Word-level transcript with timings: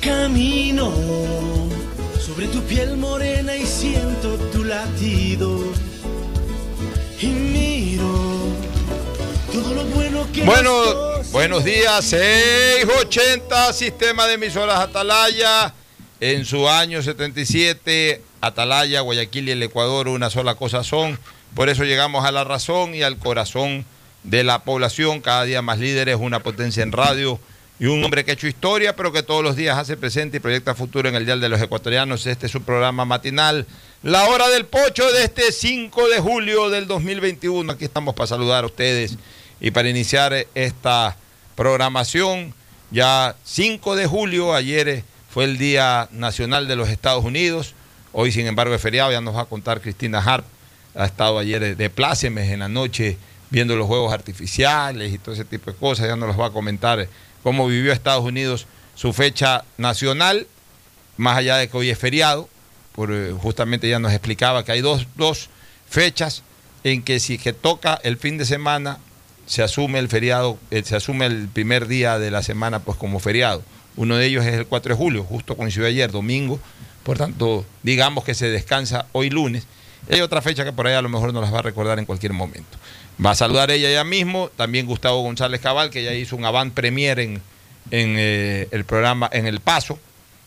Camino 0.00 0.92
sobre 2.20 2.46
tu 2.46 2.62
piel 2.62 2.96
morena 2.96 3.56
y 3.56 3.66
siento 3.66 4.36
tu 4.52 4.64
latido. 4.64 5.58
Y 7.20 7.26
miro 7.26 8.06
todo 9.52 9.74
lo 9.74 9.84
bueno 9.86 10.26
que 10.32 10.42
Bueno, 10.42 10.72
buenos 11.32 11.64
días, 11.64 12.04
680, 12.04 13.72
sistema 13.72 14.26
de 14.26 14.34
emisoras 14.34 14.78
Atalaya. 14.78 15.74
En 16.20 16.44
su 16.44 16.68
año 16.68 17.02
77, 17.02 18.22
Atalaya, 18.40 19.00
Guayaquil 19.00 19.48
y 19.48 19.52
el 19.52 19.62
Ecuador 19.62 20.08
una 20.08 20.30
sola 20.30 20.54
cosa 20.54 20.84
son. 20.84 21.18
Por 21.54 21.68
eso 21.68 21.84
llegamos 21.84 22.24
a 22.24 22.32
la 22.32 22.44
razón 22.44 22.94
y 22.94 23.02
al 23.02 23.18
corazón 23.18 23.84
de 24.22 24.44
la 24.44 24.60
población. 24.60 25.20
Cada 25.20 25.44
día 25.44 25.62
más 25.62 25.78
líderes, 25.78 26.16
una 26.20 26.40
potencia 26.40 26.82
en 26.82 26.92
radio 26.92 27.40
y 27.80 27.86
un 27.86 28.02
hombre 28.02 28.24
que 28.24 28.32
ha 28.32 28.34
hecho 28.34 28.48
historia, 28.48 28.96
pero 28.96 29.12
que 29.12 29.22
todos 29.22 29.42
los 29.42 29.54
días 29.54 29.78
hace 29.78 29.96
presente 29.96 30.38
y 30.38 30.40
proyecta 30.40 30.74
futuro 30.74 31.08
en 31.08 31.14
el 31.14 31.24
Dial 31.24 31.40
de 31.40 31.48
los 31.48 31.60
Ecuatorianos. 31.60 32.26
Este 32.26 32.46
es 32.46 32.52
su 32.52 32.62
programa 32.62 33.04
matinal, 33.04 33.66
La 34.02 34.24
Hora 34.24 34.48
del 34.48 34.66
Pocho, 34.66 35.10
de 35.12 35.22
este 35.22 35.52
5 35.52 36.08
de 36.08 36.18
julio 36.18 36.70
del 36.70 36.88
2021. 36.88 37.72
Aquí 37.72 37.84
estamos 37.84 38.14
para 38.14 38.26
saludar 38.26 38.64
a 38.64 38.66
ustedes 38.66 39.16
y 39.60 39.70
para 39.70 39.88
iniciar 39.88 40.46
esta 40.54 41.16
programación. 41.54 42.52
Ya 42.90 43.36
5 43.44 43.94
de 43.94 44.06
julio, 44.06 44.54
ayer 44.54 45.04
fue 45.30 45.44
el 45.44 45.56
Día 45.56 46.08
Nacional 46.10 46.66
de 46.66 46.74
los 46.74 46.88
Estados 46.88 47.24
Unidos. 47.24 47.74
Hoy, 48.12 48.32
sin 48.32 48.46
embargo, 48.48 48.74
es 48.74 48.82
feriado, 48.82 49.12
ya 49.12 49.20
nos 49.20 49.36
va 49.36 49.42
a 49.42 49.46
contar 49.46 49.80
Cristina 49.80 50.18
Harp. 50.18 50.44
Ha 50.96 51.04
estado 51.04 51.38
ayer 51.38 51.76
de 51.76 51.90
plácemes 51.90 52.50
en 52.50 52.58
la 52.58 52.68
noche 52.68 53.18
viendo 53.50 53.76
los 53.76 53.86
juegos 53.86 54.12
artificiales 54.12 55.12
y 55.12 55.18
todo 55.18 55.34
ese 55.34 55.44
tipo 55.44 55.70
de 55.70 55.76
cosas. 55.76 56.08
Ya 56.08 56.16
nos 56.16 56.28
los 56.28 56.40
va 56.40 56.46
a 56.46 56.50
comentar 56.50 57.06
cómo 57.42 57.66
vivió 57.66 57.92
Estados 57.92 58.24
Unidos 58.24 58.66
su 58.94 59.12
fecha 59.12 59.64
nacional, 59.76 60.46
más 61.16 61.38
allá 61.38 61.56
de 61.56 61.68
que 61.68 61.76
hoy 61.76 61.90
es 61.90 61.98
feriado, 61.98 62.48
por, 62.92 63.12
eh, 63.12 63.32
justamente 63.32 63.88
ya 63.88 63.98
nos 63.98 64.12
explicaba 64.12 64.64
que 64.64 64.72
hay 64.72 64.80
dos, 64.80 65.06
dos 65.14 65.50
fechas 65.88 66.42
en 66.84 67.02
que 67.02 67.20
si 67.20 67.38
que 67.38 67.52
toca 67.52 67.98
el 68.02 68.16
fin 68.16 68.38
de 68.38 68.44
semana 68.44 68.98
se 69.46 69.62
asume 69.62 69.98
el 69.98 70.08
feriado, 70.08 70.58
eh, 70.70 70.82
se 70.84 70.96
asume 70.96 71.26
el 71.26 71.48
primer 71.48 71.86
día 71.88 72.18
de 72.18 72.30
la 72.30 72.42
semana 72.42 72.80
pues 72.80 72.98
como 72.98 73.18
feriado. 73.20 73.62
Uno 73.96 74.16
de 74.16 74.26
ellos 74.26 74.44
es 74.44 74.54
el 74.54 74.66
4 74.66 74.94
de 74.94 74.96
julio, 74.96 75.24
justo 75.24 75.56
coincidió 75.56 75.88
ayer, 75.88 76.10
domingo, 76.10 76.60
por 77.02 77.18
tanto, 77.18 77.64
digamos 77.82 78.24
que 78.24 78.34
se 78.34 78.50
descansa 78.50 79.06
hoy 79.12 79.30
lunes. 79.30 79.66
Hay 80.10 80.20
otra 80.20 80.42
fecha 80.42 80.64
que 80.64 80.72
por 80.72 80.86
ahí 80.86 80.94
a 80.94 81.02
lo 81.02 81.08
mejor 81.08 81.32
nos 81.32 81.42
las 81.42 81.52
va 81.52 81.60
a 81.60 81.62
recordar 81.62 81.98
en 81.98 82.04
cualquier 82.04 82.32
momento. 82.32 82.78
Va 83.24 83.32
a 83.32 83.34
saludar 83.34 83.70
ella 83.70 83.90
ya 83.90 84.04
mismo, 84.04 84.48
también 84.56 84.86
Gustavo 84.86 85.22
González 85.22 85.60
Cabal, 85.60 85.90
que 85.90 86.04
ya 86.04 86.14
hizo 86.14 86.36
un 86.36 86.44
avant 86.44 86.72
premier 86.72 87.18
en, 87.18 87.42
en 87.90 88.14
eh, 88.16 88.68
el 88.70 88.84
programa, 88.84 89.28
en 89.32 89.46
El 89.46 89.60
Paso, 89.60 89.98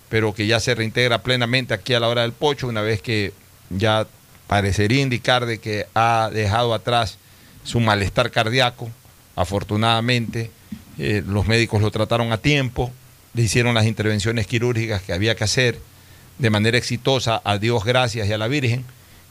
pero 0.10 0.34
que 0.34 0.48
ya 0.48 0.60
se 0.60 0.74
reintegra 0.74 1.22
plenamente 1.22 1.74
aquí 1.74 1.94
a 1.94 2.00
la 2.00 2.08
hora 2.08 2.22
del 2.22 2.32
pocho, 2.32 2.68
una 2.68 2.82
vez 2.82 3.02
que 3.02 3.34
ya 3.70 4.08
parecería 4.48 5.02
indicar 5.02 5.46
de 5.46 5.60
que 5.60 5.88
ha 5.96 6.30
dejado 6.34 6.74
atrás 6.74 7.18
su 7.64 7.80
malestar 7.80 8.32
cardíaco, 8.32 8.90
afortunadamente. 9.36 10.52
eh, 10.98 11.24
los 11.26 11.48
médicos 11.48 11.82
lo 11.82 11.92
trataron 11.92 12.32
a 12.32 12.38
tiempo, 12.38 12.92
le 13.34 13.44
hicieron 13.44 13.74
las 13.74 13.86
intervenciones 13.86 14.46
quirúrgicas 14.48 15.02
que 15.02 15.14
había 15.14 15.36
que 15.36 15.44
hacer 15.44 15.80
de 16.38 16.50
manera 16.50 16.78
exitosa, 16.78 17.42
a 17.44 17.58
Dios 17.58 17.84
gracias 17.84 18.28
y 18.28 18.34
a 18.34 18.38
la 18.38 18.48
Virgen. 18.48 18.84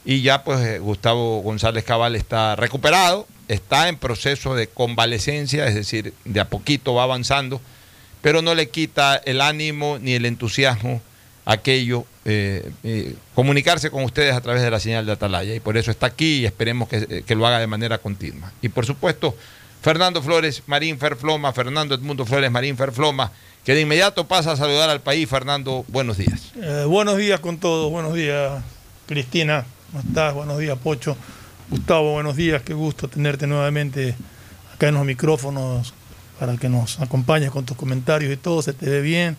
Y 0.05 0.22
ya 0.22 0.44
pues 0.44 0.61
eh, 0.61 0.78
Gustavo 0.78 1.41
González 1.43 1.84
Cabal 1.84 2.16
está 2.16 2.56
recuperado, 2.56 3.27
está 3.49 3.88
en 3.88 3.97
proceso 3.97 4.55
de 4.55 4.66
convalecencia, 4.66 5.66
es 5.66 5.75
decir, 5.75 6.15
de 6.25 6.41
a 6.41 6.49
poquito 6.49 6.94
va 6.94 7.03
avanzando, 7.03 7.61
pero 8.22 8.43
no 8.43 8.55
le 8.55 8.71
quita 8.71 9.16
el 9.16 9.41
ánimo 9.41 9.99
ni 10.00 10.15
el 10.15 10.25
entusiasmo 10.25 11.03
aquello, 11.44 12.05
eh, 12.25 12.71
eh, 12.84 13.15
comunicarse 13.34 13.91
con 13.91 14.05
ustedes 14.05 14.34
a 14.34 14.41
través 14.41 14.62
de 14.62 14.71
la 14.71 14.81
señal 14.81 15.05
de 15.05 15.12
Atalaya. 15.12 15.55
Y 15.55 15.60
por 15.60 15.77
eso 15.77 15.91
está 15.91 16.06
aquí 16.06 16.41
y 16.41 16.47
esperemos 16.47 16.89
que, 16.89 17.22
que 17.22 17.34
lo 17.34 17.47
haga 17.47 17.59
de 17.59 17.66
manera 17.66 17.99
continua. 17.99 18.53
Y 18.62 18.69
por 18.69 18.87
supuesto, 18.87 19.34
Fernando 19.83 20.22
Flores, 20.22 20.62
Marín 20.66 20.99
Ferfloma, 20.99 21.53
Fernando 21.53 21.94
Edmundo 21.94 22.25
Flores, 22.25 22.50
Marín 22.50 22.77
Ferfloma, 22.77 23.33
que 23.65 23.75
de 23.75 23.81
inmediato 23.81 24.28
pasa 24.28 24.53
a 24.53 24.56
saludar 24.56 24.91
al 24.91 25.00
país. 25.00 25.28
Fernando, 25.28 25.84
buenos 25.89 26.19
días. 26.19 26.53
Buenos 26.87 27.16
días 27.19 27.41
con 27.41 27.59
todos, 27.59 27.91
buenos 27.91 28.15
días 28.15 28.62
Cristina, 29.10 29.66
¿cómo 29.91 30.03
estás? 30.06 30.34
Buenos 30.34 30.59
días 30.59 30.78
Pocho, 30.78 31.17
Gustavo, 31.71 32.12
buenos 32.12 32.37
días, 32.37 32.62
qué 32.62 32.75
gusto 32.75 33.09
tenerte 33.09 33.47
nuevamente 33.47 34.15
acá 34.75 34.89
en 34.89 34.95
los 34.95 35.05
micrófonos 35.05 35.95
para 36.39 36.56
que 36.56 36.69
nos 36.69 37.01
acompañes 37.01 37.51
con 37.51 37.65
tus 37.65 37.77
comentarios 37.77 38.33
y 38.33 38.37
todo, 38.37 38.63
se 38.63 38.72
te 38.72 38.89
ve 38.89 39.01
bien, 39.01 39.37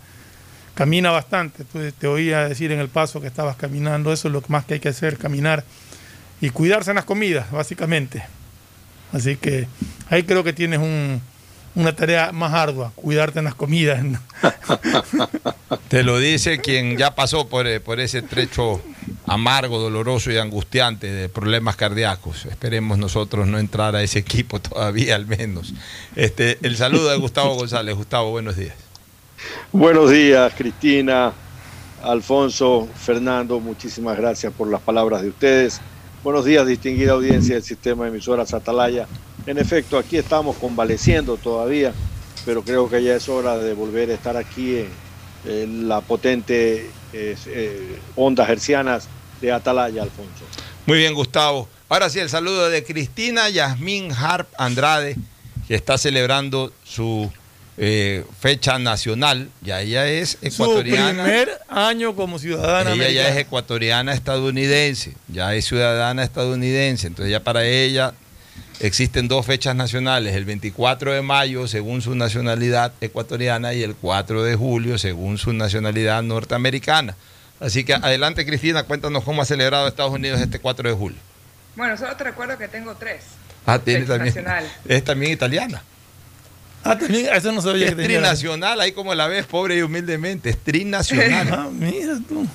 camina 0.76 1.12
bastante, 1.12 1.64
Tú- 1.66 1.80
te 1.98 2.08
oía 2.08 2.48
decir 2.48 2.72
en 2.72 2.80
el 2.80 2.90
paso 2.90 3.20
que 3.22 3.28
estabas 3.28 3.56
caminando, 3.56 4.14
eso 4.14 4.28
es 4.28 4.34
lo 4.34 4.44
más 4.48 4.66
que 4.66 4.76
hay 4.76 4.80
que 4.80 4.90
hacer, 4.90 5.18
caminar 5.18 5.64
y 6.40 6.50
cuidarse 6.50 6.92
en 6.92 6.96
las 6.96 7.06
comidas, 7.06 7.52
básicamente. 7.52 8.24
Así 9.14 9.36
que 9.36 9.68
ahí 10.10 10.24
creo 10.24 10.44
que 10.44 10.54
tienes 10.54 10.80
un- 10.80 11.22
una 11.76 11.96
tarea 11.96 12.32
más 12.32 12.54
ardua, 12.54 12.92
cuidarte 12.96 13.40
en 13.40 13.46
las 13.46 13.56
comidas. 13.56 14.04
Te 15.88 16.04
lo 16.04 16.20
dice 16.20 16.60
quien 16.60 16.98
ya 16.98 17.16
pasó 17.16 17.48
por, 17.48 17.68
eh, 17.68 17.80
por 17.80 18.00
ese 18.00 18.22
trecho 18.22 18.82
amargo, 19.26 19.80
doloroso 19.80 20.32
y 20.32 20.38
angustiante 20.38 21.12
de 21.12 21.30
problemas 21.30 21.76
cardíacos. 21.76 22.46
Esperemos 22.46 22.98
nosotros 22.98 23.48
no 23.48 23.60
entrar 23.60 23.96
a 23.96 24.04
ese 24.04 24.20
equipo 24.20 24.60
todavía 24.60 25.16
al 25.16 25.26
menos. 25.26 25.74
Este, 26.16 26.58
el 26.62 26.76
saludo 26.76 27.10
de 27.10 27.18
Gustavo 27.18 27.56
González. 27.56 27.96
Gustavo, 27.96 28.32
buenos 28.32 28.58
días. 28.58 28.76
Buenos 29.72 30.12
días, 30.12 30.54
Cristina, 30.56 31.34
Alfonso, 32.04 32.88
Fernando, 32.96 33.60
muchísimas 33.60 34.18
gracias 34.18 34.54
por 34.54 34.68
las 34.70 34.82
palabras 34.82 35.22
de 35.22 35.30
ustedes. 35.30 35.82
Buenos 36.24 36.46
días, 36.46 36.68
distinguida 36.68 37.14
audiencia 37.14 37.56
del 37.56 37.64
sistema 37.64 38.04
de 38.04 38.12
emisoras 38.12 38.54
Atalaya. 38.54 39.08
En 39.46 39.58
efecto, 39.58 39.98
aquí 39.98 40.18
estamos 40.18 40.56
convaleciendo 40.58 41.38
todavía 41.38 41.94
pero 42.46 42.64
creo 42.64 42.90
que 42.90 43.04
ya 43.04 43.16
es 43.16 43.30
hora 43.30 43.58
de 43.58 43.74
volver 43.74 44.10
a 44.10 44.14
estar 44.14 44.38
aquí 44.38 44.78
en, 44.78 44.90
en 45.46 45.88
la 45.88 46.02
potente 46.02 46.90
eh, 47.14 47.36
eh, 47.48 48.00
ondas 48.16 48.50
hercianas 48.50 49.08
de 49.40 49.52
Atalaya, 49.52 50.04
Alfonso. 50.04 50.46
Muy 50.86 50.98
bien, 50.98 51.14
Gustavo. 51.14 51.68
Ahora 51.90 52.10
sí, 52.10 52.20
el 52.20 52.30
saludo 52.30 52.70
de 52.70 52.84
Cristina 52.84 53.50
Yasmín 53.50 54.12
Harp 54.12 54.48
Andrade, 54.58 55.16
que 55.68 55.76
está 55.76 55.98
celebrando 55.98 56.72
su 56.84 57.32
eh, 57.78 58.24
fecha 58.40 58.80
nacional. 58.80 59.50
Ya 59.62 59.82
ella 59.82 60.08
es 60.08 60.38
ecuatoriana. 60.42 61.24
Su 61.24 61.30
primer 61.30 61.60
año 61.68 62.16
como 62.16 62.40
ciudadana. 62.40 62.94
Ella 62.94 63.10
ya 63.10 63.30
es 63.30 63.38
ecuatoriana 63.38 64.14
estadounidense, 64.14 65.16
ya 65.28 65.54
es 65.54 65.66
ciudadana 65.66 66.24
estadounidense. 66.24 67.08
Entonces 67.08 67.32
ya 67.32 67.44
para 67.44 67.66
ella 67.66 68.14
existen 68.82 69.28
dos 69.28 69.46
fechas 69.46 69.76
nacionales, 69.76 70.36
el 70.36 70.46
24 70.46 71.14
de 71.14 71.22
mayo 71.22 71.68
según 71.68 72.02
su 72.02 72.16
nacionalidad 72.16 72.94
ecuatoriana 73.02 73.74
y 73.74 73.84
el 73.84 73.96
4 73.96 74.44
de 74.44 74.56
julio 74.56 74.98
según 74.98 75.38
su 75.38 75.54
nacionalidad 75.54 76.22
norteamericana. 76.24 77.16
Así 77.60 77.84
que 77.84 77.94
adelante 77.94 78.46
Cristina, 78.46 78.84
cuéntanos 78.84 79.24
cómo 79.24 79.42
ha 79.42 79.46
celebrado 79.46 79.88
Estados 79.88 80.14
Unidos 80.14 80.42
este 80.42 80.60
4 80.60 80.90
de 80.90 80.96
julio. 80.96 81.20
Bueno, 81.76 81.96
solo 81.98 82.16
te 82.16 82.24
recuerdo 82.24 82.58
que 82.58 82.68
tengo 82.68 82.96
tres. 82.96 83.24
Ah, 83.66 83.80
tiene 83.80 84.06
también. 84.06 84.26
nacionales. 84.34 84.72
Es 84.88 85.04
también 85.04 85.32
italiana. 85.32 85.84
Ah, 86.84 86.98
también, 86.98 87.28
eso 87.34 87.52
no 87.52 87.62
sabía 87.62 87.86
Es 87.86 87.90
que 87.92 87.96
tenía. 88.02 88.18
trinacional, 88.20 88.82
ahí 88.82 88.92
como 88.92 89.14
la 89.14 89.28
ves, 89.28 89.46
pobre 89.46 89.78
y 89.78 89.82
humildemente, 89.84 90.50
es 90.50 90.58
trinacional. 90.58 91.48
Ah, 91.52 91.70
mira 91.72 92.18
tú. 92.28 92.48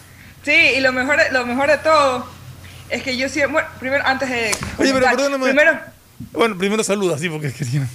Sí, 0.45 0.53
y 0.77 0.81
lo 0.81 0.93
mejor, 0.93 1.19
lo 1.33 1.47
mejor 1.47 1.71
de 1.71 1.79
todo 1.79 2.27
es 2.91 3.03
que 3.05 3.17
yo 3.17 3.29
siempre, 3.29 3.53
bueno, 3.53 3.69
primero, 3.79 4.05
antes 4.07 4.29
de... 4.29 4.51
Oye, 4.79 4.93
pero 4.93 5.07
perdóname. 5.07 5.45
Primero, 5.45 5.79
Bueno, 6.33 6.57
primero 6.57 6.83
saluda, 6.83 7.19
sí, 7.19 7.29
porque 7.29 7.53
Cristina. 7.53 7.89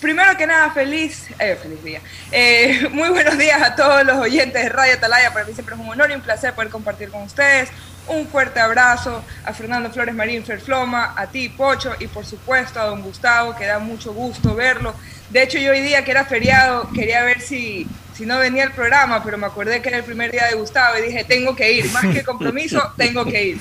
primero 0.00 0.36
que 0.36 0.46
nada, 0.46 0.70
feliz, 0.70 1.26
eh, 1.38 1.56
feliz 1.60 1.82
día. 1.82 2.00
Eh, 2.32 2.88
muy 2.92 3.08
buenos 3.08 3.36
días 3.38 3.60
a 3.62 3.74
todos 3.74 4.04
los 4.04 4.16
oyentes 4.16 4.62
de 4.62 4.68
Radio 4.68 4.94
Atalaya. 4.94 5.32
Para 5.32 5.44
mí 5.46 5.52
siempre 5.52 5.74
es 5.74 5.80
un 5.80 5.88
honor 5.88 6.10
y 6.10 6.14
un 6.14 6.20
placer 6.20 6.54
poder 6.54 6.70
compartir 6.70 7.10
con 7.10 7.22
ustedes. 7.22 7.68
Un 8.08 8.26
fuerte 8.28 8.60
abrazo 8.60 9.24
a 9.44 9.52
Fernando 9.52 9.90
Flores 9.90 10.14
Marín 10.14 10.44
Ferfloma, 10.44 11.14
a 11.16 11.26
ti, 11.26 11.48
Pocho, 11.48 11.92
y 11.98 12.06
por 12.06 12.24
supuesto 12.24 12.80
a 12.80 12.84
don 12.84 13.02
Gustavo, 13.02 13.56
que 13.56 13.66
da 13.66 13.80
mucho 13.80 14.12
gusto 14.12 14.54
verlo. 14.54 14.94
De 15.30 15.42
hecho, 15.42 15.58
yo 15.58 15.72
hoy 15.72 15.80
día 15.80 16.04
que 16.04 16.12
era 16.12 16.24
feriado, 16.24 16.88
quería 16.94 17.24
ver 17.24 17.40
si, 17.40 17.84
si 18.16 18.24
no 18.24 18.38
venía 18.38 18.62
el 18.62 18.70
programa, 18.70 19.24
pero 19.24 19.38
me 19.38 19.46
acordé 19.46 19.82
que 19.82 19.88
era 19.88 19.98
el 19.98 20.04
primer 20.04 20.30
día 20.30 20.46
de 20.46 20.54
Gustavo 20.54 20.96
y 20.98 21.02
dije, 21.02 21.24
tengo 21.24 21.56
que 21.56 21.72
ir. 21.72 21.90
Más 21.90 22.06
que 22.06 22.22
compromiso, 22.22 22.80
tengo 22.96 23.24
que 23.24 23.44
ir. 23.44 23.58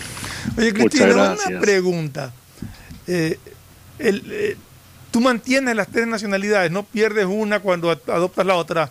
Oye, 0.58 0.74
Cristina, 0.74 1.16
una 1.16 1.60
pregunta. 1.60 2.32
Eh, 3.08 3.40
el, 4.00 4.24
eh, 4.32 4.58
Tú 5.12 5.22
mantienes 5.22 5.74
las 5.78 5.88
tres 5.88 6.08
nacionalidades, 6.08 6.70
no 6.72 6.84
pierdes 6.84 7.24
una 7.26 7.62
cuando 7.62 7.90
ad- 7.90 8.00
adoptas 8.10 8.46
la 8.46 8.56
otra. 8.56 8.90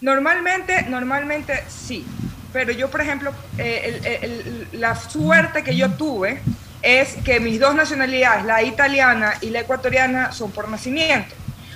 Normalmente, 0.00 0.82
normalmente 0.88 1.62
sí. 1.68 2.04
Pero 2.52 2.72
yo, 2.72 2.90
por 2.90 3.00
ejemplo, 3.00 3.32
eh, 3.58 3.82
el- 4.02 4.06
el- 4.06 4.24
el- 4.72 4.80
la 4.80 4.96
suerte 4.96 5.62
que 5.62 5.76
yo 5.76 5.90
tuve 5.92 6.40
es 6.82 7.14
que 7.24 7.38
mis 7.40 7.58
dos 7.60 7.74
nacionalidades, 7.74 8.44
la 8.44 8.62
italiana 8.62 9.34
y 9.40 9.50
la 9.50 9.60
ecuatoriana, 9.60 10.32
son 10.32 10.50
por 10.50 10.68
nacimiento. 10.68 11.34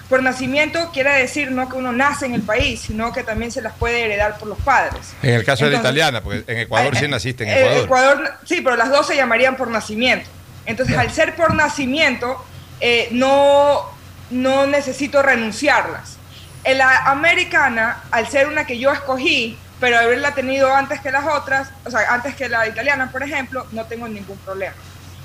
Por 0.08 0.22
nacimiento 0.22 0.90
quiere 0.93 1.12
decir 1.12 1.50
no 1.52 1.69
que 1.69 1.76
uno 1.76 1.93
nace 1.93 2.26
en 2.26 2.34
el 2.34 2.43
país, 2.43 2.81
sino 2.81 3.12
que 3.12 3.22
también 3.22 3.52
se 3.52 3.61
las 3.62 3.75
puede 3.75 4.02
heredar 4.04 4.38
por 4.38 4.49
los 4.49 4.58
padres. 4.58 5.14
En 5.22 5.34
el 5.34 5.44
caso 5.44 5.66
de 5.66 5.72
la 5.72 5.78
italiana, 5.78 6.22
porque 6.22 6.44
en 6.50 6.58
Ecuador 6.61 6.96
sí 6.96 7.04
eh, 7.04 7.08
naciste 7.08 7.44
en 7.44 7.50
eh, 7.50 7.81
Ecuador. 7.82 8.34
sí, 8.44 8.61
pero 8.62 8.75
las 8.76 8.90
dos 8.90 9.06
se 9.06 9.14
llamarían 9.16 9.56
por 9.56 9.70
nacimiento. 9.70 10.28
Entonces, 10.66 10.96
al 10.99 11.11
ser 11.11 11.34
por 11.34 11.54
nacimiento, 11.54 12.44
eh, 12.80 13.08
no, 13.12 13.84
no 14.30 14.66
necesito 14.66 15.22
renunciarlas. 15.22 16.16
En 16.64 16.78
la 16.78 17.04
americana, 17.04 18.02
al 18.10 18.28
ser 18.28 18.46
una 18.46 18.66
que 18.66 18.78
yo 18.78 18.92
escogí, 18.92 19.58
pero 19.80 19.98
haberla 19.98 20.34
tenido 20.34 20.75
antes 20.75 21.00
que 21.00 21.10
las 21.10 21.25
otras, 21.26 21.70
o 21.84 21.90
sea, 21.90 22.12
antes 22.12 22.34
que 22.34 22.48
la 22.48 22.66
italiana, 22.66 23.10
por 23.10 23.22
ejemplo, 23.22 23.66
no 23.72 23.84
tengo 23.86 24.08
ningún 24.08 24.36
problema. 24.38 24.75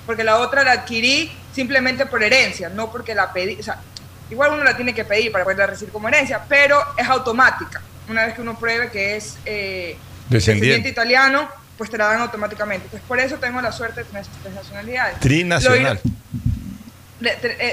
Porque 0.05 0.23
la 0.23 0.37
otra 0.37 0.63
la 0.63 0.73
adquirí 0.73 1.31
simplemente 1.53 2.05
por 2.05 2.23
herencia, 2.23 2.69
no 2.69 2.91
porque 2.91 3.15
la 3.15 3.33
pedí. 3.33 3.59
O 3.59 3.63
sea, 3.63 3.79
igual 4.29 4.51
uno 4.53 4.63
la 4.63 4.75
tiene 4.75 4.93
que 4.93 5.05
pedir 5.05 5.31
para 5.31 5.43
poderla 5.43 5.67
recibir 5.67 5.91
como 5.91 6.07
herencia, 6.07 6.41
pero 6.47 6.79
es 6.97 7.07
automática. 7.07 7.81
Una 8.09 8.25
vez 8.25 8.35
que 8.35 8.41
uno 8.41 8.57
pruebe 8.57 8.91
que 8.91 9.15
es 9.15 9.37
eh, 9.45 9.97
Descendiente. 10.29 10.89
italiano, 10.89 11.49
pues 11.77 11.89
te 11.89 11.97
la 11.97 12.07
dan 12.07 12.21
automáticamente. 12.21 12.87
Pues 12.89 13.01
por 13.03 13.19
eso 13.19 13.37
tengo 13.37 13.61
la 13.61 13.71
suerte 13.71 14.01
de 14.01 14.05
tener 14.05 14.23
esas 14.23 14.35
tres 14.43 14.53
nacionalidades. 14.53 15.19
Trinacional. 15.19 15.99
Lo, 16.03 16.11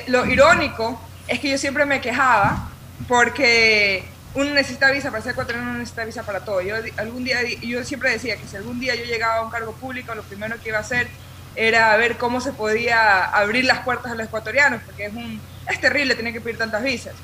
lo 0.09 0.27
irónico 0.27 1.01
es 1.29 1.41
que 1.41 1.51
yo 1.51 1.59
siempre 1.59 1.87
me 1.87 2.01
quejaba 2.01 2.69
porque 3.09 4.05
uno 4.35 4.51
necesita 4.51 4.91
visa 4.91 5.11
para 5.11 5.23
ser 5.23 5.33
ecuatoriano, 5.33 5.71
uno 5.71 5.79
necesita 5.79 6.05
visa 6.05 6.23
para 6.23 6.41
todo. 6.41 6.61
Yo 6.61 6.77
algún 6.97 7.25
día, 7.25 7.39
yo 7.63 7.85
siempre 7.85 8.11
decía 8.11 8.37
que 8.37 8.47
si 8.47 8.57
algún 8.57 8.79
día 8.79 8.95
yo 8.95 9.05
llegaba 9.05 9.37
a 9.37 9.43
un 9.43 9.51
cargo 9.51 9.73
público, 9.73 10.15
lo 10.15 10.23
primero 10.23 10.61
que 10.61 10.69
iba 10.69 10.79
a 10.79 10.83
hacer 10.83 11.09
era 11.57 11.97
ver 11.97 12.17
cómo 12.17 12.41
se 12.41 12.53
podía 12.53 13.25
abrir 13.25 13.65
las 13.65 13.81
puertas 13.81 14.13
a 14.13 14.15
los 14.15 14.27
ecuatorianos, 14.27 14.83
porque 14.85 15.07
es 15.07 15.15
un 15.15 15.41
es 15.69 15.81
terrible 15.81 16.15
tener 16.15 16.33
que 16.33 16.41
pedir 16.41 16.59
tantas 16.59 16.83
visas. 16.83 17.15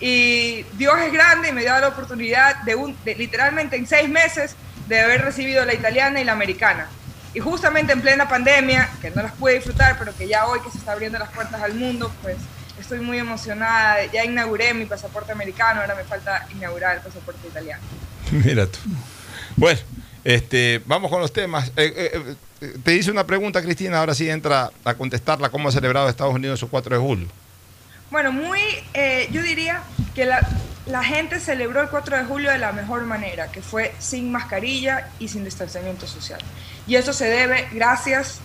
Y 0.00 0.64
Dios 0.74 0.98
es 1.00 1.12
grande 1.12 1.48
y 1.48 1.52
me 1.52 1.62
dio 1.62 1.78
la 1.78 1.88
oportunidad 1.88 2.62
de, 2.62 2.74
un, 2.74 2.96
de 3.04 3.14
literalmente 3.14 3.76
en 3.76 3.86
seis 3.86 4.08
meses 4.08 4.54
de 4.88 5.00
haber 5.00 5.22
recibido 5.22 5.64
la 5.64 5.74
italiana 5.74 6.20
y 6.20 6.24
la 6.24 6.32
americana. 6.32 6.88
Y 7.36 7.40
justamente 7.40 7.92
en 7.92 8.00
plena 8.00 8.26
pandemia, 8.26 8.88
que 9.02 9.10
no 9.10 9.22
las 9.22 9.32
pude 9.32 9.56
disfrutar, 9.56 9.98
pero 9.98 10.16
que 10.16 10.26
ya 10.26 10.46
hoy 10.46 10.58
que 10.60 10.70
se 10.70 10.78
está 10.78 10.92
abriendo 10.92 11.18
las 11.18 11.28
puertas 11.28 11.62
al 11.62 11.74
mundo, 11.74 12.10
pues 12.22 12.38
estoy 12.80 13.00
muy 13.00 13.18
emocionada. 13.18 14.06
Ya 14.06 14.24
inauguré 14.24 14.72
mi 14.72 14.86
pasaporte 14.86 15.32
americano, 15.32 15.82
ahora 15.82 15.94
me 15.94 16.04
falta 16.04 16.48
inaugurar 16.54 16.96
el 16.96 17.02
pasaporte 17.02 17.46
italiano. 17.46 17.82
Mira 18.30 18.66
tú. 18.66 18.78
Bueno, 19.54 19.78
este, 20.24 20.80
vamos 20.86 21.10
con 21.10 21.20
los 21.20 21.30
temas. 21.30 21.68
Eh, 21.76 21.92
eh, 21.94 22.36
eh, 22.62 22.78
te 22.82 22.94
hice 22.94 23.10
una 23.10 23.26
pregunta, 23.26 23.60
Cristina, 23.60 23.98
ahora 23.98 24.14
sí 24.14 24.30
entra 24.30 24.70
a 24.82 24.94
contestarla. 24.94 25.50
¿Cómo 25.50 25.68
ha 25.68 25.72
celebrado 25.72 26.08
Estados 26.08 26.34
Unidos 26.34 26.58
su 26.58 26.70
4 26.70 26.96
de 26.96 27.02
julio? 27.02 27.28
Bueno, 28.10 28.32
muy, 28.32 28.60
eh, 28.94 29.28
yo 29.30 29.42
diría 29.42 29.82
que 30.14 30.24
la, 30.24 30.40
la 30.86 31.04
gente 31.04 31.38
celebró 31.38 31.82
el 31.82 31.90
4 31.90 32.16
de 32.16 32.24
julio 32.24 32.50
de 32.50 32.58
la 32.58 32.72
mejor 32.72 33.02
manera, 33.02 33.50
que 33.52 33.60
fue 33.60 33.94
sin 33.98 34.32
mascarilla 34.32 35.10
y 35.18 35.28
sin 35.28 35.44
distanciamiento 35.44 36.06
social. 36.06 36.40
Y 36.86 36.96
eso 36.96 37.12
se 37.12 37.26
debe 37.26 37.68
gracias 37.72 38.40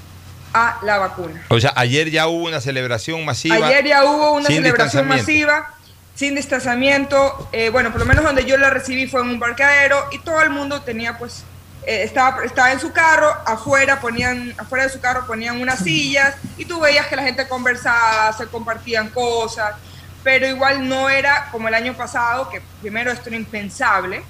a 0.54 0.80
la 0.84 0.98
vacuna. 0.98 1.44
O 1.50 1.60
sea, 1.60 1.74
ayer 1.76 2.10
ya 2.10 2.28
hubo 2.28 2.46
una 2.46 2.60
celebración 2.62 3.24
masiva. 3.24 3.68
Ayer 3.68 3.86
ya 3.86 4.04
hubo 4.06 4.34
una 4.34 4.48
celebración 4.48 5.08
masiva, 5.08 5.74
sin 6.16 6.36
distanciamiento. 6.36 7.50
eh, 7.52 7.70
bueno, 7.70 7.92
por 7.92 8.02
lo 8.02 8.06
menos 8.06 8.24
donde 8.24 8.46
yo 8.46 8.58
la 8.58 8.70
recibí 8.70 9.08
fue 9.08 9.22
en 9.22 9.30
un 9.30 9.40
parqueadero 9.40 10.08
y 10.12 10.20
todo 10.20 10.42
el 10.42 10.50
mundo 10.50 10.82
tenía 10.82 11.18
pues, 11.18 11.44
eh, 11.86 12.04
estaba, 12.04 12.44
estaba 12.44 12.72
en 12.72 12.80
su 12.80 12.92
carro, 12.92 13.34
afuera, 13.46 14.00
ponían, 14.00 14.54
afuera 14.58 14.84
de 14.84 14.90
su 14.90 15.00
carro 15.00 15.26
ponían 15.26 15.60
unas 15.62 15.80
sillas 15.80 16.36
y 16.58 16.66
tú 16.66 16.80
veías 16.80 17.08
que 17.08 17.16
la 17.16 17.24
gente 17.24 17.48
conversaba, 17.48 18.34
se 18.34 18.48
compartían 18.48 19.10
cosas, 19.10 19.76
pero 20.24 20.48
igual 20.48 20.88
no 20.88 21.10
era 21.10 21.50
como 21.52 21.68
el 21.68 21.74
año 21.74 21.96
pasado, 21.96 22.50
que 22.50 22.62
primero 22.82 23.12
esto 23.12 23.30
era 23.30 23.38
impensable. 23.38 24.24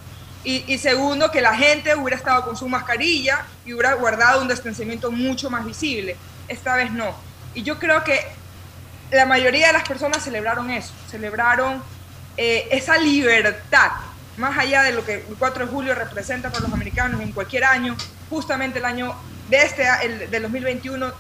Y, 0.44 0.78
segundo, 0.80 1.30
que 1.30 1.40
la 1.40 1.54
gente 1.54 1.96
hubiera 1.96 2.18
estado 2.18 2.44
con 2.44 2.58
su 2.58 2.68
mascarilla 2.68 3.46
y 3.64 3.74
hubiera 3.74 3.94
guardado 3.94 4.42
un 4.42 4.48
distanciamiento 4.48 5.12
mucho 5.12 5.52
más 5.52 5.64
visible. 5.64 6.18
Esta 6.48 6.76
vez 6.76 6.92
no. 6.92 7.16
Y 7.54 7.62
yo 7.62 7.78
creo 7.78 8.04
que 8.04 8.20
la 9.12 9.26
mayoría 9.26 9.68
de 9.68 9.74
las 9.74 9.88
personas 9.88 10.24
celebraron 10.24 10.72
eso, 10.72 10.94
celebraron 11.10 11.84
eh, 12.38 12.68
esa 12.72 12.98
libertad, 12.98 13.92
más 14.38 14.58
allá 14.58 14.82
de 14.84 14.94
lo 14.94 15.06
que 15.06 15.16
el 15.16 15.36
4 15.38 15.66
de 15.68 15.72
julio 15.72 15.94
representa 15.94 16.50
para 16.50 16.64
los 16.64 16.74
americanos 16.74 17.22
en 17.22 17.34
cualquier 17.34 17.66
año, 17.66 17.96
justamente 18.30 18.80
el 18.80 18.86
año 18.86 19.16
de 19.50 19.58
este, 19.58 19.86
el, 20.04 20.32
del 20.32 20.44
2021, 20.44 21.14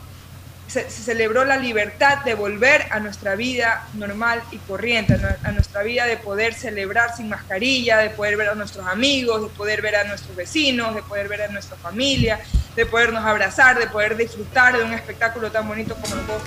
se, 0.71 0.89
se 0.89 1.03
celebró 1.03 1.43
la 1.43 1.57
libertad 1.57 2.19
de 2.19 2.33
volver 2.33 2.85
a 2.91 2.99
nuestra 2.99 3.35
vida 3.35 3.85
normal 3.93 4.41
y 4.51 4.57
corriente, 4.59 5.15
a 5.15 5.17
nu- 5.17 5.35
a 5.43 5.51
nuestra 5.51 5.83
vida 5.83 6.05
de 6.05 6.17
poder 6.17 6.53
celebrar 6.53 7.15
sin 7.15 7.27
mascarilla, 7.29 7.97
de 7.97 8.09
poder 8.09 8.37
ver 8.37 8.49
a 8.49 8.55
nuestros 8.55 8.87
amigos, 8.87 9.41
de 9.41 9.49
poder 9.49 9.81
ver 9.81 9.95
a 9.97 10.03
nuestros 10.05 10.35
vecinos, 10.35 10.95
de 10.95 11.01
poder 11.03 11.27
ver 11.27 11.41
a 11.41 11.47
nuestra 11.49 11.75
familia, 11.77 12.39
de 12.75 12.85
podernos 12.85 13.25
abrazar, 13.25 13.77
de 13.77 13.87
poder 13.87 14.15
disfrutar 14.15 14.77
de 14.77 14.83
un 14.83 14.93
espectáculo 14.93 15.51
tan 15.51 15.67
bonito 15.67 15.95
como 15.95 16.15
los 16.15 16.25
juegos, 16.25 16.43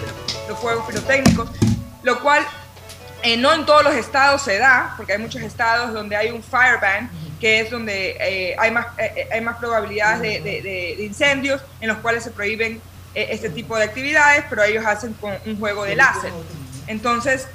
los 0.49 0.59
juegos 0.59 0.87
pirotécnicos, 0.87 1.51
lo 2.03 2.21
cual 2.23 2.47
eh, 3.23 3.37
no 3.37 3.53
en 3.53 3.67
todos 3.67 3.85
los 3.85 3.95
estados 3.95 4.43
se 4.43 4.59
da, 4.59 4.95
porque 4.97 5.13
hay 5.15 5.19
muchos 5.19 5.43
estados 5.43 5.93
donde 5.93 6.17
hay 6.17 6.31
un 6.31 6.43
fire 6.43 6.79
ban, 6.81 7.11
que 7.41 7.61
es 7.61 7.71
donde 7.71 8.17
eh, 8.21 8.57
hay, 8.59 8.71
más, 8.71 8.87
eh, 8.99 9.29
hay 9.33 9.41
más 9.43 9.57
probabilidades 9.59 10.21
de, 10.23 10.41
de- 10.41 10.63
de- 10.63 10.95
de 10.97 11.03
incendios, 11.05 11.61
en 11.81 11.89
los 11.89 11.99
cuales 11.99 12.25
se 12.25 12.31
prohíben 12.31 12.81
este 13.15 13.49
tipo 13.51 13.77
de 13.77 13.85
actividades, 13.85 14.45
pero 14.51 14.63
ellos 14.63 14.85
hacen 14.85 15.13
con 15.15 15.33
un 15.47 15.59
juego 15.59 15.85
de 15.85 15.97
láser. 15.97 16.33
Entonces, 16.87 17.47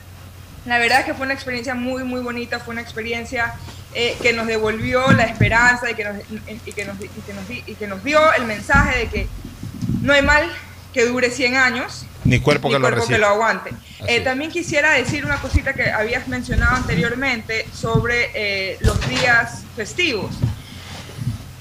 la 0.65 0.77
verdad 0.77 0.99
es 1.01 1.05
que 1.05 1.13
fue 1.13 1.25
una 1.25 1.33
experiencia 1.33 1.75
muy, 1.75 2.03
muy 2.03 2.21
bonita, 2.21 2.59
fue 2.59 2.73
una 2.73 2.81
experiencia 2.81 3.53
eh, 3.93 4.17
que 4.21 4.33
nos 4.33 4.47
devolvió 4.47 5.11
la 5.11 5.23
esperanza 5.23 5.89
y 5.89 5.95
que 5.95 6.03
nos, 6.03 6.17
y 6.65 6.71
que 6.71 6.85
nos, 6.85 6.95
y 7.01 7.07
que 7.07 7.33
nos 7.33 7.49
y 7.49 7.75
que 7.75 7.87
nos 7.87 8.03
dio 8.03 8.33
el 8.33 8.45
mensaje 8.45 8.99
de 8.99 9.07
que 9.07 9.27
no 10.01 10.13
hay 10.13 10.21
mal 10.21 10.49
que 10.93 11.05
dure 11.05 11.29
100 11.29 11.55
años, 11.55 12.05
Ni 12.23 12.39
cuerpo 12.39 12.67
ni 12.67 12.73
que 12.73 12.79
lo 12.79 12.83
cuerpo 12.83 12.99
reciba. 13.01 13.15
que 13.17 13.21
lo 13.21 13.27
aguante. 13.27 13.71
Eh, 14.07 14.21
también 14.21 14.49
quisiera 14.51 14.91
decir 14.91 15.25
una 15.25 15.37
cosita 15.37 15.73
que 15.73 15.89
habías 15.91 16.27
mencionado 16.27 16.75
anteriormente 16.75 17.67
sobre 17.73 18.31
eh, 18.33 18.77
los 18.81 19.07
días 19.07 19.63
festivos. 19.75 20.31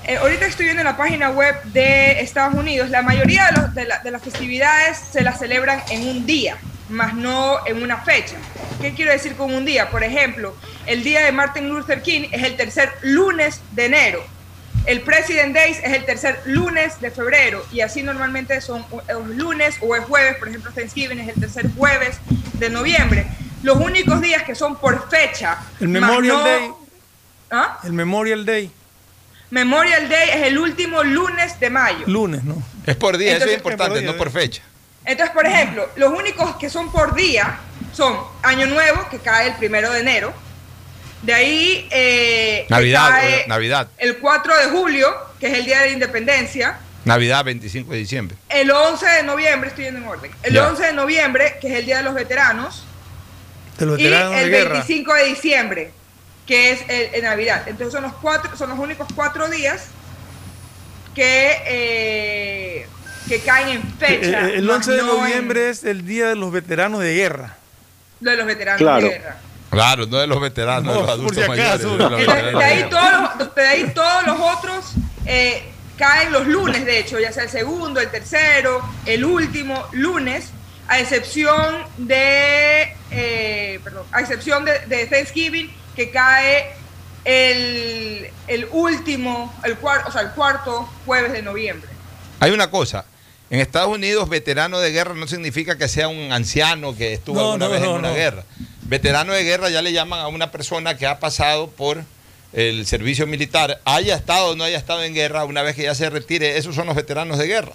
Eh, 0.08 0.16
ahorita 0.16 0.46
estoy 0.46 0.64
viendo 0.64 0.80
en 0.80 0.86
la 0.86 0.96
página 0.96 1.28
web 1.30 1.54
de 1.64 2.20
Estados 2.20 2.54
Unidos, 2.54 2.88
la 2.88 3.02
mayoría 3.02 3.46
de, 3.50 3.60
los- 3.60 3.74
de 3.74 3.84
la- 3.84 3.98
de 3.98 4.10
las 4.10 4.22
festividades 4.22 4.96
se 5.12 5.20
las 5.20 5.38
celebran 5.38 5.82
en 5.90 6.08
un 6.08 6.24
día, 6.24 6.56
más 6.88 7.12
no 7.14 7.58
en 7.66 7.82
una 7.82 7.98
fecha. 7.98 8.36
¿Qué 8.80 8.94
quiero 8.94 9.12
decir 9.12 9.34
con 9.36 9.52
un 9.52 9.66
día? 9.66 9.90
Por 9.90 10.02
ejemplo, 10.02 10.56
el 10.86 11.04
día 11.04 11.24
de 11.26 11.32
Martin 11.32 11.68
Luther 11.68 12.00
King 12.00 12.28
es 12.32 12.42
el 12.42 12.56
tercer 12.56 12.90
lunes 13.02 13.60
de 13.72 13.84
enero. 13.84 14.24
El 14.86 15.02
President 15.02 15.54
Days 15.54 15.76
es 15.84 15.92
el 15.92 16.06
tercer 16.06 16.40
lunes 16.46 16.98
de 17.02 17.10
febrero 17.10 17.62
y 17.70 17.82
así 17.82 18.02
normalmente 18.02 18.58
son 18.62 18.86
los 19.08 19.26
lunes 19.28 19.76
o 19.82 19.94
el 19.94 20.00
jueves, 20.04 20.36
por 20.36 20.48
ejemplo 20.48 20.70
Thanksgiving 20.72 21.20
es 21.20 21.28
el 21.28 21.34
tercer 21.34 21.66
jueves 21.76 22.18
de 22.54 22.70
noviembre. 22.70 23.26
Los 23.62 23.76
únicos 23.76 24.22
días 24.22 24.42
que 24.44 24.54
son 24.54 24.76
por 24.76 25.10
fecha. 25.10 25.58
El 25.80 25.88
Memorial 25.88 26.36
no- 26.38 26.44
Day. 26.44 26.70
¿Ah? 27.50 27.78
El 27.84 27.92
Memorial 27.92 28.46
Day, 28.46 28.70
Memorial 29.50 30.08
Day 30.08 30.30
es 30.30 30.46
el 30.48 30.58
último 30.58 31.02
lunes 31.02 31.58
de 31.60 31.70
mayo. 31.70 32.04
lunes, 32.06 32.44
¿no? 32.44 32.62
Es 32.86 32.96
por 32.96 33.16
día, 33.16 33.36
eso 33.36 33.46
es 33.46 33.54
importante, 33.54 33.92
por 33.92 33.98
día, 34.00 34.10
no 34.12 34.16
por 34.18 34.30
fecha. 34.30 34.62
Entonces, 35.04 35.34
por 35.34 35.46
ejemplo, 35.46 35.88
los 35.96 36.12
únicos 36.12 36.56
que 36.56 36.68
son 36.68 36.92
por 36.92 37.14
día 37.14 37.58
son 37.94 38.16
Año 38.42 38.66
Nuevo, 38.66 39.08
que 39.10 39.18
cae 39.18 39.48
el 39.48 39.54
primero 39.54 39.90
de 39.92 40.00
enero. 40.00 40.34
De 41.22 41.32
ahí. 41.34 41.88
eh, 41.90 42.66
Navidad, 42.68 43.08
cae 43.10 43.44
o- 43.44 43.48
Navidad. 43.48 43.88
El 43.96 44.18
4 44.18 44.56
de 44.58 44.64
julio, 44.70 45.08
que 45.40 45.46
es 45.46 45.54
el 45.54 45.64
día 45.64 45.80
de 45.80 45.86
la 45.86 45.92
independencia. 45.94 46.78
Navidad 47.06 47.42
25 47.44 47.92
de 47.92 47.98
diciembre. 47.98 48.36
El 48.50 48.70
11 48.70 49.06
de 49.06 49.22
noviembre, 49.22 49.70
estoy 49.70 49.84
yendo 49.86 50.00
en 50.00 50.06
orden. 50.06 50.30
El 50.42 50.52
Ya. 50.52 50.68
11 50.68 50.84
de 50.84 50.92
noviembre, 50.92 51.56
que 51.60 51.68
es 51.68 51.74
el 51.78 51.86
día 51.86 51.96
de 51.98 52.02
los 52.02 52.14
veteranos. 52.14 52.84
De 53.78 53.86
los 53.86 53.98
Y 53.98 54.02
veteranos 54.04 54.34
de 54.34 54.42
el 54.42 54.50
guerra. 54.50 54.72
25 54.74 55.14
de 55.14 55.24
diciembre, 55.24 55.90
que 56.48 56.72
es 56.72 56.80
el, 56.88 57.14
el 57.14 57.22
Navidad. 57.22 57.62
Entonces 57.68 57.92
son 57.92 58.02
los 58.02 58.14
cuatro, 58.14 58.56
son 58.56 58.70
los 58.70 58.78
únicos 58.80 59.06
cuatro 59.14 59.48
días 59.48 59.84
que, 61.14 61.56
eh, 61.66 62.86
que 63.28 63.40
caen 63.40 63.68
en 63.68 63.82
fecha. 63.98 64.48
Eh, 64.48 64.54
el 64.56 64.62
más 64.64 64.76
11 64.88 64.92
de 64.92 64.98
no 65.02 65.12
en- 65.14 65.20
noviembre 65.20 65.68
es 65.70 65.84
el 65.84 66.04
Día 66.06 66.28
de 66.28 66.36
los 66.36 66.50
Veteranos 66.52 67.00
de 67.00 67.14
Guerra. 67.14 67.54
lo 68.20 68.30
de 68.32 68.36
los 68.36 68.46
veteranos 68.46 68.78
Claro. 68.80 69.06
de 69.06 69.10
guerra. 69.12 69.36
Claro, 69.70 70.06
no 70.06 70.16
de 70.18 70.26
los 70.26 70.40
veteranos, 70.40 70.84
No, 70.86 70.94
de 70.94 71.00
los 71.02 71.08
adultos 71.10 71.36
si 71.36 71.42
acaso. 71.42 71.58
mayores. 71.58 71.80
de 71.80 71.86
los 71.86 72.20
Entonces, 72.20 72.26
veteranos 72.26 72.58
de, 72.58 72.64
ahí 72.64 72.90
todos 72.90 73.12
los, 73.38 73.54
de 73.54 73.68
ahí 73.68 73.92
todos 73.94 74.26
los 74.26 74.40
otros 74.40 74.92
eh, 75.26 75.62
caen 75.98 76.32
los 76.32 76.46
lunes, 76.46 76.84
de 76.86 76.98
hecho, 76.98 77.20
ya 77.20 77.30
sea 77.32 77.42
el 77.44 77.50
segundo, 77.50 78.00
el 78.00 78.10
tercero, 78.10 78.80
el 79.04 79.24
último 79.24 79.86
lunes, 79.92 80.46
a 80.88 80.98
excepción 80.98 81.76
de, 81.98 82.96
eh, 83.10 83.78
perdón, 83.84 84.06
a 84.10 84.20
excepción 84.20 84.64
de, 84.64 84.78
de 84.86 85.06
Thanksgiving, 85.06 85.70
que 85.98 86.10
cae 86.10 86.70
el, 87.24 88.30
el 88.46 88.68
último, 88.70 89.52
el 89.64 89.76
cuarto, 89.78 90.08
o 90.08 90.12
sea, 90.12 90.20
el 90.22 90.30
cuarto 90.30 90.88
jueves 91.04 91.32
de 91.32 91.42
noviembre. 91.42 91.90
Hay 92.38 92.52
una 92.52 92.70
cosa. 92.70 93.04
En 93.50 93.58
Estados 93.58 93.88
Unidos, 93.92 94.28
veterano 94.28 94.78
de 94.78 94.92
guerra 94.92 95.14
no 95.14 95.26
significa 95.26 95.76
que 95.76 95.88
sea 95.88 96.06
un 96.06 96.30
anciano 96.30 96.96
que 96.96 97.14
estuvo 97.14 97.40
No, 97.40 97.46
alguna 97.54 97.64
no, 97.66 97.70
vez 97.72 97.82
en 97.82 97.88
una 97.88 98.08
no. 98.10 98.14
guerra. 98.14 98.44
Veterano 98.82 99.32
de 99.32 99.42
guerra 99.42 99.70
ya 99.70 99.82
le 99.82 99.92
llaman 99.92 100.20
a 100.20 100.28
una 100.28 100.52
persona 100.52 100.96
que 100.96 101.04
ha 101.06 101.18
pasado 101.18 101.68
por 101.68 102.04
el 102.52 102.86
servicio 102.86 103.26
militar, 103.26 103.80
haya 103.84 104.14
estado 104.14 104.50
o 104.50 104.54
no 104.56 104.62
haya 104.62 104.78
estado 104.78 105.02
en 105.02 105.14
guerra, 105.14 105.44
una 105.44 105.62
vez 105.62 105.74
que 105.74 105.82
ya 105.82 105.94
se 105.96 106.08
retire, 106.10 106.58
esos 106.58 106.76
son 106.76 106.86
los 106.86 106.94
veteranos 106.94 107.38
de 107.38 107.46
guerra. 107.48 107.72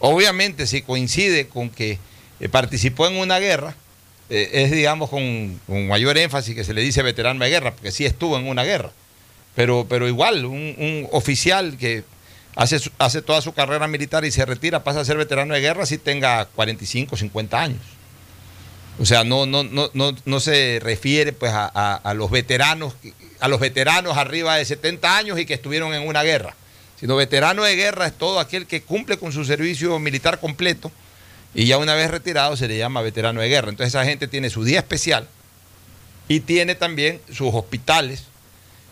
Obviamente, 0.00 0.66
si 0.66 0.82
coincide 0.82 1.46
con 1.46 1.70
que 1.70 1.98
eh, 2.40 2.48
participó 2.48 3.06
en 3.06 3.16
una 3.16 3.38
guerra, 3.38 3.74
eh, 4.30 4.50
es 4.52 4.70
digamos 4.70 5.10
con, 5.10 5.60
mayor 5.88 6.18
énfasis 6.18 6.54
que 6.54 6.64
se 6.64 6.74
le 6.74 6.82
dice 6.82 7.02
veterano 7.02 7.44
de 7.44 7.50
guerra, 7.50 7.72
porque 7.72 7.92
sí 7.92 8.04
estuvo 8.04 8.38
en 8.38 8.46
una 8.48 8.64
guerra. 8.64 8.90
Pero, 9.54 9.86
pero 9.88 10.06
igual, 10.06 10.44
un, 10.44 10.74
un 10.78 11.08
oficial 11.12 11.76
que 11.78 12.04
hace, 12.56 12.78
hace 12.98 13.22
toda 13.22 13.40
su 13.40 13.52
carrera 13.54 13.86
militar 13.88 14.24
y 14.24 14.30
se 14.30 14.44
retira, 14.44 14.84
pasa 14.84 15.00
a 15.00 15.04
ser 15.04 15.16
veterano 15.16 15.54
de 15.54 15.60
guerra 15.60 15.86
si 15.86 15.96
tenga 15.98 16.44
45, 16.46 17.16
50 17.16 17.60
años. 17.60 17.80
O 18.98 19.04
sea, 19.04 19.24
no, 19.24 19.44
no, 19.46 19.62
no, 19.62 19.90
no, 19.94 20.14
no 20.24 20.40
se 20.40 20.78
refiere 20.82 21.32
pues 21.32 21.52
a- 21.52 21.66
a 21.96 22.14
los 22.14 22.30
veteranos, 22.30 22.94
a 23.40 23.48
los 23.48 23.60
veteranos 23.60 24.16
arriba 24.16 24.56
de 24.56 24.64
70 24.64 25.16
años 25.18 25.38
y 25.38 25.44
que 25.46 25.54
estuvieron 25.54 25.92
en 25.94 26.06
una 26.06 26.22
guerra. 26.22 26.54
Sino 26.98 27.14
veterano 27.16 27.62
de 27.62 27.76
guerra 27.76 28.06
es 28.06 28.14
todo 28.16 28.40
aquel 28.40 28.66
que 28.66 28.80
cumple 28.82 29.18
con 29.18 29.32
su 29.32 29.44
servicio 29.44 29.98
militar 29.98 30.40
completo 30.40 30.90
y 31.54 31.66
ya 31.66 31.78
una 31.78 31.94
vez 31.94 32.10
retirado 32.10 32.56
se 32.56 32.68
le 32.68 32.76
llama 32.78 33.00
veterano 33.02 33.40
de 33.40 33.48
guerra. 33.48 33.70
Entonces 33.70 33.94
esa 33.94 34.04
gente 34.04 34.28
tiene 34.28 34.50
su 34.50 34.64
día 34.64 34.78
especial 34.80 35.26
y 36.28 36.40
tiene 36.40 36.74
también 36.74 37.20
sus 37.32 37.54
hospitales, 37.54 38.24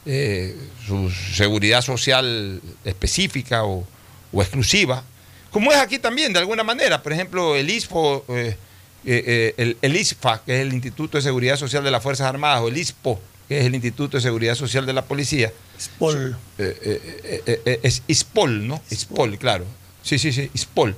eh, 0.07 0.57
su 0.87 1.11
seguridad 1.11 1.83
social 1.83 2.61
específica 2.85 3.65
o, 3.65 3.87
o 4.33 4.43
exclusiva, 4.43 5.03
como 5.51 5.71
es 5.73 5.79
aquí 5.79 5.99
también 5.99 6.33
de 6.33 6.39
alguna 6.41 6.65
manera. 6.65 7.03
Por 7.03 7.13
ejemplo, 7.13 7.55
el 7.57 7.71
ISPO, 7.71 8.25
eh, 8.29 8.57
eh, 9.07 9.25
eh, 9.27 9.55
el, 9.57 9.77
el 9.83 9.97
ISFA, 9.97 10.43
que 10.45 10.57
es 10.57 10.61
el 10.67 10.73
Instituto 10.73 11.19
de 11.19 11.23
Seguridad 11.23 11.57
Social 11.57 11.85
de 11.85 11.91
las 11.91 12.03
Fuerzas 12.03 12.27
Armadas, 12.27 12.63
o 12.63 12.69
el 12.69 12.77
ISPO, 12.77 13.21
que 13.49 13.61
es 13.61 13.67
el 13.67 13.75
Instituto 13.75 14.17
de 14.17 14.23
Seguridad 14.23 14.55
Social 14.55 14.87
de 14.87 14.93
la 14.95 15.05
Policía, 15.05 15.53
Spol. 15.79 16.37
eh, 16.59 17.43
eh, 17.67 17.81
es 17.83 18.03
ISPOL, 18.09 18.67
¿no? 18.67 18.81
ISPOL, 18.91 19.39
claro. 19.39 19.65
Sí, 20.03 20.19
sí, 20.19 20.33
sí, 20.33 20.51
ISPOL. 20.55 20.97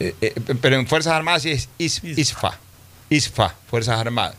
Eh, 0.00 0.14
eh, 0.20 0.34
pero 0.60 0.76
en 0.76 0.86
Fuerzas 0.86 1.12
Armadas 1.14 1.42
sí 1.42 1.50
es 1.50 1.68
IS- 1.78 2.02
ISFA. 2.18 2.58
ISFA. 3.10 3.54
Fuerzas 3.68 3.98
Armadas. 3.98 4.36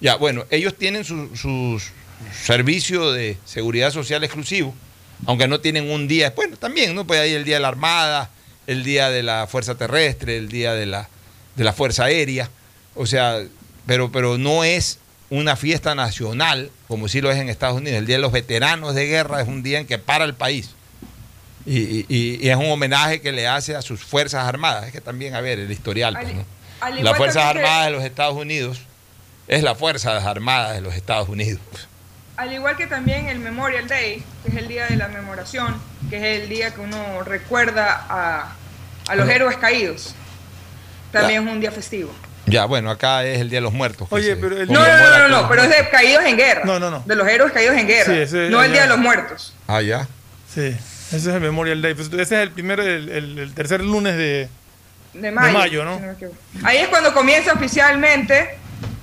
Ya, 0.00 0.16
bueno, 0.16 0.44
ellos 0.50 0.76
tienen 0.76 1.04
su, 1.04 1.34
su 1.36 1.80
servicio 2.44 3.10
de 3.12 3.36
seguridad 3.44 3.90
social 3.92 4.22
exclusivo, 4.24 4.74
aunque 5.26 5.48
no 5.48 5.60
tienen 5.60 5.90
un 5.90 6.06
día. 6.08 6.32
Bueno, 6.36 6.56
también, 6.56 6.94
¿no? 6.94 7.06
Pues 7.06 7.20
hay 7.20 7.32
el 7.34 7.44
día 7.44 7.56
de 7.56 7.60
la 7.60 7.68
Armada, 7.68 8.30
el 8.66 8.84
día 8.84 9.10
de 9.10 9.22
la 9.22 9.46
Fuerza 9.46 9.76
Terrestre, 9.76 10.36
el 10.36 10.48
día 10.48 10.74
de 10.74 10.86
la, 10.86 11.08
de 11.56 11.64
la 11.64 11.72
Fuerza 11.72 12.04
Aérea. 12.04 12.50
O 12.94 13.06
sea, 13.06 13.40
pero, 13.86 14.12
pero 14.12 14.38
no 14.38 14.62
es 14.64 14.98
una 15.30 15.56
fiesta 15.56 15.94
nacional, 15.94 16.70
como 16.86 17.08
sí 17.08 17.20
lo 17.20 17.30
es 17.30 17.38
en 17.38 17.48
Estados 17.48 17.76
Unidos. 17.78 17.98
El 17.98 18.06
Día 18.06 18.16
de 18.16 18.22
los 18.22 18.32
Veteranos 18.32 18.94
de 18.94 19.06
Guerra 19.06 19.40
es 19.42 19.48
un 19.48 19.62
día 19.62 19.78
en 19.80 19.86
que 19.86 19.98
para 19.98 20.24
el 20.24 20.34
país. 20.34 20.70
Y, 21.70 22.06
y- 22.08 22.38
y- 22.40 22.48
es 22.48 22.56
un 22.56 22.70
homenaje 22.70 23.20
que 23.20 23.30
le 23.30 23.46
hace 23.46 23.76
a 23.76 23.82
sus 23.82 24.00
Fuerzas 24.02 24.44
Armadas. 24.46 24.86
Es 24.86 24.92
que 24.92 25.00
también, 25.02 25.34
a 25.34 25.40
ver, 25.42 25.58
el 25.58 25.70
historial. 25.70 26.16
pues, 26.18 27.02
Las 27.02 27.16
Fuerzas 27.16 27.42
que- 27.52 27.58
Armadas 27.58 27.84
de 27.86 27.90
los 27.92 28.04
Estados 28.04 28.34
Unidos 28.36 28.80
es 29.48 29.62
la 29.62 29.74
Fuerzas 29.74 30.24
Armadas 30.24 30.74
de 30.74 30.80
los 30.80 30.94
Estados 30.94 31.28
Unidos. 31.28 31.60
Al 32.38 32.52
igual 32.52 32.76
que 32.76 32.86
también 32.86 33.26
el 33.26 33.38
Memorial 33.40 33.86
Day, 33.88 34.22
que 34.44 34.50
es 34.50 34.56
el 34.56 34.68
día 34.68 34.86
de 34.86 34.96
la 34.96 35.08
memoración, 35.08 35.76
que 36.08 36.16
es 36.16 36.42
el 36.42 36.48
día 36.48 36.72
que 36.72 36.80
uno 36.80 37.22
recuerda 37.24 38.06
a, 38.08 38.54
a 39.08 39.14
los 39.16 39.28
héroes 39.28 39.56
caídos. 39.58 40.14
También 41.12 41.46
es 41.46 41.52
un 41.52 41.60
día 41.60 41.72
festivo. 41.72 42.14
Ya, 42.46 42.64
bueno, 42.64 42.90
acá 42.90 43.24
es 43.24 43.40
el 43.40 43.50
Día 43.50 43.58
de 43.58 43.62
los 43.62 43.72
Muertos. 43.74 44.08
que 44.08 44.14
Oye, 44.14 44.36
pero 44.36 44.56
el- 44.58 44.72
No, 44.72 44.80
no, 44.80 44.96
no, 45.10 45.18
no, 45.18 45.28
no, 45.42 45.48
pero 45.50 45.64
es 45.64 45.68
de 45.70 45.88
caídos 45.90 46.24
en 46.24 46.36
guerra. 46.38 46.62
No, 46.64 46.78
no, 46.80 46.90
no. 46.90 47.02
De 47.04 47.14
los 47.14 47.28
héroes 47.28 47.52
caídos 47.52 47.76
en 47.76 47.86
guerra. 47.86 48.14
Sí, 48.14 48.20
ese- 48.20 48.48
no 48.48 48.62
el 48.62 48.72
Día 48.72 48.82
de 48.82 48.88
los 48.88 48.98
Muertos. 48.98 49.52
Ah, 49.66 49.82
ya. 49.82 50.06
Sí, 50.54 50.74
ese 51.08 51.16
es 51.16 51.26
el 51.34 51.40
Memorial 51.40 51.80
Day. 51.82 51.94
Pues 51.94 52.08
ese 52.08 52.22
es 52.22 52.30
el 52.32 52.50
primer, 52.50 52.80
el, 52.80 53.08
el- 53.08 53.38
el 53.38 53.54
tercer 53.54 53.82
lunes 53.82 54.16
de. 54.16 54.48
De 55.14 55.30
mayo. 55.30 55.58
mayo, 55.58 55.84
¿no? 55.84 55.98
si. 55.98 56.30
Ahí 56.64 56.78
es 56.78 56.88
cuando 56.88 57.12
comienza 57.14 57.52
oficialmente 57.54 58.50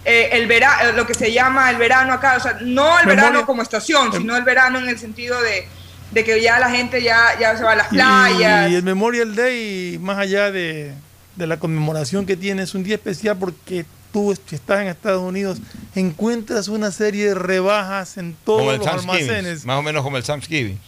eh, 0.06 0.30
el 0.34 0.48
verano, 0.48 0.92
lo 0.94 1.06
que 1.08 1.14
se 1.16 1.32
llama 1.34 1.70
el 1.72 1.78
verano 1.78 2.14
acá. 2.14 2.36
O 2.38 2.40
sea, 2.40 2.58
no 2.62 3.00
el 3.00 3.08
Memoria- 3.08 3.24
verano 3.32 3.46
como 3.46 3.62
estación, 3.62 4.12
sino 4.14 4.36
el 4.38 4.44
verano 4.44 4.80
en 4.80 4.88
el 4.88 5.00
sentido 5.00 5.42
de, 5.42 5.68
de 6.12 6.24
que 6.24 6.42
ya 6.42 6.60
la 6.60 6.70
gente 6.70 7.02
ya, 7.02 7.38
ya 7.40 7.58
se 7.58 7.64
va 7.64 7.72
a 7.74 7.76
las 7.76 7.88
playas. 7.88 8.72
Y 8.72 8.76
el 8.76 8.84
Memorial 8.84 9.36
Day, 9.36 9.98
más 10.00 10.18
allá 10.20 10.52
de, 10.52 10.94
de 11.36 11.48
la 11.48 11.58
conmemoración 11.58 12.26
que 12.26 12.38
tiene, 12.38 12.64
es 12.64 12.76
un 12.76 12.84
día 12.84 12.96
especial 12.96 13.36
porque 13.38 13.86
tú, 14.14 14.38
si 14.48 14.56
estás 14.56 14.82
en 14.82 14.88
Estados 14.88 15.24
Unidos, 15.24 15.58
encuentras 15.96 16.68
una 16.68 16.92
serie 16.92 17.30
de 17.30 17.36
rebajas 17.36 18.18
en 18.18 18.34
Como 18.46 18.60
todos 18.60 18.74
el 18.74 18.78
los 18.80 18.86
Thanksgiving. 18.88 19.22
almacenes. 19.30 19.66
Más 19.66 19.78
o 19.78 19.82
menos 19.82 20.04
como 20.04 20.18
el 20.18 20.24
Thanksgiving. 20.24 20.80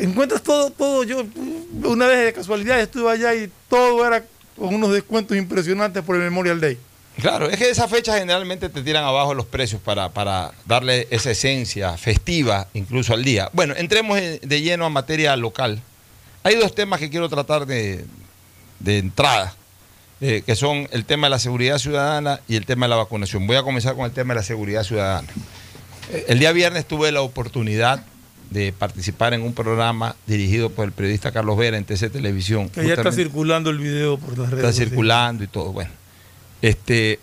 Encuentras 0.00 0.42
todo, 0.42 0.70
todo. 0.70 1.04
Yo 1.04 1.24
una 1.84 2.06
vez 2.06 2.24
de 2.26 2.32
casualidad 2.32 2.80
estuve 2.80 3.10
allá 3.10 3.34
y 3.34 3.50
todo 3.68 4.06
era 4.06 4.24
con 4.56 4.74
unos 4.74 4.92
descuentos 4.92 5.36
impresionantes 5.36 6.02
por 6.02 6.16
el 6.16 6.22
Memorial 6.22 6.60
Day. 6.60 6.78
Claro, 7.20 7.48
es 7.50 7.58
que 7.58 7.68
esas 7.68 7.90
fechas 7.90 8.18
generalmente 8.18 8.68
te 8.70 8.82
tiran 8.82 9.04
abajo 9.04 9.34
los 9.34 9.44
precios 9.46 9.80
para, 9.82 10.08
para 10.10 10.52
darle 10.64 11.08
esa 11.10 11.30
esencia 11.30 11.96
festiva 11.98 12.68
incluso 12.72 13.12
al 13.12 13.22
día. 13.22 13.50
Bueno, 13.52 13.74
entremos 13.76 14.18
en- 14.18 14.40
de 14.42 14.60
lleno 14.62 14.86
a 14.86 14.88
materia 14.88 15.36
local. 15.36 15.80
Hay 16.42 16.54
dos 16.56 16.74
temas 16.74 17.00
que 17.00 17.10
quiero 17.10 17.28
tratar 17.28 17.66
de, 17.66 18.04
de 18.78 18.98
entrada, 18.98 19.54
eh, 20.22 20.42
que 20.46 20.56
son 20.56 20.88
el 20.90 21.04
tema 21.04 21.26
de 21.26 21.30
la 21.30 21.38
seguridad 21.38 21.78
ciudadana 21.78 22.40
y 22.48 22.56
el 22.56 22.64
tema 22.64 22.86
de 22.86 22.90
la 22.90 22.96
vacunación. 22.96 23.46
Voy 23.46 23.56
a 23.56 23.62
comenzar 23.62 23.94
con 23.94 24.06
el 24.06 24.12
tema 24.12 24.32
de 24.34 24.40
la 24.40 24.44
seguridad 24.44 24.82
ciudadana. 24.82 25.28
El 26.28 26.38
día 26.38 26.52
viernes 26.52 26.86
tuve 26.86 27.12
la 27.12 27.20
oportunidad 27.22 28.04
de 28.52 28.72
participar 28.72 29.34
en 29.34 29.42
un 29.42 29.54
programa 29.54 30.16
dirigido 30.26 30.70
por 30.70 30.84
el 30.84 30.92
periodista 30.92 31.32
Carlos 31.32 31.56
Vera 31.56 31.76
en 31.76 31.84
TC 31.84 32.10
Televisión. 32.10 32.68
Que 32.68 32.86
ya 32.86 32.94
está 32.94 33.12
circulando 33.12 33.70
el 33.70 33.78
video 33.78 34.18
por 34.18 34.38
las 34.38 34.50
redes 34.50 34.64
está 34.64 34.84
circulando 34.84 35.44
y 35.44 35.46
todo. 35.46 35.72
Bueno, 35.72 35.90
este, 36.60 37.18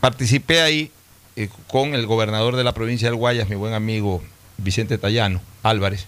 participé 0.00 0.60
ahí 0.60 0.90
eh, 1.36 1.48
con 1.68 1.94
el 1.94 2.06
gobernador 2.06 2.56
de 2.56 2.64
la 2.64 2.72
provincia 2.72 3.08
del 3.08 3.16
Guayas, 3.16 3.48
mi 3.48 3.56
buen 3.56 3.74
amigo 3.74 4.22
Vicente 4.58 4.98
Tallano 4.98 5.40
Álvarez, 5.62 6.06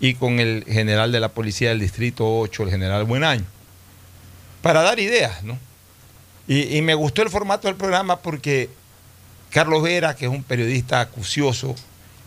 y 0.00 0.14
con 0.14 0.38
el 0.38 0.64
general 0.68 1.12
de 1.12 1.20
la 1.20 1.30
policía 1.30 1.70
del 1.70 1.80
distrito 1.80 2.38
8, 2.38 2.64
el 2.64 2.70
general 2.70 3.04
Buenaño, 3.04 3.44
para 4.62 4.82
dar 4.82 4.98
ideas, 5.00 5.42
¿no? 5.42 5.58
Y, 6.46 6.76
y 6.76 6.82
me 6.82 6.94
gustó 6.94 7.22
el 7.22 7.30
formato 7.30 7.68
del 7.68 7.76
programa 7.76 8.20
porque 8.20 8.70
Carlos 9.50 9.82
Vera, 9.82 10.14
que 10.16 10.26
es 10.26 10.30
un 10.30 10.42
periodista 10.42 11.00
acucioso 11.00 11.74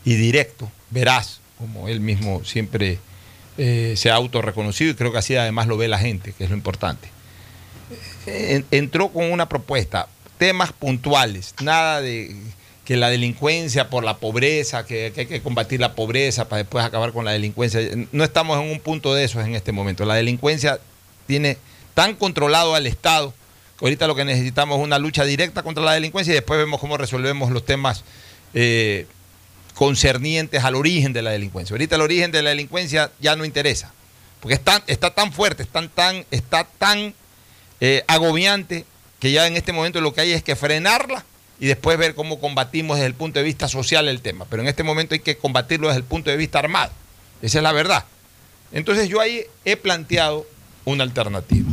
y 0.04 0.16
directo, 0.16 0.72
veraz, 0.90 1.41
como 1.62 1.88
él 1.88 2.02
mismo 2.02 2.44
siempre 2.44 3.00
eh, 3.58 3.94
se 3.96 4.10
ha 4.12 4.16
autorreconocido 4.16 4.92
y 4.92 4.96
creo 4.96 5.12
que 5.14 5.20
así 5.20 5.36
además 5.36 5.68
lo 5.68 5.78
ve 5.78 5.88
la 5.88 6.00
gente, 6.00 6.34
que 6.34 6.44
es 6.44 6.50
lo 6.50 6.56
importante. 6.58 7.08
En- 8.26 8.66
entró 8.72 9.10
con 9.10 9.32
una 9.32 9.48
propuesta, 9.50 10.08
temas 10.38 10.72
puntuales, 10.74 11.54
nada 11.62 12.02
de 12.02 12.36
que 12.86 12.98
la 12.98 13.10
delincuencia 13.10 13.90
por 13.90 14.04
la 14.04 14.18
pobreza, 14.18 14.86
que, 14.86 15.14
hay 15.16 15.26
que 15.26 15.42
combatir 15.42 15.80
la 15.80 15.94
pobreza 15.94 16.50
para 16.50 16.64
después 16.64 16.84
acabar 16.84 17.12
con 17.14 17.26
la 17.26 17.32
delincuencia. 17.32 17.80
No 18.12 18.24
estamos 18.24 18.60
en 18.62 18.70
un 18.72 18.80
punto 18.80 19.14
de 19.14 19.24
eso 19.24 19.40
en 19.40 19.56
este 19.56 19.72
momento. 19.72 20.04
La 20.06 20.16
delincuencia 20.16 20.80
tiene 21.28 21.58
tan 21.94 22.16
controlado 22.16 22.74
al 22.76 22.88
Estado 22.88 23.34
que 23.78 23.86
ahorita 23.86 24.08
lo 24.08 24.16
que 24.16 24.26
necesitamos 24.26 24.80
es 24.80 24.84
una 24.84 24.98
lucha 25.00 25.24
directa 25.26 25.64
contra 25.64 25.84
la 25.84 25.94
delincuencia 25.94 26.32
y 26.32 26.36
después 26.36 26.60
vemos 26.60 26.80
cómo 26.80 26.98
resolvemos 26.98 27.52
los 27.52 27.66
temas 27.66 28.04
eh, 28.54 29.06
concernientes 29.82 30.64
al 30.64 30.76
origen 30.76 31.12
de 31.12 31.24
la 31.24 31.32
delincuencia. 31.32 31.74
Ahorita 31.74 31.96
el 31.96 32.02
origen 32.04 32.32
de 32.32 32.44
la 32.44 32.52
delincuencia 32.52 33.10
ya 33.20 33.36
no 33.36 33.46
interesa, 33.46 33.92
porque 34.40 34.54
es 34.54 34.64
tan- 34.64 34.84
está 34.86 35.10
tan 35.10 35.34
fuerte, 35.34 35.64
está 35.64 35.88
tan, 35.88 36.24
está 36.30 36.66
tan 36.78 37.16
eh, 37.80 38.04
agobiante 38.06 38.86
que 39.20 39.32
ya 39.32 39.48
en 39.48 39.58
este 39.58 39.74
momento 39.74 40.00
lo 40.00 40.14
que 40.14 40.22
hay 40.22 40.34
es 40.34 40.44
que 40.44 40.56
frenarla 40.56 41.26
y 41.60 41.66
después 41.66 41.98
ver 41.98 42.14
cómo 42.14 42.40
combatimos 42.40 42.98
desde 42.98 43.08
el 43.08 43.16
punto 43.16 43.40
de 43.40 43.46
vista 43.46 43.68
social 43.68 44.08
el 44.08 44.22
tema. 44.22 44.46
Pero 44.52 44.62
en 44.62 44.68
este 44.70 44.84
momento 44.84 45.16
hay 45.16 45.20
que 45.22 45.36
combatirlo 45.36 45.88
desde 45.88 45.98
el 46.02 46.06
punto 46.06 46.30
de 46.30 46.38
vista 46.38 46.60
armado. 46.60 46.92
Esa 47.42 47.58
es 47.58 47.64
la 47.64 47.72
verdad. 47.72 48.06
Entonces 48.72 49.10
yo 49.10 49.20
ahí 49.20 49.46
he 49.66 49.78
planteado 49.78 50.46
una 50.86 51.04
alternativa. 51.04 51.68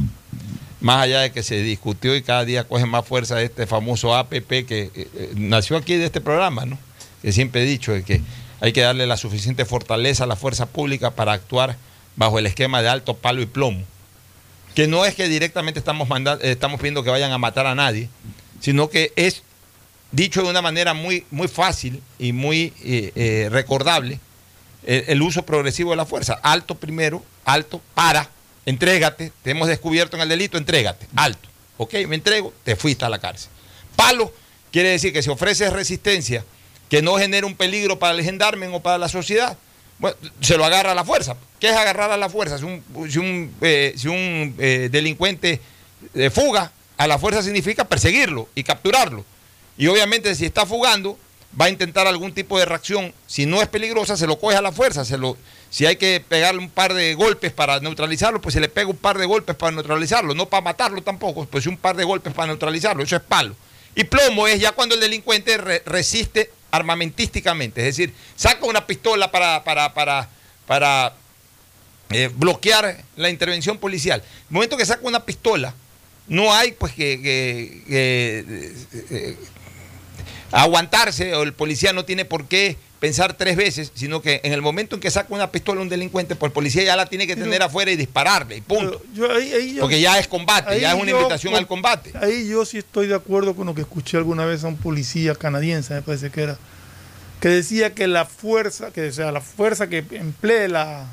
Más 0.80 1.02
allá 1.02 1.20
de 1.20 1.30
que 1.30 1.42
se 1.42 1.60
discutió 1.60 2.16
y 2.16 2.22
cada 2.22 2.46
día 2.46 2.64
coge 2.64 2.86
más 2.86 3.06
fuerza 3.06 3.42
este 3.42 3.66
famoso 3.66 4.16
APP 4.16 4.48
que 4.66 4.80
eh, 4.80 4.90
eh, 4.94 5.32
nació 5.36 5.76
aquí 5.76 5.96
de 5.96 6.06
este 6.06 6.22
programa, 6.22 6.64
¿no? 6.64 6.78
Que 7.22 7.32
siempre 7.32 7.62
he 7.62 7.66
dicho 7.66 7.92
que 8.06 8.20
hay 8.60 8.72
que 8.72 8.80
darle 8.80 9.06
la 9.06 9.16
suficiente 9.16 9.64
fortaleza 9.64 10.24
a 10.24 10.26
la 10.26 10.36
fuerza 10.36 10.66
pública 10.66 11.10
para 11.12 11.32
actuar 11.32 11.76
bajo 12.16 12.38
el 12.38 12.46
esquema 12.46 12.82
de 12.82 12.88
alto 12.88 13.14
palo 13.14 13.40
y 13.42 13.46
plomo. 13.46 13.82
Que 14.74 14.86
no 14.86 15.04
es 15.04 15.14
que 15.14 15.28
directamente 15.28 15.78
estamos, 15.78 16.08
manda- 16.08 16.38
eh, 16.42 16.52
estamos 16.52 16.78
pidiendo 16.80 17.02
que 17.02 17.10
vayan 17.10 17.32
a 17.32 17.38
matar 17.38 17.66
a 17.66 17.74
nadie, 17.74 18.08
sino 18.60 18.88
que 18.90 19.12
es 19.16 19.42
dicho 20.12 20.42
de 20.42 20.48
una 20.50 20.62
manera 20.62 20.94
muy, 20.94 21.24
muy 21.30 21.48
fácil 21.48 22.02
y 22.18 22.32
muy 22.32 22.72
eh, 22.84 23.12
eh, 23.14 23.48
recordable 23.50 24.20
el, 24.86 25.04
el 25.08 25.22
uso 25.22 25.44
progresivo 25.44 25.90
de 25.90 25.96
la 25.96 26.06
fuerza. 26.06 26.34
Alto 26.42 26.74
primero, 26.76 27.24
alto, 27.44 27.80
para, 27.94 28.28
entrégate, 28.66 29.32
te 29.42 29.50
hemos 29.50 29.68
descubierto 29.68 30.16
en 30.16 30.22
el 30.22 30.28
delito, 30.28 30.56
entrégate, 30.58 31.06
alto. 31.16 31.48
Ok, 31.76 31.94
me 32.08 32.16
entrego, 32.16 32.52
te 32.64 32.74
fuiste 32.76 33.04
a 33.04 33.08
la 33.08 33.18
cárcel. 33.18 33.50
Palo 33.96 34.32
quiere 34.72 34.90
decir 34.90 35.12
que 35.12 35.22
si 35.22 35.30
ofreces 35.30 35.72
resistencia 35.72 36.44
que 36.88 37.02
no 37.02 37.16
genere 37.16 37.46
un 37.46 37.54
peligro 37.54 37.98
para 37.98 38.14
el 38.14 38.24
gendarme 38.24 38.66
o 38.68 38.80
para 38.80 38.98
la 38.98 39.08
sociedad, 39.08 39.56
bueno, 39.98 40.16
se 40.40 40.56
lo 40.56 40.64
agarra 40.64 40.92
a 40.92 40.94
la 40.94 41.04
fuerza. 41.04 41.36
¿Qué 41.58 41.68
es 41.70 41.76
agarrar 41.76 42.10
a 42.10 42.16
la 42.16 42.28
fuerza? 42.28 42.56
Si 42.58 42.64
un, 42.64 42.82
si 43.08 43.18
un, 43.18 43.54
eh, 43.60 43.94
eh, 44.58 44.88
delincuente 44.90 45.60
eh, 46.14 46.30
fuga, 46.30 46.72
a 46.96 47.06
la 47.06 47.18
fuerza 47.18 47.42
significa 47.42 47.84
perseguirlo 47.84 48.48
y 48.54 48.62
capturarlo. 48.62 49.24
Y 49.76 49.86
obviamente 49.88 50.34
si 50.34 50.46
está 50.46 50.66
fugando, 50.66 51.18
va 51.60 51.66
a 51.66 51.68
intentar 51.68 52.06
algún 52.06 52.32
tipo 52.32 52.58
de 52.58 52.64
reacción. 52.64 53.12
Si 53.26 53.46
no 53.46 53.60
es 53.60 53.68
peligrosa, 53.68 54.16
se 54.16 54.26
lo 54.26 54.38
coge 54.38 54.56
a 54.56 54.62
la 54.62 54.72
fuerza. 54.72 55.04
Si 55.70 55.84
hay 55.86 55.96
que 55.96 56.24
pegarle 56.26 56.60
un 56.60 56.70
par 56.70 56.94
de 56.94 57.14
golpes 57.14 57.52
para 57.52 57.80
neutralizarlo, 57.80 58.40
pues 58.40 58.54
se 58.54 58.60
le 58.60 58.68
pega 58.68 58.88
un 58.88 58.96
par 58.96 59.18
de 59.18 59.26
golpes 59.26 59.56
para 59.56 59.72
neutralizarlo. 59.72 60.34
No 60.34 60.46
para 60.46 60.62
matarlo 60.62 61.02
tampoco, 61.02 61.44
pues 61.46 61.66
un 61.66 61.76
par 61.76 61.96
de 61.96 62.04
golpes 62.04 62.32
para 62.32 62.46
neutralizarlo. 62.46 63.02
Eso 63.02 63.16
es 63.16 63.22
palo. 63.22 63.54
Y 63.94 64.04
plomo 64.04 64.46
es 64.46 64.60
ya 64.60 64.72
cuando 64.72 64.94
el 64.94 65.00
delincuente 65.00 65.56
re- 65.58 65.82
resiste 65.84 66.50
armamentísticamente. 66.70 67.80
Es 67.80 67.96
decir, 67.96 68.14
saca 68.36 68.64
una 68.66 68.86
pistola 68.86 69.30
para, 69.30 69.64
para, 69.64 69.94
para, 69.94 70.28
para 70.66 71.14
eh, 72.10 72.30
bloquear 72.34 73.04
la 73.16 73.30
intervención 73.30 73.78
policial. 73.78 74.20
El 74.20 74.54
momento 74.54 74.76
que 74.76 74.86
saca 74.86 75.06
una 75.06 75.24
pistola, 75.24 75.74
no 76.26 76.54
hay 76.54 76.72
pues 76.72 76.92
que, 76.92 77.14
eh, 77.88 78.74
eh, 79.10 79.36
aguantarse 80.52 81.34
o 81.34 81.42
el 81.42 81.52
policía 81.52 81.92
no 81.92 82.04
tiene 82.04 82.24
por 82.24 82.46
qué 82.46 82.76
pensar 83.00 83.34
tres 83.34 83.56
veces, 83.56 83.92
sino 83.94 84.20
que 84.20 84.40
en 84.42 84.52
el 84.52 84.60
momento 84.60 84.96
en 84.96 85.00
que 85.00 85.10
saca 85.10 85.32
una 85.32 85.52
pistola 85.52 85.80
un 85.80 85.88
delincuente, 85.88 86.34
pues 86.34 86.50
el 86.50 86.52
policía 86.52 86.82
ya 86.82 86.96
la 86.96 87.06
tiene 87.06 87.26
que 87.26 87.34
Pero- 87.34 87.44
tener 87.46 87.62
afuera 87.62 87.90
y 87.92 87.96
dispararle, 87.96 88.56
y 88.56 88.60
punto. 88.60 89.00
Yo- 89.14 89.28
yo 89.28 89.36
ahí- 89.36 89.52
ahí 89.52 89.74
yo- 89.74 89.82
Porque 89.82 90.00
ya 90.00 90.18
es 90.18 90.26
combate, 90.26 90.80
ya 90.80 90.90
es 90.94 91.00
una 91.00 91.10
yo 91.12 91.16
invitación 91.18 91.54
al 91.54 91.66
combate. 91.66 92.12
Ahí 92.20 92.48
yo 92.48 92.64
sí 92.64 92.78
estoy 92.78 93.06
de 93.06 93.14
acuerdo 93.14 93.54
con 93.54 93.66
lo 93.66 93.74
que 93.74 93.82
escuché 93.82 94.16
alguna 94.16 94.44
vez 94.44 94.64
a 94.64 94.68
un 94.68 94.76
policía 94.76 95.34
canadiense, 95.36 95.94
me 95.94 96.02
parece 96.02 96.30
que 96.30 96.42
era, 96.42 96.58
que 97.40 97.48
decía 97.48 97.94
que 97.94 98.08
la 98.08 98.24
fuerza, 98.24 98.90
que 98.92 99.08
o 99.08 99.12
sea, 99.12 99.30
la 99.30 99.40
fuerza 99.40 99.88
que 99.88 99.98
emplee 100.10 100.66
la, 100.68 101.06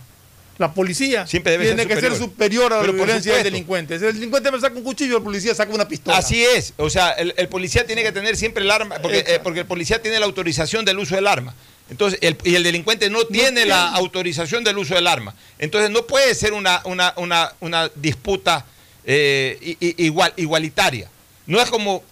la 0.58 0.74
policía 0.74 1.28
Siempre 1.28 1.52
debe 1.52 1.66
tiene 1.66 1.84
ser 1.84 1.94
que 1.94 2.00
ser 2.02 2.16
superior. 2.16 2.74
a 2.74 2.82
la 2.82 2.92
violencia 2.92 3.34
del 3.36 3.44
delincuente. 3.44 4.00
Si 4.00 4.06
el 4.06 4.14
delincuente 4.14 4.50
me 4.52 4.60
saca 4.60 4.76
un 4.76 4.84
cuchillo, 4.84 5.18
el 5.18 5.24
policía 5.24 5.54
saca 5.54 5.72
una 5.74 5.88
pistola. 5.88 6.18
Así 6.18 6.44
es, 6.44 6.74
o 6.78 6.90
sea, 6.90 7.12
el, 7.12 7.34
el 7.38 7.48
policía 7.50 7.86
tiene 7.86 8.02
que 8.02 8.12
tener 8.12 8.36
siempre 8.38 8.64
el 8.64 8.72
arma, 8.72 8.96
porque, 9.04 9.20
eh, 9.28 9.40
porque 9.44 9.60
el 9.60 9.66
policía 9.68 10.02
tiene 10.02 10.18
la 10.20 10.26
autorización 10.26 10.84
del 10.84 10.98
uso 10.98 11.14
del 11.14 11.28
arma. 11.28 11.54
Entonces, 11.90 12.20
el- 12.22 12.38
y 12.44 12.56
el 12.56 12.64
delincuente 12.64 13.10
no 13.10 13.26
tiene 13.26 13.66
la 13.66 13.90
autorización 13.90 14.64
del 14.64 14.78
uso 14.78 14.96
del 14.96 15.06
arma. 15.08 15.36
Entonces, 15.60 15.92
no 15.92 16.06
puede 16.08 16.34
ser 16.34 16.54
una, 16.54 16.82
una, 16.86 17.14
una, 17.18 17.54
una 17.60 17.90
disputa 17.96 18.66
eh, 19.06 19.78
igual, 19.98 20.34
igualitaria. 20.38 21.10
No 21.46 21.62
es 21.62 21.70
como 21.70 22.04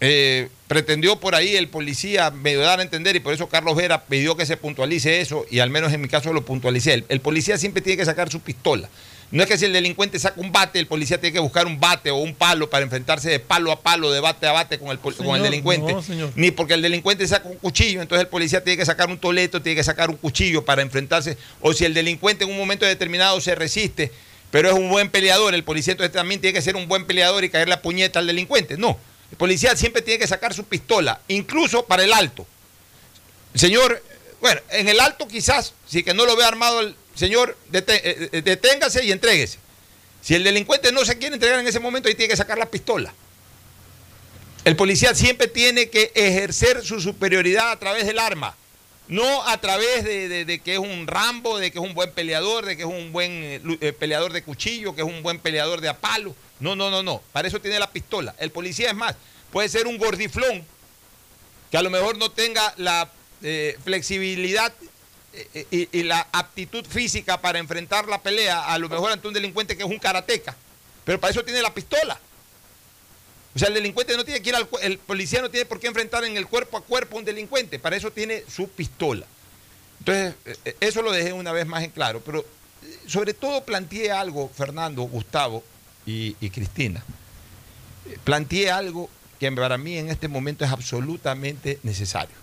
eh, 0.00 0.48
pretendió 0.66 1.16
por 1.20 1.34
ahí 1.34 1.54
el 1.56 1.68
policía 1.68 2.30
medio 2.30 2.60
dar 2.60 2.78
a 2.80 2.82
entender, 2.82 3.14
y 3.16 3.20
por 3.20 3.34
eso 3.34 3.48
Carlos 3.48 3.76
Vera 3.76 4.04
pidió 4.06 4.36
que 4.36 4.46
se 4.46 4.56
puntualice 4.56 5.20
eso, 5.20 5.44
y 5.50 5.58
al 5.58 5.68
menos 5.68 5.92
en 5.92 6.00
mi 6.00 6.08
caso 6.08 6.32
lo 6.32 6.42
puntualicé. 6.46 6.94
El, 6.94 7.04
el 7.10 7.20
policía 7.20 7.58
siempre 7.58 7.82
tiene 7.82 7.98
que 7.98 8.06
sacar 8.06 8.30
su 8.30 8.40
pistola. 8.40 8.88
No 9.32 9.44
es 9.44 9.48
que 9.48 9.56
si 9.56 9.64
el 9.64 9.72
delincuente 9.72 10.18
saca 10.18 10.40
un 10.40 10.50
bate, 10.50 10.80
el 10.80 10.88
policía 10.88 11.20
tiene 11.20 11.32
que 11.34 11.38
buscar 11.38 11.66
un 11.66 11.78
bate 11.78 12.10
o 12.10 12.16
un 12.16 12.34
palo 12.34 12.68
para 12.68 12.82
enfrentarse 12.84 13.30
de 13.30 13.38
palo 13.38 13.70
a 13.70 13.80
palo, 13.80 14.10
de 14.10 14.18
bate 14.18 14.46
a 14.48 14.52
bate 14.52 14.78
con 14.78 14.88
el, 14.88 14.98
pol- 14.98 15.14
con 15.14 15.26
el 15.26 15.32
Señor, 15.34 15.44
delincuente. 15.44 15.92
no, 15.92 16.02
señor. 16.02 16.32
Ni 16.34 16.50
porque 16.50 16.74
el 16.74 16.82
delincuente 16.82 17.28
saca 17.28 17.48
un 17.48 17.56
cuchillo, 17.58 18.02
entonces 18.02 18.24
el 18.24 18.28
policía 18.28 18.64
tiene 18.64 18.76
que 18.76 18.84
sacar 18.86 19.08
un 19.08 19.18
toleto, 19.18 19.62
tiene 19.62 19.76
que 19.76 19.84
sacar 19.84 20.10
un 20.10 20.16
cuchillo 20.16 20.64
para 20.64 20.82
enfrentarse. 20.82 21.38
O 21.60 21.72
si 21.72 21.84
el 21.84 21.94
delincuente 21.94 22.42
en 22.42 22.50
un 22.50 22.58
momento 22.58 22.84
determinado 22.86 23.40
se 23.40 23.54
resiste, 23.54 24.10
pero 24.50 24.68
es 24.68 24.74
un 24.74 24.88
buen 24.88 25.08
peleador, 25.10 25.54
el 25.54 25.62
policía 25.62 25.92
entonces 25.92 26.12
también 26.12 26.40
tiene 26.40 26.52
que 26.54 26.62
ser 26.62 26.74
un 26.74 26.88
buen 26.88 27.06
peleador 27.06 27.44
y 27.44 27.50
caer 27.50 27.68
la 27.68 27.82
puñeta 27.82 28.18
al 28.18 28.26
delincuente. 28.26 28.76
No, 28.78 28.98
el 29.30 29.36
policía 29.36 29.76
siempre 29.76 30.02
tiene 30.02 30.18
que 30.18 30.26
sacar 30.26 30.54
su 30.54 30.64
pistola, 30.64 31.20
incluso 31.28 31.84
para 31.86 32.02
el 32.02 32.12
alto. 32.12 32.44
Señor, 33.54 34.02
bueno, 34.40 34.60
en 34.70 34.88
el 34.88 34.98
alto 34.98 35.28
quizás, 35.28 35.72
si 35.86 36.02
que 36.02 36.14
no 36.14 36.24
lo 36.26 36.34
ve 36.36 36.44
armado 36.44 36.80
el 36.80 36.96
señor, 37.14 37.56
eh, 37.72 38.28
eh, 38.32 38.42
deténgase 38.42 39.04
y 39.04 39.12
entréguese. 39.12 39.58
Si 40.22 40.34
el 40.34 40.44
delincuente 40.44 40.92
no 40.92 41.04
se 41.04 41.18
quiere 41.18 41.34
entregar 41.34 41.60
en 41.60 41.66
ese 41.66 41.80
momento, 41.80 42.08
ahí 42.08 42.14
tiene 42.14 42.30
que 42.30 42.36
sacar 42.36 42.58
la 42.58 42.70
pistola. 42.70 43.12
El 44.64 44.76
policía 44.76 45.14
siempre 45.14 45.48
tiene 45.48 45.88
que 45.88 46.12
ejercer 46.14 46.84
su 46.84 47.00
superioridad 47.00 47.70
a 47.70 47.78
través 47.78 48.06
del 48.06 48.18
arma, 48.18 48.54
no 49.08 49.46
a 49.48 49.58
través 49.58 50.04
de, 50.04 50.60
que 50.62 50.74
es 50.74 50.78
un 50.78 51.06
Rambo, 51.06 51.58
de 51.58 51.70
que 51.70 51.78
es 51.78 51.84
un 51.84 51.94
buen 51.94 52.12
peleador, 52.12 52.66
de 52.66 52.76
que 52.76 52.82
es 52.82 52.88
un 52.88 53.10
buen 53.10 53.30
eh, 53.32 53.94
peleador 53.98 54.32
de 54.32 54.42
cuchillo, 54.42 54.94
que 54.94 55.00
es 55.00 55.08
un 55.08 55.22
buen 55.22 55.38
peleador 55.38 55.80
de 55.80 55.88
apalo. 55.88 56.36
No, 56.60 56.76
no, 56.76 56.90
no, 56.90 57.02
no. 57.02 57.22
Para 57.32 57.48
eso 57.48 57.60
tiene 57.60 57.78
la 57.78 57.90
pistola. 57.90 58.34
El 58.38 58.50
policía 58.50 58.90
es 58.90 58.96
más, 58.96 59.16
puede 59.50 59.70
ser 59.70 59.86
un 59.86 59.96
gordiflón 59.96 60.64
que 61.70 61.76
a 61.78 61.82
lo 61.82 61.88
mejor 61.88 62.18
no 62.18 62.30
tenga 62.30 62.74
la 62.76 63.10
flexibilidad 63.82 64.74
y, 65.70 66.02
la 66.02 66.26
aptitud 66.32 66.84
física 66.84 67.40
para 67.40 67.58
enfrentar 67.58 68.08
la 68.08 68.20
pelea, 68.20 68.64
a 68.64 68.78
lo 68.78 68.88
mejor 68.88 69.12
ante 69.12 69.28
un 69.28 69.34
delincuente 69.34 69.76
que 69.76 69.82
es 69.82 69.88
un 69.88 69.98
karateca, 69.98 70.56
pero 71.04 71.20
para 71.20 71.30
eso 71.30 71.44
tiene 71.44 71.62
la 71.62 71.72
pistola. 71.72 72.18
O 73.54 73.58
sea, 73.58 73.68
el 73.68 73.74
delincuente 73.74 74.16
no 74.16 74.24
tiene 74.24 74.40
que 74.42 74.48
ir 74.48 74.54
al 74.54 74.68
el 74.82 74.98
policía 74.98 75.42
no 75.42 75.50
tiene 75.50 75.66
por 75.66 75.80
qué 75.80 75.88
enfrentar 75.88 76.24
en 76.24 76.36
el 76.36 76.46
cuerpo 76.46 76.76
a 76.76 76.82
cuerpo 76.82 77.16
a 77.16 77.20
un 77.20 77.24
delincuente, 77.24 77.78
para 77.78 77.96
eso 77.96 78.10
tiene 78.10 78.44
su 78.48 78.68
pistola. 78.68 79.26
Entonces, 80.00 80.34
eh, 80.44 80.56
eh, 80.64 80.76
eso 80.80 81.02
lo 81.02 81.12
dejé 81.12 81.32
una 81.32 81.52
vez 81.52 81.66
más 81.66 81.82
en 81.82 81.90
claro, 81.90 82.20
pero 82.24 82.40
eh, 82.40 82.98
sobre 83.06 83.34
todo 83.34 83.64
planteé 83.64 84.12
algo, 84.12 84.48
Fernando, 84.48 85.02
Gustavo 85.02 85.62
y, 86.06 86.36
y 86.40 86.50
Cristina. 86.50 87.04
Planteé 88.24 88.70
algo 88.70 89.10
que 89.38 89.50
para 89.52 89.78
mí 89.78 89.96
en 89.96 90.10
este 90.10 90.28
momento 90.28 90.64
es 90.64 90.70
absolutamente 90.70 91.78
necesario. 91.82 92.34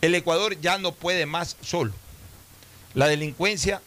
El 0.00 0.14
Ecuador 0.14 0.60
ya 0.60 0.78
no 0.78 0.92
puede 0.92 1.26
más 1.26 1.56
solo. 1.62 1.92
La 2.94 3.08
delincuencia 3.08 3.80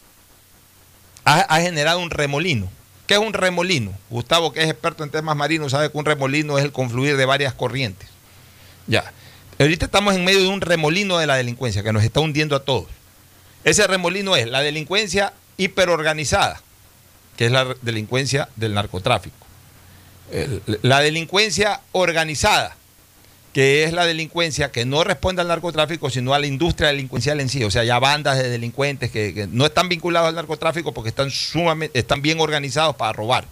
ha, 1.24 1.60
generado 1.60 2.00
un 2.00 2.10
remolino. 2.10 2.68
¿Qué 3.06 3.14
es 3.14 3.20
un 3.20 3.32
remolino? 3.32 3.92
Gustavo, 4.10 4.52
que 4.52 4.62
es 4.62 4.70
experto 4.70 5.04
en 5.04 5.10
temas 5.10 5.36
marinos, 5.36 5.72
sabe 5.72 5.90
que 5.90 5.98
un 5.98 6.04
remolino 6.04 6.58
es 6.58 6.64
el 6.64 6.72
confluir 6.72 7.16
de 7.16 7.24
varias 7.24 7.54
corrientes. 7.54 8.08
Ya. 8.86 9.12
Ahorita 9.58 9.86
estamos 9.86 10.14
en 10.14 10.24
medio 10.24 10.40
de 10.40 10.48
un 10.48 10.60
remolino 10.60 11.18
de 11.18 11.26
la 11.26 11.36
delincuencia 11.36 11.82
que 11.82 11.92
nos 11.92 12.02
está 12.02 12.20
hundiendo 12.20 12.56
a 12.56 12.64
todos. 12.64 12.88
Ese 13.62 13.86
remolino 13.86 14.36
es 14.36 14.46
la 14.46 14.60
delincuencia 14.60 15.32
hiperorganizada, 15.56 16.60
que 17.36 17.46
es 17.46 17.52
la 17.52 17.74
delincuencia 17.82 18.48
del 18.56 18.74
narcotráfico. 18.74 19.36
La 20.82 21.00
delincuencia 21.00 21.80
organizada, 21.92 22.76
que 23.54 23.84
es 23.84 23.92
la 23.92 24.04
delincuencia 24.04 24.72
que 24.72 24.84
no 24.84 25.04
responde 25.04 25.40
al 25.40 25.46
narcotráfico, 25.46 26.10
sino 26.10 26.34
a 26.34 26.40
la 26.40 26.46
industria 26.46 26.88
delincuencial 26.88 27.40
en 27.40 27.48
sí. 27.48 27.62
O 27.62 27.70
sea, 27.70 27.84
ya 27.84 28.00
bandas 28.00 28.36
de 28.36 28.50
delincuentes 28.50 29.12
que, 29.12 29.46
no 29.50 29.64
están 29.64 29.88
vinculados 29.88 30.28
al 30.28 30.34
narcotráfico 30.34 30.92
porque 30.92 31.10
están, 31.10 31.30
sumamente, 31.30 31.96
están 31.96 32.20
bien 32.20 32.40
organizados 32.40 32.96
para 32.96 33.12
robar. 33.12 33.46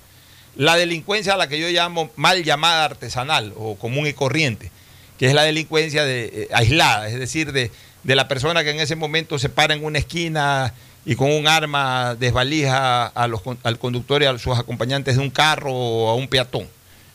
La 0.57 0.77
delincuencia 0.77 1.35
a 1.35 1.37
la 1.37 1.47
que 1.47 1.59
yo 1.59 1.69
llamo 1.69 2.11
mal 2.17 2.43
llamada 2.43 2.85
artesanal 2.85 3.55
o 3.57 3.77
común 3.77 4.09
y 4.09 4.13
corriente, 4.13 4.73
que 5.21 5.27
es 5.27 5.35
la 5.35 5.45
delincuencia 5.45 6.05
de, 6.05 6.25
eh, 6.25 6.49
aislada, 6.53 7.09
es 7.09 7.19
decir, 7.21 7.53
de, 7.53 7.71
de 8.03 8.17
la 8.17 8.27
persona 8.27 8.65
que 8.65 8.71
en 8.71 8.81
ese 8.81 8.97
momento 8.97 9.39
se 9.39 9.51
para 9.51 9.73
en 9.73 9.85
una 9.85 10.01
esquina 10.01 10.75
y 11.05 11.15
con 11.15 11.31
un 11.31 11.47
arma 11.47 12.17
desvalija 12.17 13.07
a 13.07 13.29
los, 13.29 13.41
al 13.63 13.79
conductor 13.79 14.21
y 14.21 14.27
a 14.27 14.37
sus 14.37 14.59
acompañantes 14.59 15.17
de 15.17 15.23
un 15.23 15.31
carro 15.31 15.73
o 15.73 16.11
a 16.11 16.17
un 16.17 16.27
peatón. 16.27 16.69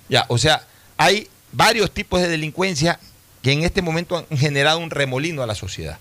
Ya, 0.07 0.25
o 0.29 0.37
sea, 0.37 0.65
hay 0.95 1.27
varios 1.51 1.91
tipos 1.91 2.21
de 2.21 2.27
delincuencia 2.29 2.99
que 3.41 3.51
en 3.51 3.63
este 3.63 3.81
momento 3.81 4.17
han 4.17 4.37
generado 4.37 4.79
un 4.79 4.89
remolino 4.89 5.41
a 5.43 5.47
la 5.47 5.55
sociedad. 5.55 5.97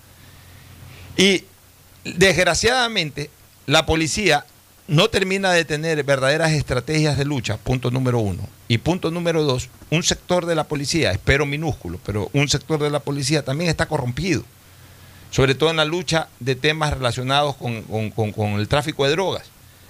Y 1.15 1.43
desgraciadamente, 2.03 3.29
la 3.65 3.85
policía 3.85 4.45
no 4.87 5.09
termina 5.09 5.51
de 5.51 5.65
tener 5.65 6.01
verdaderas 6.03 6.51
estrategias 6.51 7.17
de 7.17 7.25
lucha, 7.25 7.57
punto 7.57 7.91
número 7.91 8.19
uno. 8.19 8.47
Y 8.67 8.77
punto 8.77 9.11
número 9.11 9.43
dos, 9.43 9.69
un 9.89 10.03
sector 10.03 10.45
de 10.45 10.55
la 10.55 10.65
policía, 10.65 11.11
espero 11.11 11.45
minúsculo, 11.45 11.99
pero 12.05 12.29
un 12.33 12.47
sector 12.49 12.79
de 12.81 12.89
la 12.89 12.99
policía 12.99 13.43
también 13.43 13.69
está 13.69 13.87
corrompido, 13.87 14.43
sobre 15.31 15.55
todo 15.55 15.71
en 15.71 15.77
la 15.77 15.85
lucha 15.85 16.29
de 16.39 16.55
temas 16.55 16.93
relacionados 16.93 17.55
con, 17.55 17.81
con- 17.83 18.31
con- 18.31 18.59
el 18.59 18.67
tráfico 18.67 19.05
de 19.05 19.11
drogas. 19.11 19.43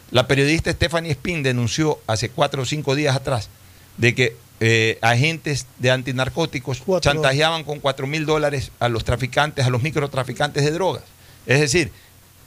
La 0.10 0.26
periodista 0.28 0.72
Stephanie 0.72 1.12
Spin 1.12 1.44
denunció 1.44 2.00
hace 2.08 2.30
cuatro 2.30 2.62
o 2.64 2.66
cinco 2.66 2.96
días 2.96 3.16
atrás 3.16 3.50
de 3.98 4.16
que 4.16 4.36
eh, 4.60 4.98
agentes 5.02 5.68
de 5.78 5.92
antinarcóticos 5.92 6.82
Cuatro. 6.86 7.12
chantajeaban 7.12 7.64
con 7.64 7.80
cuatro 7.80 8.08
mil 8.08 8.26
dólares 8.26 8.72
a 8.80 8.90
los 8.90 9.04
traficantes, 9.04 9.66
a 9.66 9.70
los 9.70 9.84
microtraficantes 9.84 10.64
de 10.64 10.72
drogas. 10.72 11.04
Es 11.46 11.60
decir, 11.60 11.92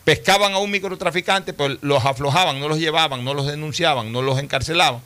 pescaban 0.04 0.52
a 0.52 0.58
un 0.58 0.70
microtraficante, 0.70 1.52
pero 1.52 1.76
los 1.82 2.04
aflojaban, 2.04 2.58
no 2.58 2.68
los 2.68 2.78
llevaban, 2.78 3.24
no 3.24 3.34
los 3.34 3.46
denunciaban, 3.46 4.12
no 4.12 4.22
los 4.22 4.38
encarcelaban, 4.38 5.00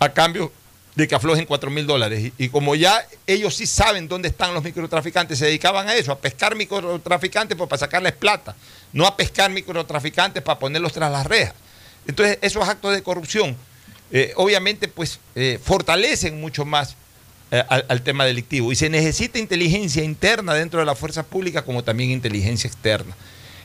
a 0.00 0.08
cambio 0.10 0.52
de 0.96 1.06
que 1.06 1.14
aflojen 1.14 1.46
4 1.46 1.70
mil 1.70 1.86
dólares. 1.86 2.32
Y, 2.36 2.44
y 2.44 2.48
como 2.48 2.74
ya 2.74 3.06
ellos 3.26 3.54
sí 3.54 3.66
saben 3.66 4.08
dónde 4.08 4.28
están 4.28 4.52
los 4.52 4.64
microtraficantes, 4.64 5.38
se 5.38 5.44
dedicaban 5.44 5.88
a 5.88 5.94
eso, 5.94 6.10
a 6.10 6.18
pescar 6.18 6.56
microtraficantes 6.56 7.56
pues, 7.56 7.70
para 7.70 7.78
sacarles 7.78 8.14
plata, 8.14 8.56
no 8.92 9.06
a 9.06 9.16
pescar 9.16 9.52
microtraficantes 9.52 10.42
para 10.42 10.58
ponerlos 10.58 10.92
tras 10.92 11.12
las 11.12 11.24
rejas. 11.24 11.54
Entonces, 12.08 12.38
esos 12.42 12.66
actos 12.68 12.92
de 12.92 13.02
corrupción, 13.02 13.56
eh, 14.10 14.32
obviamente, 14.36 14.88
pues 14.88 15.20
eh, 15.34 15.58
fortalecen 15.62 16.40
mucho 16.40 16.64
más 16.64 16.96
eh, 17.50 17.62
al, 17.68 18.02
tema 18.02 18.24
delictivo. 18.24 18.72
Y 18.72 18.76
se 18.76 18.88
necesita 18.90 19.38
inteligencia 19.38 20.02
interna 20.04 20.54
dentro 20.54 20.80
de 20.80 20.86
las 20.86 20.98
fuerzas 20.98 21.24
públicas 21.26 21.62
como 21.62 21.82
también 21.84 22.10
inteligencia 22.10 22.68
externa. 22.68 23.16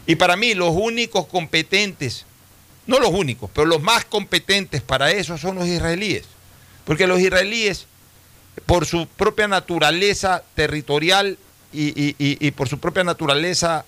Y 0.06 0.15
para 0.15 0.36
mí 0.36 0.53
los 0.53 0.71
únicos 0.73 1.27
competentes, 1.27 2.25
no 2.88 2.99
los 2.99 3.10
únicos, 3.12 3.49
pero 3.53 3.65
los 3.67 3.82
más 3.82 4.06
competentes 4.06 4.82
para 4.82 5.12
eso 5.12 5.38
son 5.38 5.56
los 5.56 5.67
israelíes. 5.67 6.23
Porque 6.86 7.08
los 7.08 7.19
israelíes, 7.19 7.86
por 8.65 8.86
su 8.86 9.08
propia 9.08 9.47
naturaleza 9.47 10.43
territorial 10.56 11.38
y, 11.71 11.88
y- 11.89 12.15
y- 12.19 12.38
y 12.47 12.51
por 12.51 12.67
su 12.67 12.77
propia 12.79 13.03
naturaleza 13.03 13.86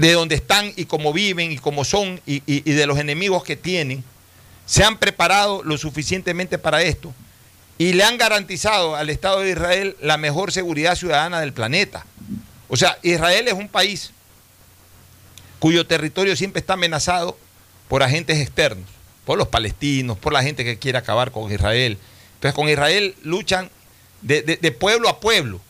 de 0.00 0.12
donde 0.12 0.34
están 0.34 0.72
y 0.76 0.86
cómo 0.86 1.12
viven 1.12 1.52
y 1.52 1.58
cómo 1.58 1.84
son 1.84 2.20
y, 2.26 2.40
de 2.60 2.86
los 2.86 2.98
enemigos 2.98 3.44
que 3.44 3.56
tienen, 3.56 4.02
se 4.66 4.84
han 4.84 4.98
preparado 4.98 5.62
lo 5.62 5.78
suficientemente 5.78 6.58
para 6.58 6.82
esto 6.82 7.14
y 7.78 7.92
le 7.92 8.02
han 8.04 8.18
garantizado 8.18 8.96
al 8.96 9.08
Estado 9.08 9.40
de 9.40 9.50
Israel 9.50 9.96
la 10.00 10.16
mejor 10.18 10.52
seguridad 10.52 10.96
ciudadana 10.96 11.40
del 11.40 11.52
planeta. 11.52 12.04
O 12.68 12.76
sea, 12.76 12.98
Israel 13.02 13.46
es 13.48 13.54
un 13.54 13.68
país 13.68 14.10
cuyo 15.58 15.86
territorio 15.86 16.36
siempre 16.36 16.60
está 16.60 16.74
amenazado 16.74 17.38
por 17.88 18.02
agentes 18.02 18.38
externos, 18.38 18.86
por 19.24 19.38
los 19.38 19.48
palestinos, 19.48 20.18
por 20.18 20.32
la 20.32 20.42
gente 20.42 20.64
que 20.64 20.78
quiere 20.78 20.98
acabar 20.98 21.30
con 21.30 21.50
Israel. 21.52 21.98
Entonces 22.34 22.54
con 22.54 22.68
Israel 22.68 23.14
luchan 23.22 23.70
de- 24.22 24.42
de 24.42 24.72
pueblo 24.72 25.08
a 25.08 25.20
pueblo, 25.20 25.60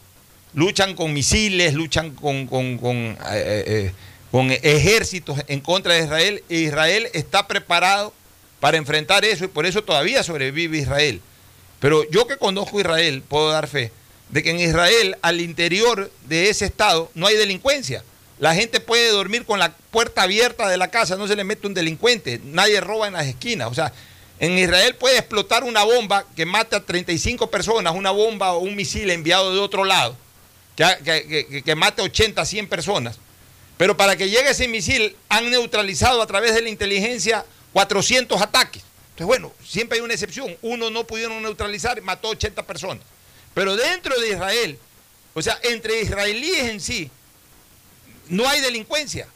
luchan 0.55 0.95
con 0.95 1.13
misiles, 1.13 1.75
luchan 1.75 2.11
con, 2.15 2.47
con- 2.47 2.79
con, 2.79 2.97
eh, 2.97 3.17
eh, 3.67 3.93
con 4.31 4.51
ejércitos 4.51 5.39
en 5.49 5.61
contra 5.61 5.95
de 5.95 6.05
Israel. 6.05 6.43
E 6.49 6.57
Israel 6.61 7.09
está 7.13 7.47
preparado 7.47 8.13
para 8.61 8.77
enfrentar 8.77 9.25
eso 9.25 9.45
y 9.45 9.49
por 9.49 9.67
eso 9.67 9.83
todavía 9.85 10.23
sobrevive 10.23 10.79
Israel. 10.79 11.21
Pero 11.81 12.09
yo 12.11 12.27
que 12.27 12.37
conozco 12.37 12.81
Israel, 12.81 13.23
puedo 13.27 13.51
dar 13.51 13.69
fe 13.69 13.93
de 14.31 14.43
que 14.43 14.51
en 14.51 14.61
Israel, 14.61 15.17
al 15.23 15.41
interior 15.41 16.11
de 16.27 16.51
ese 16.51 16.67
estado, 16.67 17.11
no 17.15 17.27
hay 17.27 17.37
delincuencia. 17.37 18.03
La 18.39 18.55
gente 18.55 18.79
puede 18.81 19.09
dormir 19.11 19.45
con 19.45 19.59
la 19.59 19.73
puerta 19.91 20.23
abierta 20.23 20.69
de 20.69 20.77
la 20.77 20.91
casa, 20.91 21.17
no 21.17 21.27
se 21.27 21.35
le 21.37 21.45
mete 21.45 21.67
un 21.67 21.75
delincuente, 21.75 22.41
nadie 22.45 22.81
roba 22.81 23.07
en 23.07 23.15
las 23.15 23.27
esquinas. 23.27 23.69
O 23.69 23.75
sea, 23.75 23.93
en 24.39 24.57
Israel 24.59 24.95
puede 24.97 25.19
explotar 25.19 25.65
una 25.65 25.83
bomba 25.83 26.25
que 26.37 26.47
mate 26.47 26.77
a 26.77 26.85
35 26.85 27.51
personas, 27.51 27.95
una 27.95 28.11
bomba 28.11 28.53
o 28.53 28.59
un 28.59 28.77
misil 28.77 29.11
enviado 29.11 29.53
de 29.55 29.61
otro 29.61 29.85
lado, 29.85 30.17
que, 31.05 31.47
que- 31.51 31.63
que- 31.63 31.75
mate 31.75 32.03
80, 32.03 32.45
100 32.45 32.69
personas. 32.69 33.19
Pero 33.77 33.97
para 33.97 34.17
que 34.17 34.29
llegue 34.29 34.51
ese 34.51 34.69
misil, 34.69 35.17
han 35.29 35.51
neutralizado 35.51 36.23
a 36.23 36.27
través 36.27 36.55
de 36.55 36.63
la 36.63 36.69
inteligencia 36.69 37.45
400 37.73 38.41
ataques. 38.41 38.83
Entonces, 39.11 39.27
bueno, 39.27 39.53
siempre 39.65 39.99
hay 39.99 40.05
una 40.05 40.15
excepción. 40.15 40.57
Uno 40.63 40.91
no 40.91 41.05
pudieron 41.07 41.43
neutralizar, 41.43 42.01
mató 42.03 42.29
80 42.29 42.65
personas. 42.67 43.05
Pero 43.55 43.77
dentro 43.77 44.19
de 44.21 44.31
Israel, 44.31 44.79
o 45.35 45.43
sea, 45.43 45.59
entre 45.65 46.01
israelíes 46.03 46.65
en 46.69 46.81
sí, 46.81 47.11
no 48.29 48.49
hay 48.49 48.61
delincuencia. 48.61 49.27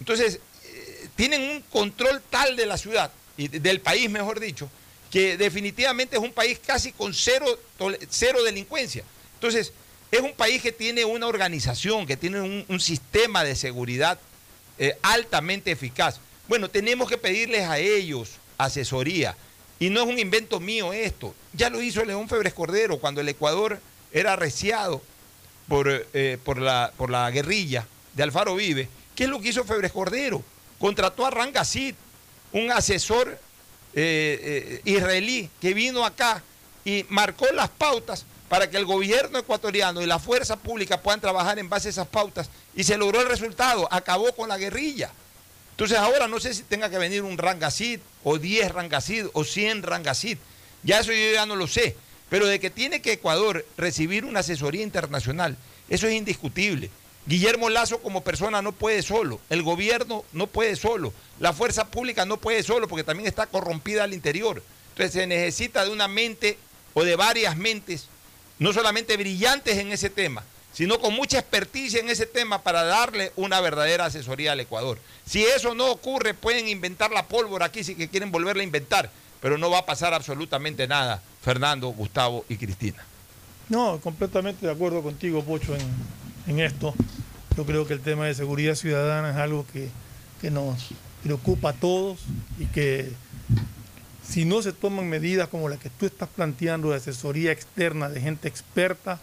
Entonces, 0.00 0.40
eh, 0.64 1.08
tienen 1.16 1.42
un 1.42 1.62
control 1.62 2.22
tal 2.30 2.56
de 2.56 2.66
la 2.66 2.76
ciudad, 2.76 3.10
y 3.36 3.48
de- 3.48 3.60
del 3.60 3.80
país, 3.80 4.10
mejor 4.10 4.40
dicho, 4.40 4.68
que 5.10 5.36
definitivamente 5.36 6.16
es 6.16 6.22
un 6.22 6.32
país 6.32 6.58
casi 6.64 6.92
con 6.92 7.12
cero, 7.14 7.46
cero 8.10 8.42
delincuencia. 8.42 9.04
Entonces, 9.34 9.72
es 10.10 10.20
un 10.20 10.32
país 10.32 10.60
que 10.60 10.72
tiene 10.72 11.04
una 11.04 11.26
organización, 11.26 12.06
que 12.06 12.16
tiene 12.16 12.40
un, 12.40 12.80
sistema 12.80 13.44
de 13.44 13.54
seguridad 13.54 14.18
eh, 14.78 14.96
altamente 15.02 15.70
eficaz. 15.70 16.20
Bueno, 16.48 16.68
tenemos 16.68 17.08
que 17.08 17.16
pedirles 17.16 17.68
a 17.68 17.78
ellos 17.78 18.32
asesoría. 18.58 19.36
Y 19.78 19.88
no 19.88 20.02
es 20.02 20.08
un 20.08 20.18
invento 20.18 20.60
mío 20.60 20.92
esto. 20.92 21.34
Ya 21.52 21.70
lo 21.70 21.80
hizo 21.80 22.04
León 22.04 22.28
Febres 22.28 22.54
Cordero 22.54 22.98
cuando 22.98 23.20
el 23.20 23.28
Ecuador 23.28 23.80
era 24.12 24.32
arreciado 24.32 25.00
por, 25.68 25.88
eh, 26.12 26.38
por, 26.44 26.60
la, 26.60 26.92
por 26.96 27.10
la 27.10 27.30
guerrilla 27.30 27.86
de 28.14 28.22
Alfaro 28.24 28.56
Vive. 28.56 28.88
¿Qué 29.14 29.24
es 29.24 29.30
lo 29.30 29.40
que 29.40 29.48
hizo 29.48 29.64
Febres 29.64 29.92
Cordero? 29.92 30.42
Contrató 30.78 31.24
a 31.24 31.30
Rangasid, 31.30 31.94
un 32.52 32.72
asesor 32.72 33.38
eh, 33.94 34.80
israelí 34.84 35.48
que 35.60 35.72
vino 35.72 36.04
acá 36.04 36.42
y 36.84 37.06
marcó 37.08 37.46
las 37.52 37.68
pautas 37.68 38.26
para 38.50 38.68
que 38.68 38.76
el 38.76 38.84
gobierno 38.84 39.38
ecuatoriano 39.38 40.02
y 40.02 40.06
la 40.06 40.18
fuerza 40.18 40.56
pública 40.56 41.00
puedan 41.00 41.20
trabajar 41.20 41.60
en 41.60 41.68
base 41.68 41.86
a 41.86 41.90
esas 41.92 42.08
pautas 42.08 42.50
y 42.74 42.82
se 42.82 42.98
logró 42.98 43.20
el 43.20 43.28
resultado, 43.28 43.86
acabó 43.92 44.34
con 44.34 44.48
la 44.48 44.58
guerrilla. 44.58 45.12
Entonces 45.70 45.96
ahora 45.96 46.26
no 46.26 46.40
sé 46.40 46.52
si 46.52 46.64
tenga 46.64 46.90
que 46.90 46.98
venir 46.98 47.22
un 47.22 47.38
Rangasid 47.38 48.00
o 48.24 48.38
10 48.38 48.72
Rangasid 48.72 49.26
o 49.34 49.44
100 49.44 49.84
Rangasid, 49.84 50.36
ya 50.82 50.98
eso 50.98 51.12
yo 51.12 51.32
ya 51.32 51.46
no 51.46 51.54
lo 51.54 51.68
sé, 51.68 51.94
pero 52.28 52.44
de 52.48 52.58
que 52.58 52.70
tiene 52.70 53.00
que 53.00 53.12
Ecuador 53.12 53.64
recibir 53.76 54.24
una 54.24 54.40
asesoría 54.40 54.82
internacional, 54.82 55.56
eso 55.88 56.08
es 56.08 56.14
indiscutible. 56.14 56.90
Guillermo 57.26 57.70
Lazo 57.70 58.02
como 58.02 58.24
persona 58.24 58.62
no 58.62 58.72
puede 58.72 59.02
solo, 59.02 59.38
el 59.48 59.62
gobierno 59.62 60.24
no 60.32 60.48
puede 60.48 60.74
solo, 60.74 61.12
la 61.38 61.52
fuerza 61.52 61.86
pública 61.86 62.24
no 62.24 62.38
puede 62.38 62.64
solo 62.64 62.88
porque 62.88 63.04
también 63.04 63.28
está 63.28 63.46
corrompida 63.46 64.02
al 64.02 64.12
interior. 64.12 64.60
Entonces 64.88 65.12
se 65.12 65.28
necesita 65.28 65.84
de 65.84 65.92
una 65.92 66.08
mente 66.08 66.58
o 66.94 67.04
de 67.04 67.14
varias 67.14 67.56
mentes, 67.56 68.08
no 68.60 68.72
solamente 68.72 69.16
brillantes 69.16 69.78
en 69.78 69.90
ese 69.90 70.10
tema, 70.10 70.44
sino 70.72 71.00
con 71.00 71.14
mucha 71.14 71.38
experticia 71.38 71.98
en 71.98 72.08
ese 72.08 72.26
tema 72.26 72.62
para 72.62 72.84
darle 72.84 73.32
una 73.34 73.60
verdadera 73.60 74.04
asesoría 74.04 74.52
al 74.52 74.60
Ecuador. 74.60 74.98
Si 75.26 75.42
eso 75.42 75.74
no 75.74 75.90
ocurre, 75.90 76.34
pueden 76.34 76.68
inventar 76.68 77.10
la 77.10 77.26
pólvora 77.26 77.66
aquí 77.66 77.82
si 77.82 77.96
quieren 77.96 78.30
volverla 78.30 78.62
a 78.62 78.64
inventar, 78.64 79.10
pero 79.40 79.58
no 79.58 79.70
va 79.70 79.78
a 79.78 79.86
pasar 79.86 80.14
absolutamente 80.14 80.86
nada, 80.86 81.20
Fernando, 81.42 81.88
Gustavo 81.88 82.44
y 82.48 82.56
Cristina. 82.56 83.04
No, 83.68 83.98
completamente 84.00 84.66
de 84.66 84.72
acuerdo 84.72 85.02
contigo, 85.02 85.42
Pocho, 85.42 85.74
en, 85.74 85.82
en 86.46 86.60
esto. 86.60 86.94
Yo 87.56 87.64
creo 87.64 87.86
que 87.86 87.94
el 87.94 88.00
tema 88.00 88.26
de 88.26 88.34
seguridad 88.34 88.74
ciudadana 88.74 89.30
es 89.30 89.36
algo 89.36 89.66
que, 89.72 89.88
que 90.40 90.50
nos 90.50 90.88
preocupa 91.22 91.70
a 91.70 91.72
todos 91.72 92.18
y 92.58 92.66
que 92.66 93.10
si 94.30 94.44
no 94.44 94.62
se 94.62 94.72
toman 94.72 95.08
medidas 95.08 95.48
como 95.48 95.68
la 95.68 95.76
que 95.76 95.90
tú 95.90 96.06
estás 96.06 96.28
planteando 96.28 96.90
de 96.90 96.96
asesoría 96.96 97.50
externa, 97.50 98.08
de 98.08 98.20
gente 98.20 98.46
experta, 98.46 99.18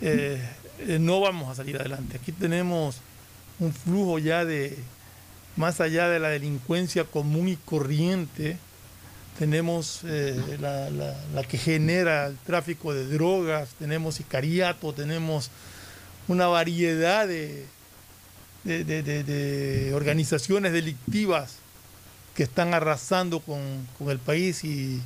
eh, 0.00 0.42
eh, 0.80 0.98
no 0.98 1.20
vamos 1.20 1.48
a 1.48 1.54
salir 1.54 1.76
adelante. 1.76 2.16
Aquí 2.16 2.32
tenemos 2.32 2.96
un 3.60 3.72
flujo 3.72 4.18
ya 4.18 4.44
de, 4.44 4.76
más 5.56 5.80
allá 5.80 6.08
de 6.08 6.18
la 6.18 6.30
delincuencia 6.30 7.04
común 7.04 7.48
y 7.48 7.56
corriente, 7.56 8.56
tenemos 9.38 10.00
eh, 10.04 10.58
la, 10.60 11.42
que 11.44 11.56
genera 11.56 12.26
el 12.26 12.36
tráfico 12.38 12.92
de 12.92 13.06
drogas, 13.06 13.70
tenemos 13.78 14.16
sicariato, 14.16 14.92
tenemos 14.92 15.52
una 16.26 16.48
variedad 16.48 17.28
de 17.28 17.64
organizaciones 19.94 20.72
delictivas 20.72 21.59
que 22.34 22.42
están 22.42 22.74
arrasando 22.74 23.40
con, 23.40 23.86
el 24.08 24.18
país. 24.18 24.64
Y, 24.64 25.02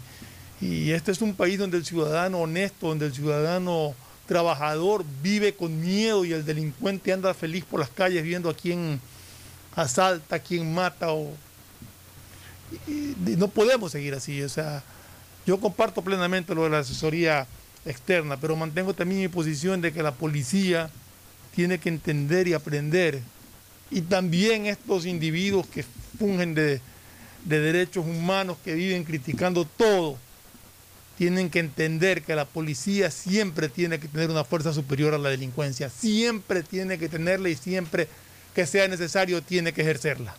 este 0.60 1.12
es 1.12 1.20
un 1.20 1.34
país 1.34 1.58
donde 1.58 1.76
el 1.76 1.84
ciudadano 1.84 2.38
honesto, 2.38 2.88
donde 2.88 3.06
el 3.06 3.14
ciudadano 3.14 3.94
trabajador 4.26 5.04
vive 5.22 5.54
con 5.54 5.78
miedo 5.78 6.24
y 6.24 6.32
el 6.32 6.46
delincuente 6.46 7.12
anda 7.12 7.34
feliz 7.34 7.64
por 7.64 7.80
las 7.80 7.90
calles 7.90 8.22
viendo 8.22 8.48
a 8.48 8.54
quién 8.54 8.98
asalta, 9.76 10.36
a 10.36 10.38
quién 10.38 10.72
mata 10.72 11.12
o 11.12 11.32
no 13.18 13.48
podemos 13.48 13.92
seguir 13.92 14.14
así, 14.14 14.42
o 14.42 14.48
sea, 14.48 14.82
yo 15.46 15.60
comparto 15.60 16.02
plenamente 16.02 16.54
lo 16.54 16.64
de 16.64 16.70
la 16.70 16.78
asesoría 16.78 17.46
externa, 17.84 18.38
pero 18.38 18.56
mantengo 18.56 18.94
también 18.94 19.20
mi 19.20 19.28
posición 19.28 19.80
de 19.80 19.92
que 19.92 20.02
la 20.02 20.12
policía 20.12 20.90
tiene 21.54 21.78
que 21.78 21.90
entender 21.90 22.48
y 22.48 22.54
aprender. 22.54 23.20
Y 23.90 24.00
también 24.00 24.66
estos 24.66 25.04
individuos 25.06 25.66
que 25.66 25.84
fungen 26.18 26.54
de 26.54 26.80
de 27.44 27.60
derechos 27.60 28.04
humanos 28.06 28.56
que 28.64 28.74
viven 28.74 29.04
criticando 29.04 29.64
todo, 29.64 30.18
tienen 31.16 31.50
que 31.50 31.60
entender 31.60 32.22
que 32.22 32.34
la 32.34 32.44
policía 32.44 33.10
siempre 33.10 33.68
tiene 33.68 34.00
que 34.00 34.08
tener 34.08 34.30
una 34.30 34.44
fuerza 34.44 34.72
superior 34.72 35.14
a 35.14 35.18
la 35.18 35.28
delincuencia, 35.28 35.88
siempre 35.88 36.62
tiene 36.62 36.98
que 36.98 37.08
tenerla 37.08 37.48
y 37.48 37.54
siempre 37.54 38.08
que 38.54 38.66
sea 38.66 38.88
necesario 38.88 39.42
tiene 39.42 39.72
que 39.72 39.82
ejercerla. 39.82 40.34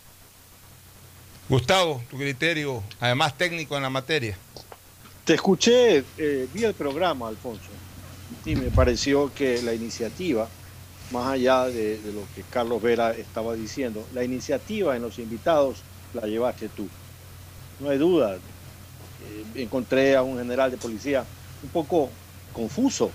Gustavo, 1.48 2.02
tu 2.10 2.16
criterio, 2.16 2.82
además 2.98 3.38
técnico 3.38 3.76
en 3.76 3.82
la 3.84 3.90
materia. 3.90 4.36
Te 5.24 5.34
escuché, 5.34 6.04
eh, 6.18 6.48
vi 6.52 6.64
el 6.64 6.74
programa, 6.74 7.28
Alfonso, 7.28 7.70
y 8.44 8.56
me 8.56 8.70
pareció 8.70 9.32
que 9.32 9.62
la 9.62 9.72
iniciativa, 9.72 10.48
más 11.12 11.28
allá 11.28 11.66
de 11.66 12.00
lo 12.12 12.22
que 12.34 12.42
Carlos 12.50 12.82
Vera 12.82 13.12
estaba 13.12 13.54
diciendo, 13.54 14.06
la 14.12 14.24
iniciativa 14.24 14.96
en 14.96 15.02
los 15.02 15.18
invitados 15.18 15.78
la 16.14 16.26
llevaste 16.26 16.68
tú. 16.68 16.88
No 17.80 17.90
hay 17.90 17.98
duda. 17.98 18.38
Encontré 19.54 20.16
a 20.16 20.22
un 20.22 20.38
general 20.38 20.70
de 20.70 20.76
policía 20.76 21.24
un 21.62 21.68
poco 21.70 22.10
confuso, 22.52 23.10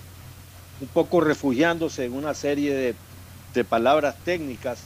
un 0.80 0.88
poco 0.88 1.22
refugiándose 1.22 2.06
en 2.06 2.14
una 2.14 2.34
serie 2.34 2.96
de, 3.54 3.64
palabras 3.64 4.16
técnicas. 4.24 4.80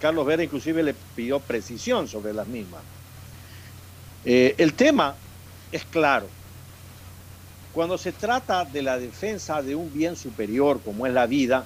Carlos 0.00 0.26
Vera 0.26 0.42
inclusive 0.42 0.82
le 0.82 0.94
pidió 0.94 1.40
precisión 1.40 2.08
sobre 2.08 2.32
las 2.32 2.46
mismas. 2.46 2.82
Eh, 4.24 4.54
el 4.58 4.74
tema 4.74 5.14
es 5.70 5.84
claro. 5.84 6.28
Cuando 7.72 7.96
se 7.96 8.12
trata 8.12 8.64
de 8.64 8.82
la 8.82 8.98
defensa 8.98 9.62
de 9.62 9.74
un 9.74 9.92
bien 9.92 10.14
superior 10.14 10.80
como 10.84 11.06
es 11.06 11.12
la 11.12 11.26
vida, 11.26 11.64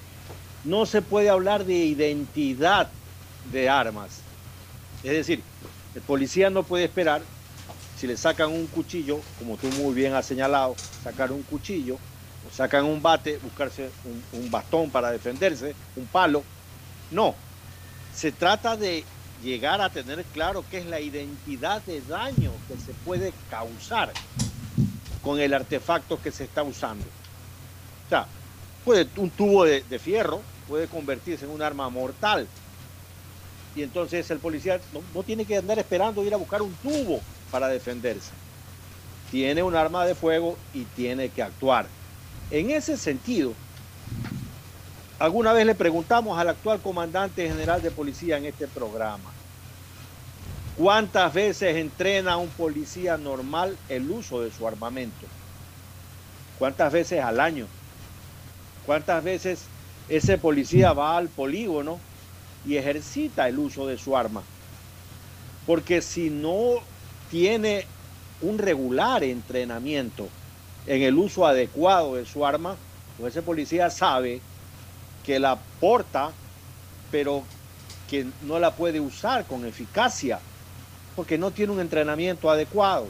no 0.65 0.87
se 0.87 1.03
puede 1.03 1.29
hablar 1.29 1.65
de 1.65 1.75
identidad 1.75 2.89
de 3.53 3.69
armas. 3.69 4.21
Es 5.03 5.13
decir, 5.13 5.43
el 5.97 6.03
policía 6.03 6.51
no 6.51 6.63
puede 6.63 6.85
esperar, 6.85 7.23
si 7.97 8.07
le 8.07 8.19
sacan 8.19 8.53
un 8.53 8.67
cuchillo, 8.67 9.19
como 9.39 9.57
tú 9.57 9.69
muy 9.69 9.95
bien 9.95 10.13
has 10.13 10.27
señalado, 10.27 10.77
sacar 11.03 11.33
un 11.33 11.43
cuchillo, 11.43 11.95
o 11.95 12.55
sacan 12.55 12.85
un 12.85 13.01
bate, 13.01 13.39
buscarse 13.39 13.89
un, 14.35 14.51
bastón 14.51 14.91
para 14.91 15.11
defenderse, 15.11 15.75
un 15.97 16.05
palo. 16.07 16.45
No, 17.11 17.35
se 18.15 18.31
trata 18.31 18.77
de 18.77 19.05
llegar 19.43 19.81
a 19.81 19.89
tener 19.89 20.23
claro 20.35 20.63
qué 20.71 20.81
es 20.81 20.87
la 20.87 21.01
identidad 21.01 21.81
de 21.85 22.03
daño 22.03 22.53
que 22.69 22.77
se 22.77 22.93
puede 23.03 23.33
causar 23.51 24.13
con 25.23 25.41
el 25.41 25.55
artefacto 25.55 26.21
que 26.21 26.31
se 26.31 26.45
está 26.45 26.63
usando. 26.63 27.07
O 28.05 28.09
sea, 28.11 28.27
puede, 28.85 29.09
un 29.17 29.31
tubo 29.31 29.65
de 29.65 29.99
fierro 29.99 30.43
puede 30.69 30.89
convertirse 30.89 31.47
en 31.47 31.53
un 31.53 31.63
arma 31.63 31.89
mortal, 31.89 32.47
y 33.77 33.83
entonces 33.83 34.29
el 34.31 34.39
policía 34.39 34.81
no, 35.15 35.23
tiene 35.23 35.45
que 35.45 35.59
andar 35.59 35.79
esperando 35.79 36.25
ir 36.25 36.33
a 36.33 36.39
buscar 36.39 36.63
un 36.63 36.73
tubo 36.77 37.21
para 37.51 37.69
defenderse. 37.69 38.31
Tiene 39.31 39.63
un 39.63 39.77
arma 39.77 40.07
de 40.07 40.15
fuego 40.15 40.57
y 40.73 40.85
tiene 40.85 41.29
que 41.29 41.43
actuar. 41.43 41.87
En 42.51 42.71
ese 42.71 42.97
sentido, 42.97 43.53
alguna 45.19 45.53
vez 45.53 45.67
le 45.67 45.75
preguntamos 45.75 46.39
al 46.39 46.49
actual 46.49 46.81
comandante 46.81 47.47
general 47.47 47.83
de 47.83 47.91
policía 47.91 48.39
en 48.39 48.47
este 48.47 48.67
programa, 48.67 49.31
¿cuántas 50.79 51.35
veces 51.35 51.77
entrena 51.77 52.39
un 52.39 52.49
policía 52.49 53.19
normal 53.19 53.77
el 53.91 54.11
uso 54.11 54.41
de 54.41 54.51
su 54.51 54.67
armamento? 54.67 55.27
¿Cuántas 56.59 56.91
veces 56.91 57.23
al 57.23 57.41
año? 57.41 57.67
¿Cuántas 58.87 59.23
veces 59.23 59.65
ese 60.09 60.39
policía 60.39 60.95
va 60.95 61.19
al 61.19 61.29
polígono 61.29 61.99
y 62.67 62.77
ejercita 62.77 63.49
el 63.49 63.59
uso 63.59 63.87
de 63.87 63.97
su 63.97 64.17
arma. 64.17 64.43
Porque 65.65 66.03
si 66.03 66.31
no 66.31 66.75
tiene 67.31 67.87
un 68.43 68.59
regular 68.59 69.25
entrenamiento 69.25 70.29
en 70.87 71.03
el 71.03 71.17
uso 71.17 71.47
adecuado 71.47 72.17
de 72.17 72.27
su 72.27 72.45
arma, 72.45 72.77
pues 73.19 73.35
ese 73.35 73.43
policía 73.43 73.89
sabe 73.89 74.41
que 75.25 75.39
la 75.39 75.59
porta, 75.81 76.33
pero 77.11 77.43
que 78.09 78.27
no 78.43 78.59
la 78.59 78.75
puede 78.75 79.01
usar 79.01 79.45
con 79.47 79.65
eficacia, 79.65 80.41
porque 81.15 81.39
no 81.39 81.51
tiene 81.51 81.73
un 81.73 81.81
entrenamiento 81.81 82.51
adecuado. 82.51 83.07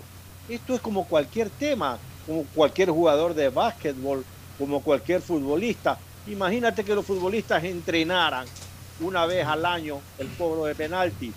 Esto 0.48 0.74
es 0.74 0.80
como 0.80 1.04
cualquier 1.06 1.50
tema, 1.50 1.98
como 2.24 2.44
cualquier 2.54 2.90
jugador 2.90 3.34
de 3.34 3.48
básquetbol, 3.48 4.24
como 4.58 4.82
cualquier 4.82 5.20
futbolista. 5.20 5.98
Imagínate 6.26 6.84
que 6.84 6.94
los 6.94 7.04
futbolistas 7.04 7.64
entrenaran 7.64 8.46
una 9.00 9.26
vez 9.26 9.46
al 9.46 9.64
año 9.66 10.00
el 10.18 10.28
cobro 10.36 10.64
de 10.64 10.74
penaltis, 10.74 11.34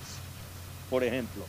por 0.90 1.04
ejemplo. 1.04 1.44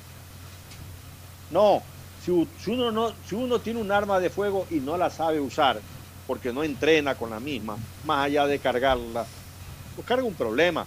No, 1.50 1.82
si, 2.24 2.30
uno 2.70 2.90
no, 2.90 3.12
si 3.28 3.34
uno 3.34 3.58
tiene 3.60 3.80
un 3.80 3.90
arma 3.90 4.20
de 4.20 4.30
fuego 4.30 4.66
y 4.70 4.76
no 4.76 4.96
la 4.96 5.10
sabe 5.10 5.40
usar, 5.40 5.80
porque 6.26 6.52
no 6.52 6.62
entrena 6.62 7.14
con 7.14 7.30
la 7.30 7.40
misma, 7.40 7.76
más 8.04 8.26
allá 8.26 8.46
de 8.46 8.58
cargarla, 8.58 9.24
pues 9.94 10.06
carga 10.06 10.24
un 10.24 10.34
problema, 10.34 10.86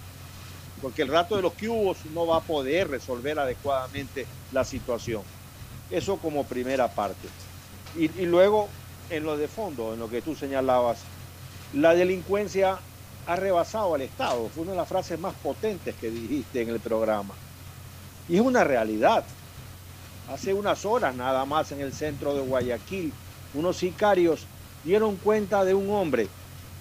porque 0.80 1.02
el 1.02 1.08
rato 1.08 1.36
de 1.36 1.42
los 1.42 1.52
cubos 1.52 1.98
no 2.12 2.26
va 2.26 2.38
a 2.38 2.40
poder 2.40 2.88
resolver 2.88 3.38
adecuadamente 3.38 4.26
la 4.52 4.64
situación. 4.64 5.22
Eso 5.90 6.16
como 6.16 6.44
primera 6.44 6.88
parte. 6.88 7.28
Y, 7.96 8.04
y 8.20 8.26
luego, 8.26 8.68
en 9.10 9.24
lo 9.24 9.36
de 9.36 9.48
fondo, 9.48 9.92
en 9.92 10.00
lo 10.00 10.08
que 10.08 10.22
tú 10.22 10.34
señalabas, 10.34 10.98
la 11.74 11.94
delincuencia 11.94 12.78
ha 13.26 13.36
rebasado 13.36 13.94
al 13.94 14.02
Estado. 14.02 14.48
Fue 14.48 14.62
una 14.62 14.72
de 14.72 14.78
las 14.78 14.88
frases 14.88 15.18
más 15.18 15.34
potentes 15.34 15.94
que 15.96 16.10
dijiste 16.10 16.62
en 16.62 16.68
el 16.70 16.80
programa. 16.80 17.34
Y 18.28 18.36
es 18.36 18.40
una 18.40 18.64
realidad. 18.64 19.24
Hace 20.30 20.54
unas 20.54 20.84
horas 20.84 21.14
nada 21.14 21.44
más 21.44 21.72
en 21.72 21.80
el 21.80 21.92
centro 21.92 22.34
de 22.34 22.40
Guayaquil, 22.40 23.12
unos 23.54 23.76
sicarios 23.76 24.46
dieron 24.82 25.16
cuenta 25.16 25.64
de 25.64 25.74
un 25.74 25.90
hombre 25.90 26.28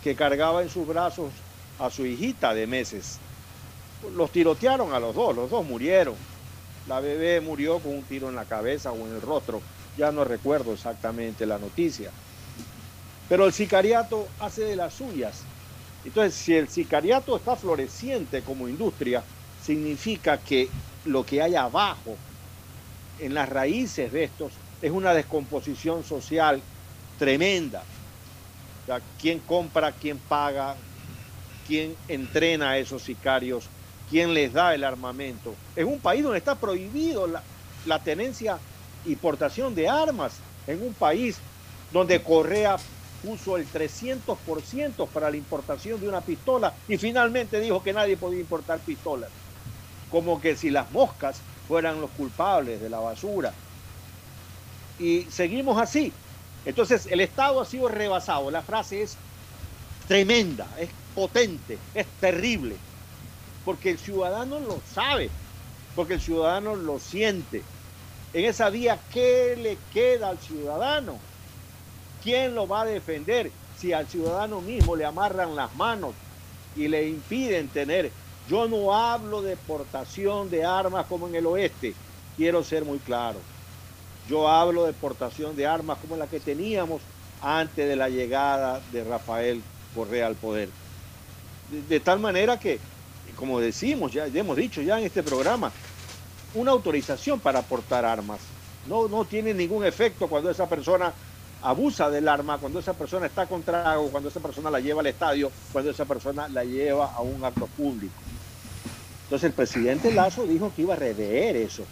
que 0.03 0.15
cargaba 0.15 0.61
en 0.61 0.69
sus 0.69 0.87
brazos 0.87 1.31
a 1.79 1.89
su 1.89 2.05
hijita 2.05 2.53
de 2.53 2.67
meses. 2.67 3.19
Los 4.15 4.31
tirotearon 4.31 4.93
a 4.93 4.99
los 4.99 5.15
dos, 5.15 5.35
los 5.35 5.49
dos 5.49 5.65
murieron. 5.65 6.15
La 6.87 6.99
bebé 6.99 7.39
murió 7.41 7.79
con 7.79 7.95
un 7.95 8.03
tiro 8.03 8.29
en 8.29 8.35
la 8.35 8.45
cabeza 8.45 8.91
o 8.91 8.97
en 9.07 9.15
el 9.15 9.21
rostro, 9.21 9.61
ya 9.97 10.11
no 10.11 10.23
recuerdo 10.25 10.73
exactamente 10.73 11.45
la 11.45 11.57
noticia. 11.57 12.11
Pero 13.29 13.45
el 13.45 13.53
sicariato 13.53 14.27
hace 14.39 14.63
de 14.63 14.75
las 14.75 14.93
suyas 14.93 15.43
entonces, 16.05 16.35
si 16.35 16.53
el 16.53 16.67
sicariato 16.67 17.35
está 17.35 17.55
floreciente 17.55 18.41
como 18.41 18.67
industria, 18.67 19.23
significa 19.63 20.37
que 20.37 20.69
lo 21.05 21.25
que 21.25 21.41
hay 21.41 21.55
abajo, 21.55 22.17
en 23.19 23.33
las 23.33 23.47
raíces 23.47 24.11
de 24.11 24.25
estos, 24.25 24.51
es 24.81 24.91
una 24.91 25.13
descomposición 25.13 26.03
social 26.03 26.61
tremenda. 27.17 27.83
¿Quién 29.19 29.39
compra, 29.39 29.93
quién 29.93 30.17
paga, 30.17 30.75
quién 31.65 31.95
entrena 32.09 32.71
a 32.71 32.77
esos 32.77 33.01
sicarios, 33.01 33.65
quién 34.09 34.33
les 34.33 34.51
da 34.51 34.75
el 34.75 34.83
armamento? 34.83 35.55
Es 35.75 35.85
un 35.85 35.99
país 35.99 36.21
donde 36.21 36.39
está 36.39 36.55
prohibido 36.55 37.27
la, 37.27 37.41
la 37.85 37.99
tenencia 37.99 38.57
y 39.05 39.15
portación 39.15 39.73
de 39.73 39.87
armas, 39.87 40.33
en 40.67 40.81
un 40.81 40.93
país 40.93 41.37
donde 41.93 42.21
Correa 42.21 42.77
puso 43.23 43.57
el 43.57 43.65
300% 43.71 45.07
para 45.07 45.31
la 45.31 45.37
importación 45.37 45.99
de 45.99 46.09
una 46.09 46.21
pistola 46.21 46.73
y 46.87 46.97
finalmente 46.97 47.59
dijo 47.59 47.81
que 47.81 47.93
nadie 47.93 48.17
podía 48.17 48.41
importar 48.41 48.79
pistolas. 48.79 49.29
Como 50.11 50.41
que 50.41 50.55
si 50.55 50.69
las 50.69 50.91
moscas 50.91 51.41
fueran 51.67 52.01
los 52.01 52.11
culpables 52.11 52.81
de 52.81 52.89
la 52.89 52.99
basura. 52.99 53.53
Y 54.99 55.23
seguimos 55.31 55.81
así. 55.81 56.13
Entonces 56.65 57.07
el 57.07 57.21
Estado 57.21 57.61
ha 57.61 57.65
sido 57.65 57.87
rebasado. 57.87 58.51
La 58.51 58.61
frase 58.61 59.01
es 59.01 59.17
tremenda, 60.07 60.67
es 60.77 60.89
potente, 61.13 61.79
es 61.93 62.07
terrible. 62.19 62.83
Porque 63.63 63.89
el 63.91 63.97
ciudadano 63.99 64.59
lo 64.59 64.81
sabe, 64.81 65.31
porque 65.95 66.15
el 66.15 66.21
ciudadano 66.21 66.75
lo 66.75 66.99
siente. 66.99 67.63
En 68.33 68.45
esa 68.45 68.69
vía, 68.69 68.99
¿qué 69.09 69.55
le 69.57 69.83
queda 69.89 70.29
al 70.29 70.39
ciudadano? 70.39 71.23
¿Quién 72.23 72.55
lo 72.55 72.67
va 72.67 72.81
a 72.81 72.85
defender 72.85 73.51
si 73.77 73.91
al 73.91 74.07
ciudadano 74.07 74.61
mismo 74.61 74.95
le 74.95 75.05
amarran 75.05 75.55
las 75.55 75.75
manos 75.75 76.13
y 76.75 76.87
le 76.87 77.07
impiden 77.07 77.67
tener? 77.67 78.11
Yo 78.49 78.67
no 78.67 78.95
hablo 78.95 79.41
de 79.41 79.57
portación 79.57 80.49
de 80.49 80.65
armas 80.65 81.05
como 81.07 81.27
en 81.27 81.35
el 81.35 81.45
oeste, 81.45 81.93
quiero 82.37 82.63
ser 82.63 82.85
muy 82.85 82.99
claro. 82.99 83.39
Yo 84.29 84.47
hablo 84.47 84.85
de 84.85 84.93
portación 84.93 85.55
de 85.55 85.67
armas 85.67 85.97
como 85.99 86.15
la 86.15 86.27
que 86.27 86.39
teníamos 86.39 87.01
antes 87.41 87.87
de 87.87 87.95
la 87.97 88.07
llegada 88.07 88.81
de 88.91 89.03
Rafael 89.03 89.61
Correa 89.93 90.27
al 90.27 90.35
poder. 90.35 90.69
De, 91.89 91.99
tal 91.99 92.19
manera 92.19 92.57
que, 92.57 92.79
como 93.35 93.59
decimos, 93.59 94.13
ya, 94.13 94.27
ya 94.27 94.39
hemos 94.39 94.55
dicho 94.55 94.81
ya 94.81 94.97
en 94.97 95.05
este 95.05 95.23
programa, 95.23 95.71
una 96.53 96.71
autorización 96.71 97.39
para 97.39 97.61
portar 97.61 98.05
armas. 98.05 98.39
No, 98.87 99.07
no 99.07 99.25
tiene 99.25 99.53
ningún 99.53 99.85
efecto 99.85 100.27
cuando 100.27 100.49
esa 100.49 100.67
persona 100.67 101.13
abusa 101.63 102.09
del 102.09 102.27
arma, 102.27 102.57
cuando 102.57 102.79
esa 102.79 102.93
persona 102.93 103.25
está 103.25 103.45
con 103.45 103.63
trago, 103.63 104.09
cuando 104.09 104.29
esa 104.29 104.39
persona 104.39 104.69
la 104.69 104.79
lleva 104.79 105.01
al 105.01 105.07
estadio, 105.07 105.51
cuando 105.71 105.91
esa 105.91 106.05
persona 106.05 106.47
la 106.49 106.63
lleva 106.63 107.13
a 107.13 107.21
un 107.21 107.43
acto 107.43 107.67
público. 107.67 108.13
Entonces 109.23 109.47
el 109.47 109.53
presidente 109.53 110.13
Lazo 110.13 110.45
dijo 110.45 110.71
que 110.75 110.83
iba 110.83 110.93
a 110.93 110.97
rever 110.97 111.55
eso. 111.55 111.85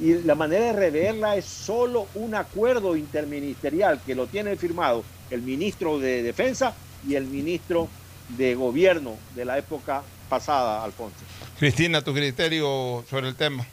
Y 0.00 0.14
la 0.22 0.34
manera 0.34 0.66
de 0.66 0.72
reverla 0.72 1.36
es 1.36 1.44
solo 1.44 2.08
un 2.14 2.34
acuerdo 2.34 2.96
interministerial 2.96 4.00
que 4.04 4.14
lo 4.14 4.26
tiene 4.26 4.56
firmado 4.56 5.04
el 5.30 5.42
ministro 5.42 5.98
de 6.00 6.22
Defensa 6.22 6.74
y 7.06 7.14
el 7.14 7.26
ministro 7.26 7.88
de 8.30 8.54
Gobierno 8.54 9.16
de 9.34 9.44
la 9.44 9.58
época 9.58 10.02
pasada, 10.28 10.82
Alfonso. 10.82 11.18
Cristina, 11.58 12.02
tu 12.02 12.12
criterio 12.12 13.04
sobre 13.08 13.28
el 13.28 13.36
tema. 13.36 13.64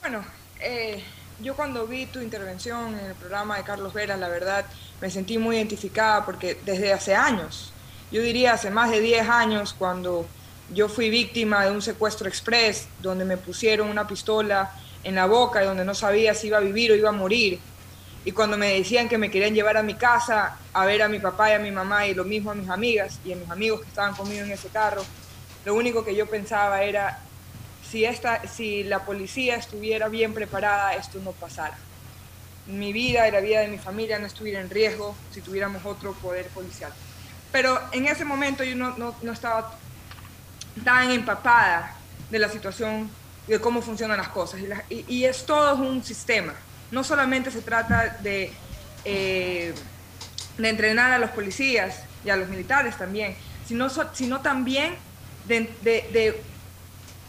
Bueno, 0.00 0.24
eh, 0.60 1.02
yo 1.44 1.54
cuando 1.54 1.86
vi 1.86 2.06
tu 2.06 2.20
intervención 2.20 2.98
en 2.98 3.04
el 3.04 3.14
programa 3.14 3.58
de 3.58 3.64
Carlos 3.64 3.92
Vera, 3.92 4.16
la 4.16 4.28
verdad 4.28 4.64
me 5.02 5.10
sentí 5.10 5.36
muy 5.36 5.56
identificada 5.56 6.24
porque 6.24 6.58
desde 6.64 6.90
hace 6.90 7.14
años, 7.14 7.70
yo 8.10 8.22
diría 8.22 8.54
hace 8.54 8.70
más 8.70 8.90
de 8.90 9.00
10 9.00 9.28
años, 9.28 9.74
cuando 9.78 10.26
yo 10.72 10.88
fui 10.88 11.10
víctima 11.10 11.66
de 11.66 11.70
un 11.70 11.82
secuestro 11.82 12.28
express, 12.28 12.88
donde 13.02 13.26
me 13.26 13.36
pusieron 13.36 13.90
una 13.90 14.08
pistola 14.08 14.72
en 15.02 15.16
la 15.16 15.26
boca 15.26 15.62
y 15.62 15.66
donde 15.66 15.84
no 15.84 15.94
sabía 15.94 16.32
si 16.32 16.46
iba 16.46 16.56
a 16.56 16.62
vivir 16.62 16.92
o 16.92 16.94
iba 16.94 17.10
a 17.10 17.12
morir. 17.12 17.60
Y 18.24 18.32
cuando 18.32 18.56
me 18.56 18.72
decían 18.72 19.06
que 19.06 19.18
me 19.18 19.30
querían 19.30 19.54
llevar 19.54 19.76
a 19.76 19.82
mi 19.82 19.94
casa 19.94 20.56
a 20.72 20.86
ver 20.86 21.02
a 21.02 21.08
mi 21.08 21.18
papá 21.18 21.50
y 21.50 21.52
a 21.52 21.58
mi 21.58 21.70
mamá 21.70 22.06
y 22.06 22.14
lo 22.14 22.24
mismo 22.24 22.52
a 22.52 22.54
mis 22.54 22.70
amigas 22.70 23.20
y 23.22 23.34
a 23.34 23.36
mis 23.36 23.50
amigos 23.50 23.82
que 23.82 23.88
estaban 23.88 24.14
conmigo 24.14 24.44
en 24.44 24.52
ese 24.52 24.68
carro, 24.68 25.04
lo 25.66 25.74
único 25.74 26.06
que 26.06 26.16
yo 26.16 26.24
pensaba 26.24 26.82
era, 26.82 27.20
si, 27.90 28.04
esta, 28.04 28.46
si 28.46 28.84
la 28.84 29.04
policía 29.04 29.56
estuviera 29.56 30.08
bien 30.08 30.34
preparada, 30.34 30.94
esto 30.94 31.18
no 31.20 31.32
pasara. 31.32 31.76
Mi 32.66 32.92
vida 32.92 33.28
y 33.28 33.30
la 33.30 33.40
vida 33.40 33.60
de 33.60 33.68
mi 33.68 33.78
familia 33.78 34.18
no 34.18 34.26
estuviera 34.26 34.60
en 34.60 34.70
riesgo 34.70 35.14
si 35.32 35.40
tuviéramos 35.40 35.84
otro 35.84 36.12
poder 36.14 36.46
policial. 36.48 36.92
Pero 37.52 37.80
en 37.92 38.06
ese 38.06 38.24
momento 38.24 38.64
yo 38.64 38.74
no, 38.74 38.96
no, 38.96 39.14
no 39.22 39.32
estaba 39.32 39.76
tan 40.82 41.10
empapada 41.10 41.94
de 42.30 42.38
la 42.38 42.48
situación, 42.48 43.10
de 43.46 43.60
cómo 43.60 43.82
funcionan 43.82 44.16
las 44.16 44.28
cosas. 44.28 44.60
Y, 44.60 44.66
la, 44.66 44.82
y, 44.88 45.04
y 45.06 45.24
es 45.24 45.44
todo 45.44 45.76
un 45.76 46.02
sistema. 46.02 46.54
No 46.90 47.04
solamente 47.04 47.50
se 47.50 47.60
trata 47.60 48.16
de, 48.22 48.50
eh, 49.04 49.74
de 50.58 50.68
entrenar 50.68 51.12
a 51.12 51.18
los 51.18 51.30
policías 51.30 52.02
y 52.24 52.30
a 52.30 52.36
los 52.36 52.48
militares 52.48 52.96
también, 52.96 53.36
sino, 53.66 53.88
sino 54.14 54.40
también 54.40 54.96
de, 55.46 55.70
de, 55.82 56.08
de 56.12 56.42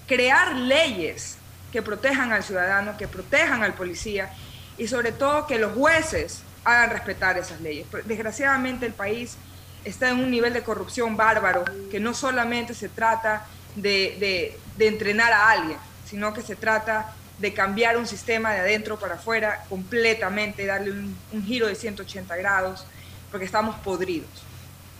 crear 0.08 0.56
leyes 0.56 1.38
que 1.72 1.82
protejan 1.82 2.32
al 2.32 2.44
ciudadano, 2.44 2.98
que 2.98 3.08
protejan 3.08 3.64
al 3.64 3.74
policía 3.74 4.32
y 4.78 4.88
sobre 4.88 5.12
todo 5.12 5.48
que 5.48 5.60
los 5.60 5.74
jueces 5.74 6.42
hagan 6.64 6.90
respetar 6.90 7.38
esas 7.38 7.62
leyes. 7.62 7.88
Desgraciadamente 8.06 8.86
el 8.86 8.94
país 8.94 9.38
está 9.84 10.10
en 10.10 10.20
un 10.20 10.32
nivel 10.32 10.54
de 10.54 10.64
corrupción 10.64 11.16
bárbaro 11.16 11.64
que 11.92 12.00
no 12.00 12.14
solamente 12.14 12.74
se 12.74 12.90
trata 12.90 13.46
de, 13.76 14.58
entrenar 14.80 15.32
a 15.32 15.50
alguien, 15.50 15.78
sino 16.10 16.34
que 16.34 16.42
se 16.42 16.56
trata 16.56 17.14
de 17.40 17.54
cambiar 17.54 17.98
un 17.98 18.08
sistema 18.08 18.54
de 18.54 18.62
adentro 18.62 18.98
para 18.98 19.16
afuera 19.16 19.66
completamente, 19.70 20.66
darle 20.66 20.92
un, 20.92 21.18
un 21.34 21.46
giro 21.46 21.68
de 21.68 21.76
180 21.76 22.36
grados, 22.38 22.86
porque 23.30 23.46
estamos 23.46 23.76
podridos. 23.78 24.30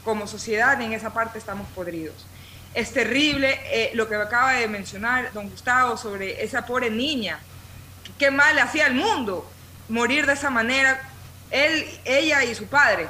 Como 0.04 0.28
sociedad 0.28 0.80
en 0.82 0.94
esa 0.94 1.14
parte 1.14 1.40
estamos 1.40 1.68
podridos. 1.70 2.26
Es 2.76 2.92
terrible 2.92 3.58
eh, 3.72 3.92
lo 3.94 4.08
que 4.10 4.16
acaba 4.16 4.52
de 4.52 4.68
mencionar 4.68 5.32
don 5.32 5.50
Gustavo 5.50 5.96
sobre 5.96 6.44
esa 6.44 6.66
pobre 6.66 6.90
niña. 6.90 7.40
Qué 8.20 8.30
mal 8.30 8.60
hacía 8.60 8.88
al 8.88 8.96
mundo 8.96 9.50
morir 9.88 10.26
de 10.26 10.34
esa 10.34 10.50
manera, 10.50 11.02
él, 11.52 11.88
ella 12.04 12.44
y 12.44 12.54
su 12.54 12.68
padre 12.68 13.08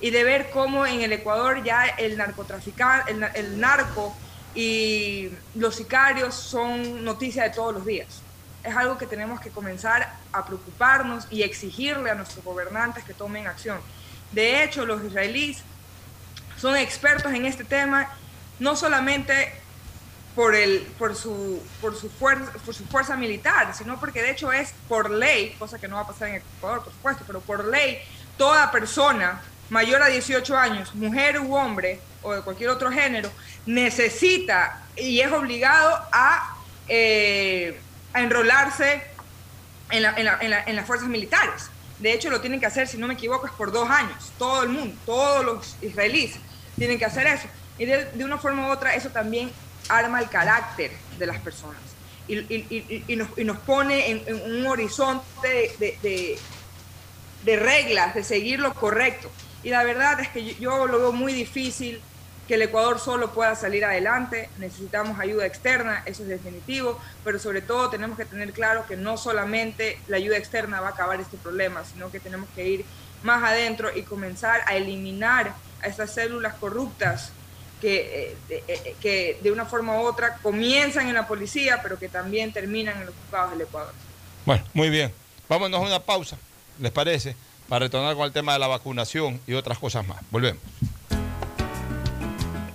y 0.00 0.10
de 0.10 0.22
ver 0.22 0.50
cómo 0.50 0.86
en 0.86 1.02
el 1.02 1.12
Ecuador 1.12 1.64
ya 1.64 1.86
el 1.86 2.16
narcotraficante, 2.16 3.10
el, 3.10 3.24
el, 3.34 3.58
narco 3.58 4.14
y 4.54 5.30
los 5.56 5.74
sicarios 5.74 6.34
son 6.34 7.04
noticia 7.04 7.42
de 7.42 7.50
todos 7.50 7.74
los 7.74 7.84
días. 7.84 8.22
Es 8.62 8.76
algo 8.76 8.96
que 8.96 9.06
tenemos 9.06 9.40
que 9.40 9.50
comenzar 9.50 10.14
a 10.32 10.44
preocuparnos 10.46 11.26
y 11.30 11.42
exigirle 11.42 12.10
a 12.10 12.14
nuestros 12.14 12.44
gobernantes 12.44 13.02
que 13.02 13.12
tomen 13.12 13.48
acción. 13.48 13.80
De 14.30 14.62
hecho, 14.62 14.86
los 14.86 15.02
israelíes 15.02 15.62
son 16.58 16.76
expertos 16.76 17.32
en 17.32 17.46
este 17.46 17.64
tema, 17.64 18.08
no 18.58 18.76
solamente 18.76 19.52
por, 20.34 20.54
el, 20.54 20.80
por, 20.98 21.14
su, 21.14 21.62
por, 21.80 21.96
su 21.96 22.10
fuerza, 22.10 22.52
por 22.64 22.74
su 22.74 22.84
fuerza 22.86 23.16
militar, 23.16 23.74
sino 23.74 23.98
porque 24.00 24.22
de 24.22 24.30
hecho 24.30 24.52
es 24.52 24.74
por 24.88 25.10
ley, 25.10 25.54
cosa 25.58 25.78
que 25.78 25.88
no 25.88 25.96
va 25.96 26.02
a 26.02 26.06
pasar 26.06 26.28
en 26.28 26.36
Ecuador, 26.36 26.82
por 26.82 26.92
supuesto, 26.92 27.24
pero 27.26 27.40
por 27.40 27.64
ley, 27.66 27.98
toda 28.36 28.70
persona 28.70 29.40
mayor 29.70 30.02
a 30.02 30.06
18 30.06 30.56
años, 30.56 30.94
mujer 30.94 31.40
u 31.40 31.54
hombre 31.54 32.00
o 32.22 32.32
de 32.32 32.42
cualquier 32.42 32.70
otro 32.70 32.90
género, 32.90 33.30
necesita 33.66 34.82
y 34.96 35.20
es 35.20 35.30
obligado 35.32 36.00
a, 36.12 36.56
eh, 36.88 37.80
a 38.12 38.20
enrolarse 38.20 39.02
en, 39.90 40.02
la, 40.02 40.14
en, 40.16 40.24
la, 40.24 40.38
en, 40.40 40.50
la, 40.50 40.64
en, 40.64 40.76
las 40.76 40.86
fuerzas 40.86 41.08
militares. 41.08 41.70
De 41.98 42.12
hecho, 42.12 42.28
lo 42.30 42.40
tienen 42.40 42.60
que 42.60 42.66
hacer, 42.66 42.88
si 42.88 42.98
no 42.98 43.06
me 43.06 43.14
equivoco, 43.14 43.46
es 43.46 43.52
por 43.52 43.70
dos 43.72 43.88
años. 43.88 44.32
Todo 44.38 44.64
el 44.64 44.70
mundo, 44.70 44.96
todos 45.06 45.44
los 45.44 45.76
israelíes 45.80 46.34
tienen 46.76 46.98
que 46.98 47.04
hacer 47.04 47.26
eso. 47.26 47.46
Y 47.78 47.86
de, 47.86 48.04
de 48.06 48.24
una 48.24 48.38
forma 48.38 48.68
u 48.68 48.70
otra, 48.70 48.94
eso 48.94 49.10
también 49.10 49.50
arma 49.88 50.20
el 50.20 50.28
carácter 50.28 50.92
de 51.18 51.26
las 51.26 51.38
personas. 51.40 51.80
Y, 52.26 52.38
y, 52.38 52.66
y, 52.70 53.04
y 53.06 53.16
nos, 53.16 53.36
nos, 53.36 53.58
pone 53.58 54.10
en, 54.10 54.56
un 54.56 54.66
horizonte 54.66 55.74
de, 55.78 55.98
de, 56.02 56.38
de 57.44 57.56
reglas, 57.56 58.14
de 58.14 58.24
seguir 58.24 58.60
lo 58.60 58.72
correcto. 58.74 59.30
Y 59.62 59.70
la 59.70 59.84
verdad 59.84 60.20
es 60.20 60.28
que 60.28 60.54
yo 60.54 60.86
lo 60.86 60.98
veo 60.98 61.12
muy 61.12 61.32
difícil 61.32 62.00
que 62.46 62.54
el 62.54 62.62
Ecuador 62.62 62.98
solo 62.98 63.32
pueda 63.32 63.54
salir 63.54 63.84
adelante, 63.84 64.50
necesitamos 64.58 65.18
ayuda 65.18 65.46
externa, 65.46 66.02
eso 66.04 66.22
es 66.22 66.28
definitivo, 66.28 67.00
pero 67.24 67.38
sobre 67.38 67.62
todo 67.62 67.88
tenemos 67.88 68.18
que 68.18 68.26
tener 68.26 68.52
claro 68.52 68.86
que 68.86 68.96
no 68.96 69.16
solamente 69.16 69.98
la 70.08 70.18
ayuda 70.18 70.36
externa 70.36 70.80
va 70.80 70.88
a 70.88 70.90
acabar 70.90 71.20
este 71.20 71.38
problema, 71.38 71.84
sino 71.84 72.10
que 72.10 72.20
tenemos 72.20 72.48
que 72.54 72.68
ir 72.68 72.84
más 73.22 73.42
adentro 73.42 73.96
y 73.96 74.02
comenzar 74.02 74.60
a 74.66 74.76
eliminar 74.76 75.54
a 75.82 75.86
estas 75.86 76.12
células 76.12 76.54
corruptas 76.54 77.32
que, 77.84 78.34
eh, 78.48 78.96
que 78.98 79.38
de 79.42 79.52
una 79.52 79.66
forma 79.66 80.00
u 80.00 80.06
otra 80.06 80.38
comienzan 80.38 81.06
en 81.08 81.14
la 81.14 81.28
policía, 81.28 81.80
pero 81.82 81.98
que 81.98 82.08
también 82.08 82.50
terminan 82.50 82.98
en 82.98 83.06
los 83.06 83.14
juzgados 83.14 83.50
del 83.50 83.60
Ecuador. 83.60 83.92
Bueno, 84.46 84.64
muy 84.72 84.88
bien. 84.88 85.12
Vámonos 85.50 85.78
a 85.80 85.82
una 85.82 86.00
pausa, 86.00 86.38
¿les 86.80 86.90
parece? 86.90 87.36
Para 87.68 87.84
retornar 87.84 88.16
con 88.16 88.24
el 88.24 88.32
tema 88.32 88.54
de 88.54 88.58
la 88.58 88.68
vacunación 88.68 89.38
y 89.46 89.52
otras 89.52 89.78
cosas 89.78 90.06
más. 90.06 90.18
Volvemos. 90.30 90.62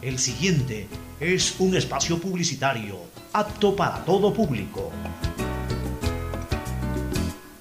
El 0.03 0.19
siguiente 0.19 0.87
es 1.19 1.55
un 1.59 1.75
espacio 1.75 2.19
publicitario 2.19 2.99
apto 3.33 3.75
para 3.75 4.05
todo 4.05 4.31
público. 4.31 4.91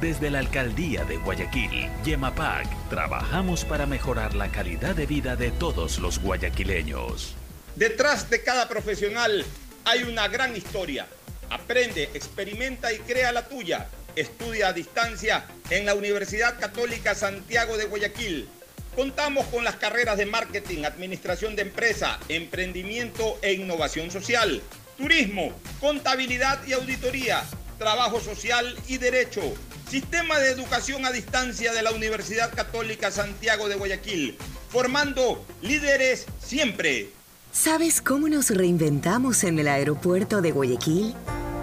Desde 0.00 0.28
la 0.28 0.40
Alcaldía 0.40 1.04
de 1.04 1.16
Guayaquil, 1.16 1.88
Yemapac, 2.04 2.66
trabajamos 2.90 3.64
para 3.64 3.86
mejorar 3.86 4.34
la 4.34 4.52
calidad 4.52 4.94
de 4.94 5.06
vida 5.06 5.36
de 5.36 5.50
todos 5.50 5.98
los 6.00 6.18
guayaquileños. 6.18 7.34
Detrás 7.76 8.28
de 8.28 8.42
cada 8.42 8.68
profesional 8.68 9.42
hay 9.86 10.02
una 10.02 10.28
gran 10.28 10.54
historia. 10.54 11.06
Aprende, 11.48 12.10
experimenta 12.12 12.92
y 12.92 12.98
crea 12.98 13.32
la 13.32 13.48
tuya. 13.48 13.88
Estudia 14.16 14.68
a 14.68 14.72
distancia 14.74 15.46
en 15.70 15.86
la 15.86 15.94
Universidad 15.94 16.60
Católica 16.60 17.14
Santiago 17.14 17.78
de 17.78 17.86
Guayaquil. 17.86 18.50
Contamos 18.94 19.46
con 19.46 19.64
las 19.64 19.76
carreras 19.76 20.18
de 20.18 20.26
marketing, 20.26 20.84
administración 20.84 21.56
de 21.56 21.62
empresa, 21.62 22.20
emprendimiento 22.28 23.38
e 23.40 23.54
innovación 23.54 24.10
social, 24.10 24.60
turismo, 24.98 25.58
contabilidad 25.80 26.66
y 26.66 26.74
auditoría, 26.74 27.44
trabajo 27.78 28.20
social 28.20 28.76
y 28.88 28.98
derecho. 28.98 29.42
Sistema 29.88 30.38
de 30.38 30.50
educación 30.50 31.04
a 31.06 31.12
distancia 31.12 31.72
de 31.72 31.82
la 31.82 31.92
Universidad 31.92 32.52
Católica 32.54 33.10
Santiago 33.10 33.68
de 33.68 33.76
Guayaquil, 33.76 34.36
formando 34.68 35.44
líderes 35.62 36.26
siempre. 36.44 37.10
¿Sabes 37.52 38.02
cómo 38.02 38.28
nos 38.28 38.50
reinventamos 38.50 39.44
en 39.44 39.58
el 39.58 39.68
aeropuerto 39.68 40.42
de 40.42 40.50
Guayaquil? 40.50 41.14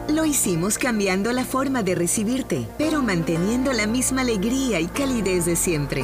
Lo 0.09 0.25
hicimos 0.25 0.77
cambiando 0.77 1.31
la 1.31 1.45
forma 1.45 1.83
de 1.83 1.95
recibirte, 1.95 2.67
pero 2.77 3.01
manteniendo 3.01 3.71
la 3.73 3.87
misma 3.87 4.21
alegría 4.21 4.79
y 4.79 4.87
calidez 4.87 5.45
de 5.45 5.55
siempre. 5.55 6.03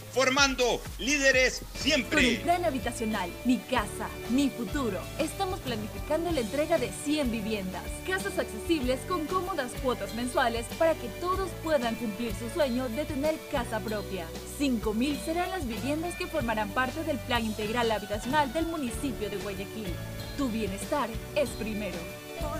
formando 0.13 0.81
líderes 0.99 1.61
siempre. 1.73 2.21
Con 2.21 2.25
el 2.25 2.41
plan 2.41 2.65
habitacional, 2.65 3.29
mi 3.45 3.57
casa, 3.57 4.09
mi 4.29 4.49
futuro, 4.49 4.99
estamos 5.19 5.59
planificando 5.59 6.31
la 6.31 6.41
entrega 6.41 6.77
de 6.77 6.91
100 7.03 7.31
viviendas, 7.31 7.83
casas 8.07 8.37
accesibles 8.37 8.99
con 9.07 9.25
cómodas 9.25 9.71
cuotas 9.83 10.13
mensuales 10.15 10.65
para 10.77 10.93
que 10.93 11.07
todos 11.19 11.49
puedan 11.63 11.95
cumplir 11.95 12.33
su 12.35 12.49
sueño 12.49 12.89
de 12.89 13.05
tener 13.05 13.35
casa 13.51 13.79
propia. 13.79 14.25
5.000 14.59 15.25
serán 15.25 15.49
las 15.51 15.67
viviendas 15.67 16.15
que 16.15 16.27
formarán 16.27 16.69
parte 16.69 17.03
del 17.03 17.17
plan 17.19 17.45
integral 17.45 17.91
habitacional 17.91 18.51
del 18.53 18.65
municipio 18.65 19.29
de 19.29 19.37
Guayaquil. 19.37 19.93
Tu 20.37 20.49
bienestar 20.49 21.09
es 21.35 21.49
primero. 21.51 21.97
Por 22.39 22.59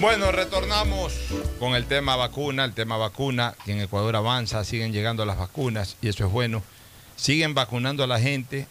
Bueno, 0.00 0.30
retornamos 0.30 1.14
con 1.58 1.74
el 1.74 1.86
tema 1.86 2.16
vacuna, 2.16 2.64
el 2.64 2.74
tema 2.74 2.96
vacuna, 2.98 3.54
que 3.64 3.72
en 3.72 3.80
Ecuador 3.80 4.14
avanza, 4.16 4.62
siguen 4.64 4.92
llegando 4.92 5.24
las 5.24 5.38
vacunas 5.38 5.96
y 6.02 6.08
eso 6.08 6.26
es 6.26 6.30
bueno. 6.32 6.62
Siguen 7.16 7.54
vacunando 7.54 8.04
a 8.04 8.06
la 8.06 8.20
gente. 8.20 8.66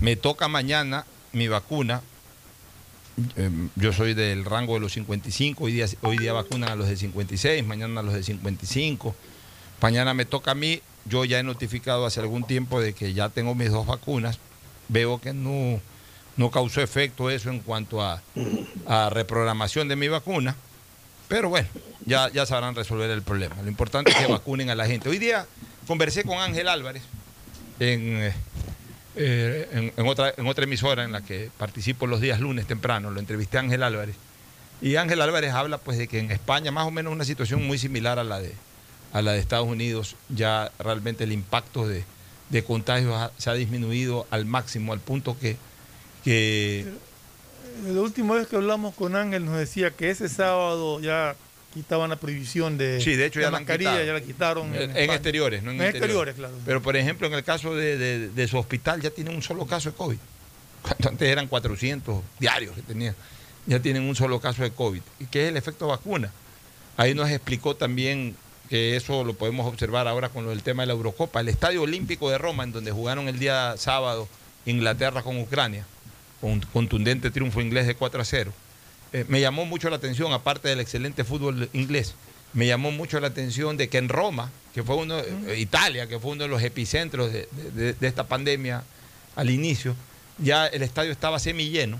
Me 0.00 0.16
toca 0.16 0.48
mañana 0.48 1.06
mi 1.32 1.48
vacuna. 1.48 2.02
Eh, 3.36 3.50
Yo 3.76 3.92
soy 3.92 4.12
del 4.12 4.44
rango 4.44 4.74
de 4.74 4.80
los 4.80 4.92
55, 4.92 5.64
hoy 5.64 5.72
día, 5.72 5.86
hoy 6.02 6.18
día 6.18 6.32
vacunan 6.32 6.70
a 6.70 6.76
los 6.76 6.88
de 6.88 6.96
56, 6.96 7.64
mañana 7.64 8.00
a 8.00 8.02
los 8.02 8.12
de 8.14 8.22
55. 8.22 9.14
Mañana 9.80 10.14
me 10.14 10.24
toca 10.26 10.50
a 10.50 10.54
mí, 10.54 10.80
yo 11.06 11.24
ya 11.24 11.38
he 11.38 11.42
notificado 11.42 12.06
hace 12.06 12.20
algún 12.20 12.44
tiempo 12.44 12.80
de 12.80 12.92
que 12.92 13.14
ya 13.14 13.28
tengo 13.28 13.54
mis 13.54 13.70
dos 13.70 13.86
vacunas. 13.86 14.38
Veo 14.88 15.20
que 15.20 15.32
no, 15.32 15.80
no 16.36 16.50
causó 16.50 16.80
efecto 16.80 17.30
eso 17.30 17.50
en 17.50 17.60
cuanto 17.60 18.02
a, 18.02 18.22
a 18.86 19.10
reprogramación 19.10 19.88
de 19.88 19.96
mi 19.96 20.08
vacuna. 20.08 20.56
Pero 21.28 21.48
bueno, 21.48 21.68
ya, 22.04 22.30
ya 22.30 22.44
sabrán 22.44 22.74
resolver 22.74 23.10
el 23.10 23.22
problema. 23.22 23.56
Lo 23.62 23.68
importante 23.68 24.10
es 24.10 24.16
que 24.16 24.26
vacunen 24.26 24.70
a 24.70 24.74
la 24.74 24.86
gente. 24.86 25.08
Hoy 25.08 25.18
día 25.18 25.46
conversé 25.86 26.22
con 26.24 26.38
Ángel 26.38 26.68
Álvarez 26.68 27.02
en, 27.80 28.32
eh, 29.16 29.68
en, 29.72 29.92
en 29.96 30.08
otra, 30.08 30.34
en 30.36 30.46
otra 30.46 30.64
emisora 30.64 31.04
en 31.04 31.12
la 31.12 31.22
que 31.22 31.50
participo 31.56 32.06
los 32.06 32.20
días 32.20 32.40
lunes 32.40 32.66
temprano. 32.66 33.10
Lo 33.10 33.20
entrevisté 33.20 33.56
a 33.56 33.60
Ángel 33.60 33.82
Álvarez. 33.82 34.16
Y 34.82 34.96
Ángel 34.96 35.22
Álvarez 35.22 35.52
habla 35.54 35.78
pues 35.78 35.96
de 35.96 36.08
que 36.08 36.18
en 36.18 36.30
España 36.30 36.70
más 36.70 36.86
o 36.86 36.90
menos 36.90 37.12
una 37.12 37.24
situación 37.24 37.66
muy 37.66 37.78
similar 37.78 38.18
a 38.18 38.24
la 38.24 38.40
de, 38.40 38.52
a 39.12 39.22
la 39.22 39.32
de 39.32 39.38
Estados 39.38 39.66
Unidos. 39.66 40.16
Ya 40.28 40.72
realmente 40.78 41.24
el 41.24 41.32
impacto 41.32 41.88
de, 41.88 42.04
de 42.50 42.64
contagios 42.64 43.30
se 43.38 43.48
ha 43.48 43.54
disminuido 43.54 44.26
al 44.30 44.44
máximo, 44.44 44.92
al 44.92 45.00
punto 45.00 45.38
que, 45.38 45.56
que 46.24 46.86
La 47.86 48.00
última 48.00 48.34
vez 48.34 48.46
que 48.46 48.56
hablamos 48.56 48.94
con 48.94 49.14
Ángel 49.16 49.44
nos 49.44 49.56
decía 49.58 49.90
que 49.90 50.10
ese 50.10 50.28
sábado 50.28 51.00
ya 51.00 51.36
quitaban 51.74 52.08
la 52.10 52.16
prohibición 52.16 52.78
de, 52.78 53.00
Sí, 53.00 53.16
de 53.16 53.26
hecho 53.26 53.40
ya 53.40 53.46
la 53.50 53.58
mascarilla, 53.58 54.02
ya 54.04 54.12
la 54.12 54.20
quitaron. 54.20 54.72
En, 54.74 54.96
exteriores, 55.10 55.62
no 55.62 55.72
en, 55.72 55.82
exteriores, 55.82 56.34
claro. 56.36 56.54
Pero 56.64 56.80
por 56.80 56.96
ejemplo, 56.96 57.26
en 57.26 57.34
el 57.34 57.42
caso 57.44 57.74
de, 57.74 57.98
de- 57.98 58.28
de 58.28 58.48
su 58.48 58.56
hospital 58.58 59.00
ya 59.00 59.10
tienen 59.10 59.34
un 59.34 59.42
solo 59.42 59.66
caso 59.66 59.90
de 59.90 59.96
COVID. 59.96 60.18
Cuando 60.82 61.08
antes 61.10 61.28
eran 61.28 61.48
400 61.48 62.22
diarios 62.38 62.74
que 62.76 62.82
tenían. 62.82 63.14
Ya 63.66 63.80
tienen 63.80 64.02
un 64.04 64.14
solo 64.14 64.40
caso 64.40 64.62
de 64.62 64.70
COVID. 64.70 65.00
¿Y 65.20 65.26
qué 65.26 65.44
es 65.44 65.48
el 65.48 65.56
efecto 65.56 65.88
vacuna? 65.88 66.30
Ahí 66.96 67.12
nos 67.14 67.28
explicó 67.30 67.74
también 67.74 68.36
que 68.68 68.94
eso 68.94 69.24
lo 69.24 69.34
podemos 69.34 69.66
observar 69.66 70.06
ahora 70.06 70.28
con 70.28 70.44
lo 70.44 70.50
del 70.50 70.62
tema 70.62 70.82
de 70.84 70.86
la 70.88 70.92
Eurocopa. 70.92 71.40
El 71.40 71.48
Estadio 71.48 71.82
Olímpico 71.82 72.30
de 72.30 72.38
Roma, 72.38 72.62
en 72.64 72.72
donde 72.72 72.92
jugaron 72.92 73.26
el 73.26 73.38
día 73.38 73.74
sábado 73.78 74.28
Inglaterra 74.64 75.22
con 75.22 75.38
Ucrania, 75.40 75.86
con 76.44 76.52
un 76.52 76.60
contundente 76.60 77.30
triunfo 77.30 77.62
inglés 77.62 77.86
de 77.86 77.94
4 77.94 78.20
a 78.20 78.24
0. 78.26 78.52
Eh, 79.14 79.24
me 79.28 79.40
llamó 79.40 79.64
mucho 79.64 79.88
la 79.88 79.96
atención, 79.96 80.30
aparte 80.34 80.68
del 80.68 80.78
excelente 80.80 81.24
fútbol 81.24 81.70
inglés, 81.72 82.14
me 82.52 82.66
llamó 82.66 82.90
mucho 82.90 83.18
la 83.18 83.28
atención 83.28 83.78
de 83.78 83.88
que 83.88 83.96
en 83.96 84.10
Roma, 84.10 84.50
que 84.74 84.82
fue 84.82 84.94
uno, 84.96 85.18
eh, 85.20 85.56
Italia, 85.58 86.06
que 86.06 86.18
fue 86.18 86.32
uno 86.32 86.42
de 86.42 86.48
los 86.50 86.62
epicentros 86.62 87.32
de, 87.32 87.48
de- 87.74 87.94
de 87.94 88.06
esta 88.06 88.24
pandemia 88.24 88.84
al 89.36 89.48
inicio, 89.48 89.96
ya 90.36 90.66
el 90.66 90.82
estadio 90.82 91.12
estaba 91.12 91.38
semilleno. 91.38 91.98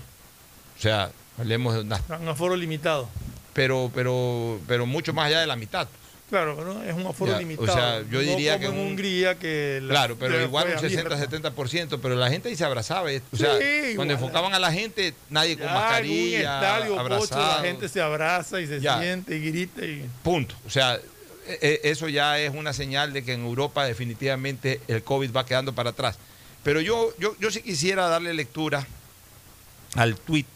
O 0.77 0.81
sea, 0.81 1.09
hablemos 1.39 1.73
de 1.73 1.79
unas 1.81 2.01
Un 2.21 2.27
aforo 2.27 2.55
limitado. 2.55 3.09
pero, 3.53 3.89
pero, 3.95 4.59
pero 4.67 4.85
mucho 4.85 5.11
más 5.11 5.25
allá 5.25 5.39
de 5.39 5.47
la 5.47 5.55
mitad. 5.55 5.87
Claro, 6.29 6.55
pero 6.57 6.83
es 6.83 6.93
un 6.95 7.05
aforo 7.05 7.31
Ya, 7.31 7.37
o 7.37 7.39
limitado. 7.39 7.73
sea, 7.73 7.99
yo 8.09 8.13
No 8.13 8.19
diría 8.21 8.53
como 8.57 8.59
que 8.59 8.65
en 8.75 8.81
un- 8.81 8.87
Hungría 8.93 9.35
que 9.37 9.79
la- 9.83 9.89
Claro, 9.93 10.15
pero 10.19 10.41
igual 10.41 10.65
un 10.65 10.79
fue 10.79 10.87
abierta. 10.87 11.15
60-70%, 11.17 11.99
pero 12.01 12.15
la 12.15 12.29
gente 12.31 12.49
ahí 12.49 12.55
se 12.55 12.65
abrazaba. 12.65 13.13
y- 13.13 13.21
O 13.31 13.37
sea, 13.37 13.59
cuando 13.95 14.15
enfocaban 14.15 14.53
a 14.55 14.59
la 14.59 14.71
gente, 14.71 15.13
nadie 15.29 15.55
con 15.55 15.65
Ya 15.65 15.69
en 15.71 15.75
un 15.75 15.81
mascarilla, 15.83 16.39
estadio, 16.55 16.87
Pocho, 16.95 16.99
abrazado. 17.01 17.61
la 17.61 17.67
gente 17.67 17.89
se 17.89 18.01
abraza 18.01 18.59
y 18.59 18.65
se 18.67 18.79
Ya. 18.81 18.99
siente 18.99 19.37
y 19.37 19.51
grita. 19.51 19.85
Y... 19.85 20.09
Punto. 20.23 20.55
O 20.65 20.69
sea, 20.71 20.95
e- 21.47 21.59
e- 21.83 21.89
eso 21.91 22.09
ya 22.09 22.39
es 22.39 22.51
una 22.55 22.73
señal 22.73 23.13
de 23.13 23.23
que 23.23 23.33
en 23.33 23.45
Europa 23.45 23.85
definitivamente 23.85 24.81
el 24.87 25.03
COVID 25.03 25.31
va 25.31 25.45
quedando 25.45 25.73
para 25.73 25.91
atrás. 25.91 26.17
Pero 26.63 26.81
yo, 26.81 27.13
yo, 27.19 27.35
yo 27.39 27.51
sí 27.51 27.61
quisiera 27.61 28.07
darle 28.07 28.33
lectura 28.33 28.87
al 29.93 30.15
tuit 30.15 30.47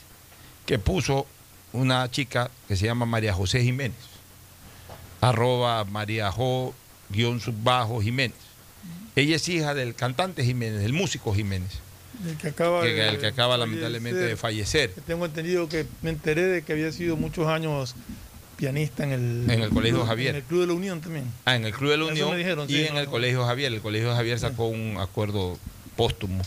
que 0.66 0.80
puso 0.80 1.28
una 1.74 2.10
chica 2.10 2.50
que 2.68 2.76
se 2.76 2.86
llama 2.88 3.06
María 3.06 3.34
José 3.36 3.62
Jiménez, 3.62 3.96
arroba 5.22 5.84
María 5.86 6.32
Jo 6.32 6.74
guion 7.10 7.40
subbajo 7.40 8.02
Jiménez. 8.02 8.38
Ella 9.16 9.36
es 9.36 9.50
hija 9.50 9.74
del 9.74 9.96
cantante 9.96 10.44
Jiménez, 10.44 10.82
del 10.82 10.94
músico 10.94 11.34
Jiménez, 11.34 11.80
El 12.26 12.38
que 12.38 12.48
acaba, 12.50 12.82
que, 12.84 12.90
de 12.94 13.10
el 13.10 13.20
que 13.20 13.28
acaba 13.28 13.58
lamentablemente 13.58 14.20
de 14.20 14.36
fallecer. 14.38 14.94
Tengo 15.06 15.26
entendido 15.26 15.68
que 15.68 15.86
me 16.02 16.12
enteré 16.12 16.44
de 16.44 16.62
que 16.62 16.74
había 16.74 16.92
sido 16.92 17.18
muchos 17.18 17.48
años 17.48 17.96
pianista 18.56 19.04
en 19.04 19.12
el, 19.12 19.50
En 19.50 19.62
el 19.62 19.70
Colegio 19.70 20.06
Javier. 20.06 20.30
En 20.32 20.36
el 20.38 20.44
Club 20.44 20.62
de 20.62 20.68
la 20.68 20.74
Unión 20.74 21.02
también. 21.02 21.26
Ah, 21.46 21.56
en 21.56 21.66
el 21.66 21.74
Club 21.74 21.92
de 21.92 21.98
la 21.98 22.06
Unión 22.06 22.38
dijeron, 22.38 22.70
y 22.70 22.74
sí, 22.74 22.86
en 22.86 22.94
no, 22.94 23.00
el 23.00 23.06
no. 23.06 23.12
Colegio 23.12 23.46
Javier. 23.46 23.74
El 23.74 23.82
Colegio 23.82 24.14
Javier 24.14 24.40
sacó 24.40 24.68
un 24.68 24.98
acuerdo 25.00 25.58
póstumo 25.96 26.42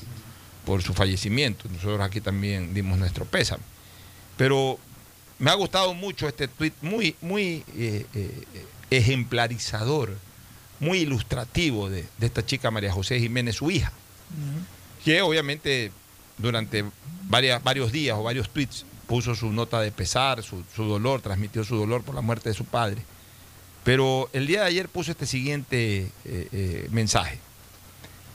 por 0.65 0.83
su 0.83 0.95
fallecimiento. 0.95 1.69
Nosotros 1.71 2.01
aquí 2.01 2.21
también 2.21 2.75
dimos 2.75 2.99
nuestro 2.99 3.25
pésame. 3.25 3.63
Pero 4.37 4.79
me 5.43 5.51
ha 5.51 5.55
gustado 5.55 5.93
mucho 5.93 6.29
este 6.29 6.47
tuit, 6.47 6.73
muy, 6.83 7.17
muy 7.21 7.65
eh, 7.77 8.07
eh, 8.15 8.45
ejemplarizador, 8.91 10.17
muy 10.79 10.99
ilustrativo 10.99 11.91
de, 11.91 12.07
de 12.19 12.27
esta 12.27 12.47
chica 12.47 12.71
María 12.71 12.93
José 12.93 13.19
Jiménez, 13.19 13.57
su 13.57 13.69
hija, 13.69 13.91
que 15.05 15.21
obviamente 15.21 15.91
durante 16.39 16.85
varias, 17.25 17.61
varios 17.61 17.91
días 17.91 18.17
o 18.17 18.23
varios 18.23 18.51
tweets 18.51 18.87
puso 19.09 19.35
su 19.35 19.51
nota 19.53 19.81
de 19.81 19.91
pesar, 19.91 20.45
su, 20.45 20.63
su 20.77 20.85
dolor, 20.85 21.23
transmitió 21.23 21.65
su 21.65 21.77
dolor 21.77 22.05
por 22.05 22.15
la 22.15 22.21
muerte 22.21 22.51
de 22.51 22.55
su 22.55 22.65
padre. 22.65 23.03
Pero 23.83 24.31
el 24.33 24.47
día 24.47 24.61
de 24.61 24.69
ayer 24.69 24.89
puso 24.89 25.11
este 25.11 25.27
siguiente 25.27 26.09
eh, 26.25 26.87
mensaje. 26.93 27.41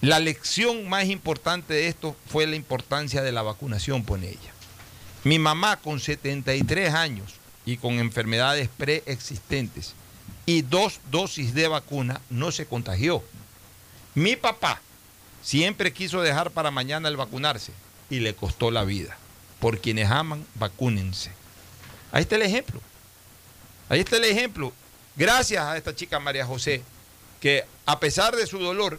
La 0.02 0.20
lección 0.20 0.90
más 0.90 1.06
importante 1.06 1.74
de 1.74 1.88
esto 1.88 2.18
fue 2.26 2.48
la 2.48 2.58
importancia 2.58 3.22
de 3.22 3.32
la 3.32 3.44
vacunación, 3.44 4.04
pone 4.04 4.28
ella. 4.28 4.57
Mi 5.28 5.40
mamá 5.40 5.76
con 5.76 6.00
73 6.00 6.94
años 6.94 7.34
y 7.66 7.76
con 7.76 8.00
enfermedades 8.00 8.70
preexistentes 8.78 9.94
y 10.46 10.62
dos 10.62 11.02
dosis 11.12 11.54
de 11.54 11.68
vacuna 11.68 12.22
no 12.30 12.50
se 12.54 12.66
contagió. 12.66 13.22
Mi 14.16 14.38
papá 14.38 14.80
siempre 15.44 15.92
quiso 15.92 16.22
dejar 16.22 16.52
para 16.52 16.72
mañana 16.72 17.10
el 17.10 17.18
vacunarse 17.18 17.74
y 18.10 18.22
le 18.22 18.36
costó 18.36 18.72
la 18.72 18.86
vida. 18.86 19.18
Por 19.60 19.82
quienes 19.82 20.10
aman, 20.10 20.46
vacúnense. 20.56 21.34
Ahí 22.14 22.22
está 22.22 22.38
el 22.38 22.44
ejemplo. 22.44 22.80
Ahí 23.90 24.00
está 24.00 24.16
el 24.16 24.24
ejemplo. 24.24 24.72
Gracias 25.18 25.62
a 25.62 25.76
esta 25.76 25.94
chica 25.94 26.22
María 26.22 26.46
José, 26.46 26.84
que 27.42 27.66
a 27.86 28.00
pesar 28.00 28.34
de 28.34 28.48
su 28.48 28.60
dolor, 28.60 28.98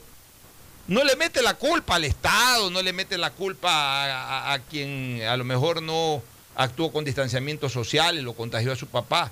no 0.89 1.05
le 1.05 1.17
mete 1.17 1.43
la 1.43 1.55
culpa 1.55 1.97
al 1.97 2.05
Estado, 2.05 2.71
no 2.71 2.81
le 2.81 2.95
mete 2.95 3.19
la 3.19 3.31
culpa 3.31 4.53
a, 4.53 4.59
quien 4.71 5.23
a 5.23 5.37
lo 5.37 5.45
mejor 5.45 5.83
no 5.83 6.23
actuó 6.57 6.91
con 6.91 7.05
distanciamiento 7.05 7.69
social 7.69 8.19
y 8.19 8.23
lo 8.23 8.33
contagió 8.33 8.73
a 8.73 8.77
su 8.77 8.87
papá. 8.87 9.31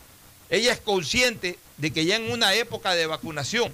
Ella 0.50 0.72
es 0.72 0.80
consciente 0.80 1.58
de 1.78 1.90
que 1.92 2.04
ya 2.04 2.16
en 2.16 2.30
una 2.30 2.54
época 2.54 2.94
de 2.94 3.06
vacunación, 3.06 3.72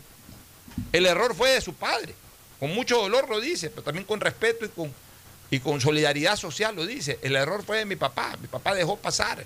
el 0.93 1.07
error 1.07 1.35
fue 1.35 1.51
de 1.51 1.61
su 1.61 1.75
padre. 1.75 2.15
Con 2.61 2.73
mucho 2.73 2.99
dolor 2.99 3.29
lo 3.29 3.41
dice, 3.41 3.69
pero 3.69 3.83
también 3.83 4.07
con 4.07 4.21
respeto 4.21 4.65
y 4.65 4.69
con, 4.69 4.95
y 5.51 5.59
con 5.59 5.81
solidaridad 5.81 6.37
social 6.37 6.77
lo 6.77 6.87
dice. 6.87 7.19
El 7.21 7.35
error 7.35 7.65
fue 7.65 7.79
de 7.79 7.85
mi 7.85 7.97
papá. 7.97 8.37
Mi 8.41 8.47
papá 8.47 8.75
dejó 8.75 8.97
pasar. 8.97 9.45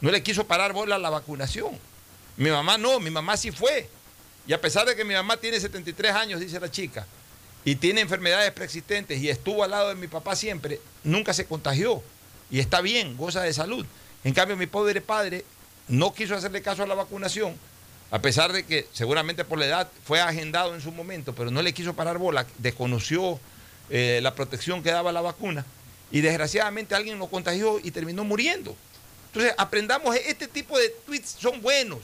No 0.00 0.10
le 0.10 0.22
quiso 0.22 0.46
parar 0.46 0.72
bola 0.72 0.96
la 0.98 1.10
vacunación. 1.10 1.78
Mi 2.38 2.48
mamá 2.48 2.78
no, 2.78 3.00
mi 3.00 3.10
mamá 3.10 3.36
sí 3.36 3.50
fue. 3.52 3.86
Y 4.46 4.54
a 4.54 4.60
pesar 4.60 4.86
de 4.86 4.96
que 4.96 5.04
mi 5.04 5.12
mamá 5.12 5.36
tiene 5.36 5.60
73 5.60 6.12
años, 6.12 6.40
dice 6.40 6.58
la 6.58 6.70
chica, 6.70 7.06
y 7.66 7.74
tiene 7.74 8.00
enfermedades 8.00 8.52
preexistentes 8.52 9.20
y 9.20 9.28
estuvo 9.28 9.64
al 9.64 9.72
lado 9.72 9.88
de 9.88 9.96
mi 9.96 10.06
papá 10.06 10.36
siempre, 10.36 10.80
nunca 11.02 11.34
se 11.34 11.46
contagió. 11.46 12.00
Y 12.48 12.60
está 12.60 12.80
bien, 12.80 13.16
goza 13.16 13.42
de 13.42 13.52
salud. 13.52 13.84
En 14.22 14.32
cambio, 14.32 14.56
mi 14.56 14.68
pobre 14.68 15.00
padre 15.00 15.44
no 15.88 16.14
quiso 16.14 16.36
hacerle 16.36 16.62
caso 16.62 16.84
a 16.84 16.86
la 16.86 16.94
vacunación, 16.94 17.56
a 18.12 18.20
pesar 18.20 18.52
de 18.52 18.64
que 18.64 18.86
seguramente 18.92 19.44
por 19.44 19.58
la 19.58 19.66
edad 19.66 19.90
fue 20.04 20.20
agendado 20.20 20.76
en 20.76 20.80
su 20.80 20.92
momento, 20.92 21.34
pero 21.34 21.50
no 21.50 21.60
le 21.60 21.74
quiso 21.74 21.92
parar 21.94 22.18
bola, 22.18 22.46
desconoció 22.58 23.40
eh, 23.90 24.20
la 24.22 24.36
protección 24.36 24.80
que 24.80 24.92
daba 24.92 25.10
la 25.10 25.20
vacuna 25.20 25.66
y 26.12 26.20
desgraciadamente 26.20 26.94
alguien 26.94 27.18
lo 27.18 27.26
contagió 27.26 27.80
y 27.82 27.90
terminó 27.90 28.22
muriendo. 28.22 28.76
Entonces, 29.26 29.54
aprendamos, 29.58 30.14
este 30.14 30.46
tipo 30.46 30.78
de 30.78 30.90
tweets 31.04 31.34
son 31.40 31.60
buenos, 31.60 31.98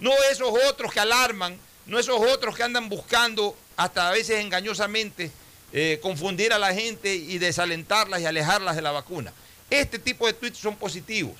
no 0.00 0.10
esos 0.30 0.54
otros 0.70 0.90
que 0.90 1.00
alarman, 1.00 1.58
no 1.86 1.98
esos 1.98 2.20
otros 2.20 2.56
que 2.56 2.62
andan 2.62 2.88
buscando 2.88 3.56
hasta 3.76 4.08
a 4.08 4.12
veces 4.12 4.40
engañosamente 4.40 5.30
eh, 5.72 5.98
confundir 6.02 6.52
a 6.52 6.58
la 6.58 6.74
gente 6.74 7.14
y 7.14 7.38
desalentarlas 7.38 8.20
y 8.20 8.26
alejarlas 8.26 8.76
de 8.76 8.82
la 8.82 8.92
vacuna. 8.92 9.32
Este 9.70 9.98
tipo 9.98 10.26
de 10.26 10.34
tweets 10.34 10.58
son 10.58 10.76
positivos, 10.76 11.34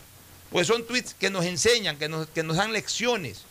pues 0.50 0.66
son 0.66 0.86
tweets 0.86 1.14
que 1.14 1.30
nos 1.30 1.44
enseñan, 1.44 1.98
que 1.98 2.08
nos, 2.08 2.26
que 2.28 2.42
nos 2.42 2.56
dan 2.56 2.72
lecciones, 2.72 3.42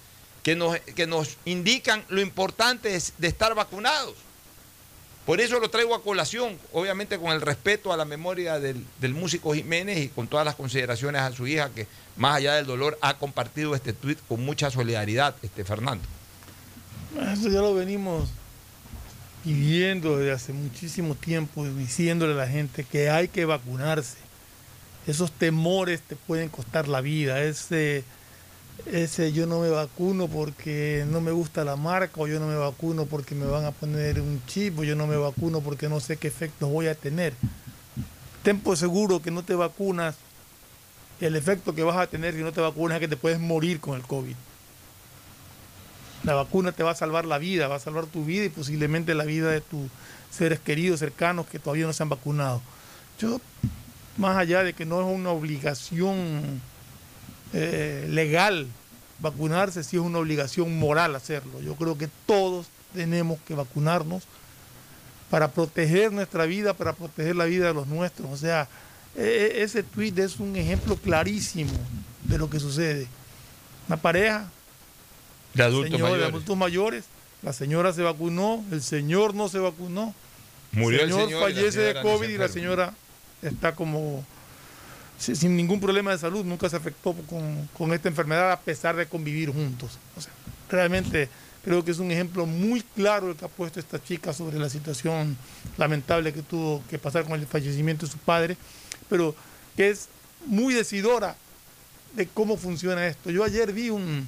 que 0.43 0.55
nos, 0.55 0.79
que 0.79 1.05
nos 1.05 1.37
indican 1.45 2.03
lo 2.09 2.19
importante 2.19 2.89
de, 2.89 3.01
de 3.17 3.27
estar 3.27 3.53
vacunados. 3.53 4.15
Por 5.25 5.39
eso 5.39 5.59
lo 5.59 5.69
traigo 5.69 5.93
a 5.93 6.01
colación, 6.01 6.57
obviamente 6.73 7.19
con 7.19 7.31
el 7.31 7.41
respeto 7.41 7.93
a 7.93 7.97
la 7.97 8.05
memoria 8.05 8.59
del, 8.59 8.83
del 8.99 9.13
músico 9.13 9.53
Jiménez 9.53 9.99
y 9.99 10.07
con 10.09 10.27
todas 10.27 10.45
las 10.45 10.55
consideraciones 10.55 11.21
a 11.21 11.31
su 11.31 11.45
hija, 11.45 11.69
que 11.69 11.85
más 12.17 12.37
allá 12.37 12.55
del 12.55 12.65
dolor 12.65 12.97
ha 13.01 13.19
compartido 13.19 13.75
este 13.75 13.93
tuit 13.93 14.17
con 14.27 14.43
mucha 14.43 14.71
solidaridad, 14.71 15.35
este 15.43 15.63
Fernando. 15.63 16.03
Eso 17.19 17.49
ya 17.49 17.59
lo 17.59 17.73
venimos 17.73 18.29
viviendo 19.43 20.17
desde 20.17 20.31
hace 20.31 20.53
muchísimo 20.53 21.15
tiempo, 21.15 21.65
diciéndole 21.65 22.33
a 22.33 22.37
la 22.37 22.47
gente 22.47 22.83
que 22.83 23.09
hay 23.09 23.27
que 23.27 23.45
vacunarse. 23.45 24.17
Esos 25.07 25.31
temores 25.31 26.01
te 26.01 26.15
pueden 26.15 26.47
costar 26.47 26.87
la 26.87 27.01
vida. 27.01 27.41
Ese, 27.41 28.03
ese 28.85 29.33
yo 29.33 29.47
no 29.47 29.59
me 29.59 29.69
vacuno 29.69 30.27
porque 30.27 31.05
no 31.09 31.19
me 31.21 31.31
gusta 31.31 31.65
la 31.65 31.75
marca, 31.75 32.21
o 32.21 32.27
yo 32.27 32.39
no 32.39 32.47
me 32.47 32.55
vacuno 32.55 33.05
porque 33.05 33.35
me 33.35 33.45
van 33.45 33.65
a 33.65 33.71
poner 33.71 34.21
un 34.21 34.41
chip, 34.45 34.79
o 34.79 34.83
yo 34.83 34.95
no 34.95 35.07
me 35.07 35.17
vacuno 35.17 35.59
porque 35.59 35.89
no 35.89 35.99
sé 35.99 36.17
qué 36.17 36.27
efectos 36.27 36.69
voy 36.69 36.87
a 36.87 36.95
tener. 36.95 37.33
Ten 38.43 38.59
por 38.59 38.77
seguro 38.77 39.21
que 39.21 39.31
no 39.31 39.43
te 39.43 39.53
vacunas, 39.53 40.15
el 41.19 41.35
efecto 41.35 41.75
que 41.75 41.83
vas 41.83 41.97
a 41.97 42.07
tener 42.07 42.33
si 42.33 42.41
no 42.41 42.51
te 42.51 42.61
vacunas 42.61 42.95
es 42.95 43.01
que 43.01 43.07
te 43.07 43.17
puedes 43.17 43.39
morir 43.39 43.79
con 43.79 43.95
el 43.95 44.03
COVID. 44.03 44.35
La 46.23 46.35
vacuna 46.35 46.71
te 46.71 46.83
va 46.83 46.91
a 46.91 46.95
salvar 46.95 47.25
la 47.25 47.37
vida, 47.39 47.67
va 47.67 47.75
a 47.75 47.79
salvar 47.79 48.05
tu 48.05 48.25
vida 48.25 48.45
y 48.45 48.49
posiblemente 48.49 49.15
la 49.15 49.23
vida 49.23 49.49
de 49.49 49.61
tus 49.61 49.89
seres 50.29 50.59
queridos, 50.59 50.99
cercanos 50.99 51.47
que 51.47 51.59
todavía 51.59 51.85
no 51.85 51.93
se 51.93 52.03
han 52.03 52.09
vacunado. 52.09 52.61
Yo, 53.19 53.41
más 54.17 54.37
allá 54.37 54.63
de 54.63 54.73
que 54.73 54.85
no 54.85 54.99
es 55.01 55.07
una 55.15 55.31
obligación 55.31 56.61
eh, 57.53 58.07
legal 58.09 58.67
vacunarse, 59.19 59.83
sí 59.83 59.97
es 59.97 60.01
una 60.03 60.19
obligación 60.19 60.77
moral 60.77 61.15
hacerlo. 61.15 61.59
Yo 61.61 61.75
creo 61.75 61.97
que 61.97 62.09
todos 62.25 62.67
tenemos 62.93 63.39
que 63.47 63.55
vacunarnos 63.55 64.23
para 65.29 65.49
proteger 65.51 66.11
nuestra 66.11 66.45
vida, 66.45 66.73
para 66.73 66.93
proteger 66.93 67.35
la 67.35 67.45
vida 67.45 67.67
de 67.67 67.73
los 67.73 67.87
nuestros. 67.87 68.29
O 68.29 68.37
sea, 68.37 68.67
e- 69.15 69.21
e- 69.57 69.63
ese 69.63 69.83
tweet 69.83 70.13
es 70.17 70.39
un 70.39 70.55
ejemplo 70.55 70.97
clarísimo 70.97 71.71
de 72.23 72.37
lo 72.37 72.49
que 72.49 72.59
sucede. 72.59 73.07
Una 73.87 73.97
pareja 73.97 74.49
De 75.53 75.63
adultos 75.63 75.91
señor, 75.91 76.07
de 76.07 76.11
mayores. 76.13 76.29
adultos 76.33 76.57
mayores. 76.57 77.03
La 77.43 77.53
señora 77.53 77.91
se 77.93 78.01
vacunó, 78.03 78.63
el 78.71 78.81
señor 78.81 79.33
no 79.33 79.49
se 79.49 79.59
vacunó. 79.59 80.13
Murió 80.71 81.01
el 81.03 81.11
señor 81.11 81.29
y 81.29 81.33
la 81.33 81.39
fallece 81.39 81.79
de 81.79 82.01
COVID 82.01 82.29
y 82.29 82.37
la 82.37 82.47
señora 82.47 82.93
está 83.41 83.73
como 83.75 84.23
si- 85.17 85.35
sin 85.35 85.55
ningún 85.57 85.79
problema 85.81 86.11
de 86.11 86.17
salud, 86.17 86.45
nunca 86.45 86.69
se 86.69 86.75
afectó 86.77 87.13
con, 87.13 87.67
con 87.77 87.93
esta 87.93 88.07
enfermedad 88.09 88.51
a 88.51 88.59
pesar 88.59 88.95
de 88.95 89.05
convivir 89.07 89.51
juntos. 89.51 89.97
O 90.15 90.21
sea, 90.21 90.31
realmente 90.69 91.29
creo 91.63 91.83
que 91.83 91.91
es 91.91 91.99
un 91.99 92.09
ejemplo 92.11 92.45
muy 92.45 92.81
claro 92.95 93.29
el 93.31 93.35
que 93.35 93.45
ha 93.45 93.49
puesto 93.49 93.79
esta 93.79 94.01
chica 94.01 94.33
sobre 94.33 94.57
la 94.59 94.69
situación 94.69 95.35
lamentable 95.77 96.31
que 96.33 96.41
tuvo 96.41 96.81
que 96.89 96.97
pasar 96.97 97.23
con 97.25 97.39
el 97.39 97.45
fallecimiento 97.45 98.05
de 98.05 98.11
su 98.11 98.17
padre, 98.19 98.55
pero 99.09 99.35
que 99.75 99.89
es 99.89 100.07
muy 100.45 100.73
decidora 100.73 101.35
de 102.15 102.27
cómo 102.27 102.55
funciona 102.57 103.05
esto. 103.07 103.29
Yo 103.29 103.43
ayer 103.43 103.73
vi 103.73 103.89
un, 103.89 104.27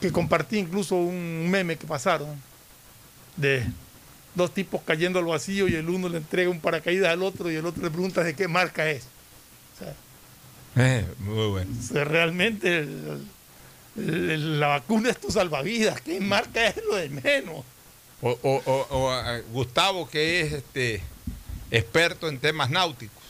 que 0.00 0.12
compartí 0.12 0.58
incluso 0.58 0.94
un 0.96 1.48
meme 1.50 1.76
que 1.76 1.86
pasaron 1.86 2.28
de 3.36 3.64
dos 4.34 4.52
tipos 4.54 4.80
cayendo 4.84 5.18
al 5.18 5.24
vacío 5.24 5.68
y 5.68 5.74
el 5.74 5.88
uno 5.88 6.08
le 6.08 6.18
entrega 6.18 6.50
un 6.50 6.60
paracaídas 6.60 7.10
al 7.10 7.22
otro 7.22 7.50
y 7.50 7.56
el 7.56 7.66
otro 7.66 7.82
le 7.82 7.90
pregunta 7.90 8.22
de 8.22 8.34
qué 8.34 8.46
marca 8.48 8.88
es. 8.90 9.04
O 9.74 9.78
sea, 9.78 9.94
Eh, 10.76 11.06
muy 11.20 11.46
bueno. 11.48 11.70
o 11.78 11.82
sea, 11.92 12.04
realmente 12.04 12.78
el- 12.78 13.26
el- 13.96 14.60
la 14.60 14.68
vacuna 14.68 15.10
es 15.10 15.18
tu 15.20 15.30
salvavidas. 15.30 16.00
¿Qué 16.00 16.20
marca 16.20 16.66
es 16.68 16.76
lo 16.88 16.96
de 16.96 17.08
menos? 17.08 17.64
O, 18.20 18.30
o- 18.42 18.62
o- 18.90 19.42
Gustavo, 19.52 20.08
que 20.08 20.40
es 20.40 20.52
este 20.52 21.02
experto 21.70 22.28
en 22.28 22.38
temas 22.38 22.70
náuticos. 22.70 23.22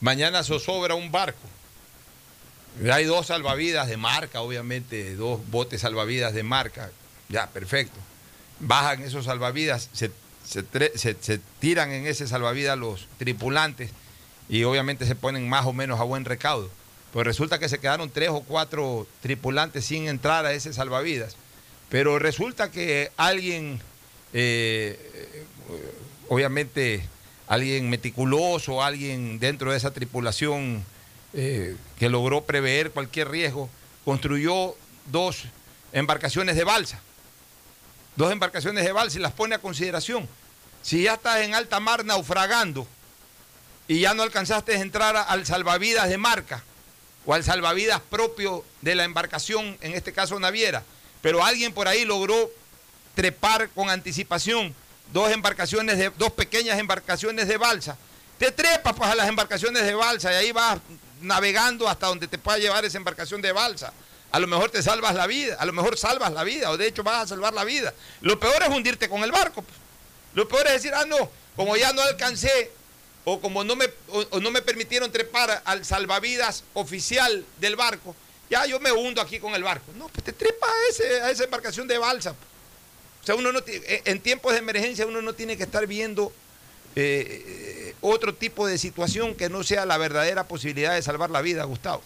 Mañana 0.00 0.42
zozobra 0.42 0.94
un 0.94 1.10
barco. 1.12 1.38
Hay 2.90 3.04
dos 3.04 3.26
salvavidas 3.26 3.88
de 3.88 3.96
marca, 3.96 4.40
obviamente, 4.40 5.14
dos 5.14 5.40
botes 5.50 5.82
salvavidas 5.82 6.32
de 6.32 6.42
marca. 6.42 6.90
Ya, 7.28 7.48
perfecto. 7.48 7.98
Bajan 8.60 9.02
esos 9.02 9.26
salvavidas, 9.26 9.90
se, 9.92 10.10
tiran 11.58 11.92
en 11.92 12.06
ese 12.06 12.26
salvavidas 12.26 12.78
los 12.78 13.06
tripulantes 13.18 13.90
y 14.48 14.64
obviamente 14.64 15.06
se 15.06 15.14
ponen 15.14 15.48
más 15.48 15.66
o 15.66 15.72
menos 15.72 16.00
a 16.00 16.04
buen 16.04 16.24
recaudo. 16.24 16.70
Pues 17.12 17.26
resulta 17.26 17.58
que 17.58 17.68
se 17.68 17.78
quedaron 17.78 18.10
tres 18.10 18.30
o 18.30 18.40
cuatro 18.40 19.06
tripulantes 19.20 19.84
sin 19.84 20.08
entrar 20.08 20.46
a 20.46 20.52
ese 20.52 20.72
salvavidas. 20.72 21.36
Pero 21.90 22.18
resulta 22.18 22.70
que 22.70 23.12
alguien, 23.18 23.80
eh, 24.32 24.98
eh, 25.68 25.94
obviamente, 26.28 27.06
alguien 27.48 27.90
meticuloso, 27.90 28.82
alguien 28.82 29.38
dentro 29.38 29.72
de 29.72 29.76
esa 29.76 29.90
tripulación 29.90 30.84
eh, 31.34 31.76
que 31.98 32.08
logró 32.08 32.44
prever 32.44 32.90
cualquier 32.90 33.30
riesgo, 33.30 33.70
construyó 34.04 34.74
dos 35.06 35.44
embarcaciones 35.92 36.56
de 36.56 36.64
balsa. 36.64 37.00
Dos 38.16 38.30
embarcaciones 38.32 38.84
de 38.84 38.92
balsa 38.92 39.18
y 39.18 39.22
las 39.22 39.32
pone 39.32 39.54
a 39.54 39.58
consideración. 39.58 40.28
Si 40.82 41.04
ya 41.04 41.14
estás 41.14 41.40
en 41.40 41.54
alta 41.54 41.80
mar 41.80 42.04
naufragando 42.04 42.86
y 43.88 44.00
ya 44.00 44.14
no 44.14 44.22
alcanzaste 44.22 44.74
a 44.76 44.80
entrar 44.80 45.16
al 45.16 45.46
salvavidas 45.46 46.08
de 46.08 46.18
marca 46.18 46.62
o 47.24 47.34
al 47.34 47.44
salvavidas 47.44 48.00
propio 48.00 48.64
de 48.80 48.94
la 48.94 49.04
embarcación, 49.04 49.78
en 49.80 49.94
este 49.94 50.12
caso 50.12 50.38
naviera, 50.38 50.82
pero 51.22 51.44
alguien 51.44 51.72
por 51.72 51.88
ahí 51.88 52.04
logró 52.04 52.50
trepar 53.14 53.68
con 53.70 53.90
anticipación 53.90 54.74
dos 55.12 55.30
embarcaciones 55.30 55.98
de 55.98 56.10
dos 56.10 56.32
pequeñas 56.32 56.78
embarcaciones 56.78 57.46
de 57.46 57.56
balsa. 57.56 57.96
Te 58.38 58.50
trepas 58.50 58.94
pues 58.94 59.08
a 59.08 59.14
las 59.14 59.28
embarcaciones 59.28 59.84
de 59.84 59.94
balsa 59.94 60.32
y 60.32 60.36
ahí 60.36 60.52
vas 60.52 60.80
navegando 61.22 61.88
hasta 61.88 62.06
donde 62.06 62.28
te 62.28 62.38
pueda 62.38 62.58
llevar 62.58 62.84
esa 62.84 62.98
embarcación 62.98 63.40
de 63.42 63.52
balsa. 63.52 63.92
A 64.30 64.38
lo 64.38 64.46
mejor 64.46 64.70
te 64.70 64.82
salvas 64.82 65.14
la 65.14 65.26
vida, 65.26 65.56
a 65.58 65.64
lo 65.66 65.72
mejor 65.72 65.98
salvas 65.98 66.32
la 66.32 66.42
vida, 66.44 66.70
o 66.70 66.76
de 66.76 66.86
hecho 66.86 67.02
vas 67.02 67.24
a 67.24 67.26
salvar 67.26 67.52
la 67.52 67.64
vida. 67.64 67.92
Lo 68.22 68.40
peor 68.40 68.62
es 68.62 68.68
hundirte 68.68 69.08
con 69.08 69.22
el 69.22 69.30
barco. 69.30 69.62
pues. 69.62 69.76
Lo 70.34 70.48
peor 70.48 70.66
es 70.68 70.74
decir, 70.74 70.92
ah, 70.94 71.04
no, 71.06 71.30
como 71.54 71.76
ya 71.76 71.92
no 71.92 72.00
alcancé, 72.02 72.70
o 73.24 73.40
como 73.40 73.62
no 73.62 73.76
me, 73.76 73.88
no 74.40 74.50
me 74.50 74.62
permitieron 74.62 75.12
trepar 75.12 75.62
al 75.64 75.84
salvavidas 75.84 76.64
oficial 76.74 77.44
del 77.60 77.76
barco, 77.76 78.16
ya 78.50 78.66
yo 78.66 78.80
me 78.80 78.90
hundo 78.90 79.20
aquí 79.20 79.38
con 79.38 79.54
el 79.54 79.62
barco. 79.62 79.92
No, 79.96 80.08
pues 80.08 80.24
te 80.24 80.32
trepas 80.32 80.70
a, 80.70 80.90
ese, 80.90 81.20
a 81.22 81.30
esa 81.30 81.44
embarcación 81.44 81.86
de 81.86 81.98
balsa. 81.98 82.32
pues. 82.32 82.52
O 83.22 83.26
sea, 83.26 83.34
uno 83.36 83.52
no 83.52 83.60
eh, 83.66 84.02
en 84.04 84.20
tiempos 84.20 84.52
de 84.52 84.58
emergencia 84.58 85.06
uno 85.06 85.22
no 85.22 85.32
tiene 85.32 85.56
que 85.56 85.62
estar 85.62 85.86
viendo 85.86 86.32
eh, 86.94 87.44
eh, 87.46 87.94
otro 88.00 88.34
tipo 88.34 88.66
de 88.66 88.78
situación 88.78 89.34
que 89.34 89.48
no 89.48 89.62
sea 89.62 89.86
la 89.86 89.96
verdadera 89.96 90.44
posibilidad 90.44 90.94
de 90.94 91.02
salvar 91.02 91.30
la 91.30 91.40
vida, 91.40 91.64
Gustavo. 91.64 92.02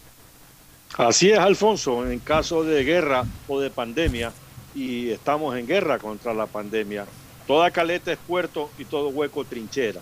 Así 0.97 1.31
es, 1.31 1.39
Alfonso, 1.39 2.09
en 2.09 2.19
caso 2.19 2.63
de 2.63 2.83
guerra 2.83 3.25
o 3.47 3.59
de 3.59 3.69
pandemia, 3.69 4.31
y 4.73 5.09
estamos 5.09 5.57
en 5.57 5.67
guerra 5.67 5.99
contra 5.99 6.33
la 6.33 6.45
pandemia, 6.45 7.05
toda 7.45 7.71
caleta 7.71 8.11
es 8.11 8.19
puerto 8.19 8.69
y 8.77 8.85
todo 8.85 9.09
hueco 9.09 9.43
trinchera. 9.43 10.01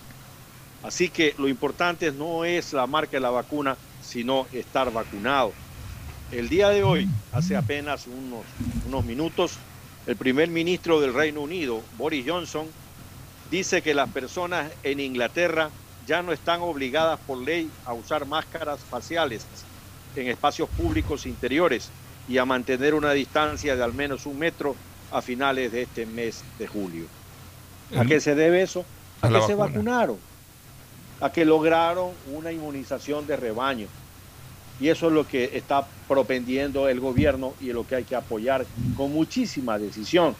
Así 0.83 1.09
que 1.09 1.33
lo 1.37 1.47
importante 1.47 2.11
no 2.11 2.45
es 2.45 2.73
la 2.73 2.85
marca 2.85 3.13
de 3.13 3.21
la 3.21 3.31
vacuna, 3.31 3.75
sino 4.03 4.45
estar 4.53 4.91
vacunado. 4.93 5.53
El 6.31 6.49
día 6.49 6.69
de 6.69 6.83
hoy, 6.83 7.07
hace 7.31 7.55
apenas 7.55 8.05
unos, 8.07 8.43
unos 8.85 9.05
minutos, 9.05 9.57
el 10.05 10.15
primer 10.15 10.49
ministro 10.49 11.01
del 11.01 11.13
Reino 11.13 11.41
Unido, 11.41 11.81
Boris 11.97 12.25
Johnson, 12.27 12.67
dice 13.51 13.81
que 13.81 13.93
las 13.93 14.09
personas 14.09 14.71
en 14.83 14.99
Inglaterra 14.99 15.69
ya 16.07 16.21
no 16.21 16.31
están 16.31 16.61
obligadas 16.61 17.19
por 17.25 17.37
ley 17.37 17.69
a 17.85 17.93
usar 17.93 18.25
máscaras 18.25 18.79
faciales 18.79 19.45
en 20.15 20.27
espacios 20.27 20.69
públicos 20.69 21.25
interiores 21.25 21.89
y 22.27 22.37
a 22.37 22.45
mantener 22.45 22.93
una 22.93 23.11
distancia 23.11 23.75
de 23.75 23.83
al 23.83 23.93
menos 23.93 24.25
un 24.25 24.39
metro 24.39 24.75
a 25.11 25.21
finales 25.21 25.71
de 25.71 25.83
este 25.83 26.05
mes 26.05 26.43
de 26.57 26.67
julio. 26.67 27.05
¿A 27.97 28.05
qué 28.05 28.19
se 28.19 28.35
debe 28.35 28.61
eso? 28.61 28.85
A, 29.21 29.29
que 29.29 29.41
se 29.41 29.55
vacuna. 29.55 29.65
vacunaron, 29.65 30.17
a 31.21 31.31
que 31.31 31.45
lograron 31.45 32.11
una 32.33 32.51
inmunización 32.51 33.27
de 33.27 33.35
rebaño. 33.35 33.87
Y 34.79 34.89
eso 34.89 35.07
es 35.07 35.13
lo 35.13 35.25
que 35.27 35.51
está 35.53 35.87
propendiendo 36.07 36.89
el 36.89 36.99
gobierno 36.99 37.53
y 37.61 37.71
lo 37.71 37.87
que 37.87 37.95
hay 37.95 38.03
que 38.03 38.15
apoyar 38.15 38.65
con 38.97 39.13
muchísima 39.13 39.79
decisión. 39.79 40.35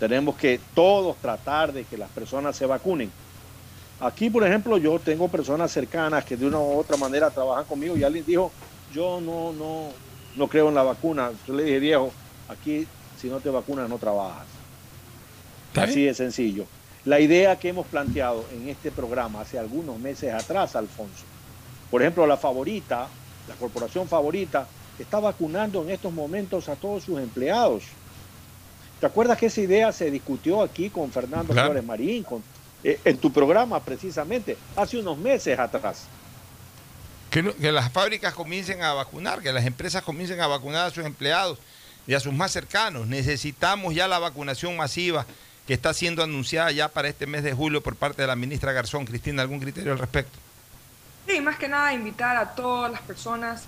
Tenemos 0.00 0.34
que 0.36 0.58
todos 0.74 1.16
tratar 1.18 1.72
de 1.72 1.84
que 1.84 1.98
las 1.98 2.08
personas 2.10 2.56
se 2.56 2.64
vacunen. 2.64 3.12
Aquí, 4.00 4.30
por 4.30 4.44
ejemplo, 4.44 4.78
yo 4.78 4.98
tengo 4.98 5.28
personas 5.28 5.70
cercanas 5.70 6.24
que 6.24 6.38
de 6.38 6.46
una 6.46 6.58
u 6.58 6.78
otra 6.78 6.96
manera 6.96 7.30
trabajan 7.30 7.66
conmigo 7.66 7.96
y 7.98 8.02
alguien 8.02 8.24
dijo, 8.24 8.50
yo 8.94 9.20
no, 9.20 9.52
no, 9.52 9.90
no 10.36 10.48
creo 10.48 10.70
en 10.70 10.74
la 10.74 10.82
vacuna. 10.82 11.30
Yo 11.46 11.52
le 11.52 11.64
dije, 11.64 11.78
viejo, 11.78 12.10
aquí 12.48 12.86
si 13.20 13.28
no 13.28 13.40
te 13.40 13.50
vacunas 13.50 13.90
no 13.90 13.98
trabajas. 13.98 14.46
Así 15.76 16.04
de 16.04 16.14
sencillo. 16.14 16.64
La 17.04 17.20
idea 17.20 17.56
que 17.56 17.68
hemos 17.68 17.86
planteado 17.86 18.44
en 18.54 18.70
este 18.70 18.90
programa 18.90 19.42
hace 19.42 19.58
algunos 19.58 19.98
meses 19.98 20.32
atrás, 20.32 20.76
Alfonso, 20.76 21.24
por 21.90 22.00
ejemplo, 22.00 22.26
la 22.26 22.38
favorita, 22.38 23.06
la 23.48 23.54
corporación 23.56 24.08
favorita, 24.08 24.66
está 24.98 25.20
vacunando 25.20 25.82
en 25.82 25.90
estos 25.90 26.12
momentos 26.12 26.68
a 26.70 26.76
todos 26.76 27.04
sus 27.04 27.18
empleados. 27.20 27.84
¿Te 29.00 29.06
acuerdas 29.06 29.38
que 29.38 29.46
esa 29.46 29.60
idea 29.60 29.92
se 29.92 30.10
discutió 30.10 30.62
aquí 30.62 30.90
con 30.90 31.10
Fernando 31.10 31.52
Claro. 31.52 31.68
Flores 31.68 31.84
Marín, 31.84 32.22
con, 32.22 32.42
eh, 32.84 33.00
en 33.04 33.16
tu 33.18 33.32
programa 33.32 33.80
precisamente, 33.80 34.56
hace 34.76 34.98
unos 34.98 35.16
meses 35.16 35.58
atrás? 35.58 36.02
Que, 37.30 37.42
no- 37.42 37.54
que 37.54 37.72
las 37.72 37.90
fábricas 37.92 38.34
comiencen 38.34 38.82
a 38.82 38.92
vacunar, 38.92 39.40
que 39.40 39.52
las 39.52 39.64
empresas 39.64 40.02
comiencen 40.02 40.40
a 40.40 40.46
vacunar 40.46 40.86
a 40.86 40.90
sus 40.90 41.04
empleados 41.04 41.58
y 42.06 42.14
a 42.14 42.20
sus 42.20 42.32
más 42.32 42.50
cercanos. 42.52 43.06
Necesitamos 43.06 43.94
ya 43.94 44.06
la 44.08 44.18
vacunación 44.18 44.76
masiva 44.76 45.24
que 45.66 45.74
está 45.74 45.94
siendo 45.94 46.22
anunciada 46.22 46.70
ya 46.72 46.88
para 46.88 47.08
este 47.08 47.26
mes 47.26 47.42
de 47.44 47.52
julio 47.54 47.82
por 47.82 47.94
parte 47.96 48.22
de 48.22 48.28
la 48.28 48.36
ministra 48.36 48.72
Garzón. 48.72 49.04
Cristina, 49.06 49.42
¿algún 49.42 49.60
criterio 49.60 49.92
al 49.92 49.98
respecto? 49.98 50.36
Sí, 51.28 51.40
más 51.40 51.56
que 51.56 51.68
nada 51.68 51.92
invitar 51.94 52.36
a 52.36 52.54
todas 52.54 52.90
las 52.90 53.00
personas 53.02 53.62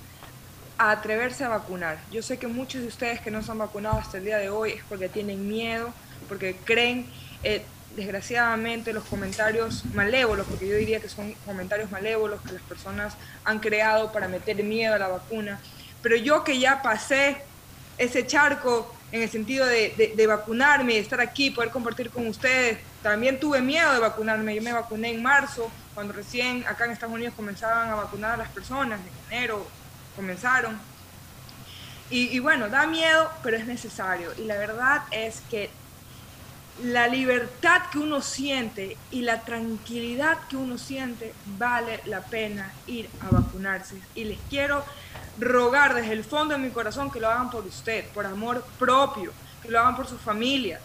atreverse 0.91 1.45
a 1.45 1.49
vacunar. 1.49 1.99
Yo 2.11 2.23
sé 2.23 2.39
que 2.39 2.47
muchos 2.47 2.83
de 2.83 2.89
ustedes 2.89 3.21
que 3.21 3.31
no 3.31 3.43
se 3.43 3.51
han 3.51 3.59
vacunado 3.59 3.99
hasta 3.99 4.19
el 4.19 4.25
día 4.25 4.39
de 4.39 4.51
hoy 4.51 4.73
es 4.73 4.83
porque 4.89 5.09
tienen 5.09 5.49
miedo, 5.49 5.93
porque 6.29 6.57
creen, 6.65 7.07
eh, 7.43 7.63
desgraciadamente, 7.97 8.93
los 8.93 9.05
comentarios 9.05 9.85
malévolos, 9.95 10.47
porque 10.47 10.67
yo 10.69 10.77
diría 10.77 11.01
que 11.01 11.09
son 11.09 11.35
comentarios 11.45 11.91
malévolos 11.91 12.41
que 12.43 12.53
las 12.53 12.63
personas 12.63 13.15
han 13.45 13.59
creado 13.61 14.13
para 14.13 14.29
meter 14.29 14.63
miedo 14.65 14.95
a 14.95 14.99
la 14.99 15.09
vacuna. 15.09 15.61
Pero 16.03 16.17
yo 16.17 16.43
que 16.43 16.59
ya 16.59 16.83
pasé 16.83 17.37
ese 17.99 18.27
charco 18.27 18.93
en 19.13 19.23
el 19.23 19.29
sentido 19.29 19.67
de 19.67 20.27
vacunarme, 20.27 20.95
de 20.95 21.01
estar 21.01 21.21
aquí, 21.21 21.51
poder 21.51 21.71
compartir 21.71 22.11
con 22.11 22.27
ustedes. 22.27 22.79
También 23.03 23.39
tuve 23.39 23.61
miedo 23.61 23.93
de 23.93 23.99
vacunarme. 24.01 24.55
Yo 24.55 24.63
me 24.63 24.73
vacuné 24.73 25.11
en 25.11 25.23
marzo, 25.23 25.71
cuando 25.95 26.15
recién 26.15 26.65
acá 26.67 26.87
en 26.87 26.93
Estados 26.93 27.15
Unidos 27.15 27.35
comenzaban 27.37 27.91
a 27.91 27.95
vacunar 27.95 28.33
a 28.33 28.37
las 28.39 28.49
personas, 28.49 28.99
en 29.31 29.37
enero 29.37 29.67
comenzaron. 30.17 30.79
Y, 32.11 32.39
bueno, 32.41 32.69
da 32.69 32.87
miedo, 32.87 33.31
pero 33.43 33.57
es 33.57 33.65
necesario. 33.65 34.33
Y 34.37 34.45
la 34.45 34.59
verdad 34.59 35.03
es 35.13 35.41
que 35.51 35.71
la 36.85 37.09
libertad 37.09 37.85
que 37.91 37.99
uno 37.99 38.21
siente 38.21 38.99
y 39.11 39.23
la 39.23 39.41
tranquilidad 39.41 40.37
que 40.51 40.57
uno 40.57 40.77
siente 40.77 41.33
vale 41.57 42.01
la 42.05 42.21
pena 42.21 42.71
ir 42.87 43.09
a 43.23 43.31
vacunarse. 43.31 43.97
Y 44.15 44.25
les 44.25 44.39
quiero 44.51 44.85
rogar 45.39 45.95
desde 45.95 46.13
el 46.13 46.23
fondo 46.23 46.53
de 46.53 46.61
mi 46.61 46.69
corazón 46.69 47.11
que 47.11 47.19
lo 47.19 47.31
hagan 47.31 47.51
por 47.51 47.65
usted, 47.65 48.05
por 48.09 48.27
amor 48.27 48.63
propio, 48.79 49.33
que 49.63 49.71
lo 49.71 49.81
hagan 49.81 49.97
por 49.97 50.07
sus 50.07 50.21
familias. 50.21 50.83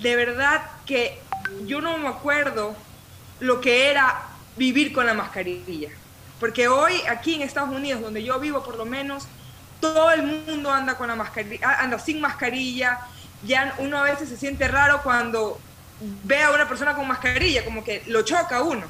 De 0.00 0.16
verdad 0.16 0.62
que 0.86 1.20
yo 1.66 1.80
no 1.80 1.98
me 1.98 2.08
acuerdo 2.08 2.74
lo 3.38 3.60
que 3.60 3.90
era 3.90 4.22
vivir 4.56 4.92
con 4.92 5.06
la 5.06 5.14
mascarilla. 5.14 5.90
Porque 6.40 6.68
hoy 6.68 6.94
aquí 7.08 7.34
en 7.34 7.42
Estados 7.42 7.70
Unidos, 7.70 8.00
donde 8.00 8.22
yo 8.22 8.38
vivo 8.38 8.62
por 8.62 8.76
lo 8.76 8.84
menos, 8.84 9.26
todo 9.80 10.10
el 10.10 10.22
mundo 10.22 10.70
anda 10.70 10.96
con 10.96 11.08
la 11.08 11.16
mascarilla, 11.16 11.80
anda 11.80 11.98
sin 11.98 12.20
mascarilla. 12.20 13.00
Ya 13.44 13.74
uno 13.78 13.98
a 13.98 14.02
veces 14.02 14.28
se 14.28 14.36
siente 14.36 14.66
raro 14.68 15.02
cuando 15.02 15.60
ve 16.00 16.42
a 16.42 16.50
una 16.50 16.68
persona 16.68 16.94
con 16.94 17.06
mascarilla, 17.06 17.64
como 17.64 17.84
que 17.84 18.02
lo 18.06 18.22
choca 18.22 18.62
uno. 18.62 18.86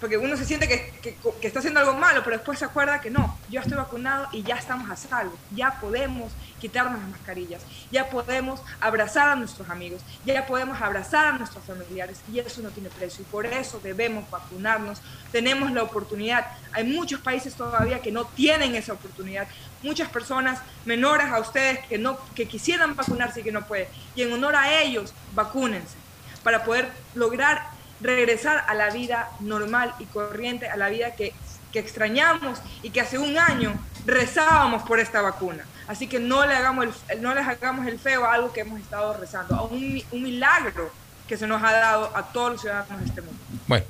Porque 0.00 0.18
uno 0.18 0.36
se 0.36 0.44
siente 0.44 0.68
que, 0.68 0.90
que- 1.02 1.16
que 1.40 1.46
está 1.46 1.60
haciendo 1.60 1.80
algo 1.80 1.94
malo, 1.94 2.22
pero 2.22 2.36
después 2.36 2.58
se 2.58 2.66
acuerda 2.66 3.00
que 3.00 3.10
no, 3.10 3.38
yo 3.48 3.60
estoy 3.60 3.76
vacunado 3.78 4.28
y 4.30 4.42
ya 4.42 4.56
estamos 4.56 4.90
a 4.90 4.96
salvo. 4.96 5.34
Ya 5.52 5.80
podemos 5.80 6.32
quitarnos 6.60 6.98
las 7.00 7.08
mascarillas, 7.08 7.62
ya 7.90 8.10
podemos 8.10 8.60
abrazar 8.80 9.28
a 9.30 9.36
nuestros 9.36 9.68
amigos, 9.70 10.02
ya 10.26 10.46
podemos 10.46 10.80
abrazar 10.82 11.26
a 11.26 11.32
nuestros 11.32 11.64
familiares 11.64 12.20
y 12.30 12.38
eso 12.40 12.60
no 12.60 12.68
tiene 12.70 12.90
precio. 12.90 13.22
Y 13.22 13.24
por 13.32 13.46
eso 13.46 13.80
debemos 13.82 14.28
vacunarnos. 14.30 15.00
Tenemos 15.32 15.72
la 15.72 15.82
oportunidad. 15.82 16.46
Hay 16.72 16.84
muchos 16.84 17.20
países 17.20 17.54
todavía 17.54 18.00
que 18.02 18.12
no 18.12 18.26
tienen 18.26 18.74
esa 18.74 18.92
oportunidad. 18.92 19.48
Muchas 19.82 20.08
personas 20.10 20.60
menores 20.84 21.28
a 21.28 21.40
ustedes 21.40 21.78
que, 21.86 21.96
no, 21.96 22.18
que 22.34 22.46
quisieran 22.46 22.96
vacunarse 22.96 23.40
y 23.40 23.44
que 23.44 23.52
no 23.52 23.66
pueden. 23.66 23.88
Y 24.14 24.22
en 24.22 24.32
honor 24.32 24.56
a 24.56 24.74
ellos, 24.82 25.14
vacúnense 25.34 25.94
para 26.42 26.64
poder 26.64 26.90
lograr 27.14 27.75
regresar 28.00 28.64
a 28.68 28.74
la 28.74 28.90
vida 28.90 29.30
normal 29.40 29.94
y 29.98 30.04
corriente, 30.04 30.68
a 30.68 30.76
la 30.76 30.88
vida 30.88 31.14
que, 31.14 31.32
que 31.72 31.78
extrañamos 31.78 32.60
y 32.82 32.90
que 32.90 33.00
hace 33.00 33.18
un 33.18 33.38
año 33.38 33.74
rezábamos 34.04 34.82
por 34.82 35.00
esta 35.00 35.22
vacuna. 35.22 35.64
Así 35.88 36.06
que 36.06 36.18
no 36.18 36.46
le 36.46 36.54
hagamos 36.54 36.86
el, 37.08 37.22
no 37.22 37.34
les 37.34 37.46
hagamos 37.46 37.86
el 37.86 37.98
feo 37.98 38.24
a 38.24 38.34
algo 38.34 38.52
que 38.52 38.60
hemos 38.60 38.80
estado 38.80 39.16
rezando, 39.16 39.54
a 39.54 39.62
un, 39.62 40.02
un 40.10 40.22
milagro 40.22 40.90
que 41.28 41.36
se 41.36 41.46
nos 41.46 41.62
ha 41.62 41.72
dado 41.72 42.16
a 42.16 42.32
todos 42.32 42.52
los 42.52 42.60
ciudadanos 42.60 43.00
de 43.00 43.06
este 43.06 43.20
mundo. 43.20 43.40
Bueno, 43.66 43.84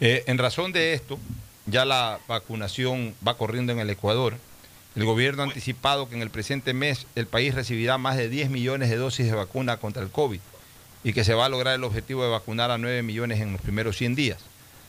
eh, 0.00 0.24
en 0.26 0.38
razón 0.38 0.72
de 0.72 0.94
esto, 0.94 1.18
ya 1.66 1.84
la 1.84 2.18
vacunación 2.26 3.14
va 3.26 3.36
corriendo 3.36 3.72
en 3.72 3.78
el 3.78 3.90
Ecuador. 3.90 4.36
El 4.96 5.04
gobierno 5.04 5.42
ha 5.42 5.46
anticipado 5.46 6.08
que 6.08 6.16
en 6.16 6.22
el 6.22 6.30
presente 6.30 6.72
mes 6.72 7.06
el 7.14 7.26
país 7.26 7.54
recibirá 7.54 7.96
más 7.96 8.16
de 8.16 8.28
10 8.28 8.50
millones 8.50 8.90
de 8.90 8.96
dosis 8.96 9.26
de 9.26 9.34
vacuna 9.36 9.76
contra 9.76 10.02
el 10.02 10.10
COVID 10.10 10.40
y 11.02 11.12
que 11.12 11.24
se 11.24 11.34
va 11.34 11.46
a 11.46 11.48
lograr 11.48 11.74
el 11.74 11.84
objetivo 11.84 12.24
de 12.24 12.30
vacunar 12.30 12.70
a 12.70 12.78
9 12.78 13.02
millones 13.02 13.40
en 13.40 13.52
los 13.52 13.60
primeros 13.60 13.96
100 13.96 14.14
días. 14.14 14.38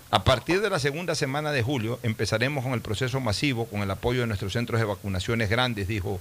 A 0.09 0.23
partir 0.23 0.61
de 0.61 0.69
la 0.69 0.79
segunda 0.79 1.15
semana 1.15 1.51
de 1.51 1.63
julio 1.63 1.99
empezaremos 2.03 2.63
con 2.63 2.73
el 2.73 2.81
proceso 2.81 3.19
masivo 3.21 3.65
con 3.65 3.81
el 3.81 3.91
apoyo 3.91 4.21
de 4.21 4.27
nuestros 4.27 4.53
centros 4.53 4.79
de 4.79 4.85
vacunaciones 4.85 5.49
grandes, 5.49 5.87
dijo 5.87 6.19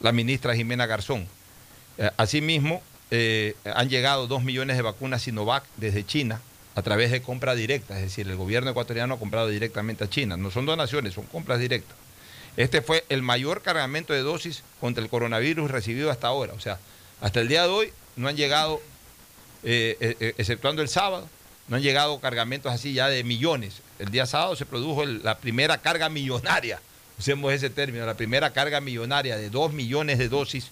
la 0.00 0.12
ministra 0.12 0.54
Jimena 0.54 0.86
Garzón. 0.86 1.26
Eh, 1.98 2.10
asimismo, 2.16 2.82
eh, 3.10 3.56
han 3.64 3.88
llegado 3.88 4.26
2 4.26 4.42
millones 4.44 4.76
de 4.76 4.82
vacunas 4.82 5.22
Sinovac 5.22 5.64
desde 5.76 6.06
China 6.06 6.40
a 6.74 6.82
través 6.82 7.10
de 7.10 7.20
compra 7.20 7.54
directa, 7.54 7.96
es 7.96 8.04
decir, 8.04 8.28
el 8.28 8.36
gobierno 8.36 8.70
ecuatoriano 8.70 9.14
ha 9.14 9.18
comprado 9.18 9.48
directamente 9.48 10.04
a 10.04 10.08
China. 10.08 10.36
No 10.36 10.50
son 10.50 10.64
donaciones, 10.64 11.14
son 11.14 11.24
compras 11.26 11.58
directas. 11.58 11.96
Este 12.56 12.82
fue 12.82 13.04
el 13.08 13.22
mayor 13.22 13.62
cargamento 13.62 14.12
de 14.12 14.20
dosis 14.20 14.62
contra 14.80 15.02
el 15.02 15.10
coronavirus 15.10 15.70
recibido 15.70 16.10
hasta 16.10 16.28
ahora. 16.28 16.52
O 16.54 16.60
sea, 16.60 16.78
hasta 17.20 17.40
el 17.40 17.48
día 17.48 17.62
de 17.62 17.68
hoy 17.68 17.92
no 18.16 18.28
han 18.28 18.36
llegado, 18.36 18.80
eh, 19.62 19.96
eh, 20.00 20.16
eh, 20.20 20.34
exceptuando 20.38 20.82
el 20.82 20.88
sábado, 20.88 21.28
no 21.68 21.76
han 21.76 21.82
llegado 21.82 22.18
cargamentos 22.20 22.72
así 22.72 22.92
ya 22.92 23.08
de 23.08 23.24
millones. 23.24 23.80
El 23.98 24.10
día 24.10 24.26
sábado 24.26 24.56
se 24.56 24.66
produjo 24.66 25.06
la 25.06 25.38
primera 25.38 25.78
carga 25.78 26.08
millonaria, 26.08 26.80
usemos 27.18 27.52
ese 27.52 27.70
término, 27.70 28.04
la 28.04 28.16
primera 28.16 28.52
carga 28.52 28.80
millonaria 28.80 29.36
de 29.36 29.50
2 29.50 29.72
millones 29.72 30.18
de 30.18 30.28
dosis 30.28 30.70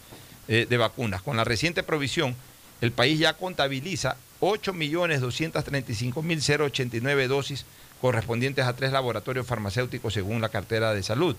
de 0.48 0.76
vacunas. 0.76 1.22
Con 1.22 1.36
la 1.36 1.44
reciente 1.44 1.84
provisión, 1.84 2.34
el 2.80 2.90
país 2.90 3.20
ya 3.20 3.34
contabiliza 3.34 4.16
8.235.089 4.40 7.28
dosis 7.28 7.64
correspondientes 8.00 8.64
a 8.64 8.72
tres 8.72 8.90
laboratorios 8.90 9.46
farmacéuticos 9.46 10.14
según 10.14 10.40
la 10.40 10.48
cartera 10.48 10.92
de 10.92 11.04
salud. 11.04 11.36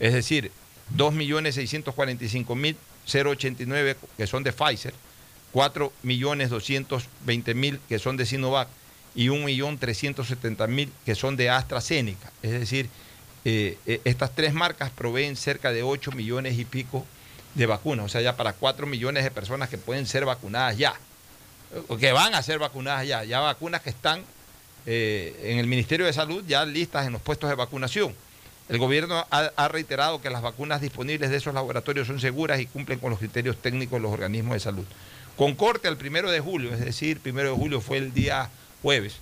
Es 0.00 0.14
decir, 0.14 0.50
2.645.089 0.96 3.96
que 4.16 4.26
son 4.26 4.42
de 4.42 4.52
Pfizer, 4.52 4.94
4.220.000 5.52 7.80
que 7.88 7.98
son 7.98 8.16
de 8.16 8.26
Sinovac 8.26 8.68
y 9.14 9.28
1.370.000 9.28 10.88
que 11.04 11.14
son 11.14 11.36
de 11.36 11.50
AstraZeneca. 11.50 12.32
Es 12.42 12.52
decir, 12.52 12.88
eh, 13.44 13.78
eh, 13.86 14.00
estas 14.04 14.34
tres 14.34 14.52
marcas 14.52 14.90
proveen 14.90 15.36
cerca 15.36 15.72
de 15.72 15.82
8 15.82 16.12
millones 16.12 16.58
y 16.58 16.64
pico 16.64 17.06
de 17.54 17.66
vacunas, 17.66 18.06
o 18.06 18.08
sea, 18.08 18.20
ya 18.20 18.36
para 18.36 18.52
4 18.52 18.86
millones 18.86 19.24
de 19.24 19.30
personas 19.30 19.68
que 19.68 19.78
pueden 19.78 20.06
ser 20.06 20.24
vacunadas 20.24 20.76
ya, 20.76 20.94
o 21.88 21.96
que 21.96 22.12
van 22.12 22.34
a 22.34 22.42
ser 22.42 22.58
vacunadas 22.58 23.06
ya, 23.06 23.24
ya 23.24 23.40
vacunas 23.40 23.80
que 23.80 23.90
están 23.90 24.22
eh, 24.86 25.38
en 25.42 25.58
el 25.58 25.66
Ministerio 25.66 26.06
de 26.06 26.12
Salud 26.12 26.44
ya 26.46 26.64
listas 26.64 27.06
en 27.06 27.12
los 27.12 27.22
puestos 27.22 27.50
de 27.50 27.56
vacunación. 27.56 28.14
El 28.68 28.78
gobierno 28.78 29.26
ha, 29.30 29.50
ha 29.56 29.68
reiterado 29.68 30.20
que 30.20 30.30
las 30.30 30.42
vacunas 30.42 30.80
disponibles 30.80 31.30
de 31.30 31.38
esos 31.38 31.54
laboratorios 31.54 32.06
son 32.06 32.20
seguras 32.20 32.60
y 32.60 32.66
cumplen 32.66 33.00
con 33.00 33.10
los 33.10 33.18
criterios 33.18 33.56
técnicos 33.56 33.98
de 33.98 34.02
los 34.02 34.12
organismos 34.12 34.54
de 34.54 34.60
salud. 34.60 34.84
Con 35.40 35.54
corte 35.54 35.88
al 35.88 35.96
primero 35.96 36.30
de 36.30 36.40
julio, 36.40 36.74
es 36.74 36.80
decir, 36.80 37.18
primero 37.18 37.48
de 37.48 37.56
julio 37.56 37.80
fue 37.80 37.96
el 37.96 38.12
día 38.12 38.50
jueves, 38.82 39.16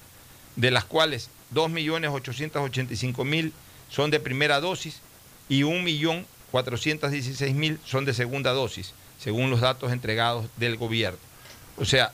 de 0.57 0.71
las 0.71 0.85
cuales 0.85 1.31
2.885.000 1.55 3.53
son 3.89 4.11
de 4.11 4.21
primera 4.21 4.61
dosis 4.61 5.01
y 5.49 5.63
1.416.000 5.63 7.79
son 7.83 8.05
de 8.05 8.13
segunda 8.13 8.53
dosis, 8.53 8.93
según 9.19 9.49
los 9.49 9.63
datos 9.63 9.91
entregados 9.91 10.49
del 10.59 10.77
gobierno. 10.77 11.19
O 11.79 11.87
sea, 11.87 12.13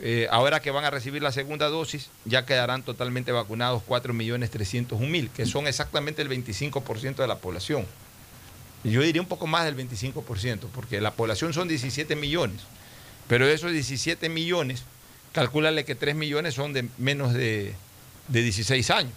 eh, 0.00 0.28
ahora 0.30 0.60
que 0.60 0.70
van 0.70 0.84
a 0.84 0.90
recibir 0.90 1.22
la 1.22 1.32
segunda 1.32 1.68
dosis, 1.68 2.10
ya 2.24 2.44
quedarán 2.44 2.82
totalmente 2.82 3.32
vacunados 3.32 3.82
4.301.000, 3.88 5.30
que 5.30 5.46
son 5.46 5.66
exactamente 5.66 6.22
el 6.22 6.28
25% 6.28 7.16
de 7.16 7.26
la 7.26 7.38
población. 7.38 7.86
Yo 8.84 9.00
diría 9.02 9.22
un 9.22 9.28
poco 9.28 9.46
más 9.46 9.64
del 9.64 9.76
25%, 9.76 10.68
porque 10.74 11.00
la 11.00 11.12
población 11.12 11.52
son 11.52 11.66
17 11.68 12.14
millones, 12.16 12.60
pero 13.28 13.46
de 13.46 13.54
esos 13.54 13.72
17 13.72 14.28
millones, 14.28 14.82
calcúlale 15.32 15.84
que 15.84 15.94
3 15.94 16.14
millones 16.14 16.54
son 16.54 16.72
de 16.72 16.88
menos 16.98 17.32
de, 17.32 17.74
de 18.28 18.42
16 18.42 18.90
años. 18.90 19.12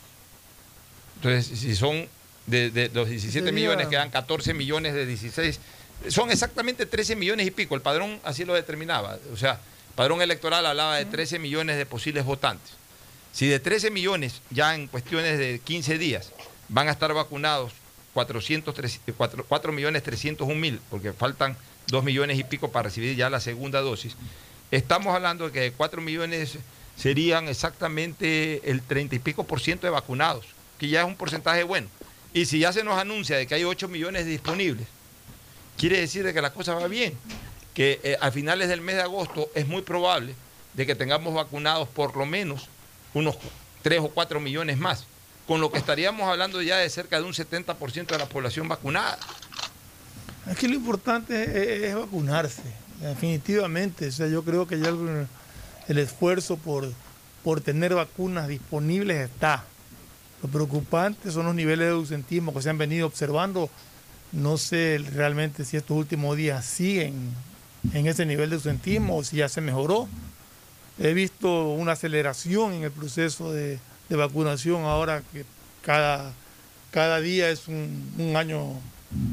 Entonces, 1.18 1.60
si 1.60 1.76
son 1.76 2.08
de, 2.48 2.72
de 2.72 2.90
los 2.94 3.10
17 3.10 3.40
Sería- 3.46 3.52
millones, 3.54 3.88
quedan 3.88 4.10
14 4.10 4.54
millones 4.54 4.94
de 4.94 5.06
16. 5.06 5.60
Son 6.08 6.32
exactamente 6.32 6.86
13 6.86 7.16
millones 7.18 7.46
y 7.46 7.52
pico. 7.52 7.76
El 7.76 7.82
padrón 7.82 8.20
así 8.24 8.46
lo 8.46 8.54
determinaba. 8.54 9.20
O 9.34 9.38
sea, 9.38 9.60
padrón 10.00 10.22
electoral 10.22 10.66
hablaba 10.66 10.96
de 10.96 11.04
13 11.04 11.40
millones 11.40 11.76
de 11.76 11.86
posibles 11.86 12.24
votantes. 12.24 12.72
Si 13.34 13.48
de 13.48 13.60
13 13.60 13.92
millones 13.92 14.42
ya 14.50 14.74
en 14.74 14.88
cuestiones 14.88 15.38
de 15.38 15.60
15 15.60 15.98
días 15.98 16.32
van 16.70 16.88
a 16.88 16.92
estar 16.92 17.14
vacunados 17.14 17.74
400, 18.14 18.74
4, 19.18 19.46
4 19.46 19.72
millones 19.74 20.02
301 20.04 20.56
mil, 20.56 20.80
porque 20.90 21.12
faltan 21.12 21.58
2 21.88 22.02
millones 22.06 22.40
y 22.40 22.46
pico 22.46 22.72
para 22.72 22.84
recibir 22.84 23.18
ya 23.18 23.30
la 23.30 23.42
segunda 23.42 23.82
dosis, 23.82 24.16
estamos 24.72 25.14
hablando 25.14 25.48
de 25.48 25.52
que 25.52 25.60
de 25.60 25.72
4 25.74 26.02
millones 26.02 26.58
serían 26.96 27.50
exactamente 27.50 28.72
el 28.72 28.82
30 28.82 29.16
y 29.18 29.20
pico 29.20 29.44
por 29.44 29.60
ciento 29.60 29.86
de 29.86 29.92
vacunados, 29.92 30.46
que 30.80 30.88
ya 30.88 31.02
es 31.02 31.08
un 31.08 31.18
porcentaje 31.18 31.64
bueno. 31.64 31.90
Y 32.34 32.46
si 32.46 32.60
ya 32.60 32.72
se 32.72 32.86
nos 32.86 32.98
anuncia 32.98 33.36
de 33.36 33.46
que 33.46 33.56
hay 33.56 33.66
8 33.66 33.90
millones 33.90 34.26
disponibles, 34.26 34.88
quiere 35.78 36.00
decir 36.00 36.24
de 36.24 36.34
que 36.34 36.42
la 36.42 36.54
cosa 36.54 36.74
va 36.74 36.88
bien, 36.88 37.18
que 37.74 38.00
eh, 38.04 38.18
a 38.20 38.32
finales 38.32 38.70
del 38.70 38.82
mes 38.82 38.96
de 38.96 39.02
agosto 39.02 39.50
es 39.56 39.68
muy 39.68 39.82
probable 39.82 40.36
de 40.74 40.86
que 40.86 40.96
tengamos 40.96 41.34
vacunados 41.34 41.88
por 41.88 42.16
lo 42.16 42.26
menos 42.26 42.68
unos 43.14 43.38
3 43.82 44.00
o 44.02 44.10
4 44.10 44.40
millones 44.40 44.78
más, 44.78 45.06
con 45.48 45.62
lo 45.62 45.72
que 45.72 45.78
estaríamos 45.78 46.28
hablando 46.30 46.62
ya 46.62 46.78
de 46.78 46.90
cerca 46.90 47.18
de 47.18 47.24
un 47.24 47.34
70% 47.34 48.08
de 48.08 48.18
la 48.18 48.28
población 48.28 48.68
vacunada. 48.68 49.18
Es 50.50 50.58
que 50.58 50.68
lo 50.68 50.76
importante 50.76 51.44
es, 51.44 51.84
es 51.84 51.96
vacunarse, 51.96 52.64
definitivamente. 53.02 54.08
O 54.08 54.12
sea, 54.12 54.28
yo 54.28 54.44
creo 54.44 54.68
que 54.68 54.80
ya 54.80 54.90
el, 54.90 55.28
el 55.88 55.98
esfuerzo 55.98 56.58
por, 56.58 56.92
por 57.44 57.62
tener 57.62 57.94
vacunas 57.94 58.48
disponibles 58.48 59.30
está. 59.30 59.64
Lo 60.42 60.50
preocupante 60.50 61.32
son 61.32 61.48
los 61.48 61.56
niveles 61.56 61.88
de 61.88 61.94
ausentismo 61.94 62.54
que 62.54 62.62
se 62.62 62.70
han 62.70 62.78
venido 62.78 63.08
observando. 63.08 63.70
No 64.32 64.58
sé 64.58 65.04
realmente 65.14 65.66
si 65.66 65.78
estos 65.78 65.98
últimos 65.98 66.38
días 66.38 66.66
siguen 66.66 67.34
en 67.94 68.08
ese 68.08 68.26
nivel 68.26 68.50
de 68.50 68.56
ausentismo 68.58 69.18
o 69.18 69.24
si 69.24 69.38
ya 69.38 69.50
se 69.50 69.62
mejoró. 69.62 70.08
He 71.02 71.14
visto 71.14 71.70
una 71.70 71.94
aceleración 71.94 72.74
en 72.74 72.84
el 72.84 72.92
proceso 72.92 73.54
de, 73.54 73.80
de 74.10 74.16
vacunación 74.16 74.84
ahora 74.84 75.24
que 75.32 75.46
cada, 75.82 76.34
cada 76.92 77.22
día 77.22 77.50
es 77.50 77.68
un, 77.70 78.14
un 78.18 78.36
año, 78.36 78.74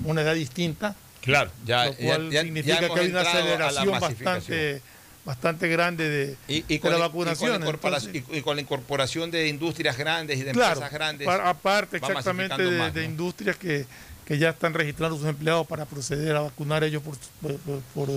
una 0.05 0.23
edad 0.23 0.35
distinta. 0.35 0.95
Claro, 1.23 1.51
ya, 1.65 1.87
lo 1.87 1.95
cual 1.95 2.27
ya- 2.31 2.35
ya- 2.35 2.43
significa 2.43 2.81
ya 2.81 2.89
que 2.95 3.01
hay 3.01 3.09
una 3.09 3.21
aceleración 3.23 4.01
bastante, 4.01 4.81
bastante 5.25 5.67
grande 5.69 6.09
de, 6.09 6.37
Y, 6.47 6.59
y 6.59 6.63
de 6.75 6.81
con 6.81 6.93
la 6.93 6.99
vacunación. 6.99 7.51
y 7.51 7.53
con 7.55 7.61
la 7.61 7.67
incorporación- 7.67 8.15
Entonces, 8.15 8.37
y- 8.37 8.39
y 8.39 8.43
con 8.43 8.55
la 8.57 8.63
incorporación 8.63 9.31
de 9.33 9.49
industrias 9.49 9.97
grandes 9.99 10.39
y 10.39 10.45
de 10.45 10.53
claro, 10.53 10.75
empresas 10.75 10.93
grandes. 10.93 11.27
pa- 11.27 11.49
aparte 11.49 11.97
exactamente 11.97 12.63
de, 12.63 12.79
más, 12.79 12.95
de 12.95 13.01
¿no? 13.03 13.07
industrias 13.11 13.57
que, 13.57 13.87
que 14.27 14.39
ya 14.39 14.51
están 14.51 14.75
registrando 14.75 15.17
sus 15.17 15.27
empleados 15.27 15.67
para 15.67 15.87
proceder 15.87 16.35
a 16.37 16.41
vacunar 16.41 16.83
ellos 16.85 17.03
por, 17.03 17.17
por- 17.95 18.11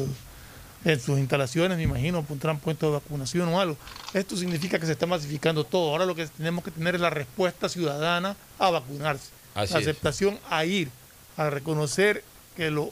en 0.86 0.97
sus 0.99 1.20
instalaciones, 1.20 1.78
me 1.78 1.84
imagino, 1.84 2.24
pondrán 2.24 2.57
puestos 2.57 2.89
de 2.89 2.93
vacunación 2.99 3.49
o 3.49 3.60
algo. 3.60 3.76
Esto 4.14 4.38
significa 4.38 4.80
que 4.80 4.86
se 4.86 4.93
está 4.93 5.05
masificando 5.05 5.66
todo. 5.66 5.91
Ahora 5.91 6.05
lo 6.05 6.16
que 6.16 6.26
tenemos 6.28 6.64
que 6.64 6.72
tener 6.72 6.95
es 6.95 7.01
la 7.01 7.10
respuesta 7.10 7.68
ciudadana 7.68 8.38
a 8.57 8.70
vacunarse. 8.70 9.30
Así 9.55 9.74
la 9.74 9.80
es. 9.82 9.88
aceptación 9.88 10.39
a 10.49 10.64
ir, 10.64 10.89
a 11.36 11.49
reconocer 11.49 12.24
que 12.55 12.72
lo 12.72 12.91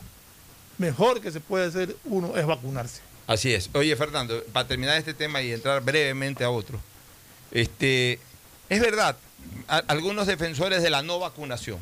mejor 0.78 1.22
que 1.22 1.32
se 1.32 1.40
puede 1.40 1.66
hacer 1.68 1.96
uno 2.06 2.36
es 2.36 2.46
vacunarse. 2.46 3.02
Así 3.26 3.54
es. 3.54 3.70
Oye, 3.74 3.96
Fernando, 3.96 4.44
para 4.52 4.68
terminar 4.68 4.98
este 4.98 5.14
tema 5.14 5.42
y 5.42 5.54
entrar 5.54 5.82
brevemente 5.82 6.44
a 6.44 6.50
otro, 6.50 6.80
este, 7.52 8.20
es 8.70 8.82
verdad, 8.82 9.16
a- 9.70 9.78
algunos 9.88 10.28
defensores 10.28 10.84
de 10.84 10.90
la 10.90 11.02
no 11.04 11.20
vacunación 11.20 11.80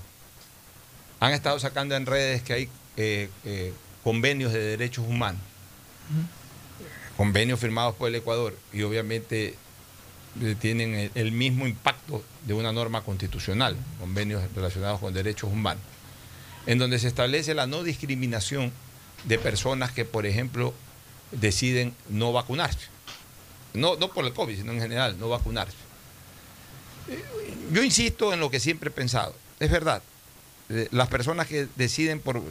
han 1.20 1.34
estado 1.34 1.60
sacando 1.60 1.96
en 1.96 2.06
redes 2.06 2.42
que 2.44 2.54
hay 2.54 2.70
eh, 2.98 3.30
eh, 3.46 3.74
convenios 4.04 4.54
de 4.54 4.60
derechos 4.60 5.06
humanos, 5.08 5.42
convenios 7.18 7.60
firmados 7.60 7.96
por 7.96 8.10
el 8.10 8.16
Ecuador 8.16 8.58
y 8.72 8.84
obviamente 8.84 9.56
eh, 10.42 10.56
tienen 10.60 10.94
el, 10.94 11.12
el 11.16 11.32
mismo 11.32 11.68
impacto 11.68 12.24
de 12.46 12.54
una 12.54 12.72
norma 12.72 13.02
constitucional, 13.02 13.76
convenios 14.00 14.44
relacionados 14.54 15.00
con 15.00 15.14
derechos 15.14 15.52
humanos, 15.52 15.84
en 16.66 16.78
donde 16.78 17.00
se 17.00 17.08
establece 17.08 17.54
la 17.54 17.68
no 17.68 17.84
discriminación 17.84 18.72
de 19.24 19.40
personas 19.40 19.92
que, 19.92 20.06
por 20.06 20.26
ejemplo, 20.26 20.74
deciden 21.32 21.96
no 22.10 22.32
vacunarse. 22.32 22.88
No, 23.74 23.98
no 23.98 24.10
por 24.10 24.26
el 24.26 24.34
COVID, 24.34 24.58
sino 24.58 24.72
en 24.72 24.80
general, 24.80 25.20
no 25.20 25.30
vacunarse. 25.30 25.76
Yo 27.72 27.84
insisto 27.84 28.34
en 28.34 28.40
lo 28.40 28.50
que 28.50 28.60
siempre 28.60 28.90
he 28.90 28.94
pensado. 28.94 29.36
Es 29.60 29.70
verdad, 29.70 30.02
las 30.70 31.08
personas 31.10 31.48
que 31.48 31.68
deciden 31.76 32.20
por 32.20 32.42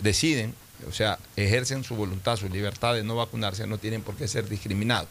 deciden, 0.00 0.54
o 0.88 0.92
sea, 0.92 1.18
ejercen 1.36 1.84
su 1.84 1.94
voluntad, 1.94 2.36
su 2.36 2.48
libertad 2.48 2.94
de 2.94 3.04
no 3.04 3.16
vacunarse, 3.16 3.66
no 3.66 3.78
tienen 3.78 4.02
por 4.02 4.16
qué 4.16 4.28
ser 4.28 4.48
discriminados. 4.48 5.08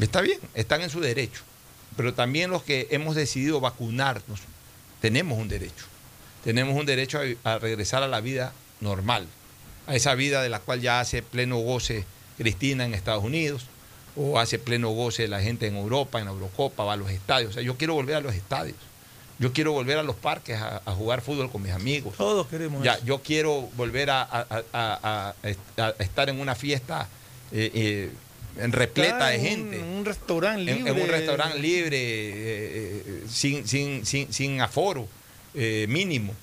Está 0.00 0.20
bien, 0.20 0.40
están 0.54 0.82
en 0.82 0.90
su 0.90 1.00
derecho. 1.00 1.42
Pero 1.96 2.14
también 2.14 2.50
los 2.50 2.62
que 2.62 2.88
hemos 2.90 3.14
decidido 3.14 3.60
vacunarnos, 3.60 4.40
tenemos 5.00 5.38
un 5.38 5.48
derecho. 5.48 5.84
Tenemos 6.44 6.76
un 6.78 6.86
derecho 6.86 7.20
a, 7.44 7.54
a 7.54 7.58
regresar 7.58 8.02
a 8.02 8.08
la 8.08 8.20
vida 8.20 8.52
normal, 8.80 9.26
a 9.86 9.94
esa 9.94 10.14
vida 10.14 10.42
de 10.42 10.48
la 10.48 10.60
cual 10.60 10.80
ya 10.80 11.00
hace 11.00 11.22
pleno 11.22 11.58
goce 11.58 12.04
Cristina 12.36 12.84
en 12.84 12.94
Estados 12.94 13.24
Unidos, 13.24 13.66
o 14.16 14.38
hace 14.38 14.58
pleno 14.58 14.90
goce 14.90 15.28
la 15.28 15.40
gente 15.40 15.66
en 15.66 15.76
Europa, 15.76 16.18
en 16.18 16.26
la 16.26 16.30
Eurocopa, 16.30 16.84
va 16.84 16.94
a 16.94 16.96
los 16.96 17.10
estadios. 17.10 17.50
O 17.50 17.52
sea, 17.54 17.62
yo 17.62 17.76
quiero 17.76 17.94
volver 17.94 18.16
a 18.16 18.20
los 18.20 18.34
estadios. 18.34 18.76
Yo 19.38 19.52
quiero 19.52 19.72
volver 19.72 19.98
a 19.98 20.02
los 20.02 20.16
parques 20.16 20.56
a, 20.58 20.80
a 20.84 20.92
jugar 20.92 21.20
fútbol 21.20 21.50
con 21.50 21.62
mis 21.62 21.72
amigos. 21.72 22.14
Todos 22.16 22.46
queremos 22.46 22.82
Ya, 22.82 22.94
eso. 22.94 23.04
yo 23.04 23.22
quiero 23.22 23.68
volver 23.76 24.08
a, 24.10 25.34
estar 25.98 26.28
en 26.30 26.40
una 26.40 26.54
fiesta 26.54 27.08
eh, 27.52 27.70
eh, 27.74 28.10
en 28.58 28.72
repleta 28.72 29.28
de 29.28 29.34
Estar 29.36 29.46
en 29.46 29.56
gente. 29.72 29.78
Un, 29.82 30.04
restaurante 30.06 30.70
En- 30.70 30.78
libre. 30.78 30.90
En, 30.92 31.00
un 31.02 31.08
restaurante 31.08 31.58
libre, 31.58 31.98
eh, 32.00 33.24
sin, 33.28 33.66
sin, 33.68 34.06
sin, 34.06 34.32
sin 34.32 34.60
aforo 34.62 35.06
eh, 35.54 35.86
mínimo, 35.88 36.34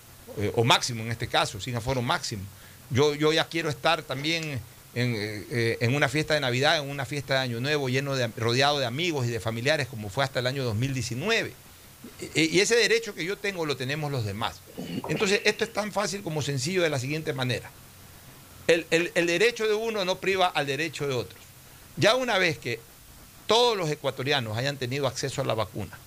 o 0.56 0.64
máximo 0.64 1.04
en 1.04 1.12
este 1.12 1.28
caso, 1.28 1.60
sin 1.60 1.76
aforo 1.76 2.02
máximo. 2.02 2.44
Yo, 2.90 3.16
yo 3.16 3.34
ya 3.34 3.46
quiero 3.46 3.70
estar 3.70 4.04
también 4.04 4.60
en, 4.96 5.46
en 5.80 5.96
una 5.96 6.08
fiesta 6.10 6.36
de 6.36 6.40
Navidad, 6.40 6.78
en 6.78 6.90
una 6.90 7.06
fiesta 7.06 7.36
de 7.36 7.40
Año 7.40 7.60
Nuevo, 7.60 7.90
lleno 7.90 8.16
de, 8.16 8.28
rodeado 8.38 8.78
de 8.80 8.86
amigos 8.86 9.26
y 9.26 9.30
de 9.30 9.40
familiares, 9.40 9.88
como 9.88 10.10
fue 10.10 10.24
hasta 10.24 10.40
el 10.40 10.48
año 10.48 10.64
2019. 10.64 11.54
Y 12.36 12.60
ese 12.60 12.76
derecho 12.76 13.14
que 13.14 13.26
yo 13.26 13.38
tengo 13.38 13.66
lo 13.66 13.76
tenemos 13.76 14.12
los 14.12 14.26
demás. 14.26 14.62
Entonces, 15.10 15.42
esto 15.46 15.64
es 15.64 15.74
tan 15.74 15.92
fácil 15.92 16.24
como 16.24 16.42
sencillo 16.42 16.82
de 16.84 16.90
la 16.90 17.00
siguiente 17.00 17.34
manera. 17.34 17.70
El, 18.68 18.86
el- 18.92 19.28
derecho 19.28 19.68
de 19.68 19.74
uno 19.74 20.06
no 20.06 20.20
priva 20.20 20.48
al 20.48 20.66
derecho 20.66 21.08
de 21.08 21.14
otros. 21.14 21.42
Ya 21.98 22.16
una 22.16 22.38
vez 22.38 22.58
que 22.58 22.80
todos 23.46 23.78
los 23.78 23.90
ecuatorianos 23.90 24.58
hayan 24.58 24.78
tenido 24.78 25.06
acceso 25.06 25.42
a 25.42 25.46
la 25.46 25.54
vacuna, 25.54 25.98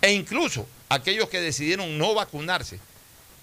e 0.00 0.12
incluso 0.12 0.66
aquellos 0.88 1.28
que 1.28 1.40
decidieron 1.40 1.98
no 1.98 2.14
vacunarse, 2.14 2.78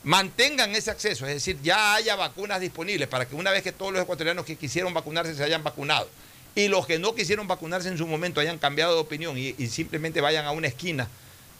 mantengan 0.03 0.75
ese 0.75 0.89
acceso, 0.89 1.27
es 1.27 1.35
decir, 1.35 1.59
ya 1.61 1.93
haya 1.93 2.15
vacunas 2.15 2.59
disponibles 2.59 3.07
para 3.07 3.27
que 3.27 3.35
una 3.35 3.51
vez 3.51 3.61
que 3.61 3.71
todos 3.71 3.93
los 3.93 4.01
ecuatorianos 4.01 4.45
que 4.45 4.55
quisieron 4.55 4.93
vacunarse 4.93 5.35
se 5.35 5.43
hayan 5.43 5.63
vacunado 5.63 6.09
y 6.55 6.67
los 6.67 6.87
que 6.87 6.97
no 6.97 7.13
quisieron 7.13 7.47
vacunarse 7.47 7.89
en 7.89 7.97
su 7.99 8.07
momento 8.07 8.41
hayan 8.41 8.57
cambiado 8.57 8.95
de 8.95 9.01
opinión 9.01 9.37
y 9.37 9.53
simplemente 9.67 10.19
vayan 10.19 10.45
a 10.45 10.51
una 10.51 10.67
esquina 10.67 11.07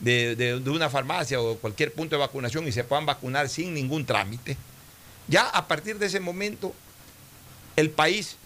de, 0.02 0.36
de- 0.36 0.60
de 0.60 0.70
una 0.70 0.90
farmacia 0.90 1.40
o 1.40 1.56
cualquier 1.56 1.92
punto 1.92 2.16
de 2.16 2.20
vacunación 2.20 2.68
y 2.68 2.72
se 2.72 2.84
puedan 2.84 3.06
vacunar 3.06 3.48
sin 3.48 3.72
ningún 3.72 4.04
trámite, 4.04 4.56
ya 5.28 5.48
a 5.48 5.66
partir 5.66 5.98
de 5.98 6.06
ese 6.06 6.20
momento 6.20 6.74
el 7.76 7.88
país 7.90 8.36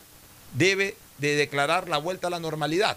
debe 0.55 0.97
de 1.19 1.35
declarar 1.35 1.89
la 1.89 1.97
vuelta 1.99 2.29
a 2.29 2.31
la 2.31 2.39
normalidad. 2.39 2.97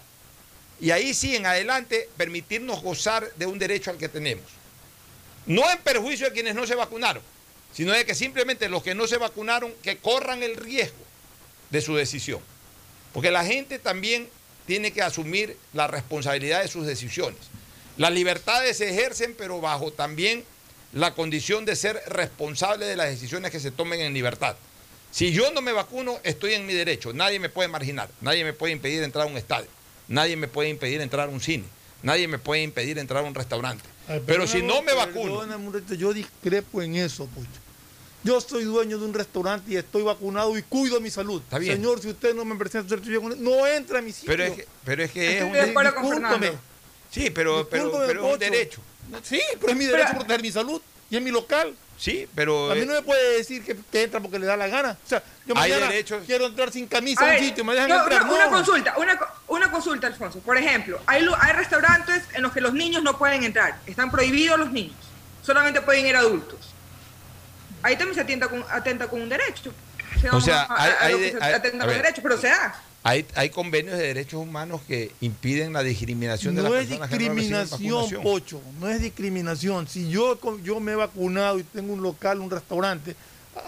Y 0.78 0.92
ahí 0.92 1.12
sí, 1.12 1.34
en 1.36 1.44
adelante, 1.46 2.08
permitirnos 2.16 2.80
gozar 2.82 3.30
de 3.36 3.46
un 3.46 3.58
derecho 3.58 3.90
al 3.90 3.98
que 3.98 4.08
tenemos. 4.08 4.44
No 5.46 5.68
en 5.70 5.78
perjuicio 5.78 6.26
de 6.26 6.32
quienes 6.32 6.54
no 6.54 6.66
se 6.66 6.74
vacunaron, 6.74 7.22
sino 7.72 7.92
de 7.92 8.04
que 8.04 8.14
simplemente 8.14 8.68
los 8.68 8.82
que 8.82 8.94
no 8.94 9.06
se 9.06 9.16
vacunaron, 9.18 9.72
que 9.82 9.98
corran 9.98 10.42
el 10.42 10.56
riesgo 10.56 11.02
de 11.70 11.80
su 11.80 11.94
decisión. 11.96 12.40
Porque 13.12 13.30
la 13.30 13.44
gente 13.44 13.78
también 13.78 14.28
tiene 14.66 14.92
que 14.92 15.02
asumir 15.02 15.56
la 15.72 15.86
responsabilidad 15.86 16.62
de 16.62 16.68
sus 16.68 16.86
decisiones. 16.86 17.40
Las 17.96 18.12
libertades 18.12 18.78
se 18.78 18.90
ejercen, 18.90 19.34
pero 19.36 19.60
bajo 19.60 19.92
también 19.92 20.44
la 20.92 21.14
condición 21.14 21.64
de 21.64 21.76
ser 21.76 22.00
responsable 22.06 22.86
de 22.86 22.96
las 22.96 23.08
decisiones 23.08 23.50
que 23.50 23.60
se 23.60 23.70
tomen 23.70 24.00
en 24.00 24.14
libertad. 24.14 24.56
Si 25.10 25.32
yo 25.32 25.52
no 25.52 25.60
me 25.60 25.72
vacuno, 25.72 26.18
estoy 26.22 26.54
en 26.54 26.66
mi 26.66 26.72
derecho. 26.72 27.12
Nadie 27.12 27.38
me 27.38 27.48
puede 27.48 27.68
marginar, 27.68 28.08
nadie 28.20 28.44
me 28.44 28.52
puede 28.52 28.72
impedir 28.72 29.02
entrar 29.02 29.26
a 29.26 29.30
un 29.30 29.36
estadio, 29.36 29.68
nadie 30.08 30.36
me 30.36 30.48
puede 30.48 30.68
impedir 30.68 31.00
entrar 31.00 31.28
a 31.28 31.30
un 31.30 31.40
cine, 31.40 31.64
nadie 32.02 32.28
me 32.28 32.38
puede 32.38 32.62
impedir 32.62 32.98
entrar 32.98 33.24
a 33.24 33.26
un 33.26 33.34
restaurante. 33.34 33.84
Ay, 34.08 34.22
Pero 34.26 34.46
si 34.46 34.62
no 34.62 34.82
me 34.82 34.94
vacuno, 34.94 35.44
yo 35.96 36.12
discrepo 36.12 36.82
en 36.82 36.96
eso, 36.96 37.26
Pocho. 37.26 37.48
Yo 38.22 38.38
soy 38.40 38.64
dueño 38.64 38.98
de 38.98 39.04
un 39.06 39.14
restaurante 39.14 39.72
y 39.72 39.76
estoy 39.76 40.02
vacunado 40.02 40.56
y 40.58 40.62
cuido 40.62 41.00
mi 41.00 41.10
salud. 41.10 41.40
Está 41.42 41.58
bien. 41.58 41.76
Señor, 41.76 42.02
si 42.02 42.08
usted 42.08 42.34
no 42.34 42.44
me 42.44 42.54
presenta 42.56 42.86
su 42.86 42.94
certificado, 42.94 43.34
no 43.36 43.66
entra 43.66 44.00
a 44.00 44.02
mi 44.02 44.12
sitio. 44.12 44.28
pero 44.28 44.44
es 44.44 44.52
que, 44.52 44.66
pero 44.84 45.02
es, 45.02 45.10
que 45.10 45.38
es 45.38 45.44
un 45.44 45.52
Discúlpame. 45.54 46.52
Sí, 47.10 47.30
pero, 47.30 47.68
pero, 47.68 47.90
pero 48.06 48.26
es 48.26 48.32
un 48.34 48.38
derecho. 48.38 48.80
Sí, 49.22 49.40
pero 49.60 49.72
es 49.72 49.78
mi 49.78 49.84
derecho 49.86 50.10
a 50.10 50.14
proteger 50.14 50.42
mi 50.42 50.52
salud. 50.52 50.80
y 51.10 51.16
es 51.16 51.22
mi 51.22 51.30
local. 51.30 51.74
Sí, 51.98 52.26
pero. 52.34 52.70
A 52.70 52.74
mí 52.74 52.80
eh, 52.82 52.86
no 52.86 52.94
me 52.94 53.02
puede 53.02 53.36
decir 53.38 53.62
que, 53.64 53.76
que 53.90 54.02
entra 54.04 54.20
porque 54.20 54.38
le 54.38 54.46
da 54.46 54.56
la 54.56 54.68
gana. 54.68 54.96
O 55.04 55.08
sea, 55.08 55.22
yo 55.44 55.54
Hay 55.56 55.70
mañana 55.72 55.90
derechos. 55.90 56.22
quiero 56.24 56.46
entrar 56.46 56.72
sin 56.72 56.86
camisa 56.86 57.20
A 57.20 57.24
a 57.24 57.26
un 57.28 57.34
ver, 57.34 57.44
sitio, 57.44 57.64
me 57.64 57.74
dejan 57.74 57.88
no, 57.90 58.02
entrar. 58.02 58.22
una, 58.22 58.32
una 58.32 58.44
no. 58.46 58.50
consulta, 58.52 58.94
una, 58.96 59.18
co- 59.18 59.26
una 59.48 59.70
consulta, 59.70 60.06
Alfonso. 60.06 60.38
Por 60.38 60.56
ejemplo, 60.56 60.98
hay, 61.06 61.22
lu- 61.22 61.34
hay 61.38 61.52
restaurantes 61.52 62.22
en 62.32 62.40
los 62.42 62.52
que 62.52 62.60
los 62.62 62.72
niños 62.72 63.02
no 63.02 63.18
pueden 63.18 63.42
entrar. 63.44 63.78
Están 63.86 64.10
prohibidos 64.10 64.58
los 64.58 64.70
niños. 64.70 64.96
Solamente 65.42 65.82
pueden 65.82 66.06
ir 66.06 66.16
adultos. 66.16 66.58
Ahí 67.82 67.96
también 67.96 68.14
se 68.14 68.20
atenta 68.22 68.48
con, 68.48 68.64
atenta 68.70 69.08
con 69.08 69.20
un 69.20 69.28
derecho. 69.28 69.72
O 70.32 70.40
sea, 70.40 70.62
a- 70.62 70.74
a- 70.74 70.84
hay- 70.84 70.92
a 70.92 71.00
hay 71.16 71.30
se 71.32 71.38
hay- 71.42 71.52
atenta 71.54 71.76
a 71.84 71.86
con 71.86 71.88
ver. 71.88 72.02
derecho, 72.02 72.22
pero 72.22 72.38
se 72.38 72.46
da. 72.48 72.82
Hay, 73.02 73.24
hay 73.34 73.48
convenios 73.48 73.96
de 73.96 74.06
derechos 74.08 74.42
humanos 74.42 74.82
que 74.86 75.10
impiden 75.22 75.72
la 75.72 75.82
discriminación 75.82 76.54
de 76.54 76.62
No 76.62 76.68
las 76.68 76.82
es 76.82 76.88
personas 76.88 77.08
que 77.08 77.14
no 77.14 77.34
reciben 77.34 77.62
discriminación. 77.64 78.22
Pocho, 78.22 78.60
no 78.78 78.88
es 78.88 79.00
discriminación. 79.00 79.88
Si 79.88 80.10
yo, 80.10 80.38
yo 80.62 80.80
me 80.80 80.92
he 80.92 80.96
vacunado 80.96 81.58
y 81.58 81.62
tengo 81.62 81.94
un 81.94 82.02
local, 82.02 82.40
un 82.40 82.50
restaurante, 82.50 83.16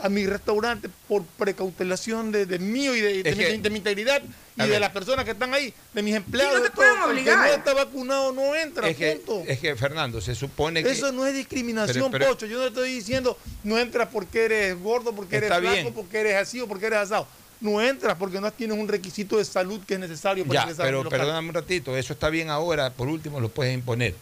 a 0.03 0.09
mi 0.11 0.27
restaurante, 0.27 0.89
por 1.09 1.25
precautelación 1.25 2.31
de, 2.31 2.45
de 2.47 2.59
mío 2.59 2.95
y 2.95 3.01
de, 3.01 3.23
de 3.23 3.33
mi, 3.35 3.37
que- 3.45 3.59
de 3.59 3.71
mi 3.71 3.79
integridad 3.79 4.23
y 4.57 4.67
de 4.67 4.79
las 4.79 4.91
personas 4.91 5.25
que 5.25 5.31
están 5.33 5.53
ahí, 5.55 5.73
de 5.95 6.03
mis 6.03 6.15
empleados, 6.15 6.55
no 6.57 6.63
te 6.63 6.69
de 6.69 6.75
pueden 6.75 6.95
todo, 6.97 7.05
el 7.07 7.11
obligar. 7.13 7.43
que 7.43 7.49
no 7.49 7.55
está 7.57 7.73
vacunado 7.75 8.33
no 8.33 8.55
entra, 8.55 8.89
Es 8.89 8.97
que, 8.97 9.13
punto. 9.17 9.43
es 9.51 9.59
que, 9.59 9.75
Fernando, 9.77 10.21
se 10.21 10.35
supone 10.35 10.83
que. 10.85 10.91
Eso 10.91 11.11
no 11.11 11.27
es 11.27 11.35
discriminación, 11.35 12.11
Pero- 12.13 12.25
pero- 12.27 12.31
Pocho. 12.33 12.47
Yo 12.47 12.59
no 12.59 12.67
estoy 12.67 12.93
diciendo 12.93 13.37
no 13.65 13.79
entras 13.79 14.09
porque 14.13 14.45
eres 14.45 14.79
gordo, 14.79 15.15
porque 15.15 15.37
eres 15.37 15.61
bien. 15.61 15.93
porque 15.95 16.19
eres 16.21 16.37
así 16.37 16.61
o 16.61 16.69
porque 16.69 16.87
eres 16.87 16.99
asado. 17.01 17.27
No 17.63 17.81
entras 17.81 18.17
porque 18.19 18.41
no 18.41 18.51
tienes 18.53 18.77
un 18.77 18.89
requisito 18.89 19.39
de 19.39 19.45
salud 19.45 19.81
que 19.87 19.95
es 19.95 20.01
necesario 20.01 20.45
para 20.45 20.55
Ya, 20.55 20.63
ingresar 20.65 20.85
a 20.85 20.89
pero 20.89 21.05
local. 21.05 21.19
perdóname 21.21 21.49
un 21.49 21.55
ratito, 21.55 21.97
eso 21.97 22.13
está 22.13 22.29
bien 22.29 22.51
ahora, 22.51 22.91
por 22.91 23.09
último 23.09 23.41
lo 23.41 23.49
puedes 23.49 23.73
imponer. 23.73 24.15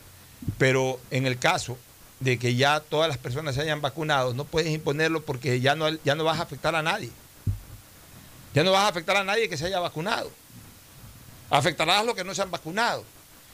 Pero 0.59 1.01
en 1.11 1.27
el 1.27 1.39
caso 1.39 1.77
de 2.21 2.39
que 2.39 2.55
ya 2.55 2.81
todas 2.81 3.09
las 3.09 3.17
personas 3.19 3.55
se 3.55 3.63
hayan 3.63 3.81
vacunado, 3.81 4.35
no 4.35 4.45
puedes 4.45 4.71
imponerlo 4.71 5.23
porque 5.25 5.59
ya 5.61 5.75
no, 5.75 5.89
ya 6.05 6.15
no 6.15 6.23
vas 6.25 6.39
a 6.39 6.43
afectar 6.43 6.75
a 6.75 6.83
nadie. 6.83 7.11
Ya 8.53 8.63
no 8.63 8.73
vas 8.73 8.83
a 8.83 8.89
afectar 8.89 9.17
a 9.17 9.25
nadie 9.25 9.49
que 9.49 9.57
se 9.57 9.65
haya 9.67 9.81
vacunado. 9.81 10.31
Afectarás 11.49 12.01
a 12.01 12.05
los 12.05 12.15
que 12.15 12.25
no 12.25 12.35
se 12.35 12.43
han 12.43 12.51
vacunado. 12.51 13.05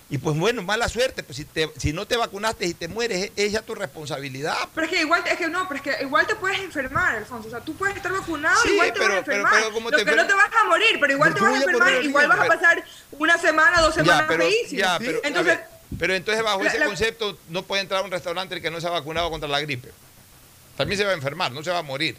Y 0.09 0.18
pues 0.18 0.36
bueno, 0.38 0.62
mala 0.62 0.88
suerte, 0.88 1.24
pues 1.24 1.36
si, 1.36 1.44
te- 1.44 1.68
si 1.78 1.92
no 1.92 2.07
te 2.07 2.16
vacunaste 2.16 2.64
y 2.64 2.74
te 2.74 2.86
mueres, 2.86 3.32
es- 3.34 3.50
ya 3.50 3.62
tu 3.62 3.74
responsabilidad. 3.74 4.54
Pero 4.72 4.86
es 4.86 4.92
que 4.92 5.00
igual, 5.00 5.22
es 5.26 5.36
que 5.36 5.48
no, 5.48 5.66
pero 5.66 5.76
es 5.76 5.82
que 5.98 6.04
igual 6.04 6.26
te 6.28 6.36
puedes 6.36 6.61
enfermar, 6.61 7.16
Alfonso. 7.16 7.48
O 7.48 7.50
sea, 7.50 7.59
tú 7.61 7.74
puedes 7.74 7.96
estar 7.96 8.12
vacunado, 8.12 8.61
Sí, 8.62 8.68
igual 8.74 8.92
te 8.92 8.98
pero- 9.00 9.09
vas 9.09 9.16
a 9.16 9.18
enfermar. 9.18 9.52
pero 9.54 9.72
¿cómo 9.72 9.90
Lo 9.90 9.96
te 9.98 10.04
que 10.04 10.14
no 10.14 10.26
te 10.26 10.32
vas 10.34 10.50
a 10.61 10.64
morir, 10.68 10.98
pero 11.00 11.12
igual 11.12 11.30
¿Por 11.32 11.38
te 11.40 11.44
vas 11.44 11.52
a 11.52 11.57
a 11.57 11.61
enfermar, 11.64 11.92
el 11.94 12.04
igual 12.04 12.28
vas 12.28 12.38
a 12.38 12.46
pasar 12.46 12.84
una 13.12 13.36
semana, 13.38 13.80
dos 13.80 13.94
semanas 13.96 14.20
Ya, 14.22 14.26
pero, 14.28 14.44
feísimas. 14.44 14.78
ya, 14.78 14.98
pero, 15.00 15.18
a 15.24 15.26
Entonces, 15.26 15.57
ver, 15.59 15.66
pero 15.98 16.14
entonces 16.14 16.44
bajo 16.44 16.62
la- 16.62 16.68
ese 16.68 16.78
la- 16.78 16.86
concepto 16.86 17.38
no 17.48 17.64
puede 17.64 17.82
entrar 17.82 18.00
a 18.00 18.04
un 18.04 18.12
restaurante 18.12 18.54
el 18.54 18.62
que 18.62 18.70
no 18.70 18.80
se 18.80 18.86
ha 18.86 18.90
vacunado 18.90 19.28
contra 19.28 19.48
la 19.48 19.61
gripe. 19.61 19.90
También 20.76 20.98
se 20.98 21.04
va 21.04 21.11
a 21.11 21.14
enfermar, 21.14 21.50
no 21.50 21.64
se 21.64 21.70
va 21.70 21.78
a 21.78 21.82
morir. 21.82 22.16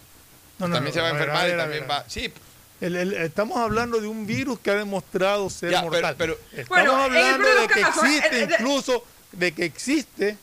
No, 0.60 0.68
no, 0.68 0.76
también 0.76 0.94
no, 0.94 0.94
se 0.94 1.02
va 1.02 1.08
a 1.08 1.12
enfermar 1.12 1.46
ver, 1.46 1.56
y 1.56 1.58
también 1.58 1.82
ver. 1.88 1.92
va... 1.92 2.04
Sí, 2.10 2.34
El- 2.80 2.96
el- 2.96 3.14
estamos 3.14 3.58
hablando 3.58 4.00
de 4.00 4.08
un 4.08 4.28
virus 4.28 4.60
que 4.60 4.70
ha 4.72 4.76
demostrado 4.76 5.50
ser 5.50 5.72
Ya, 5.72 5.82
mortal. 5.82 6.16
pero- 6.18 6.38
estamos 6.52 6.68
Bueno, 6.70 6.96
hablando 6.96 7.48
de 7.62 7.68
que 7.68 7.82
casos, 7.82 8.04
existe, 8.04 8.40
eh, 8.40 8.44
eh, 8.44 8.48
incluso 8.60 9.04
de 9.32 9.52
que 9.52 9.66
existe 9.66 10.38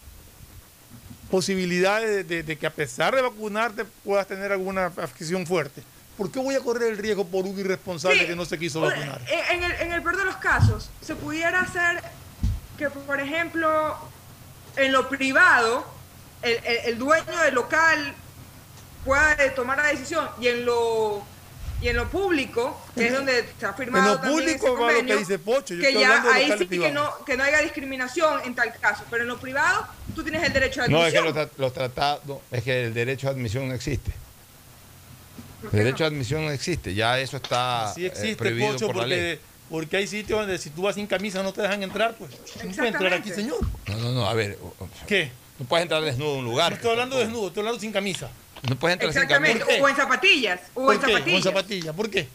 posibilidades 1.30 2.08
de, 2.10 2.24
de- 2.24 2.42
de 2.42 2.56
que 2.58 2.66
a 2.66 2.70
pesar 2.72 3.14
de 3.14 3.22
vacunarte 3.22 3.84
puedas 4.04 4.26
tener 4.26 4.52
alguna 4.52 4.86
afección 4.86 5.46
fuerte. 5.46 5.82
¿Por 6.16 6.30
qué 6.30 6.38
voy 6.38 6.54
a 6.54 6.60
correr 6.60 6.90
el 6.92 6.98
riesgo 6.98 7.26
por 7.26 7.44
un 7.44 7.58
irresponsable 7.58 8.20
Sí. 8.20 8.26
que 8.26 8.36
no 8.36 8.44
se 8.44 8.58
quiso 8.58 8.80
vacunar? 8.80 9.20
En, 9.28 9.56
en 9.62 9.70
el, 9.70 9.80
en 9.80 9.92
el 9.92 10.02
peor 10.02 10.16
de 10.16 10.24
los 10.24 10.36
casos, 10.36 10.90
se 11.00 11.14
pudiera 11.16 11.60
hacer 11.60 12.02
que, 12.78 12.88
por 12.90 13.18
ejemplo, 13.20 13.96
en 14.76 14.92
lo 14.92 15.08
privado, 15.08 15.84
el, 16.42 16.52
el- 16.64 16.78
el 16.86 16.98
dueño 16.98 17.36
del 17.42 17.54
local 17.54 18.14
pueda 19.04 19.36
tomar 19.54 19.78
la 19.78 19.86
decisión 19.88 20.28
y 20.40 20.48
en 20.48 20.64
lo 20.64 21.24
y 21.84 21.88
en 21.88 21.96
lo 21.96 22.08
público, 22.08 22.80
que 22.94 23.08
es 23.08 23.12
donde 23.12 23.44
se 23.60 23.66
ha 23.66 23.74
firmado 23.74 24.04
En 24.06 24.10
lo 24.14 24.20
también 24.20 24.38
público 24.40 24.66
ese 24.66 24.74
va 24.74 24.80
lo 24.80 24.86
que 24.88 24.94
convenio, 24.94 25.18
dice 25.18 25.38
Pocho, 25.38 25.74
yo 25.74 25.80
que 25.82 25.88
estoy 25.88 26.00
ya 26.02 26.08
hablando 26.08 26.28
de 26.30 26.34
ahí 26.34 26.58
sí 26.58 26.66
que 26.66 26.90
no, 26.90 27.24
que 27.26 27.36
no 27.36 27.44
haya 27.44 27.58
discriminación 27.60 28.40
en 28.46 28.54
tal 28.54 28.72
caso, 28.80 29.04
pero 29.10 29.22
en 29.24 29.28
lo 29.28 29.38
privado 29.38 29.86
tú 30.14 30.22
tienes 30.22 30.42
el 30.44 30.52
derecho 30.54 30.82
a 30.82 30.88
no, 30.88 31.04
es 31.04 31.12
que 31.12 31.18
admisión. 31.18 31.36
los, 31.44 31.50
tra- 31.52 31.58
los 31.58 31.72
tratados, 31.74 32.38
es 32.50 32.62
que 32.62 32.84
el 32.86 32.94
derecho 32.94 33.28
a 33.28 33.32
admisión 33.32 33.68
no 33.68 33.74
existe. 33.74 34.12
El 35.64 35.70
derecho 35.70 36.04
a 36.04 36.06
admisión 36.06 36.44
no 36.46 36.50
existe, 36.52 36.94
ya 36.94 37.18
eso 37.18 37.36
está 37.36 37.92
Sí 37.94 38.04
eh, 38.04 38.08
existe, 38.08 38.36
prohibido 38.36 38.72
Pocho, 38.72 38.86
por 38.86 38.96
la 38.96 39.06
ley. 39.06 39.18
porque, 39.18 39.40
porque 39.70 39.96
hay 39.98 40.06
sitios 40.06 40.40
donde 40.40 40.56
si 40.58 40.70
tú 40.70 40.82
vas 40.82 40.94
sin 40.94 41.06
camisa 41.06 41.42
no 41.42 41.52
te 41.52 41.60
dejan 41.62 41.82
entrar, 41.82 42.14
pues. 42.18 42.30
No 42.64 42.70
puede 42.72 42.88
entrar 42.88 43.12
aquí, 43.12 43.30
señor. 43.30 43.58
No, 43.88 43.96
no, 43.98 44.12
no, 44.12 44.26
a 44.28 44.32
ver, 44.34 44.58
¿Qué? 45.06 45.30
no 45.58 45.66
puedes 45.66 45.82
entrar 45.82 46.02
desnudo 46.02 46.34
a 46.34 46.38
un 46.38 46.44
lugar. 46.46 46.70
No 46.70 46.76
estoy 46.76 46.90
hablando 46.92 47.18
desnudo, 47.18 47.48
estoy 47.48 47.60
hablando 47.60 47.80
sin 47.80 47.92
camisa. 47.92 48.30
No 48.62 48.76
puedes 48.78 48.94
entrar 48.94 49.12
sin 49.12 49.22
Exactamente, 49.22 49.60
camisa. 49.64 49.82
o 49.84 49.88
en 49.88 49.96
zapatillas, 49.96 50.60
o 50.74 50.84
¿Por 50.86 50.94
en 50.94 51.00
qué? 51.00 51.06
Con 51.06 51.12
zapatillas. 51.14 51.44
zapatilla. 51.44 51.92
¿Por 51.92 52.10
qué? 52.10 52.28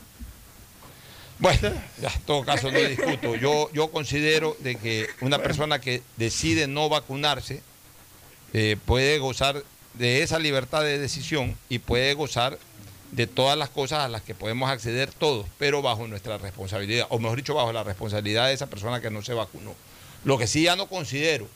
Bueno, 1.39 1.71
ya, 2.01 2.09
en 2.13 2.21
todo 2.25 2.43
caso 2.43 2.69
no 2.71 2.79
discuto. 2.79 3.35
Yo, 3.35 3.71
yo 3.71 3.89
considero 3.91 4.57
de 4.59 4.75
que 4.75 5.07
una 5.21 5.39
persona 5.39 5.79
que 5.79 6.03
decide 6.17 6.67
no 6.67 6.89
vacunarse 6.89 7.61
eh, 8.53 8.75
puede 8.85 9.19
gozar 9.19 9.63
de 9.93 10.21
esa 10.21 10.37
libertad 10.37 10.83
de 10.83 10.97
decisión 10.99 11.57
y 11.69 11.79
puede 11.79 12.13
gozar 12.13 12.59
de 13.11 13.25
todas 13.25 13.57
las 13.57 13.69
cosas 13.69 13.99
a 13.99 14.09
las 14.09 14.21
que 14.21 14.35
podemos 14.35 14.69
acceder 14.69 15.11
todos, 15.13 15.45
pero 15.57 15.81
bajo 15.81 16.07
nuestra 16.07 16.37
responsabilidad, 16.37 17.07
o 17.09 17.19
mejor 17.19 17.37
dicho, 17.37 17.55
bajo 17.55 17.71
la 17.73 17.83
responsabilidad 17.83 18.47
de 18.47 18.53
esa 18.53 18.67
persona 18.67 19.01
que 19.01 19.09
no 19.09 19.21
se 19.21 19.33
vacunó. 19.33 19.73
Lo 20.25 20.37
que 20.37 20.45
sí 20.45 20.63
ya 20.63 20.75
no 20.75 20.87
considero 20.87 21.47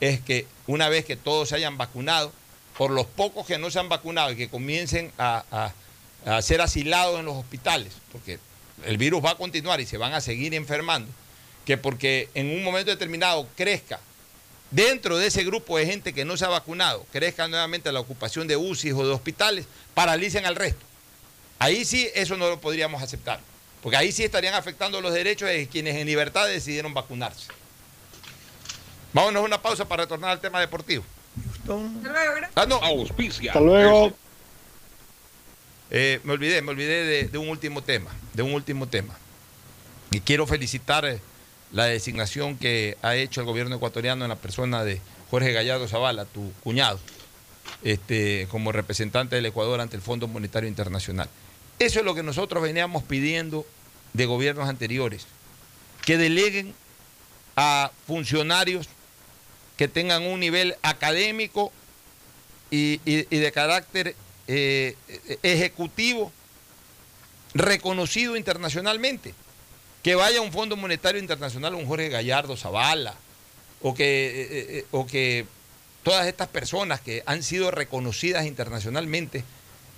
es 0.00 0.20
que 0.20 0.46
una 0.68 0.88
vez 0.88 1.04
que 1.04 1.16
todos 1.16 1.48
se 1.48 1.56
hayan 1.56 1.76
vacunado, 1.76 2.32
por 2.78 2.90
los 2.90 3.06
pocos 3.06 3.46
que 3.46 3.58
no 3.58 3.70
se 3.70 3.78
han 3.78 3.88
vacunado 3.88 4.32
y 4.32 4.36
que 4.36 4.48
comiencen 4.48 5.12
a, 5.18 5.44
a- 5.50 6.36
a 6.36 6.42
ser 6.42 6.60
asilados 6.60 7.18
en 7.20 7.24
los 7.26 7.36
hospitales, 7.36 7.92
porque 8.12 8.38
el 8.84 8.98
virus 8.98 9.24
va 9.24 9.30
a 9.30 9.36
continuar 9.36 9.80
y 9.80 9.86
se 9.86 9.96
van 9.96 10.12
a 10.12 10.20
seguir 10.20 10.54
enfermando, 10.54 11.10
que 11.64 11.76
porque 11.76 12.28
en 12.34 12.50
un 12.50 12.64
momento 12.64 12.90
determinado 12.90 13.46
crezca 13.56 14.00
dentro 14.72 15.16
de 15.16 15.28
ese 15.28 15.44
grupo 15.44 15.78
de 15.78 15.86
gente 15.86 16.12
que 16.12 16.24
no 16.24 16.36
se 16.36 16.44
ha 16.44 16.48
vacunado, 16.48 17.06
crezca 17.12 17.46
nuevamente 17.46 17.92
la 17.92 18.00
ocupación 18.00 18.48
de 18.48 18.56
UCI 18.56 18.90
o 18.92 19.06
de 19.06 19.12
hospitales, 19.12 19.66
paralicen 19.94 20.44
al 20.46 20.56
resto. 20.56 20.84
Ahí 21.60 21.84
sí 21.84 22.08
eso 22.14 22.36
no 22.36 22.48
lo 22.48 22.60
podríamos 22.60 23.00
aceptar, 23.02 23.38
porque 23.82 23.96
ahí 23.96 24.10
sí 24.12 24.24
estarían 24.24 24.54
afectando 24.54 25.00
los 25.00 25.14
derechos 25.14 25.48
de 25.48 25.68
quienes 25.68 25.94
en 25.96 26.06
libertad 26.06 26.46
decidieron 26.48 26.92
vacunarse. 26.92 27.46
Vámonos 29.12 29.42
a 29.42 29.46
una 29.46 29.62
pausa 29.62 29.86
para 29.86 30.02
retornar 30.02 30.30
al 30.30 30.40
tema 30.40 30.60
deportivo. 30.60 31.04
Hasta 31.74 32.12
luego, 32.12 32.34
gracias. 32.34 32.52
Ah, 32.54 32.66
no. 32.66 32.80
Hasta 33.48 33.60
luego. 33.60 34.12
Eh, 35.90 36.20
me 36.24 36.32
olvidé, 36.32 36.62
me 36.62 36.70
olvidé 36.70 37.04
de, 37.04 37.24
de 37.28 37.38
un 37.38 37.48
último 37.48 37.82
tema, 37.82 38.10
de 38.34 38.42
un 38.42 38.54
último 38.54 38.88
tema. 38.88 39.16
Y 40.10 40.20
quiero 40.20 40.46
felicitar 40.46 41.04
eh, 41.04 41.20
la 41.72 41.84
designación 41.84 42.56
que 42.56 42.96
ha 43.02 43.14
hecho 43.16 43.40
el 43.40 43.46
gobierno 43.46 43.76
ecuatoriano 43.76 44.24
en 44.24 44.28
la 44.28 44.36
persona 44.36 44.84
de 44.84 45.00
Jorge 45.30 45.52
Gallardo 45.52 45.88
Zavala, 45.88 46.24
tu 46.24 46.52
cuñado, 46.62 46.98
este, 47.82 48.48
como 48.50 48.72
representante 48.72 49.36
del 49.36 49.46
Ecuador 49.46 49.80
ante 49.80 49.96
el 49.96 50.02
Fondo 50.02 50.28
Monetario 50.28 50.68
Internacional. 50.68 51.28
Eso 51.78 51.98
es 51.98 52.04
lo 52.04 52.14
que 52.14 52.22
nosotros 52.22 52.62
veníamos 52.62 53.02
pidiendo 53.02 53.66
de 54.12 54.26
gobiernos 54.26 54.68
anteriores, 54.68 55.26
que 56.04 56.16
deleguen 56.16 56.74
a 57.56 57.90
funcionarios 58.06 58.88
que 59.76 59.88
tengan 59.88 60.22
un 60.22 60.40
nivel 60.40 60.76
académico 60.82 61.72
y, 62.70 62.98
de 62.98 63.52
carácter 63.52 64.16
eh, 64.48 64.96
ejecutivo 65.42 66.32
reconocido 67.54 68.36
internacionalmente. 68.36 69.34
Que 70.02 70.14
vaya 70.14 70.38
a 70.38 70.42
un 70.42 70.52
Fondo 70.52 70.76
Monetario 70.76 71.20
Internacional, 71.20 71.74
un 71.74 71.86
Jorge 71.86 72.08
Gallardo 72.08 72.56
Zavala, 72.56 73.14
o 73.82 73.94
que, 73.94 74.04
eh, 74.04 74.48
eh, 74.50 74.86
o 74.92 75.06
que 75.06 75.46
todas 76.02 76.26
estas 76.26 76.48
personas 76.48 77.00
que 77.00 77.22
han 77.26 77.42
sido 77.42 77.70
reconocidas 77.70 78.46
internacionalmente 78.46 79.44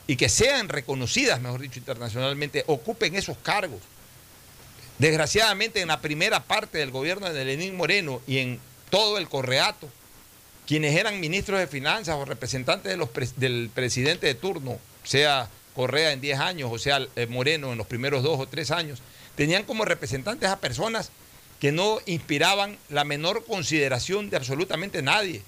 y 0.07 0.17
que 0.17 0.31
sean 0.31 0.69
reconocidas, 0.69 1.41
mejor 1.41 1.61
dicho, 1.61 1.79
internacionalmente, 1.79 2.65
ocupen 2.67 3.15
esos 3.15 3.37
cargos. 3.39 3.81
Desgraciadamente, 4.99 5.83
en 5.83 5.89
la 5.89 6.01
primera 6.01 6.43
parte 6.43 6.79
del 6.79 6.91
gobierno 6.91 7.31
de 7.33 7.45
Lenín 7.45 7.77
Moreno 7.77 8.23
y 8.27 8.39
en 8.39 8.61
todo 8.91 9.19
el 9.19 9.29
correato, 9.29 9.89
quienes 10.67 10.95
eran 10.97 11.21
ministros 11.21 11.59
de 11.59 11.67
finanzas 11.67 12.17
o 12.17 12.25
representantes 12.25 12.91
de 12.91 12.99
los 12.99 13.09
del 13.37 13.71
presidente 13.75 14.27
de 14.27 14.35
turno, 14.35 14.79
sea 15.03 15.49
Correa 15.75 16.13
en 16.13 16.21
10 16.21 16.41
años 16.41 16.71
o 16.73 16.79
sea 16.79 17.07
eh, 17.17 17.27
Moreno 17.27 17.73
en 17.73 17.79
los 17.79 17.87
primeros 17.87 18.23
dos 18.23 18.39
o 18.41 18.47
tres 18.47 18.71
años, 18.71 19.01
tenían 19.37 19.65
como 19.65 19.85
representantes 19.85 20.49
a 20.51 20.59
personas 20.59 21.11
que 21.61 21.73
no 21.73 21.99
inspiraban 22.07 22.77
la 22.89 23.05
menor 23.05 23.45
consideración 23.45 24.31
de 24.31 24.37
absolutamente 24.37 25.03
nadie. 25.03 25.43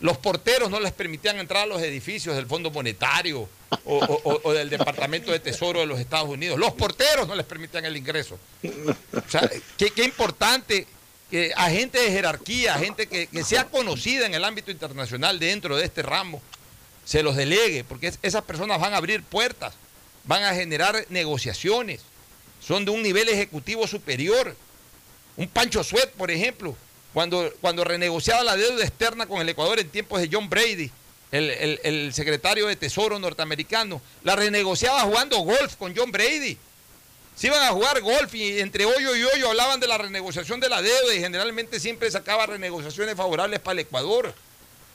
Los 0.00 0.18
porteros 0.18 0.70
no 0.70 0.80
les 0.80 0.92
permitían 0.92 1.38
entrar 1.38 1.62
a 1.62 1.66
los 1.66 1.80
edificios 1.80 2.36
del 2.36 2.46
Fondo 2.46 2.70
Monetario 2.70 3.48
o, 3.84 4.52
del 4.52 4.68
Departamento 4.68 5.32
de 5.32 5.40
Tesoro 5.40 5.80
de 5.80 5.86
los 5.86 5.98
Estados 5.98 6.28
Unidos. 6.28 6.58
Los 6.58 6.72
porteros 6.72 7.26
no 7.26 7.34
les 7.34 7.46
permitían 7.46 7.86
el 7.86 7.96
ingreso. 7.96 8.38
O 8.64 9.30
sea, 9.30 9.48
qué 9.78 10.04
importante 10.04 10.86
que 11.36 11.52
a 11.54 11.68
gente 11.68 11.98
de 12.00 12.10
jerarquía, 12.10 12.74
a 12.74 12.78
gente 12.78 13.06
que, 13.06 13.28
sea 13.44 13.64
conocida 13.66 14.24
en 14.24 14.32
el 14.34 14.42
ámbito 14.42 14.70
internacional 14.70 15.38
dentro 15.38 15.76
de 15.76 15.84
este 15.84 16.00
ramo, 16.00 16.40
se 17.04 17.22
los 17.22 17.36
delegue, 17.36 17.84
porque 17.84 18.06
es- 18.08 18.18
esas 18.22 18.42
personas 18.42 18.80
van 18.80 18.94
a 18.94 18.96
abrir 18.96 19.22
puertas, 19.22 19.74
van 20.24 20.44
a 20.44 20.54
generar 20.54 21.04
negociaciones, 21.10 22.00
son 22.66 22.86
de 22.86 22.90
un 22.90 23.02
nivel 23.02 23.28
ejecutivo 23.28 23.86
superior. 23.86 24.56
Un 25.36 25.46
Pancho 25.48 25.84
Suet, 25.84 26.10
por 26.12 26.30
ejemplo, 26.30 26.74
cuando, 27.12 27.52
cuando 27.60 27.84
renegociaba 27.84 28.42
la 28.42 28.56
deuda 28.56 28.82
externa 28.82 29.26
con 29.26 29.42
el 29.42 29.48
Ecuador 29.50 29.78
en 29.78 29.90
tiempos 29.90 30.20
de 30.22 30.30
John 30.32 30.48
Brady, 30.48 30.90
el, 31.32 31.50
el- 31.50 31.80
el 31.84 32.14
secretario 32.14 32.66
de 32.66 32.76
Tesoro 32.76 33.18
norteamericano, 33.18 34.00
la 34.24 34.36
renegociaba 34.36 35.02
jugando 35.02 35.36
golf 35.40 35.76
con 35.76 35.94
John 35.94 36.10
Brady. 36.10 36.56
Se 37.36 37.48
iban 37.48 37.62
a 37.62 37.68
jugar 37.68 38.00
golf 38.00 38.34
y 38.34 38.60
entre 38.60 38.86
hoyo 38.86 39.14
y 39.14 39.22
hoyo 39.22 39.48
hablaban 39.50 39.78
de 39.78 39.86
la 39.86 39.98
renegociación 39.98 40.58
de 40.58 40.70
la 40.70 40.80
deuda 40.80 41.14
y 41.14 41.20
generalmente 41.20 41.78
siempre 41.78 42.10
sacaba 42.10 42.46
renegociaciones 42.46 43.14
favorables 43.14 43.60
para 43.60 43.74
el 43.74 43.78
Ecuador. 43.80 44.34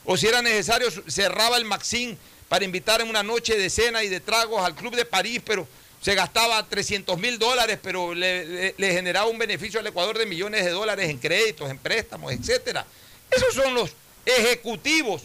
O 0.05 0.17
si 0.17 0.25
era 0.27 0.41
necesario, 0.41 0.89
cerraba 1.07 1.57
el 1.57 1.65
Maxim 1.65 2.17
para 2.49 2.65
invitar 2.65 2.99
en 3.01 3.09
una 3.09 3.21
noche 3.21 3.55
de 3.57 3.69
cena 3.69 4.03
y 4.03 4.09
de 4.09 4.19
tragos 4.19 4.63
al 4.65 4.73
Club 4.73 4.95
de 4.95 5.05
París, 5.05 5.39
pero 5.45 5.67
se 6.01 6.15
gastaba 6.15 6.67
300 6.67 7.15
mil 7.19 7.37
dólares, 7.37 7.77
pero 7.81 8.15
le, 8.15 8.73
generaba 8.79 9.29
un 9.29 9.37
beneficio 9.37 9.79
al 9.79 9.85
Ecuador 9.85 10.17
de 10.17 10.25
millones 10.25 10.65
de 10.65 10.71
dólares 10.71 11.09
en 11.11 11.19
créditos, 11.19 11.69
en 11.69 11.77
préstamos, 11.77 12.33
etcétera. 12.33 12.87
Esos 13.29 13.53
son 13.53 13.75
los 13.75 13.91
ejecutivos 14.25 15.21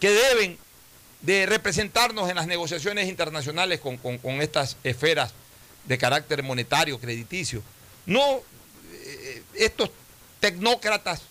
que 0.00 0.10
deben 0.10 0.56
de 1.20 1.46
representarnos 1.46 2.30
en 2.30 2.36
las 2.36 2.46
negociaciones 2.46 3.08
internacionales 3.08 3.80
con- 3.80 3.98
con 3.98 4.40
estas 4.40 4.76
esferas 4.84 5.34
de 5.84 5.98
carácter 5.98 6.42
monetario, 6.42 6.98
crediticio. 6.98 7.62
No 8.06 8.40
eh, 9.04 9.42
estos 9.54 9.90
tecnócratas 10.40 11.22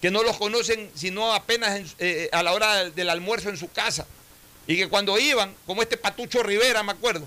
que 0.00 0.10
no 0.10 0.22
los 0.22 0.36
conocen 0.36 0.90
sino 0.94 1.32
apenas 1.34 1.76
en- 1.78 1.90
eh, 1.98 2.28
a 2.32 2.42
la 2.42 2.52
hora 2.52 2.90
del 2.90 3.10
almuerzo 3.10 3.48
en 3.48 3.56
su 3.56 3.70
casa. 3.70 4.06
Y 4.66 4.76
que 4.76 4.88
cuando 4.88 5.18
iban, 5.18 5.54
como 5.66 5.80
este 5.82 5.96
Patucho 5.96 6.42
Rivera, 6.42 6.82
me 6.82 6.92
acuerdo, 6.92 7.26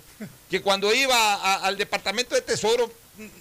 que 0.50 0.62
cuando 0.62 0.94
iba 0.94 1.16
a- 1.36 1.56
al 1.66 1.78
Departamento 1.78 2.36
de 2.36 2.42
Tesoro 2.42 2.92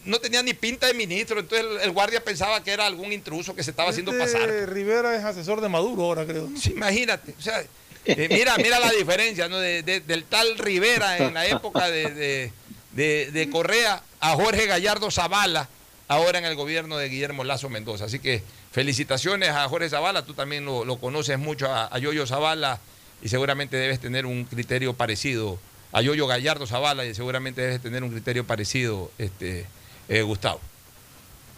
no 0.05 0.19
tenía 0.19 0.43
ni 0.43 0.53
pinta 0.55 0.87
de 0.87 0.95
ministro, 0.95 1.39
entonces 1.41 1.67
el, 1.67 1.81
el 1.81 1.91
guardia 1.93 2.23
pensaba 2.25 2.63
que 2.65 2.73
era 2.73 2.87
algún 2.87 3.13
intruso 3.13 3.55
que 3.55 3.63
se 3.63 3.71
estaba 3.71 3.91
haciendo 3.91 4.11
Este 4.13 4.25
pasar. 4.25 4.49
Rivera 4.71 5.15
es 5.17 5.25
asesor 5.25 5.61
de 5.61 5.69
Maduro 5.69 6.03
ahora, 6.03 6.27
creo. 6.27 6.49
Sí, 6.61 6.71
imagínate. 6.73 7.35
O 7.39 7.43
sea, 7.43 7.63
eh, 8.07 8.29
mira, 8.31 8.57
mira 8.57 8.79
la 8.81 8.91
diferencia 8.91 9.49
¿no? 9.49 9.59
De- 9.59 9.83
de- 9.83 10.01
del 10.01 10.25
tal 10.25 10.59
Rivera 10.59 11.19
en 11.19 11.35
la 11.35 11.47
época 11.47 11.89
de, 11.91 12.11
de- 12.11 12.53
de- 12.93 13.31
de 13.33 13.51
Correa 13.51 14.03
a 14.21 14.31
Jorge 14.35 14.67
Gallardo 14.67 15.11
Zavala, 15.11 15.69
ahora 16.09 16.39
en 16.39 16.45
el 16.45 16.55
gobierno 16.57 16.97
de 16.97 17.09
Guillermo 17.09 17.45
Lazo 17.45 17.69
Mendoza. 17.69 18.07
Así 18.07 18.19
que 18.19 18.43
felicitaciones 18.73 19.51
a 19.51 19.69
Jorge 19.69 19.89
Zavala, 19.89 20.25
tú 20.25 20.35
también 20.35 20.65
lo, 20.65 20.85
lo 20.85 20.99
conoces 20.99 21.39
mucho 21.39 21.67
a, 21.71 21.87
a 21.95 21.99
Yoyo 21.99 22.27
Zavala 22.27 22.81
y 23.23 23.29
seguramente 23.29 23.77
debes 23.77 24.01
tener 24.01 24.27
un 24.27 24.45
criterio 24.45 24.95
parecido 24.95 25.59
a 25.93 26.03
Yoyo 26.03 26.27
Gallardo 26.27 26.67
Zavala 26.67 27.05
y 27.05 27.15
seguramente 27.15 27.61
debes 27.63 27.81
tener 27.83 28.03
un 28.05 28.11
criterio 28.11 28.45
parecido, 28.47 29.11
este, 29.19 29.67
eh, 30.09 30.23
Gustavo. 30.23 30.61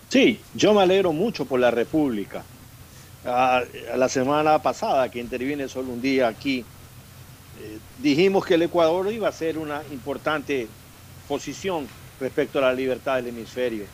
Sí, 0.09 0.41
yo 0.55 0.75
me 0.75 0.83
alegro 0.83 1.13
mucho 1.13 1.45
por 1.47 1.59
la 1.61 1.71
República. 1.71 2.45
Ah, 3.25 3.63
la 3.97 4.09
semana 4.09 4.61
pasada, 4.61 5.11
que 5.11 5.21
intervine 5.21 5.69
solo 5.69 5.91
un 5.91 6.03
día 6.03 6.29
aquí, 6.29 6.61
eh, 7.61 7.79
dijimos 7.99 8.45
que 8.45 8.55
el 8.55 8.63
Ecuador 8.63 9.11
iba 9.13 9.29
a 9.29 9.33
ser 9.33 9.57
una 9.59 9.83
importante 9.93 10.67
posición 11.29 11.87
respecto 12.21 12.59
a 12.59 12.63
la 12.63 12.73
libertad 12.73 13.17
del 13.17 13.29
hemisferio. 13.29 13.85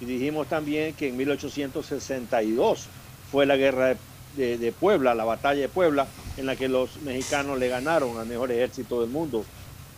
Y 0.00 0.04
dijimos 0.04 0.48
también 0.48 0.94
que 0.94 1.08
en 1.08 1.16
1862 1.16 2.86
fue 3.30 3.46
la 3.46 3.56
guerra 3.56 3.96
de, 4.36 4.74
Puebla, 4.78 5.14
la 5.14 5.24
batalla 5.24 5.60
de 5.60 5.68
Puebla, 5.68 6.06
en 6.36 6.46
la 6.46 6.56
que 6.56 6.68
los 6.68 7.00
mexicanos 7.02 7.58
le 7.58 7.68
ganaron 7.68 8.18
al 8.18 8.26
mejor 8.26 8.50
ejército 8.50 9.00
del 9.00 9.10
mundo, 9.10 9.44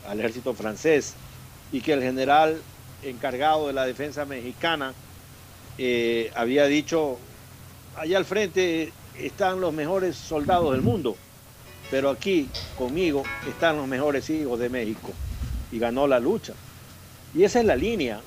al 0.06 0.18
ejército 0.20 0.52
francés, 0.54 1.14
y 1.72 1.80
que 1.80 1.94
el 1.94 2.02
general 2.02 2.60
encargado 3.02 3.66
de 3.66 3.72
la 3.72 3.86
defensa 3.86 4.24
mexicana 4.24 4.92
eh, 5.78 6.30
había 6.34 6.66
dicho, 6.66 7.18
allá 7.96 8.18
al 8.18 8.24
frente 8.24 8.92
están 9.18 9.60
los 9.60 9.72
mejores 9.72 10.16
soldados 10.16 10.72
del 10.72 10.82
mundo, 10.82 11.16
pero 11.90 12.10
aquí 12.10 12.48
conmigo 12.76 13.22
están 13.48 13.76
los 13.76 13.86
mejores 13.86 14.28
hijos 14.30 14.58
de 14.58 14.68
México. 14.68 15.12
Y 15.72 15.78
ganó 15.78 16.06
la 16.06 16.20
lucha. 16.20 16.54
Y 17.34 17.44
esa 17.44 17.60
es 17.60 17.66
la 17.66 17.76
línea, 17.76 18.20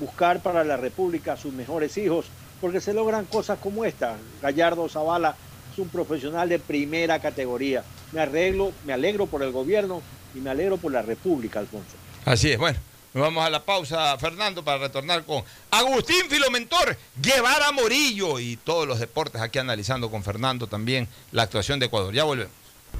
buscar 0.00 0.42
para 0.42 0.64
la 0.64 0.76
República 0.76 1.36
sus 1.36 1.52
mejores 1.52 1.96
hijos, 1.98 2.26
porque 2.60 2.80
se 2.80 2.94
logran 2.94 3.24
cosas 3.26 3.58
como 3.58 3.84
esta. 3.84 4.16
Gallardo 4.42 4.88
Zavala 4.88 5.36
es 5.72 5.78
un 5.78 5.88
profesional 5.88 6.48
de 6.48 6.58
primera 6.58 7.18
categoría. 7.20 7.84
Me 8.12 8.20
arreglo, 8.20 8.72
me 8.84 8.92
alegro 8.92 9.26
por 9.26 9.42
el 9.42 9.52
gobierno 9.52 10.02
y 10.34 10.38
me 10.38 10.50
alegro 10.50 10.76
por 10.78 10.92
la 10.92 11.02
República, 11.02 11.60
Alfonso. 11.60 11.96
Así 12.24 12.50
es, 12.50 12.58
bueno. 12.58 12.78
Nos 13.16 13.22
vamos 13.22 13.46
a 13.46 13.48
la 13.48 13.64
pausa, 13.64 14.18
Fernando, 14.18 14.62
para 14.62 14.76
retornar 14.76 15.24
con 15.24 15.42
Agustín 15.70 16.28
Filomentor, 16.28 16.98
Guevara 17.16 17.72
Morillo 17.72 18.38
y 18.38 18.58
todos 18.58 18.86
los 18.86 19.00
deportes 19.00 19.40
aquí 19.40 19.58
analizando 19.58 20.10
con 20.10 20.22
Fernando 20.22 20.66
también 20.66 21.08
la 21.32 21.44
actuación 21.44 21.80
de 21.80 21.86
Ecuador. 21.86 22.12
Ya 22.12 22.24
volvemos. 22.24 22.52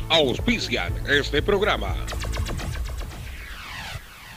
Auspician 0.09 0.95
este 1.07 1.43
programa. 1.43 1.95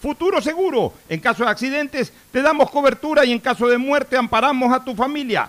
Futuro 0.00 0.40
Seguro, 0.40 0.92
en 1.08 1.20
caso 1.20 1.44
de 1.44 1.50
accidentes 1.50 2.12
te 2.30 2.42
damos 2.42 2.70
cobertura 2.70 3.24
y 3.24 3.32
en 3.32 3.38
caso 3.38 3.66
de 3.66 3.78
muerte 3.78 4.16
amparamos 4.16 4.72
a 4.72 4.84
tu 4.84 4.94
familia. 4.94 5.48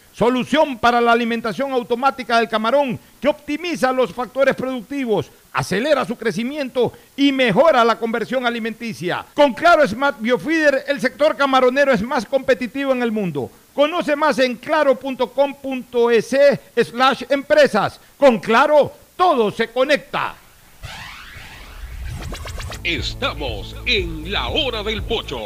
solución 0.21 0.77
para 0.77 1.01
la 1.01 1.13
alimentación 1.13 1.71
automática 1.71 2.37
del 2.37 2.47
camarón 2.47 2.99
que 3.19 3.27
optimiza 3.27 3.91
los 3.91 4.13
factores 4.13 4.53
productivos, 4.53 5.31
acelera 5.51 6.05
su 6.05 6.15
crecimiento 6.15 6.93
y 7.15 7.31
mejora 7.31 7.83
la 7.83 7.97
conversión 7.97 8.45
alimenticia. 8.45 9.25
Con 9.33 9.55
Claro 9.55 9.87
Smart 9.87 10.17
Biofeeder, 10.19 10.85
el 10.87 11.01
sector 11.01 11.35
camaronero 11.35 11.91
es 11.91 12.03
más 12.03 12.27
competitivo 12.27 12.91
en 12.91 13.01
el 13.01 13.11
mundo. 13.11 13.49
Conoce 13.73 14.15
más 14.15 14.37
en 14.37 14.57
claro.com.es 14.57 16.37
slash 16.75 17.23
empresas. 17.27 17.99
Con 18.15 18.37
Claro, 18.37 18.93
todo 19.15 19.49
se 19.49 19.71
conecta. 19.71 20.35
Estamos 22.83 23.75
en 23.87 24.31
la 24.31 24.49
hora 24.49 24.83
del 24.83 25.01
pocho. 25.01 25.39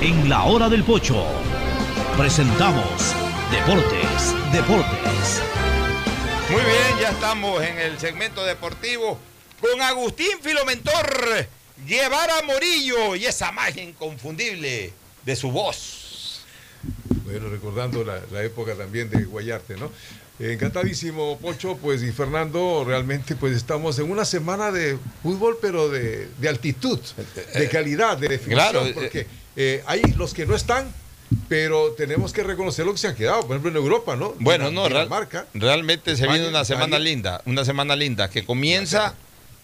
En 0.00 0.26
la 0.30 0.44
hora 0.44 0.70
del 0.70 0.84
pocho 0.84 1.22
presentamos 2.16 3.14
Deportes, 3.50 4.34
deportes. 4.52 5.42
Muy 6.50 6.62
bien, 6.62 6.98
ya 7.00 7.10
estamos 7.10 7.62
en 7.62 7.78
el 7.78 7.98
segmento 7.98 8.44
deportivo 8.44 9.18
con 9.60 9.80
Agustín 9.80 10.38
Filomentor, 10.42 11.46
Guevara 11.86 12.42
Morillo 12.42 13.14
y 13.14 13.26
esa 13.26 13.52
magia 13.52 13.82
inconfundible 13.82 14.92
de 15.24 15.36
su 15.36 15.50
voz. 15.52 16.44
Bueno, 17.24 17.48
recordando 17.50 18.02
la, 18.02 18.20
la 18.32 18.42
época 18.42 18.74
también 18.74 19.10
de 19.10 19.24
Guayarte, 19.24 19.76
¿no? 19.76 19.92
Eh, 20.38 20.52
Encantadísimo, 20.54 21.38
Pocho, 21.38 21.76
pues 21.76 22.02
y 22.02 22.10
Fernando, 22.12 22.84
realmente 22.86 23.36
pues 23.36 23.54
estamos 23.54 23.98
en 23.98 24.10
una 24.10 24.24
semana 24.24 24.72
de 24.72 24.98
fútbol, 25.22 25.58
pero 25.60 25.88
de, 25.88 26.28
de 26.38 26.48
altitud, 26.48 26.98
de 27.54 27.68
calidad, 27.68 28.18
de 28.18 28.28
definición, 28.28 28.70
claro, 28.70 28.86
eh, 28.86 28.92
porque 28.92 29.26
eh, 29.54 29.84
hay 29.86 30.02
los 30.16 30.34
que 30.34 30.46
no 30.46 30.56
están, 30.56 30.92
pero 31.48 31.92
tenemos 31.92 32.32
que 32.32 32.42
reconocer 32.42 32.86
lo 32.86 32.92
que 32.92 32.98
se 32.98 33.08
han 33.08 33.14
quedado, 33.14 33.42
por 33.42 33.50
ejemplo 33.56 33.70
en 33.70 33.76
Europa, 33.76 34.16
¿no? 34.16 34.34
Bueno, 34.38 34.70
no, 34.70 34.88
real- 34.88 35.08
realmente 35.54 36.16
se 36.16 36.22
viene 36.22 36.36
España, 36.36 36.48
una 36.50 36.64
semana 36.64 36.86
Italia. 36.88 37.10
linda, 37.10 37.42
una 37.46 37.64
semana 37.64 37.96
linda 37.96 38.30
que 38.30 38.44
comienza, 38.44 39.14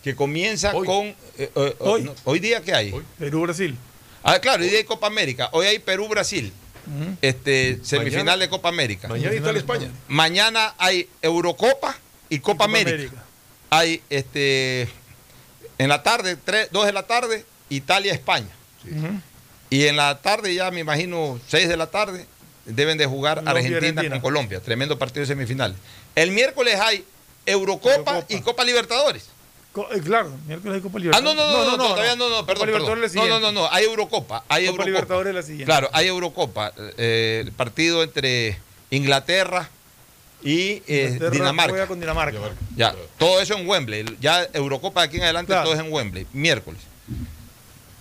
que 0.03 0.17
comienza 0.17 0.73
con 0.73 1.07
eh, 1.07 1.17
eh, 1.55 1.77
Hoy. 1.79 2.03
no, 2.03 2.15
hoy 2.25 2.39
día 2.41 2.61
qué 2.63 2.75
hay. 2.75 2.95
Perú-Brasil. 3.19 3.77
Ah, 4.25 4.39
claro, 4.41 4.63
hoy 4.63 4.69
día 4.71 4.79
hay 4.79 4.85
Copa 4.85 5.07
América. 5.07 5.49
Hoy 5.53 5.67
hay 5.67 5.79
Perú-Brasil. 5.79 6.53
Este, 7.21 7.79
semifinal 7.85 8.25
Mañana- 8.25 8.37
de 8.39 8.49
Copa 8.49 8.69
América. 8.69 9.07
Mañana 9.09 9.35
Italia-España. 9.35 9.89
Mañana 10.09 10.75
hay 10.79 11.09
Eurocopa 11.23 11.97
y 12.29 12.41
Copa, 12.41 12.65
América. 12.65 13.23
Hay 13.71 14.03
este 14.11 14.89
en 15.79 15.89
la 15.89 16.03
tarde, 16.03 16.37
2 16.73 16.87
de 16.87 16.93
la 16.93 17.05
tarde, 17.07 17.45
Italia-España. 17.69 18.49
Y 19.73 19.87
en 19.87 19.97
la 19.97 20.19
tarde, 20.21 20.55
ya 20.55 20.71
me 20.71 20.81
imagino, 20.81 21.41
6 21.49 21.67
de 21.67 21.77
la 21.79 21.87
tarde, 21.87 22.27
deben 22.67 22.99
de 22.99 23.07
jugar 23.07 23.39
Argentina, 23.47 23.79
Argentina. 23.79 24.11
con 24.11 24.21
Colombia. 24.21 24.61
Tremendo 24.61 24.99
partido 24.99 25.21
de 25.23 25.27
semifinales. 25.29 25.79
El 26.15 26.31
miércoles 26.33 26.79
hay 26.79 27.07
Eurocopa, 27.47 28.23
y 28.29 28.43
Copa 28.43 28.65
Libertadores. 28.65 29.25
Co- 29.73 29.89
eh, 29.91 30.01
claro, 30.05 30.31
miércoles 30.47 30.75
hay 30.77 30.81
Copa 30.83 30.99
Ah, 30.99 31.01
Libertadores. 31.01 31.35
no, 31.37 31.47
no, 31.47 31.65
no, 31.71 31.77
no, 31.79 31.89
todavía 31.89 32.17
no, 32.17 32.29
no, 32.29 32.45
perdón, 32.45 32.69
No, 33.15 33.27
no, 33.29 33.41
no, 33.41 33.53
no, 33.53 33.69
hay 33.73 33.85
Eurocopa, 33.87 34.45
hay 34.47 34.67
Copa 34.67 34.83
Eurocopa. 34.83 34.85
Libertadores 34.85 35.31
es 35.31 35.35
la 35.37 35.43
siguiente. 35.43 35.65
Claro, 35.65 35.89
hay 35.95 36.07
Eurocopa, 36.09 36.73
eh, 36.99 37.41
el 37.47 37.53
partido 37.53 38.03
entre 38.03 38.59
Inglaterra 38.91 39.71
y 40.43 40.83
eh, 40.87 41.05
Inglaterra 41.15 41.31
Dinamarca. 41.31 41.71
juega 41.71 41.87
con 41.87 41.99
Dinamarca. 41.99 42.39
Ya, 42.77 42.95
todo 43.19 43.41
eso 43.41 43.57
en 43.57 43.67
Wembley. 43.67 44.05
Ya 44.21 44.47
Eurocopa 44.53 45.01
de 45.01 45.07
aquí 45.07 45.17
en 45.17 45.23
adelante 45.23 45.53
Claro. 45.53 45.65
todo 45.65 45.73
es 45.73 45.81
en 45.81 45.91
Wembley, 45.91 46.27
miércoles. 46.35 46.83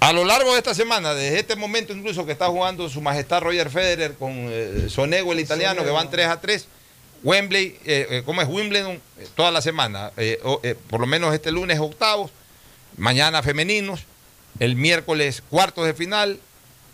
A 0.02 0.14
lo 0.14 0.26
largo 0.26 0.52
de 0.54 0.58
esta 0.58 0.74
semana, 0.74 1.14
desde 1.14 1.40
este 1.40 1.56
momento 1.56 1.94
incluso 1.94 2.26
que 2.26 2.32
está 2.32 2.48
jugando 2.48 2.90
su 2.90 3.02
majestad 3.02 3.42
Roger 3.42 3.70
Federer 3.70 4.16
con 4.16 4.32
eh, 4.50 4.88
Sonego 4.90 5.32
el 5.32 5.40
italiano, 5.40 5.82
Sonego. 5.82 5.96
que 5.96 6.04
van 6.04 6.10
3 6.12 6.28
a 6.28 6.42
3. 6.42 6.68
Wembley, 7.24 7.78
eh, 7.86 8.08
eh, 8.10 8.24
¿cómo 8.26 8.42
es 8.42 8.48
Wimbledon? 8.48 9.00
Toda 9.36 9.52
la 9.52 9.62
semana. 9.62 10.12
Eh, 10.18 10.40
o- 10.44 10.60
por 10.90 11.02
lo 11.02 11.06
menos 11.06 11.32
este 11.36 11.52
lunes 11.52 11.80
octavos, 11.80 12.32
mañana 12.98 13.44
femeninos, 13.44 14.02
el 14.60 14.76
miércoles 14.76 15.44
cuartos 15.52 15.86
de 15.86 15.94
final, 15.94 16.40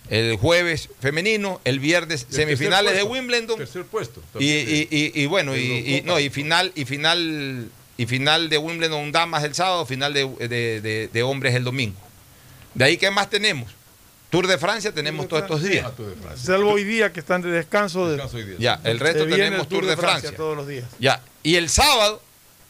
el 0.09 0.35
jueves 0.35 0.89
femenino, 0.99 1.61
el 1.63 1.79
viernes 1.79 2.25
El 2.29 2.35
semifinales 2.35 2.93
de 2.93 3.03
Wimbledon. 3.03 3.57
Tercer 3.57 3.85
puesto. 3.85 4.21
Y, 4.38 4.47
y- 4.51 4.88
y- 4.91 5.21
y 5.21 5.25
bueno, 5.27 5.55
y, 5.55 6.01
no, 6.03 6.19
y 6.19 6.29
final, 6.29 6.73
y 6.75 6.84
final, 6.84 7.69
y 7.95 8.05
final 8.05 8.49
de 8.49 8.57
Wimbledon 8.57 9.13
damas 9.13 9.45
el 9.45 9.55
sábado, 9.55 9.85
final 9.85 10.13
de, 10.13 10.27
de- 10.49 10.81
de- 10.81 11.07
de 11.07 11.23
hombres 11.23 11.55
el 11.55 11.63
domingo. 11.63 11.95
De 12.77 12.85
ahí, 12.85 12.97
¿qué 12.97 13.09
más 13.09 13.27
tenemos? 13.27 13.71
Tour 14.29 14.45
de 14.45 14.59
Francia 14.59 14.91
tenemos 14.91 15.27
todos 15.27 15.41
estos 15.41 15.63
días. 15.63 15.95
Tour 15.95 16.09
de 16.09 16.21
Francia. 16.21 16.45
Salvo 16.45 16.73
hoy 16.73 16.83
día 16.83 17.11
que 17.11 17.19
están 17.19 17.41
de 17.41 17.49
descanso. 17.49 18.05
De, 18.05 18.11
Descanso 18.11 18.37
hoy 18.37 18.43
día. 18.43 18.55
Ya, 18.59 18.81
el 18.83 18.99
resto 18.99 19.25
tenemos 19.25 19.61
el 19.61 19.67
Tour 19.67 19.85
de 19.87 19.97
Francia. 19.97 20.35
todos 20.35 20.55
los 20.55 20.67
días. 20.67 20.85
Ya, 20.99 21.19
y 21.41 21.55
el 21.55 21.69
sábado 21.69 22.21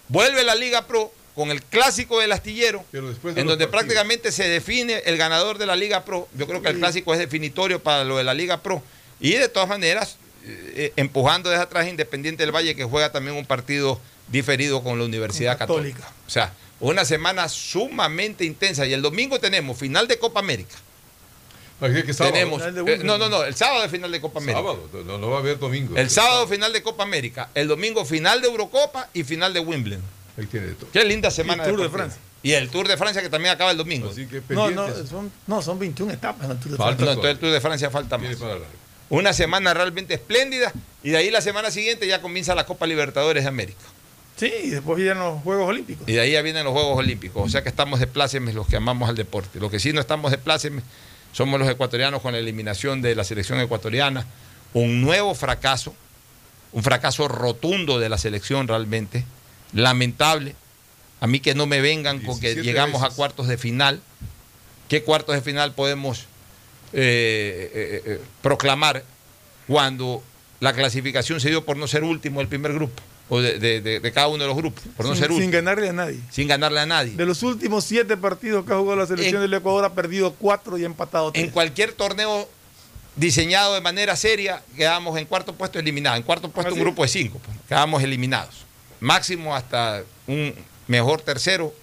vuelve 0.07 0.45
la 0.45 0.55
Liga 0.55 0.87
Pro 0.87 1.11
con 1.35 1.51
el 1.51 1.61
clásico 1.61 2.21
del 2.21 2.31
astillero, 2.31 2.85
de 2.93 2.99
en 2.99 3.05
donde 3.05 3.35
partidos. 3.35 3.69
prácticamente 3.69 4.31
se 4.31 4.47
define 4.47 5.03
el 5.05 5.17
ganador 5.17 5.57
de 5.57 5.65
la 5.65 5.75
Liga 5.75 6.05
Pro. 6.05 6.29
Yo 6.35 6.47
creo 6.47 6.61
que 6.61 6.69
el 6.69 6.77
clásico 6.77 7.11
es 7.11 7.19
definitorio 7.19 7.83
para 7.83 8.05
lo 8.05 8.15
de 8.15 8.23
la 8.23 8.33
Liga 8.33 8.63
Pro. 8.63 8.81
Y 9.19 9.31
de 9.31 9.49
todas 9.49 9.67
maneras, 9.67 10.15
eh, 10.45 10.93
empujando 10.95 11.49
desde 11.49 11.63
atrás 11.63 11.85
Independiente 11.87 12.43
del 12.43 12.55
Valle, 12.55 12.75
que 12.77 12.85
juega 12.85 13.11
también 13.11 13.35
un 13.35 13.45
partido 13.45 13.99
diferido 14.29 14.81
con 14.83 14.99
la 14.99 15.05
Universidad 15.05 15.57
Católica. 15.57 15.99
Católica. 15.99 16.21
O 16.27 16.29
sea, 16.29 16.53
una 16.79 17.05
semana 17.05 17.49
sumamente 17.49 18.45
intensa. 18.45 18.85
Y 18.85 18.93
el 18.93 19.01
domingo 19.01 19.39
tenemos 19.39 19.77
final 19.77 20.07
de 20.07 20.17
Copa 20.19 20.39
América. 20.39 20.75
Que 21.79 22.11
sábado. 22.13 22.33
Tenemos, 22.33 22.59
Final 22.59 22.85
de 22.85 22.93
eh, 22.93 22.99
no, 23.03 23.19
no, 23.19 23.29
no, 23.29 23.43
el 23.43 23.55
sábado 23.55 23.83
es 23.83 23.91
final 23.91 24.11
de 24.11 24.19
Copa 24.19 24.39
América. 24.39 24.61
Sábado, 24.61 24.89
no, 25.05 25.17
no 25.19 25.29
va 25.29 25.37
a 25.37 25.39
haber 25.41 25.59
domingo. 25.59 25.95
El 25.95 26.09
sábado 26.09 26.47
final 26.47 26.73
de 26.73 26.81
Copa 26.81 27.03
América, 27.03 27.49
el 27.53 27.67
domingo 27.67 28.03
final 28.03 28.41
de 28.41 28.47
Eurocopa 28.47 29.09
y 29.13 29.23
final 29.23 29.53
de 29.53 29.59
Wimbledon. 29.59 30.01
Ahí 30.37 30.47
tiene 30.47 30.69
todo. 30.69 30.89
Qué 30.91 31.05
linda 31.05 31.29
semana. 31.29 31.63
Tour 31.65 31.81
de. 31.81 31.89
Francia. 31.89 32.19
Y 32.41 32.53
el 32.53 32.69
Tour 32.69 32.87
de 32.87 32.97
Francia 32.97 33.21
que 33.21 33.29
también 33.29 33.53
acaba 33.53 33.71
el 33.71 33.77
domingo. 33.77 34.09
Así 34.09 34.25
que 34.25 34.41
No, 34.49 34.71
no, 34.71 34.87
son, 35.05 35.31
no, 35.47 35.61
son 35.61 35.77
21 35.77 36.13
etapas 36.13 36.45
en 36.45 36.51
el 36.51 36.59
Tour 36.59 36.71
de 36.71 36.77
Falta 36.77 36.91
No, 36.91 36.97
Francia. 36.97 37.11
entonces 37.13 37.31
el 37.31 37.39
Tour 37.39 37.51
de 37.51 37.61
Francia 37.61 37.89
falta 37.91 38.17
más. 38.17 38.37
Una 39.09 39.33
semana 39.33 39.73
realmente 39.73 40.15
espléndida 40.15 40.73
y 41.03 41.11
de 41.11 41.17
ahí 41.17 41.31
la 41.31 41.41
semana 41.41 41.71
siguiente 41.71 42.07
ya 42.07 42.21
comienza 42.21 42.55
la 42.55 42.65
Copa 42.65 42.87
Libertadores 42.87 43.43
de 43.43 43.49
América. 43.49 43.79
Sí, 44.37 44.51
y 44.65 44.69
después 44.69 44.97
vienen 44.97 45.17
los 45.17 45.41
Juegos 45.41 45.67
Olímpicos. 45.67 46.07
Y 46.07 46.13
de 46.13 46.21
ahí 46.21 46.31
ya 46.33 46.43
vienen 46.43 46.63
los 46.63 46.73
Juegos 46.73 46.97
Olímpicos. 46.97 47.43
O 47.43 47.49
sea 47.49 47.63
que 47.63 47.69
estamos 47.69 47.99
de 47.99 48.05
plácemes 48.05 48.53
los 48.53 48.67
que 48.67 48.77
amamos 48.77 49.09
al 49.09 49.15
deporte. 49.15 49.59
Lo 49.59 49.71
que 49.71 49.79
sí 49.79 49.93
no 49.93 49.99
estamos 49.99 50.29
de 50.29 50.37
plácemes 50.37 50.83
somos 51.33 51.59
los 51.59 51.67
ecuatorianos 51.67 52.21
con 52.21 52.33
la 52.33 52.39
eliminación 52.39 53.01
de 53.01 53.15
la 53.15 53.23
selección 53.23 53.59
ecuatoriana. 53.59 54.27
Un 54.73 55.01
nuevo 55.01 55.33
fracaso, 55.33 55.95
un 56.71 56.83
fracaso 56.83 57.27
rotundo 57.27 57.97
de 57.97 58.09
la 58.09 58.19
selección 58.19 58.67
realmente. 58.67 59.25
Lamentable. 59.73 60.55
A 61.19 61.25
mí 61.25 61.39
que 61.39 61.55
no 61.55 61.65
me 61.65 61.81
vengan 61.81 62.19
con 62.19 62.39
que 62.39 62.53
17 62.53 62.63
llegamos 62.63 63.01
a 63.01 63.09
cuartos 63.09 63.47
de 63.47 63.57
final. 63.57 64.01
¿Qué 64.87 65.01
cuartos 65.01 65.33
de 65.33 65.41
final 65.41 65.73
podemos 65.73 66.25
eh, 66.93 67.71
eh, 67.73 68.01
eh, 68.05 68.21
proclamar 68.43 69.03
cuando 69.67 70.21
la 70.59 70.73
clasificación 70.73 71.41
se 71.41 71.49
dio 71.49 71.65
por 71.65 71.75
no 71.75 71.87
ser 71.87 72.03
último 72.03 72.39
del 72.39 72.47
primer 72.47 72.73
grupo? 72.73 73.01
O 73.29 73.41
de, 73.41 73.59
de- 73.59 73.81
de- 73.81 73.99
de 73.99 74.11
cada 74.13 74.27
uno 74.29 74.43
de 74.43 74.47
los 74.47 74.55
grupos, 74.55 74.83
por 74.95 75.05
no 75.05 75.11
sin, 75.13 75.21
ser 75.21 75.31
último 75.31 75.43
sin 75.43 75.51
ganarle 75.51 75.89
a 75.89 75.93
nadie. 75.93 76.19
sin 76.31 76.47
ganarle 76.47 76.79
a 76.79 76.85
nadie. 76.85 77.13
De 77.15 77.25
los 77.25 77.43
últimos 77.43 77.83
siete 77.83 78.15
partidos 78.15 78.65
que 78.65 78.71
ha 78.71 78.77
jugado 78.77 79.01
la 79.01 79.05
selección 79.07 79.35
En- 79.35 79.41
del 79.51 79.53
Ecuador, 79.55 79.83
ha 79.83 79.93
perdido 79.93 80.33
cuatro 80.33 80.77
y 80.77 80.83
ha 80.83 80.85
empatado 80.85 81.31
tres. 81.33 81.43
En 81.43 81.51
cualquier 81.51 81.91
torneo 81.91 82.47
diseñado 83.17 83.73
de 83.73 83.81
manera 83.81 84.15
seria, 84.15 84.63
quedamos 84.75 85.17
en 85.17 85.25
cuarto 85.25 85.53
puesto 85.55 85.77
eliminados. 85.79 86.17
En 86.19 86.23
cuarto 86.23 86.49
puesto 86.49 86.73
un 86.73 86.79
grupo 86.79 87.03
de 87.03 87.09
cinco, 87.09 87.39
pues, 87.43 87.57
quedamos 87.67 88.01
eliminados. 88.01 88.55
Máximo 88.99 89.55
hasta 89.55 90.03
un 90.27 90.53
mejor 90.87 91.21
tercero, 91.21 91.73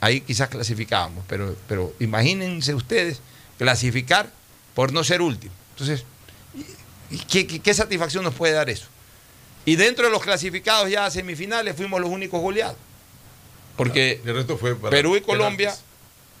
ahí 0.00 0.20
quizás 0.20 0.48
clasificábamos. 0.48 1.24
Pero, 1.28 1.56
pero 1.68 1.94
imagínense 2.00 2.74
ustedes 2.74 3.20
clasificar 3.58 4.30
por 4.74 4.92
no 4.92 5.04
ser 5.04 5.22
último. 5.22 5.54
Entonces, 5.70 6.04
¿y- 7.10 7.14
y 7.14 7.18
¿qué, 7.20 7.46
qué- 7.46 7.60
qué 7.60 7.72
satisfacción 7.74 8.24
nos 8.24 8.34
puede 8.34 8.52
dar 8.52 8.68
eso? 8.68 8.86
Y 9.64 9.76
dentro 9.76 10.04
de 10.06 10.10
los 10.10 10.22
clasificados 10.22 10.90
ya 10.90 11.06
a 11.06 11.10
semifinales 11.10 11.76
fuimos 11.76 12.00
los 12.00 12.10
únicos 12.10 12.40
goleados. 12.40 12.76
Porque 13.76 14.20
El 14.24 14.34
resto 14.34 14.58
fue 14.58 14.74
para 14.74 14.90
Perú 14.90 15.16
y 15.16 15.20
Colombia 15.20 15.68
penaltis. 15.70 15.84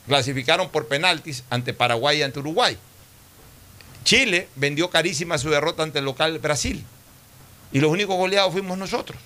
clasificaron 0.06 0.68
por 0.70 0.86
penaltis 0.88 1.44
ante 1.50 1.72
Paraguay 1.72 2.18
y 2.18 2.22
ante 2.22 2.40
Uruguay. 2.40 2.76
Chile 4.04 4.48
vendió 4.56 4.90
carísima 4.90 5.38
su 5.38 5.50
derrota 5.50 5.82
ante 5.82 6.00
el 6.00 6.04
local 6.04 6.38
Brasil. 6.40 6.84
Y 7.72 7.80
los 7.80 7.90
únicos 7.90 8.16
goleados 8.16 8.52
fuimos 8.52 8.76
nosotros. 8.76 9.18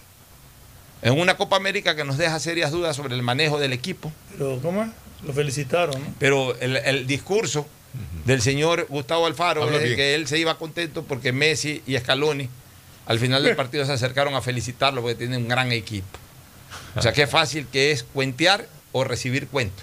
En 1.02 1.18
una 1.18 1.36
Copa 1.36 1.56
América 1.56 1.96
que 1.96 2.04
nos 2.04 2.16
deja 2.18 2.38
serias 2.38 2.70
dudas 2.70 2.96
sobre 2.96 3.14
el 3.14 3.22
manejo 3.22 3.58
del 3.58 3.72
equipo. 3.72 4.12
Pero, 4.32 4.58
¿cómo 4.62 4.82
es? 4.82 4.88
Lo 5.26 5.32
felicitaron, 5.32 6.00
¿no? 6.00 6.14
Pero 6.18 6.54
el, 6.60 6.76
el 6.76 7.06
discurso 7.06 7.66
del 8.24 8.42
señor 8.42 8.86
Gustavo 8.88 9.26
Alfaro 9.26 9.68
es 9.70 9.96
que 9.96 10.14
él 10.14 10.26
se 10.28 10.38
iba 10.38 10.58
contento 10.58 11.02
porque 11.04 11.32
Messi 11.32 11.82
y 11.86 11.96
Scaloni 11.98 12.48
al 13.06 13.18
final 13.18 13.42
del 13.42 13.56
partido 13.56 13.84
se 13.86 13.92
acercaron 13.92 14.34
a 14.34 14.42
felicitarlo 14.42 15.00
porque 15.00 15.14
tienen 15.14 15.42
un 15.42 15.48
gran 15.48 15.72
equipo. 15.72 16.06
O 16.96 17.02
sea, 17.02 17.12
qué 17.12 17.26
fácil 17.26 17.66
que 17.70 17.92
es 17.92 18.02
cuentear 18.02 18.66
o 18.92 19.04
recibir 19.04 19.46
cuento. 19.48 19.82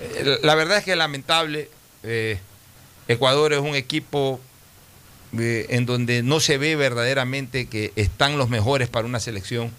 Eh, 0.00 0.38
La 0.42 0.54
verdad 0.54 0.78
es 0.78 0.84
que 0.84 0.92
es 0.92 0.96
lamentable. 0.98 1.70
eh, 2.02 2.38
Ecuador 3.08 3.52
es 3.52 3.60
un 3.60 3.74
equipo 3.76 4.40
eh, 5.38 5.66
en 5.70 5.86
donde 5.86 6.22
no 6.22 6.40
se 6.40 6.58
ve 6.58 6.74
verdaderamente 6.76 7.66
que 7.66 7.92
están 7.94 8.38
los 8.38 8.48
mejores 8.48 8.88
para 8.88 9.06
una 9.06 9.20
selección. 9.20 9.70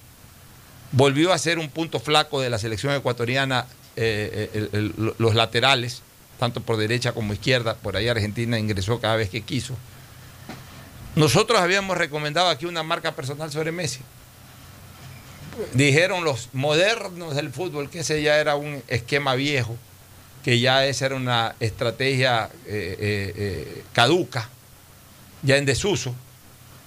Volvió 0.92 1.34
a 1.34 1.38
ser 1.38 1.60
un 1.60 1.70
punto 1.70 2.00
flaco 2.00 2.40
de 2.40 2.50
la 2.50 2.58
selección 2.60 2.94
ecuatoriana 2.94 3.66
los 5.18 5.34
laterales, 5.36 6.04
tanto 6.40 6.62
por 6.62 6.78
derecha 6.78 7.12
como 7.14 7.34
izquierda. 7.34 7.76
Por 7.76 7.98
ahí 7.98 8.08
Argentina 8.08 8.60
ingresó 8.60 9.02
cada 9.02 9.16
vez 9.16 9.30
que 9.30 9.42
quiso. 9.42 9.76
Nosotros 11.18 11.60
habíamos 11.60 11.98
recomendado 11.98 12.48
aquí 12.48 12.68
una 12.68 12.84
marca 12.84 13.16
personal 13.16 13.52
sobre 13.52 13.72
Messi. 13.72 14.02
Dijeron 15.74 16.24
los 16.24 16.50
modernos 16.54 17.36
del 17.36 17.50
fútbol 17.50 17.90
que 17.90 18.02
ese 18.02 18.22
ya 18.22 18.38
era 18.38 18.56
un 18.56 18.84
esquema 18.88 19.34
viejo, 19.34 19.76
que 20.44 20.60
ya 20.60 20.86
esa 20.86 21.08
era 21.08 21.16
una 21.16 21.56
estrategia 21.60 22.52
eh, 22.68 22.96
eh, 23.00 23.34
eh, 23.36 23.84
caduca, 23.94 24.48
ya 25.42 25.58
en 25.58 25.66
desuso. 25.66 26.14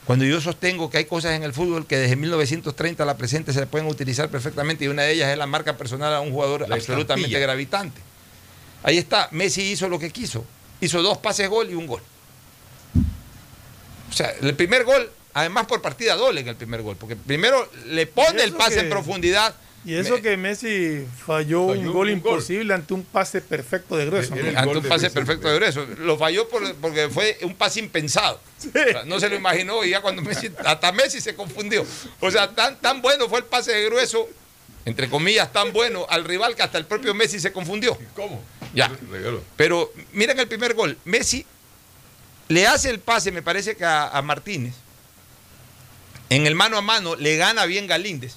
Cuando 0.07 0.24
yo 0.24 0.40
sostengo 0.40 0.89
que 0.90 0.98
hay 0.98 1.05
cosas 1.07 1.32
en 1.32 1.43
el 1.43 1.52
fútbol 1.52 1.86
que 1.86 1.97
desde 1.97 2.15
1930 2.15 3.02
a 3.02 3.07
la 3.07 3.16
presente 3.16 3.52
se 3.52 3.66
pueden 3.66 3.89
utilizar 3.89 4.28
perfectamente 4.28 4.85
y 4.85 4.89
una 4.89 5.02
de 5.02 5.12
ellas 5.12 5.31
es 5.31 5.39
la 5.39 5.47
marca 5.47 5.77
personal 5.77 6.15
a 6.15 6.20
un 6.20 6.31
jugador 6.31 6.69
La 6.69 6.77
absolutamente 6.77 7.27
estampilla. 7.27 7.39
gravitante. 7.40 8.01
Ahí 8.85 8.97
está, 8.97 9.28
Messi 9.32 9.62
hizo 9.73 9.89
lo 9.89 9.98
que 9.98 10.11
quiso. 10.11 10.44
Hizo 10.81 11.02
dos 11.02 11.19
pases 11.19 11.48
gol 11.48 11.69
y 11.69 11.74
un 11.74 11.89
gol. 11.89 12.01
O 14.11 14.12
sea, 14.12 14.35
el 14.43 14.55
primer 14.55 14.85
gol, 14.85 15.11
además 15.35 15.66
por 15.66 15.81
partida 15.81 16.16
doble 16.16 16.41
en 16.41 16.49
el 16.49 16.57
primer 16.57 16.82
gol, 16.82 16.97
porque 16.99 17.16
primero 17.16 17.70
le 17.87 18.07
pone 18.07 18.43
el 18.43 18.53
pase 18.53 18.74
que- 18.74 18.81
en 18.81 18.91
profundidad. 18.91 19.55
Y 19.82 19.95
eso 19.95 20.16
Me- 20.16 20.20
que 20.20 20.37
Messi 20.37 21.07
falló, 21.24 21.62
un 21.62 21.78
un 21.87 21.93
gol 21.95 22.11
imposible 22.11 22.74
ante 22.74 22.93
un 22.93 23.03
pase 23.03 23.41
perfecto 23.41 23.97
de 23.97 24.05
grueso. 24.05 24.35
El 24.35 24.55
ante 24.55 24.77
un 24.77 24.85
pase 24.85 25.09
perfecto 25.09 25.49
de 25.49 25.55
grueso. 25.57 25.87
Lo 26.01 26.19
falló 26.19 26.47
por- 26.51 26.74
porque 26.74 27.09
fue 27.09 27.39
un 27.43 27.55
pase 27.55 27.81
impensado. 27.81 28.39
O 28.59 28.70
sea, 28.70 29.05
no 29.07 29.19
se 29.19 29.31
lo 29.31 29.37
imaginó 29.37 29.82
y 29.82 29.89
ya 29.91 30.03
cuando 30.03 30.20
Messi, 30.20 30.51
hasta 30.66 30.93
Messi 30.93 31.19
se 31.23 31.35
confundió. 31.35 31.87
O 32.20 32.31
sea, 32.31 32.51
tan, 32.55 32.78
tan 32.78 33.01
bueno 33.01 33.27
fue 33.31 33.39
el 33.39 33.47
pase 33.47 33.73
de 33.73 33.87
grueso, 33.87 34.28
entre 34.85 35.09
comillas, 35.09 35.51
tan 35.51 35.73
bueno 35.73 36.05
al 36.11 36.24
rival 36.24 36.55
que 36.55 36.62
hasta 36.62 36.77
el 36.77 36.85
propio 36.85 37.15
Messi 37.15 37.41
se 37.41 37.51
confundió. 37.51 37.97
¿Cómo? 38.15 38.43
Ya. 38.74 38.93
Pero 39.57 39.93
miren 40.12 40.39
el 40.41 40.47
primer 40.47 40.74
gol. 40.74 40.99
Messi 41.07 41.47
le 42.51 42.67
hace 42.67 42.91
el 42.91 42.99
pase, 42.99 43.31
me 43.31 43.43
parece 43.43 43.77
que 43.77 43.85
a, 43.85 44.09
a 44.09 44.23
Martínez. 44.23 44.75
En 46.31 46.47
el 46.47 46.57
mano 46.57 46.77
a 46.77 46.83
mano 46.83 47.15
le 47.15 47.37
gana 47.37 47.65
bien 47.65 47.87
Galíndez. 47.87 48.35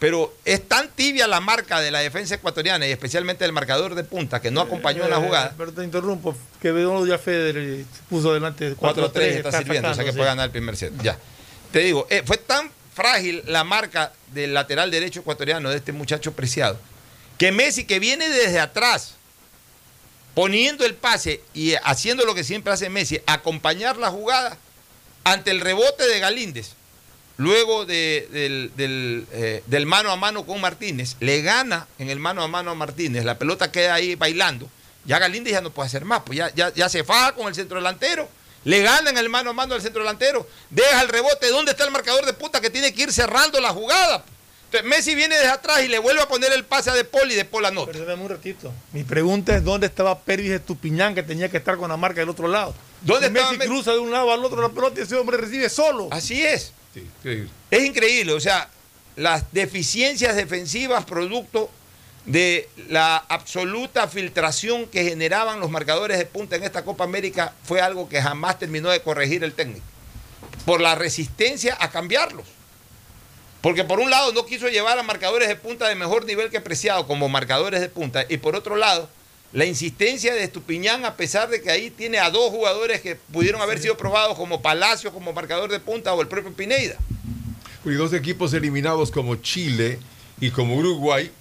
Pero 0.00 0.34
es 0.44 0.66
tan 0.68 0.90
tibia 0.90 1.28
la 1.28 1.40
marca 1.40 1.80
de 1.80 1.92
la 1.92 2.00
defensa 2.00 2.34
ecuatoriana 2.34 2.86
y 2.86 2.90
especialmente 2.90 3.44
del 3.44 3.52
marcador 3.52 3.94
de 3.94 4.02
punta 4.02 4.42
que 4.42 4.50
no 4.50 4.60
acompañó 4.60 5.04
en 5.04 5.10
la 5.10 5.18
Eh, 5.18 5.24
jugada. 5.24 5.54
Pero 5.56 5.72
te 5.72 5.84
interrumpo, 5.84 6.36
que 6.60 6.72
veo 6.72 7.06
ya 7.06 7.18
Federer 7.18 7.84
puso 8.10 8.34
delante 8.34 8.70
de 8.70 8.76
4-3 8.76 9.12
4-3. 9.12 9.20
está 9.22 9.58
sirviendo, 9.58 9.90
o 9.90 9.94
sea 9.94 10.04
que 10.04 10.12
puede 10.12 10.26
ganar 10.26 10.46
el 10.46 10.50
primer 10.50 10.76
set. 10.76 10.92
Ya. 11.00 11.16
Te 11.70 11.78
digo, 11.78 12.06
eh, 12.10 12.22
fue 12.26 12.36
tan 12.36 12.70
frágil 12.94 13.42
la 13.46 13.62
marca 13.62 14.12
del 14.34 14.54
lateral 14.54 14.90
derecho 14.90 15.20
ecuatoriano 15.20 15.70
de 15.70 15.76
este 15.76 15.92
muchacho 15.92 16.32
preciado, 16.32 16.78
que 17.38 17.52
Messi, 17.52 17.84
que 17.84 18.00
viene 18.00 18.28
desde 18.28 18.58
atrás, 18.58 19.14
poniendo 20.36 20.84
el 20.84 20.94
pase 20.94 21.40
y 21.54 21.72
haciendo 21.82 22.26
lo 22.26 22.34
que 22.34 22.44
siempre 22.44 22.70
hace 22.70 22.90
Messi, 22.90 23.18
acompañar 23.26 23.96
la 23.96 24.10
jugada 24.10 24.58
ante 25.24 25.50
el 25.50 25.62
rebote 25.62 26.06
de 26.06 26.20
Galíndez, 26.20 26.72
luego 27.38 27.86
de- 27.86 28.28
del, 28.30 28.70
del, 28.76 29.26
eh, 29.32 29.62
del 29.66 29.86
mano 29.86 30.10
a 30.10 30.16
mano 30.16 30.44
con 30.44 30.60
Martínez, 30.60 31.16
le 31.20 31.40
gana 31.40 31.86
en 31.98 32.10
el 32.10 32.18
mano 32.20 32.42
a 32.42 32.48
mano 32.48 32.70
a 32.70 32.74
Martínez, 32.74 33.24
la 33.24 33.38
pelota 33.38 33.72
queda 33.72 33.94
ahí 33.94 34.14
bailando, 34.14 34.68
ya 35.06 35.18
Galíndez 35.18 35.54
ya 35.54 35.62
no 35.62 35.70
puede 35.70 35.86
hacer 35.86 36.04
más, 36.04 36.20
pues 36.26 36.36
ya, 36.36 36.52
ya, 36.54 36.70
ya 36.74 36.90
se 36.90 37.02
faja 37.02 37.32
con 37.32 37.48
el 37.48 37.54
centro 37.54 37.78
delantero, 37.78 38.28
le 38.64 38.82
gana 38.82 39.08
en 39.08 39.16
el 39.16 39.30
mano 39.30 39.50
a 39.50 39.52
mano 39.54 39.74
al 39.74 39.80
centro 39.80 40.02
delantero, 40.02 40.46
deja 40.68 41.00
el 41.00 41.08
rebote, 41.08 41.48
¿dónde 41.48 41.70
está 41.70 41.84
el 41.84 41.92
marcador 41.92 42.26
de 42.26 42.34
puta 42.34 42.60
que 42.60 42.68
tiene 42.68 42.92
que 42.92 43.04
ir 43.04 43.12
cerrando 43.12 43.58
la 43.58 43.70
jugada? 43.70 44.22
Entonces, 44.66 44.90
Messi 44.90 45.14
viene 45.14 45.36
desde 45.36 45.50
atrás 45.50 45.82
y 45.84 45.88
le 45.88 45.98
vuelve 45.98 46.22
a 46.22 46.28
poner 46.28 46.52
el 46.52 46.64
pase 46.64 46.90
a 46.90 46.94
De 46.94 47.04
Paul 47.04 47.30
y 47.30 47.34
De 47.34 47.44
Paul 47.44 47.66
anota. 47.66 47.92
Perdóname 47.92 48.22
un 48.22 48.28
ratito. 48.28 48.72
Mi 48.92 49.04
pregunta 49.04 49.56
es 49.56 49.64
dónde 49.64 49.86
estaba 49.86 50.18
Pervis 50.18 50.50
Estupiñán 50.50 51.14
que 51.14 51.22
tenía 51.22 51.48
que 51.48 51.58
estar 51.58 51.76
con 51.76 51.88
la 51.88 51.96
marca 51.96 52.20
del 52.20 52.28
otro 52.28 52.48
lado. 52.48 52.74
¿Dónde 53.00 53.28
Si 53.28 53.32
Messi 53.32 53.52
estaba 53.52 53.64
cruza 53.64 53.92
de 53.92 53.98
un 54.00 54.10
lado 54.10 54.32
al 54.32 54.44
otro 54.44 54.60
la 54.60 54.70
pelota 54.70 54.98
y 55.00 55.04
ese 55.04 55.14
hombre 55.16 55.36
recibe 55.36 55.68
solo. 55.68 56.08
Así 56.10 56.42
es. 56.42 56.72
Sí, 56.92 57.00
increíble. 57.00 57.50
Es 57.70 57.84
increíble, 57.84 58.32
o 58.32 58.40
sea, 58.40 58.68
las 59.14 59.52
deficiencias 59.52 60.34
defensivas 60.34 61.04
producto 61.04 61.70
de 62.24 62.68
la 62.88 63.16
absoluta 63.16 64.08
filtración 64.08 64.86
que 64.86 65.04
generaban 65.04 65.60
los 65.60 65.70
marcadores 65.70 66.18
de 66.18 66.26
punta 66.26 66.56
en 66.56 66.64
esta 66.64 66.84
Copa 66.84 67.04
América 67.04 67.54
fue 67.62 67.80
algo 67.80 68.08
que 68.08 68.20
jamás 68.20 68.58
terminó 68.58 68.90
de 68.90 69.00
corregir 69.00 69.44
el 69.44 69.52
técnico. 69.52 69.86
Por 70.64 70.80
la 70.80 70.96
resistencia 70.96 71.76
a 71.78 71.90
cambiarlos. 71.90 72.55
Porque 73.66 73.82
por 73.82 73.98
un 73.98 74.10
lado 74.10 74.32
no 74.32 74.46
quiso 74.46 74.68
llevar 74.68 74.96
a 74.96 75.02
marcadores 75.02 75.48
de 75.48 75.56
punta 75.56 75.88
de 75.88 75.96
mejor 75.96 76.24
nivel 76.24 76.50
que 76.50 76.60
Preciado 76.60 77.04
como 77.04 77.28
marcadores 77.28 77.80
de 77.80 77.88
punta. 77.88 78.24
Y 78.28 78.36
por 78.36 78.54
otro 78.54 78.76
lado, 78.76 79.08
la 79.52 79.64
insistencia 79.64 80.32
de 80.32 80.44
Estupiñán, 80.44 81.04
a 81.04 81.16
pesar 81.16 81.48
de 81.48 81.60
que 81.60 81.72
ahí 81.72 81.90
tiene 81.90 82.20
a 82.20 82.30
dos 82.30 82.52
jugadores 82.52 83.00
que 83.00 83.16
pudieron 83.16 83.60
haber 83.60 83.80
sido 83.80 83.96
probados 83.96 84.36
como 84.36 84.62
Palacio 84.62 85.12
como 85.12 85.32
marcador 85.32 85.68
de 85.68 85.80
punta 85.80 86.14
o 86.14 86.22
el 86.22 86.28
propio 86.28 86.52
Pineida. 86.52 86.94
Y 87.84 87.90
dos 87.90 88.12
equipos 88.12 88.54
eliminados 88.54 89.10
como 89.10 89.34
Chile 89.34 89.98
y 90.40 90.50
como 90.50 90.76
Uruguay, 90.76 91.32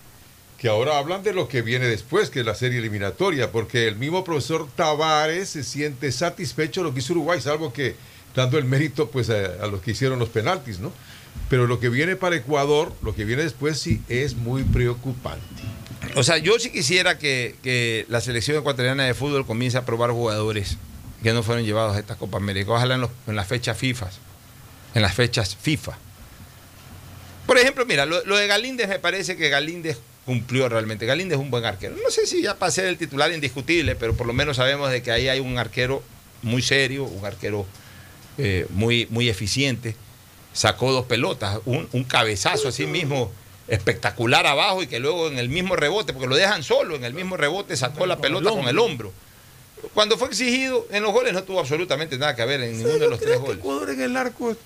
que 0.57 0.67
ahora 0.67 0.97
hablan 0.97 1.21
de 1.21 1.31
lo 1.31 1.47
que 1.47 1.61
viene 1.61 1.85
después, 1.85 2.31
que 2.31 2.39
es 2.39 2.45
la 2.47 2.55
serie 2.55 2.79
eliminatoria, 2.79 3.51
porque 3.51 3.87
el 3.87 3.97
mismo 3.97 4.23
profesor 4.23 4.67
Tavares 4.75 5.49
se 5.49 5.63
siente 5.63 6.11
satisfecho 6.11 6.81
de 6.81 6.85
lo 6.85 6.93
que 6.95 7.01
hizo 7.01 7.13
Uruguay, 7.13 7.39
salvo 7.39 7.71
que 7.71 7.95
dando 8.33 8.57
el 8.57 8.65
mérito 8.65 9.11
pues 9.11 9.29
a, 9.29 9.63
a 9.63 9.67
los 9.67 9.79
que 9.83 9.91
hicieron 9.91 10.17
los 10.17 10.29
penaltis, 10.29 10.79
¿no? 10.79 10.91
Pero 11.49 11.67
lo 11.67 11.79
que 11.79 11.89
viene 11.89 12.15
para 12.15 12.35
Ecuador, 12.35 12.93
lo 13.01 13.13
que 13.15 13.23
viene 13.25 13.43
después 13.43 13.79
sí 13.79 14.01
es 14.09 14.35
muy 14.35 14.63
preocupante. 14.63 15.45
O 16.15 16.23
sea, 16.23 16.37
yo 16.37 16.57
sí 16.59 16.71
quisiera 16.71 17.17
que, 17.19 17.55
que 17.63 18.05
la 18.09 18.21
selección 18.21 18.57
ecuatoriana 18.57 19.03
de 19.05 19.13
fútbol 19.13 19.45
comience 19.45 19.77
a 19.77 19.85
probar 19.85 20.11
jugadores 20.11 20.77
que 21.21 21.33
no 21.33 21.43
fueron 21.43 21.65
llevados 21.65 21.95
a 21.95 21.99
esta 21.99 22.15
Copa 22.15 22.37
América. 22.37 22.71
Ojalá 22.71 22.95
en, 22.95 23.01
los- 23.01 23.09
en 23.27 23.35
las 23.35 23.47
fechas 23.47 23.77
FIFA. 23.77 24.09
En 24.95 25.01
las 25.01 25.13
fechas 25.13 25.55
FIFA. 25.55 25.97
Por 27.45 27.57
ejemplo, 27.59 27.85
mira, 27.85 28.05
lo, 28.05 28.21
de 28.23 28.47
Galíndez 28.47 28.87
me 28.89 28.99
parece 28.99 29.35
que 29.37 29.49
Galíndez 29.49 29.99
cumplió 30.25 30.67
realmente. 30.67 31.05
Galíndez 31.05 31.37
es 31.37 31.43
un 31.43 31.51
buen 31.51 31.65
arquero. 31.65 31.95
No 32.03 32.09
sé 32.09 32.25
si 32.25 32.41
ya 32.41 32.55
para 32.57 32.71
ser 32.71 32.85
el 32.85 32.97
titular 32.97 33.31
indiscutible, 33.31 33.95
pero 33.95 34.15
por 34.15 34.25
lo 34.25 34.33
menos 34.33 34.57
sabemos 34.57 34.89
de 34.89 35.03
que 35.03 35.11
ahí 35.11 35.27
hay 35.27 35.39
un 35.39 35.57
arquero 35.59 36.01
muy 36.41 36.61
serio, 36.63 37.03
un 37.05 37.23
arquero 37.25 37.65
eh, 38.39 38.65
muy, 38.71 39.07
muy 39.11 39.29
eficiente. 39.29 39.95
Sacó 40.55 40.91
dos 40.91 41.05
pelotas, 41.05 41.59
un, 41.65 41.87
un 41.91 42.03
cabezazo 42.05 42.69
así 42.69 42.87
mismo 42.87 43.31
espectacular 43.67 44.47
abajo 44.47 44.81
y 44.81 44.87
que 44.87 44.99
luego 44.99 45.27
en 45.27 45.37
el 45.37 45.49
mismo 45.49 45.75
rebote, 45.75 46.13
porque 46.13 46.27
lo 46.27 46.35
dejan 46.35 46.63
solo, 46.63 46.95
en 46.95 47.03
el 47.03 47.13
mismo 47.13 47.35
rebote 47.37 47.75
sacó 47.75 48.05
la 48.05 48.17
pelota 48.17 48.49
con 48.49 48.67
el 48.67 48.79
hombro. 48.79 49.11
Cuando 49.93 50.17
fue 50.17 50.29
exigido 50.29 50.87
en 50.91 51.03
los 51.03 51.11
goles 51.11 51.33
no 51.33 51.43
tuvo 51.43 51.59
absolutamente 51.59 52.17
nada 52.17 52.35
que 52.35 52.45
ver 52.45 52.61
en 52.61 52.77
ninguno 52.77 52.97
de 52.97 53.07
los 53.09 53.19
tres 53.19 53.37
goles. 53.39 53.57
Ecuador 53.57 53.89
en 53.91 54.01
el 54.01 54.15
arco 54.17 54.51
es, 54.51 54.57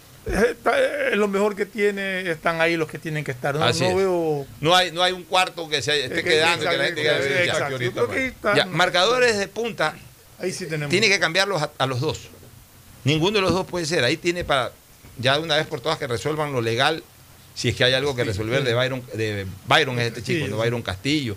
lo 1.18 1.28
mejor 1.28 1.56
que 1.56 1.66
tiene, 1.66 2.30
están 2.30 2.62
ahí 2.62 2.78
los 2.78 2.88
que 2.88 3.00
tienen 3.00 3.24
que 3.24 3.32
estar. 3.32 3.56
No, 3.56 3.64
Así 3.66 3.82
no 3.84 3.90
es. 3.90 3.96
veo. 3.96 4.46
No 4.62 4.76
hay, 4.76 4.92
no 4.92 5.02
hay 5.02 5.12
un 5.14 5.24
cuarto 5.24 5.68
que 5.68 5.82
se 5.82 6.04
esté 6.06 6.18
Es 6.20 6.24
que- 6.24 6.30
quedando, 6.30 6.70
que 6.70 6.78
la 6.78 6.88
exacto, 6.88 6.94
gente 6.94 7.02
quede- 7.92 8.08
que 8.16 8.28
está- 8.28 8.56
Ya, 8.56 8.66
marcadores 8.66 9.38
de 9.40 9.48
punta, 9.48 9.96
Ahí 10.38 10.54
sí 10.54 10.68
tenemos. 10.68 10.92
tiene 10.92 11.10
que 11.10 11.20
cambiarlos 11.20 11.62
a, 11.64 11.72
a 11.78 11.86
los 11.88 12.00
dos. 12.00 12.28
Ninguno 13.06 13.38
de 13.38 13.42
los 13.42 13.54
dos 13.54 13.66
puede 13.66 13.86
ser. 13.86 14.04
Ahí 14.04 14.18
tiene 14.18 14.44
para, 14.44 14.72
ya 15.20 15.38
de 15.38 15.44
una 15.44 15.56
vez 15.56 15.68
por 15.68 15.82
todas, 15.82 15.98
que 15.98 16.08
resuelvan 16.08 16.52
lo 16.52 16.62
legal, 16.62 17.04
si 17.54 17.70
es 17.70 17.76
que 17.76 17.84
hay 17.84 17.94
algo 17.94 18.16
que 18.16 18.24
resolver 18.24 18.64
de 18.64 18.74
Byron, 18.74 19.04
de 19.14 19.46
Byron 19.68 20.00
es 20.00 20.08
este 20.08 20.24
chico, 20.24 20.48
no 20.48 20.58
Byron 20.58 20.82
Castillo, 20.82 21.36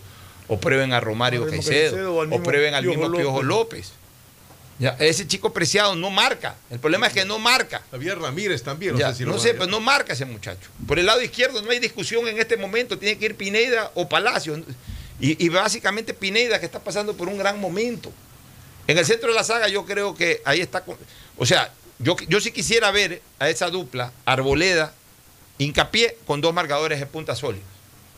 o 0.48 0.59
prueben 0.59 0.92
a 0.92 1.00
Romario 1.00 1.46
Caicedo, 1.46 2.16
o 2.16 2.42
prueben 2.42 2.74
al 2.74 2.84
mismo 2.84 3.10
Piojo 3.12 3.42
López. 3.42 3.92
Ya, 4.78 4.96
ese 4.98 5.26
chico 5.28 5.52
preciado 5.52 5.94
no 5.94 6.10
marca. 6.10 6.56
El 6.70 6.80
problema 6.80 7.06
es 7.06 7.12
que 7.12 7.24
no 7.24 7.38
marca. 7.38 7.82
Había 7.92 8.14
Ramírez 8.14 8.62
también, 8.62 8.94
no 8.94 8.98
Ya, 8.98 9.10
sé 9.12 9.18
si 9.18 9.24
lo 9.24 9.32
no 9.32 9.38
sé, 9.38 9.54
pero 9.54 9.80
marca 9.80 10.12
ese 10.12 10.24
muchacho. 10.24 10.68
Por 10.88 10.98
el 10.98 11.06
lado 11.06 11.22
izquierdo 11.22 11.62
no 11.62 11.70
hay 11.70 11.78
discusión 11.78 12.26
en 12.26 12.40
este 12.40 12.56
momento. 12.56 12.98
Tiene 12.98 13.16
que 13.16 13.26
ir 13.26 13.36
Pineda 13.36 13.92
o 13.94 14.09
Palacio. 14.09 14.56
Y, 15.20 15.44
y 15.44 15.48
básicamente 15.50 16.14
Pineda 16.14 16.59
que 16.59 16.66
está 16.66 16.80
pasando 16.80 17.14
por 17.14 17.28
un 17.28 17.38
gran 17.38 17.60
momento. 17.60 18.12
En 18.88 18.98
el 18.98 19.06
centro 19.06 19.28
de 19.28 19.36
la 19.36 19.44
saga 19.44 19.68
yo 19.68 19.84
creo 19.84 20.16
que 20.16 20.42
ahí 20.44 20.60
está... 20.60 20.82
o 21.36 21.46
sea, 21.46 21.72
yo, 22.03 22.16
yo 22.29 22.41
sí 22.41 22.53
quisiera 22.53 22.91
ver 22.91 23.23
a 23.39 23.49
esa 23.49 23.70
dupla, 23.70 24.12
Arboleda, 24.24 24.93
hincapié 25.59 26.16
con 26.27 26.41
dos 26.41 26.53
marcadores 26.55 26.99
de 27.01 27.07
punta 27.07 27.35
sólidos. 27.37 27.66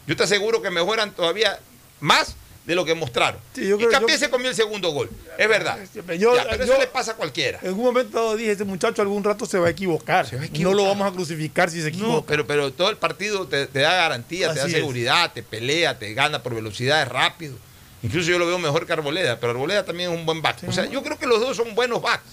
Yo 0.06 0.16
te 0.16 0.24
aseguro 0.24 0.62
que 0.62 0.70
mejoran 0.70 1.12
todavía 1.14 1.58
más 2.00 2.36
de 2.66 2.74
lo 2.74 2.84
que 2.86 2.94
mostraron. 2.94 3.40
Sí, 3.54 3.68
yo 3.68 3.76
creo- 3.76 3.90
hincapié 3.90 4.14
yo- 4.14 4.18
se 4.18 4.30
comió 4.30 4.48
el 4.48 4.54
segundo 4.56 4.90
gol. 4.90 5.10
Es 5.36 5.48
verdad. 5.48 5.78
Yo- 5.94 6.34
Ya, 6.34 6.44
pero 6.44 6.64
yo- 6.64 6.72
eso 6.72 6.78
le 6.78 6.86
pasa 6.86 7.12
a 7.12 7.14
cualquiera. 7.16 7.58
En 7.62 7.74
un 7.74 7.82
momento 7.84 8.36
dije, 8.36 8.52
ese 8.52 8.64
muchacho 8.64 9.02
algún 9.02 9.22
rato 9.22 9.44
se 9.44 9.58
va 9.58 9.66
a 9.66 9.70
equivocar. 9.70 10.26
No 10.60 10.72
lo 10.72 10.84
vamos 10.86 11.06
a 11.06 11.12
crucificar 11.12 11.70
si 11.70 11.82
se 11.82 11.88
equivoca. 11.88 12.12
No, 12.14 12.24
pero, 12.24 12.46
pero 12.46 12.72
todo 12.72 12.88
el 12.88 12.96
partido 12.96 13.46
te, 13.46 13.66
te 13.66 13.80
da 13.80 13.94
garantía, 13.94 14.52
te 14.54 14.60
da 14.60 14.66
es. 14.66 14.72
seguridad, 14.72 15.32
te 15.32 15.42
pelea, 15.42 15.98
te 15.98 16.14
gana 16.14 16.42
por 16.42 16.54
velocidad, 16.54 17.02
es 17.02 17.08
rápido. 17.08 17.54
Incluso 18.02 18.30
yo 18.30 18.38
lo 18.38 18.46
veo 18.46 18.58
mejor 18.58 18.86
que 18.86 18.92
Arboleda, 18.94 19.38
pero 19.40 19.52
Arboleda 19.52 19.84
también 19.84 20.10
es 20.12 20.16
un 20.18 20.24
buen 20.26 20.40
back. 20.42 20.58
O 20.66 20.72
sea, 20.72 20.86
yo 20.86 21.02
creo 21.02 21.18
que 21.18 21.26
los 21.26 21.40
dos 21.40 21.56
son 21.56 21.74
buenos 21.74 22.00
backs. 22.02 22.24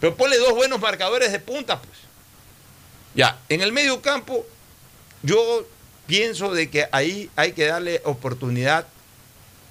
Pero 0.00 0.14
ponle 0.16 0.38
dos 0.38 0.54
buenos 0.54 0.80
marcadores 0.80 1.32
de 1.32 1.40
punta, 1.40 1.80
pues. 1.80 1.98
Ya, 3.14 3.38
en 3.48 3.62
el 3.62 3.72
medio 3.72 4.02
campo, 4.02 4.46
yo 5.22 5.66
pienso 6.06 6.52
de 6.52 6.68
que 6.68 6.86
ahí 6.92 7.30
hay 7.34 7.52
que 7.52 7.64
darle 7.64 8.02
oportunidad 8.04 8.86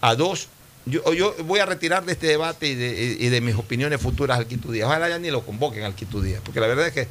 a 0.02 0.15
dos. 0.15 0.47
Yo, 0.88 1.03
voy 1.43 1.60
a 1.60 1.65
retirar 1.65 2.06
de 2.06 2.14
este 2.14 2.27
debate 2.27 2.68
y 2.68 2.76
de, 2.76 3.41
mis 3.41 3.56
opiniones 3.56 4.02
futuras 4.02 4.38
al 4.38 4.47
Quito 4.47 4.72
Díaz. 4.72 4.88
Ojalá 4.88 5.10
ya 5.10 5.19
ni 5.19 5.31
lo 5.31 5.45
convoquen 5.45 5.84
al 5.84 5.95
Quito 5.95 6.22
Díaz, 6.22 6.41
porque 6.43 6.60
la 6.60 6.68
verdad 6.68 6.88
es 6.88 6.93
que 6.93 7.07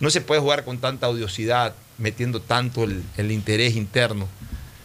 no 0.00 0.10
se 0.10 0.20
puede 0.20 0.40
jugar 0.40 0.64
con 0.64 0.78
tanta 0.78 1.08
odiosidad, 1.08 1.74
metiendo 1.98 2.40
tanto 2.40 2.84
el 2.84 3.30
interés 3.30 3.76
interno. 3.76 4.28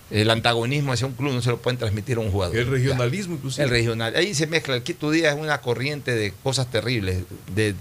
El 0.09 0.29
antagonismo 0.29 0.93
hacia 0.93 1.05
un 1.05 1.13
club 1.13 1.33
no 1.33 1.41
se 1.41 1.49
lo 1.49 1.57
pueden 1.57 1.77
transmitir 1.77 2.17
a 2.17 2.21
un 2.21 2.31
jugador. 2.31 2.55
El 2.55 2.67
regionalismo, 2.67 3.35
inclusive. 3.35 3.65
El 3.65 3.69
regional. 3.69 4.15
Ahí 4.15 4.33
se 4.33 4.47
mezcla. 4.47 4.75
El 4.75 4.83
Quito 4.83 5.11
Díaz 5.11 5.35
es 5.35 5.41
una 5.41 5.59
corriente 5.59 6.15
de 6.15 6.33
cosas 6.43 6.71
terribles, 6.71 7.23
de 7.53 7.75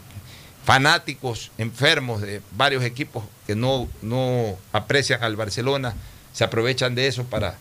fanáticos 0.64 1.52
enfermos 1.58 2.20
de 2.20 2.42
varios 2.56 2.82
equipos 2.82 3.22
que 3.46 3.54
no, 3.54 3.88
no 4.02 4.56
aprecian 4.72 5.22
al 5.22 5.36
Barcelona, 5.36 5.94
se 6.32 6.42
aprovechan 6.42 6.96
de 6.96 7.06
eso 7.06 7.22
para, 7.24 7.56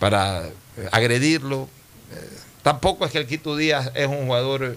para 0.00 0.48
eh, 0.48 0.88
agredirlo. 0.90 1.68
Eh, 2.12 2.28
tampoco 2.62 3.06
es 3.06 3.12
que 3.12 3.18
el 3.18 3.26
Quito 3.28 3.56
Díaz 3.56 3.92
es 3.94 4.08
un 4.08 4.26
jugador 4.26 4.76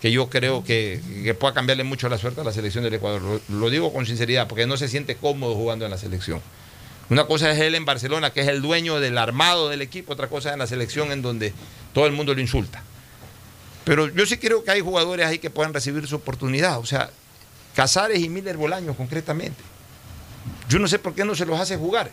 que 0.00 0.12
yo 0.12 0.30
creo 0.30 0.62
que, 0.62 1.00
que 1.24 1.34
pueda 1.34 1.52
cambiarle 1.54 1.82
mucho 1.82 2.08
la 2.08 2.18
suerte 2.18 2.40
a 2.40 2.44
la 2.44 2.52
selección 2.52 2.84
del 2.84 2.94
Ecuador. 2.94 3.20
Lo, 3.20 3.40
lo 3.48 3.70
digo 3.70 3.92
con 3.92 4.06
sinceridad, 4.06 4.46
porque 4.46 4.66
no 4.66 4.76
se 4.76 4.86
siente 4.86 5.16
cómodo 5.16 5.56
jugando 5.56 5.84
en 5.84 5.90
la 5.90 5.98
selección. 5.98 6.40
Una 7.10 7.26
cosa 7.26 7.50
es 7.50 7.58
él 7.60 7.74
en 7.74 7.84
Barcelona, 7.84 8.32
que 8.32 8.40
es 8.40 8.48
el 8.48 8.62
dueño 8.62 9.00
del 9.00 9.18
armado 9.18 9.68
del 9.68 9.82
equipo, 9.82 10.12
otra 10.12 10.28
cosa 10.28 10.50
es 10.50 10.52
en 10.54 10.60
la 10.60 10.66
selección 10.66 11.12
en 11.12 11.22
donde 11.22 11.52
todo 11.92 12.06
el 12.06 12.12
mundo 12.12 12.34
lo 12.34 12.40
insulta. 12.40 12.82
Pero 13.84 14.08
yo 14.08 14.24
sí 14.26 14.38
creo 14.38 14.64
que 14.64 14.70
hay 14.70 14.80
jugadores 14.80 15.26
ahí 15.26 15.38
que 15.38 15.50
puedan 15.50 15.74
recibir 15.74 16.06
su 16.06 16.16
oportunidad. 16.16 16.78
O 16.78 16.86
sea, 16.86 17.10
Casares 17.74 18.20
y 18.20 18.28
Miller 18.28 18.56
Bolaños 18.56 18.96
concretamente. 18.96 19.62
Yo 20.68 20.78
no 20.78 20.88
sé 20.88 20.98
por 20.98 21.14
qué 21.14 21.24
no 21.24 21.34
se 21.34 21.46
los 21.46 21.58
hace 21.58 21.76
jugar. 21.76 22.10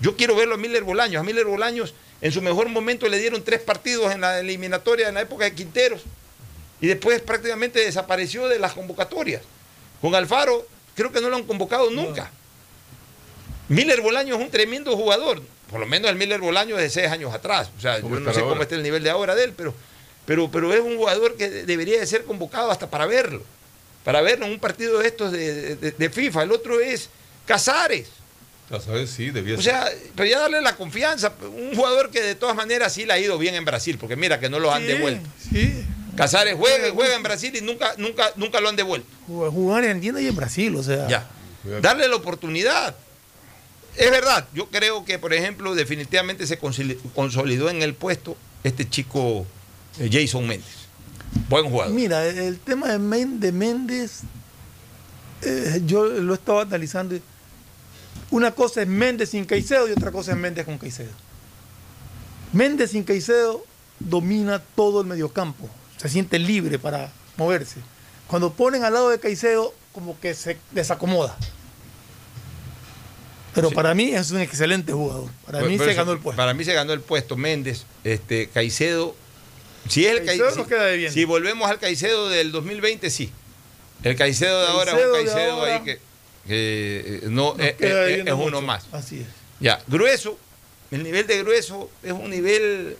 Yo 0.00 0.16
quiero 0.16 0.34
verlo 0.34 0.54
a 0.54 0.58
Miller 0.58 0.82
Bolaños. 0.82 1.20
A 1.20 1.24
Miller 1.24 1.44
Bolaños 1.44 1.94
en 2.20 2.32
su 2.32 2.42
mejor 2.42 2.68
momento 2.68 3.08
le 3.08 3.18
dieron 3.18 3.42
tres 3.44 3.60
partidos 3.60 4.12
en 4.12 4.22
la 4.22 4.40
eliminatoria 4.40 5.08
en 5.08 5.14
la 5.14 5.20
época 5.20 5.44
de 5.44 5.54
Quinteros 5.54 6.02
y 6.80 6.86
después 6.86 7.20
prácticamente 7.20 7.80
desapareció 7.80 8.48
de 8.48 8.58
las 8.58 8.72
convocatorias. 8.72 9.42
Con 10.00 10.14
Alfaro 10.14 10.66
creo 10.94 11.12
que 11.12 11.20
no 11.20 11.28
lo 11.28 11.36
han 11.36 11.44
convocado 11.44 11.90
nunca. 11.90 12.30
Miller 13.68 14.00
Bolaño 14.00 14.34
es 14.36 14.40
un 14.40 14.50
tremendo 14.50 14.96
jugador, 14.96 15.42
por 15.70 15.80
lo 15.80 15.86
menos 15.86 16.10
el 16.10 16.16
Miller 16.16 16.40
Bolaño 16.40 16.76
de 16.76 16.90
seis 16.90 17.08
años 17.08 17.32
atrás. 17.34 17.70
O 17.76 17.80
sea, 17.80 17.96
yo 17.96 18.02
¿Cómo 18.02 18.16
no 18.20 18.32
sé 18.32 18.40
ahora? 18.40 18.50
cómo 18.50 18.62
está 18.62 18.74
el 18.74 18.82
nivel 18.82 19.02
de 19.02 19.10
ahora 19.10 19.34
de 19.34 19.44
él, 19.44 19.52
pero, 19.56 19.74
pero, 20.26 20.50
pero 20.50 20.72
es 20.74 20.80
un 20.80 20.96
jugador 20.96 21.36
que 21.36 21.48
debería 21.48 21.98
de 22.00 22.06
ser 22.06 22.24
convocado 22.24 22.70
hasta 22.70 22.88
para 22.90 23.06
verlo. 23.06 23.42
Para 24.04 24.20
verlo 24.20 24.44
en 24.46 24.52
un 24.52 24.58
partido 24.60 24.98
de 24.98 25.06
estos 25.08 25.32
de, 25.32 25.76
de- 25.76 25.90
de 25.92 26.10
FIFA. 26.10 26.42
El 26.42 26.52
otro 26.52 26.78
es 26.80 27.08
Casares. 27.46 28.08
Casares 28.68 29.10
sí, 29.10 29.30
debía 29.30 29.54
O 29.54 29.62
ser. 29.62 29.72
sea, 29.72 29.90
pero 30.14 30.28
ya 30.28 30.38
darle 30.40 30.60
la 30.60 30.76
confianza. 30.76 31.32
Un 31.42 31.74
jugador 31.74 32.10
que 32.10 32.20
de 32.22 32.34
todas 32.34 32.54
maneras 32.54 32.92
sí 32.92 33.06
le 33.06 33.14
ha 33.14 33.18
ido 33.18 33.38
bien 33.38 33.54
en 33.54 33.64
Brasil, 33.64 33.96
porque 33.98 34.16
mira 34.16 34.38
que 34.40 34.48
no 34.50 34.58
lo 34.58 34.72
han 34.72 34.82
Sí, 34.82 34.88
devuelto. 34.88 35.28
Sí. 35.50 35.84
Casares 36.16 36.54
juega 36.56 36.90
juega 36.92 37.14
en 37.16 37.22
Brasil 37.22 37.54
y 37.56 37.60
nunca, 37.62 37.94
nunca, 37.98 38.30
nunca 38.36 38.60
lo 38.60 38.68
han 38.68 38.76
devuelto. 38.76 39.06
Jugar 39.26 39.84
en 39.84 39.90
Argentina 39.90 40.20
y 40.20 40.28
en 40.28 40.36
Brasil, 40.36 40.76
o 40.76 40.82
sea. 40.82 41.08
Ya. 41.08 41.26
Darle 41.80 42.06
la 42.08 42.16
oportunidad. 42.16 42.94
Es 43.96 44.10
verdad, 44.10 44.48
yo 44.52 44.68
creo 44.70 45.04
que, 45.04 45.18
por 45.18 45.32
ejemplo, 45.32 45.74
definitivamente 45.74 46.46
se 46.46 46.60
consoli- 46.60 46.98
consolidó 47.14 47.70
en 47.70 47.82
el 47.82 47.94
puesto 47.94 48.36
este 48.64 48.88
chico 48.88 49.46
eh, 49.98 50.08
Jason 50.12 50.46
Méndez. 50.46 50.84
Buen 51.48 51.68
jugador. 51.70 51.94
Mira, 51.94 52.26
el, 52.26 52.58
tema 52.58 52.88
de 52.88 53.52
Méndez, 53.52 54.20
eh, 55.42 55.80
yo 55.84 56.04
lo 56.06 56.34
estaba 56.34 56.62
analizando. 56.62 57.16
Una 58.30 58.52
cosa 58.52 58.82
es 58.82 58.88
Méndez 58.88 59.30
sin 59.30 59.44
Caicedo 59.44 59.88
y 59.88 59.92
otra 59.92 60.10
cosa 60.10 60.32
es 60.32 60.36
Méndez 60.38 60.64
con 60.64 60.78
Caicedo. 60.78 61.10
Méndez 62.52 62.92
sin 62.92 63.04
Caicedo 63.04 63.64
domina 63.98 64.60
todo 64.74 65.00
el 65.00 65.06
mediocampo, 65.06 65.68
se 65.96 66.08
siente 66.08 66.38
libre 66.38 66.78
para 66.78 67.12
moverse. 67.36 67.80
Cuando 68.26 68.52
ponen 68.52 68.84
al 68.84 68.92
lado 68.94 69.10
de 69.10 69.18
Caicedo, 69.20 69.74
como 69.92 70.18
que 70.18 70.34
se 70.34 70.56
desacomoda. 70.72 71.36
Pero 73.54 73.70
para 73.70 73.94
mí 73.94 74.10
es 74.14 74.30
un 74.30 74.40
excelente 74.40 74.92
jugador. 74.92 75.30
Para 75.46 75.60
mí 75.62 75.76
por 75.76 75.86
se 75.86 75.92
eso, 75.92 76.00
ganó 76.00 76.12
el 76.12 76.18
puesto. 76.18 76.36
Para 76.36 76.54
mí 76.54 76.64
se 76.64 76.72
ganó 76.74 76.92
el 76.92 77.00
puesto 77.00 77.36
Méndez, 77.36 77.84
este 78.02 78.48
Caicedo. 78.48 79.14
Si 79.88 80.04
es 80.06 80.12
el 80.12 80.24
Caicedo 80.24 80.66
si- 81.12 81.24
volvemos 81.24 81.68
al 81.70 81.78
Caicedo 81.78 82.28
del 82.28 82.52
2020, 82.52 83.10
sí. 83.10 83.30
El 84.02 84.16
Caicedo 84.16 84.60
de 84.62 84.66
ahora 84.68 84.92
es 84.92 85.06
un 85.06 85.12
Caicedo 85.12 85.52
ahora 85.52 85.76
ahí 85.76 85.82
que, 85.84 85.98
que, 86.46 87.00
eh, 87.16 87.20
no 87.24 87.54
es, 87.58 87.74
queda 87.74 88.08
es- 88.08 88.26
es 88.26 88.32
uno 88.32 88.60
más. 88.60 88.86
Así 88.92 89.20
es. 89.20 89.26
Ya, 89.60 89.80
grueso, 89.86 90.38
el 90.90 91.02
nivel 91.02 91.26
de 91.26 91.38
grueso 91.42 91.90
es 92.02 92.12
un 92.12 92.28
nivel 92.30 92.96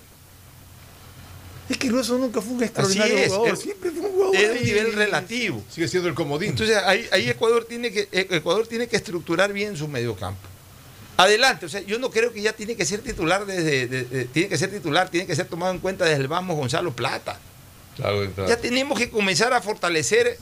Es 1.69 1.79
que 1.79 1.89
Grueso 1.89 2.19
nunca 2.19 2.41
fue 2.43 2.53
un 2.55 2.63
extraordinario 2.63 3.17
es, 3.17 3.29
jugador. 3.29 3.55
es- 3.55 3.61
Siempre 3.61 3.91
fue 3.91 4.01
un 4.03 4.13
jugador. 4.13 4.37
es 4.37 4.51
un 4.61 4.65
nivel 4.67 4.93
relativo. 4.93 5.65
Sigue 5.71 5.89
siendo 5.89 6.09
el 6.09 6.15
comodín. 6.15 6.51
Entonces 6.51 6.77
ahí, 6.77 7.07
ahí 7.11 7.29
Ecuador 7.31 7.65
tiene 7.65 7.91
que 7.91 8.01
eh, 8.13 8.27
Ecuador 8.31 8.67
tiene 8.67 8.87
que 8.87 8.97
estructurar 8.97 9.53
bien 9.53 9.77
su 9.77 9.89
mediocampo. 9.89 10.41
Adelante, 11.17 11.65
o 11.67 11.69
sea, 11.69 11.81
yo 11.81 11.99
no 11.99 12.11
creo 12.11 12.33
que 12.33 12.43
ya 12.43 12.53
tiene 12.53 12.75
que 12.75 12.85
ser 12.85 13.01
titular 13.01 13.47
desde 13.47 13.87
de- 13.87 14.05
de- 14.05 14.25
tiene 14.27 14.49
que 14.49 14.59
ser 14.59 14.71
titular, 14.71 15.09
tiene 15.11 15.27
que 15.27 15.37
ser 15.37 15.47
tomado 15.47 15.73
en 15.73 15.79
cuenta 15.79 16.05
desde 16.05 16.21
el 16.21 16.29
vamos 16.29 16.57
Gonzalo 16.57 16.93
Plata. 16.95 17.39
Claro, 17.97 18.25
entrada. 18.25 18.49
Ya 18.51 18.57
tenemos 18.61 18.99
que 18.99 19.09
comenzar 19.09 19.53
a 19.53 19.63
fortalecer 19.63 20.37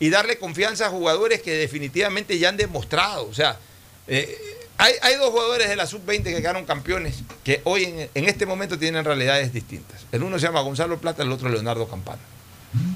y 0.00 0.08
darle 0.08 0.38
confianza 0.38 0.86
a 0.86 0.90
jugadores 0.90 1.42
que 1.42 1.52
definitivamente 1.54 2.38
ya 2.38 2.48
han 2.48 2.56
demostrado. 2.56 3.26
O 3.28 3.34
sea, 3.34 3.58
eh, 4.06 4.38
hay, 4.78 4.94
hay 5.02 5.16
dos 5.16 5.30
jugadores 5.30 5.68
de 5.68 5.76
la 5.76 5.86
sub-20 5.86 6.22
que 6.22 6.36
quedaron 6.36 6.64
campeones 6.64 7.22
que 7.44 7.60
hoy 7.64 7.84
en, 7.84 8.10
en 8.14 8.24
este 8.28 8.46
momento 8.46 8.78
tienen 8.78 9.04
realidades 9.04 9.52
distintas. 9.52 10.06
El 10.12 10.22
uno 10.22 10.38
se 10.38 10.46
llama 10.46 10.60
Gonzalo 10.60 10.98
Plata, 10.98 11.22
el 11.22 11.32
otro 11.32 11.48
Leonardo 11.48 11.88
Campana. 11.88 12.20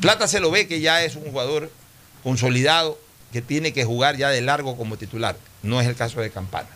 Plata 0.01 0.29
se 0.29 0.41
lo 0.41 0.51
ve 0.51 0.67
que 0.67 0.81
ya 0.81 1.03
es 1.05 1.17
un 1.17 1.25
jugador 1.25 1.71
consolidado 2.23 2.99
que 3.33 3.43
tiene 3.43 3.73
que 3.73 3.85
jugar 3.85 4.17
ya 4.17 4.29
de 4.31 4.41
largo 4.43 4.77
como 4.77 4.97
titular. 4.97 5.37
No 5.63 5.81
es 5.81 5.87
el 5.87 5.97
caso 5.97 6.21
de 6.21 6.31
Campana. 6.31 6.69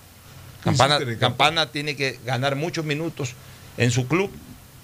Campana. 0.65 0.99
Campana 1.19 1.71
tiene 1.71 1.95
que 1.95 2.19
ganar 2.25 2.57
muchos 2.57 2.85
minutos 2.85 3.35
en 3.77 3.91
su 3.91 4.09
club 4.09 4.31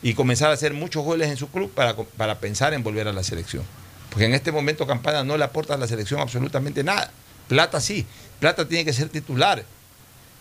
y 0.02 0.14
comenzar 0.14 0.50
a 0.50 0.54
hacer 0.54 0.74
muchos 0.74 1.04
goles 1.04 1.30
en 1.30 1.36
su 1.36 1.48
club 1.48 1.72
para, 1.72 1.96
para 1.96 2.38
pensar 2.38 2.74
en 2.74 2.82
volver 2.82 3.08
a 3.08 3.12
la 3.12 3.24
selección. 3.24 3.64
Porque 4.10 4.26
en 4.26 4.34
este 4.34 4.52
momento 4.52 4.86
Campana 4.86 5.24
no 5.24 5.36
le 5.36 5.44
aporta 5.44 5.74
a 5.74 5.78
la 5.78 5.88
selección 5.88 6.20
absolutamente 6.20 6.84
nada. 6.84 7.10
Plata 7.48 7.80
sí. 7.80 8.06
Plata 8.38 8.68
tiene 8.68 8.84
que 8.84 8.92
ser 8.92 9.08
titular. 9.08 9.64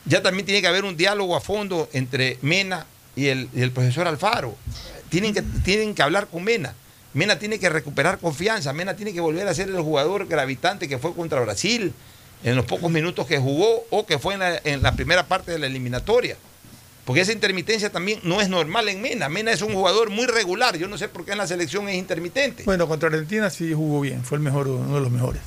Ya 0.06 0.22
también 0.22 0.46
tiene 0.46 0.62
que 0.62 0.68
haber 0.68 0.84
un 0.84 0.98
diálogo 0.98 1.36
a 1.36 1.42
fondo 1.42 1.90
entre 1.94 2.38
Mena 2.42 2.86
y 3.16 3.28
el, 3.28 3.50
y 3.54 3.62
el 3.62 3.72
profesor 3.72 4.08
Alfaro. 4.08 4.56
Tienen 5.10 5.34
que, 5.34 5.42
tienen 5.64 5.94
que 5.94 6.02
hablar 6.02 6.28
con 6.28 6.44
Mena. 6.44 6.74
Mena 7.14 7.38
tiene 7.38 7.60
que 7.60 7.70
recuperar 7.70 8.18
confianza. 8.20 8.72
Mena 8.74 8.96
tiene 8.96 9.14
que 9.14 9.20
volver 9.22 9.48
a 9.48 9.54
ser 9.54 9.68
el 9.70 9.80
jugador 9.82 10.28
gravitante 10.28 10.88
que 10.88 10.98
fue 10.98 11.14
contra 11.14 11.40
Brasil 11.42 11.94
en 12.44 12.56
los 12.56 12.66
pocos 12.66 12.90
minutos 12.90 13.28
que 13.28 13.38
jugó 13.38 13.86
o 13.92 14.06
que 14.06 14.18
fue 14.18 14.34
en 14.34 14.40
la, 14.40 14.60
en 14.64 14.82
la 14.82 14.94
primera 14.96 15.28
parte 15.28 15.52
de 15.52 15.60
la 15.60 15.68
eliminatoria. 15.68 16.36
Porque 17.06 17.22
esa 17.22 17.32
intermitencia 17.34 17.90
también 17.92 18.20
no 18.24 18.42
es 18.42 18.48
normal 18.50 18.88
en 18.90 19.02
Mena. 19.02 19.28
Mena 19.28 19.52
es 19.52 19.62
un 19.62 19.74
jugador 19.74 20.10
muy 20.10 20.26
regular. 20.26 20.78
Yo 20.78 20.88
no 20.88 20.98
sé 20.98 21.10
por 21.10 21.26
qué 21.26 21.34
en 21.34 21.40
la 21.40 21.48
selección 21.48 21.90
es 21.90 21.96
intermitente. 21.96 22.64
Bueno, 22.64 22.88
contra 22.88 23.10
Argentina 23.10 23.50
sí 23.50 23.74
jugó 23.74 24.00
bien, 24.02 24.24
fue 24.24 24.38
el 24.38 24.44
mejor, 24.44 24.68
uno 24.68 24.96
de 24.96 25.02
los 25.02 25.12
mejores. 25.12 25.42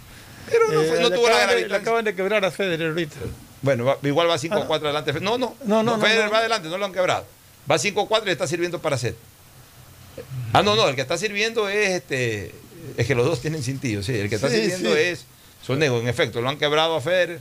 Pero 0.51 0.67
no, 0.71 0.83
fue- 0.83 1.01
no 1.01 1.09
le 1.09 1.17
tuvo 1.17 1.29
la 1.29 1.47
de- 1.47 1.69
le 1.69 1.77
acaban 1.77 2.05
de 2.05 2.15
quebrar 2.15 2.45
a 2.45 2.51
Federer 2.51 2.91
ahorita. 2.91 3.17
Bueno, 3.65 3.85
va- 3.87 3.99
igual 4.03 4.29
va 4.29 4.37
5 4.39 4.55
Ah, 4.55 4.61
no. 4.61 4.67
4 4.67 4.89
adelante. 4.89 5.13
No, 5.21 5.39
no. 5.39 5.57
No, 5.65 5.83
no, 5.83 5.97
no, 5.97 5.99
Federer 6.05 6.33
va 6.33 6.39
adelante, 6.39 6.69
no 6.69 6.77
lo 6.79 6.85
han 6.85 6.93
quebrado. 6.93 7.25
Va 7.71 7.79
5 7.79 8.07
4 8.07 8.29
y 8.29 8.33
está 8.33 8.47
sirviendo 8.47 8.79
para 8.81 8.99
set. 8.99 9.17
Ah, 10.53 10.63
no, 10.63 10.77
no, 10.77 10.89
el 10.89 10.95
que 10.95 11.01
está 11.01 11.17
sirviendo 11.19 11.69
es 11.69 11.91
este. 11.91 12.55
Es 12.99 13.07
que 13.07 13.15
los 13.15 13.25
dos 13.27 13.41
tienen 13.41 13.63
sentido, 13.63 14.03
sí. 14.03 14.15
El 14.15 14.29
que 14.29 14.35
está 14.37 14.49
Sí, 14.51 14.57
sirviendo 14.57 14.95
sí. 14.95 15.01
es 15.01 15.25
Sonego, 15.63 15.99
en 15.99 16.07
efecto, 16.09 16.41
lo 16.43 16.49
han 16.51 16.59
quebrado 16.59 16.95
a 16.97 17.01
Federer. 17.01 17.41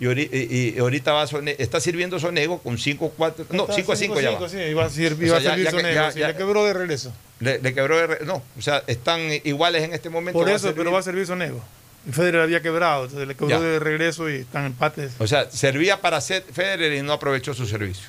Y, 0.00 0.06
y- 0.08 0.74
y 0.76 0.78
ahorita 0.78 1.12
va 1.12 1.26
Sone- 1.26 1.56
está 1.58 1.80
sirviendo 1.80 2.18
Sonego 2.20 2.60
con 2.60 2.78
5 2.78 3.12
4. 3.16 3.46
No, 3.50 3.64
Está 3.64 3.74
5 3.74 3.92
a 3.92 3.96
5 3.96 4.20
ya 4.20 4.30
va. 4.30 4.48
Sí, 4.48 4.56
iba 4.56 4.84
a 4.84 4.90
servir, 4.90 5.24
O 5.24 5.26
iba 5.26 5.36
a 5.36 5.40
sea, 5.40 5.50
ya- 5.50 5.50
servir 5.50 5.64
ya 5.64 5.70
Sonego, 5.72 5.94
ya- 5.94 6.12
sí, 6.12 6.18
ya- 6.20 6.28
le 6.28 6.36
quebró 6.36 6.64
de 6.64 6.72
regreso. 6.72 7.12
Le, 7.40 7.58
le 7.58 7.74
quebró 7.74 7.96
de 7.98 8.06
re- 8.06 8.24
No, 8.24 8.42
o 8.56 8.62
sea, 8.62 8.82
están 8.86 9.20
iguales 9.44 9.82
en 9.82 9.92
este 9.92 10.08
momento. 10.08 10.38
Por 10.38 10.48
a 10.48 10.54
eso, 10.54 10.72
pero 10.74 10.90
va 10.92 11.00
a 11.00 11.02
servir 11.02 11.26
Sonego. 11.26 11.62
Federer 12.10 12.40
había 12.40 12.62
quebrado, 12.62 13.04
entonces 13.04 13.28
le 13.28 13.34
quebró 13.34 13.48
Ya. 13.50 13.60
de 13.60 13.78
regreso 13.78 14.30
y 14.30 14.36
están 14.36 14.64
empates. 14.66 15.12
O 15.18 15.26
sea, 15.26 15.50
servía 15.50 16.00
para 16.00 16.20
set 16.20 16.50
Federer 16.52 16.92
y 16.94 17.02
no 17.02 17.12
aprovechó 17.12 17.52
su 17.54 17.66
servicio. 17.66 18.08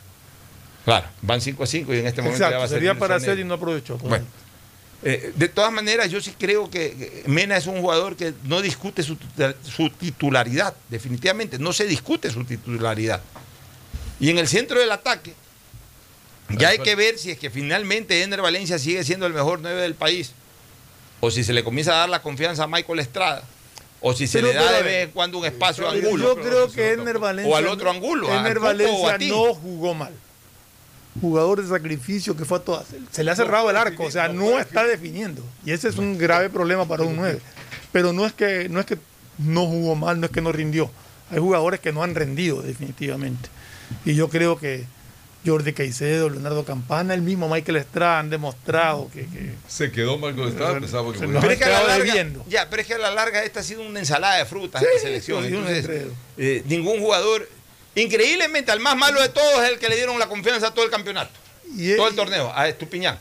Claro, 0.85 1.07
van 1.21 1.41
5 1.41 1.63
a 1.63 1.67
5 1.67 1.93
y 1.93 1.99
en 1.99 2.07
este 2.07 2.21
momento 2.21 2.39
ya 2.39 2.45
va 2.45 2.49
Exacto, 2.51 2.65
a 2.65 2.67
sería 2.69 2.89
servir 2.91 2.99
para 2.99 3.15
hacer 3.15 3.39
y 3.39 3.43
no 3.43 3.55
aprovechó. 3.55 3.97
Bueno, 3.97 4.25
eh, 5.03 5.33
de 5.35 5.47
todas 5.49 5.71
maneras, 5.71 6.09
yo 6.09 6.19
sí 6.21 6.33
creo 6.37 6.69
que 6.69 7.23
Mena 7.27 7.57
es 7.57 7.67
un 7.67 7.79
jugador 7.81 8.15
que 8.15 8.33
no 8.43 8.61
discute 8.61 9.03
su, 9.03 9.17
su 9.63 9.89
titularidad, 9.89 10.73
definitivamente, 10.89 11.59
no 11.59 11.73
se 11.73 11.85
discute 11.85 12.29
su 12.31 12.43
titularidad. 12.45 13.21
Y 14.19 14.29
en 14.29 14.37
el 14.37 14.47
centro 14.47 14.79
del 14.79 14.91
ataque, 14.91 15.33
ya 16.57 16.69
hay 16.69 16.79
que 16.79 16.95
ver 16.95 17.17
si 17.17 17.31
es 17.31 17.37
que 17.37 17.49
finalmente 17.49 18.23
Ender 18.23 18.41
Valencia 18.41 18.79
sigue 18.79 19.03
siendo 19.03 19.25
el 19.27 19.33
mejor 19.33 19.59
9 19.61 19.81
del 19.81 19.95
país, 19.95 20.31
o 21.19 21.29
si 21.29 21.43
se 21.43 21.53
le 21.53 21.63
comienza 21.63 21.93
a 21.93 21.97
dar 21.97 22.09
la 22.09 22.21
confianza 22.21 22.63
a 22.63 22.67
Michael 22.67 22.99
Estrada, 22.99 23.43
o 24.01 24.13
si 24.13 24.27
se 24.27 24.39
Pero, 24.39 24.47
le 24.47 24.53
da 24.53 24.61
pero, 24.61 24.77
de 24.77 24.83
vez 24.83 25.03
en 25.05 25.11
cuando 25.11 25.37
un 25.37 25.45
espacio 25.45 25.87
a 25.87 25.91
Pero 25.91 26.07
Angulo. 26.07 26.23
Yo 26.23 26.41
creo 26.41 26.71
que 26.71 26.93
Ener 26.93 27.19
Valencia. 27.19 27.53
O 27.53 27.57
al 27.57 27.67
otro 27.67 27.89
Angulo, 27.89 28.31
a 28.31 28.53
Valencia 28.53 29.17
ti. 29.17 29.29
no 29.29 29.53
jugó 29.53 29.93
mal. 29.93 30.13
Jugador 31.19 31.61
de 31.61 31.67
sacrificio 31.67 32.37
que 32.37 32.45
fue 32.45 32.59
a 32.59 32.61
todas. 32.61 32.85
Se 33.11 33.23
le 33.23 33.31
ha 33.31 33.35
cerrado 33.35 33.69
el 33.69 33.75
arco, 33.75 34.03
o 34.03 34.11
sea, 34.11 34.29
no 34.29 34.59
está 34.59 34.85
definiendo. 34.85 35.43
Y 35.65 35.71
ese 35.71 35.89
es 35.89 35.97
un 35.97 36.17
grave 36.17 36.49
problema 36.49 36.87
para 36.87 37.03
un 37.03 37.15
9. 37.15 37.39
Pero 37.91 38.13
no 38.13 38.25
es 38.25 38.33
que 38.33 38.69
no 38.69 38.79
es 38.79 38.85
que 38.85 38.97
no 39.37 39.65
jugó 39.65 39.95
mal, 39.95 40.19
no 40.19 40.27
es 40.27 40.31
que 40.31 40.41
no 40.41 40.51
rindió. 40.51 40.89
Hay 41.31 41.39
jugadores 41.39 41.79
que 41.79 41.91
no 41.91 42.03
han 42.03 42.15
rendido 42.15 42.61
definitivamente. 42.61 43.49
Y 44.05 44.15
yo 44.15 44.29
creo 44.29 44.57
que 44.57 44.85
Jordi 45.45 45.71
Caicedo, 45.73 46.29
Leonardo 46.29 46.65
Campana, 46.65 47.13
el 47.13 47.21
mismo 47.21 47.47
Michael 47.47 47.77
Estrada 47.77 48.19
han 48.19 48.29
demostrado 48.29 49.09
que, 49.13 49.21
que 49.21 49.53
Se 49.67 49.91
quedó 49.91 50.19
con 50.19 50.37
Estrada, 50.47 50.79
pensaba 50.79 51.11
que 51.13 51.19
Se 51.19 51.27
Pero 51.27 51.49
es 51.51 51.57
que 51.57 51.63
a 51.63 51.69
la 51.69 51.83
larga, 51.83 52.03
debiendo. 52.03 52.43
ya, 52.47 52.69
pero 52.69 52.81
es 52.81 52.87
que 52.87 52.93
a 52.95 52.97
la 52.97 53.11
larga 53.11 53.43
esta 53.43 53.61
ha 53.61 53.63
sido 53.63 53.81
una 53.81 53.99
ensalada 53.99 54.37
de 54.37 54.45
frutas 54.45 54.81
Sí, 54.81 54.87
esta 54.89 55.07
selección. 55.07 55.45
Entonces, 55.45 56.07
eh, 56.37 56.63
ningún 56.65 56.99
jugador, 56.99 57.47
increíblemente, 57.95 58.71
al 58.71 58.79
más 58.81 58.97
malo 58.97 59.21
de 59.21 59.29
todos 59.29 59.63
es 59.63 59.69
el 59.69 59.79
que 59.79 59.87
le 59.89 59.95
dieron 59.95 60.19
la 60.19 60.27
confianza 60.27 60.67
a 60.67 60.73
todo 60.73 60.83
el 60.85 60.91
campeonato, 60.91 61.31
Y 61.75 61.95
todo 61.95 62.09
el 62.09 62.15
torneo, 62.15 62.51
a 62.53 62.67
Estupiñán. 62.67 63.17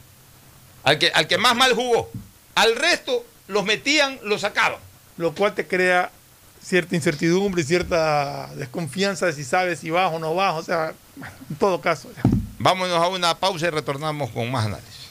Al 0.83 0.99
que, 0.99 1.11
al 1.15 1.27
que 1.29 1.39
más 1.39 1.55
mal 1.55 1.73
jugó. 1.75 2.11
Al 2.55 2.75
resto 2.77 3.25
los 3.47 3.65
metían, 3.65 4.19
los 4.25 4.41
sacaban. 4.41 4.81
lo 5.19 5.35
cual 5.35 5.55
te 5.55 5.67
crea 5.67 6.11
cierta 6.69 6.95
incertidumbre 6.95 7.63
y 7.63 7.65
cierta 7.65 8.55
desconfianza 8.55 9.25
de 9.25 9.33
si 9.33 9.43
sabes 9.43 9.81
si 9.81 9.89
vas 9.89 10.13
o 10.13 10.19
no 10.19 10.35
vas. 10.35 10.55
O 10.57 10.63
sea, 10.63 10.93
en 11.49 11.57
todo 11.57 11.81
caso. 11.81 12.11
ya. 12.15 12.23
Vámonos 12.59 13.03
a 13.03 13.09
una 13.09 13.35
pausa 13.35 13.69
y 13.69 13.71
retornamos 13.71 14.31
con 14.31 14.51
más 14.51 14.67
análisis. 14.67 15.09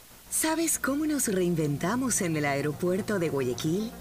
¿Sabes 0.31 0.79
cómo 0.79 1.05
nos 1.05 1.27
reinventamos 1.27 2.21
en 2.21 2.37
el 2.37 2.45
aeropuerto 2.45 3.19
de 3.19 3.27
Guayaquil? 3.27 3.91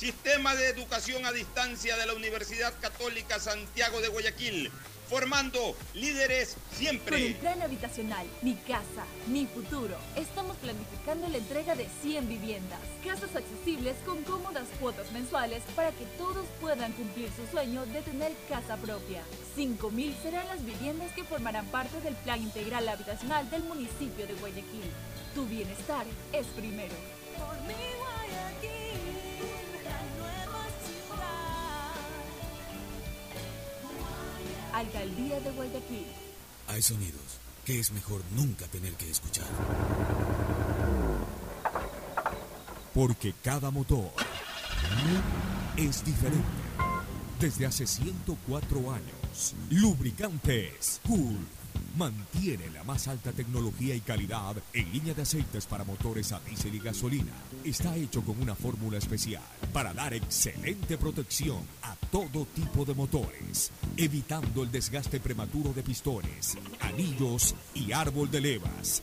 Sistema 0.00 0.54
de 0.54 0.70
Educación 0.70 1.26
a 1.26 1.30
Distancia 1.30 1.94
de 1.94 2.06
la 2.06 2.14
Universidad 2.14 2.72
Católica 2.80 3.38
Santiago 3.38 4.00
de 4.00 4.08
Guayaquil, 4.08 4.70
formando 5.10 5.76
líderes 5.92 6.54
Con 6.54 6.72
el 6.72 6.78
siempre. 6.78 7.34
plan 7.34 7.60
habitacional 7.60 8.26
Mi 8.40 8.54
Casa, 8.54 9.04
Mi 9.26 9.44
Futuro, 9.44 9.98
estamos 10.16 10.56
planificando 10.56 11.28
la 11.28 11.36
entrega 11.36 11.74
de 11.74 11.86
100 12.00 12.30
viviendas, 12.30 12.80
casas 13.04 13.36
accesibles 13.36 13.94
con 14.06 14.22
cómodas 14.22 14.68
cuotas 14.80 15.12
mensuales 15.12 15.62
para 15.76 15.92
que 15.92 16.06
todos 16.16 16.46
puedan 16.62 16.92
cumplir 16.92 17.28
su 17.36 17.46
sueño 17.50 17.84
de 17.84 18.00
tener 18.00 18.32
casa 18.48 18.78
propia. 18.78 19.22
5.000 19.54 20.22
serán 20.22 20.48
las 20.48 20.64
viviendas 20.64 21.12
que 21.12 21.24
formarán 21.24 21.66
parte 21.66 22.00
del 22.00 22.14
plan 22.14 22.40
integral 22.40 22.88
habitacional 22.88 23.50
del 23.50 23.64
municipio 23.64 24.26
de 24.26 24.32
Guayaquil. 24.32 24.90
Tu 25.34 25.44
bienestar 25.44 26.06
es 26.32 26.46
primero. 26.56 26.94
Alcaldía 34.72 35.40
de 35.40 35.50
Guayaquil. 35.50 36.06
Hay 36.68 36.82
sonidos 36.82 37.40
que 37.64 37.78
es 37.78 37.92
mejor 37.92 38.22
nunca 38.34 38.66
tener 38.66 38.94
que 38.94 39.10
escuchar. 39.10 39.46
Porque 42.94 43.34
cada 43.42 43.70
motor 43.70 44.10
es 45.76 46.04
diferente. 46.04 46.44
Desde 47.38 47.66
hace 47.66 47.86
104 47.86 48.92
años, 48.92 49.54
Lubricantes 49.70 51.00
Cool 51.06 51.38
mantiene 51.96 52.70
la 52.70 52.84
más 52.84 53.08
alta 53.08 53.32
tecnología 53.32 53.94
y 53.94 54.00
calidad 54.00 54.56
en 54.72 54.92
línea 54.92 55.14
de 55.14 55.22
aceites 55.22 55.66
para 55.66 55.84
motores 55.84 56.32
a 56.32 56.40
diésel 56.40 56.74
y 56.74 56.80
gasolina. 56.80 57.32
Está 57.64 57.94
hecho 57.94 58.22
con 58.22 58.40
una 58.40 58.54
fórmula 58.54 58.96
especial 58.96 59.42
para 59.70 59.92
dar 59.92 60.14
excelente 60.14 60.96
protección 60.96 61.58
a 61.82 61.94
todo 62.10 62.46
tipo 62.46 62.86
de 62.86 62.94
motores, 62.94 63.70
evitando 63.98 64.62
el 64.62 64.72
desgaste 64.72 65.20
prematuro 65.20 65.74
de 65.74 65.82
pistones, 65.82 66.56
anillos 66.80 67.54
y 67.74 67.92
árbol 67.92 68.30
de 68.30 68.40
levas, 68.40 69.02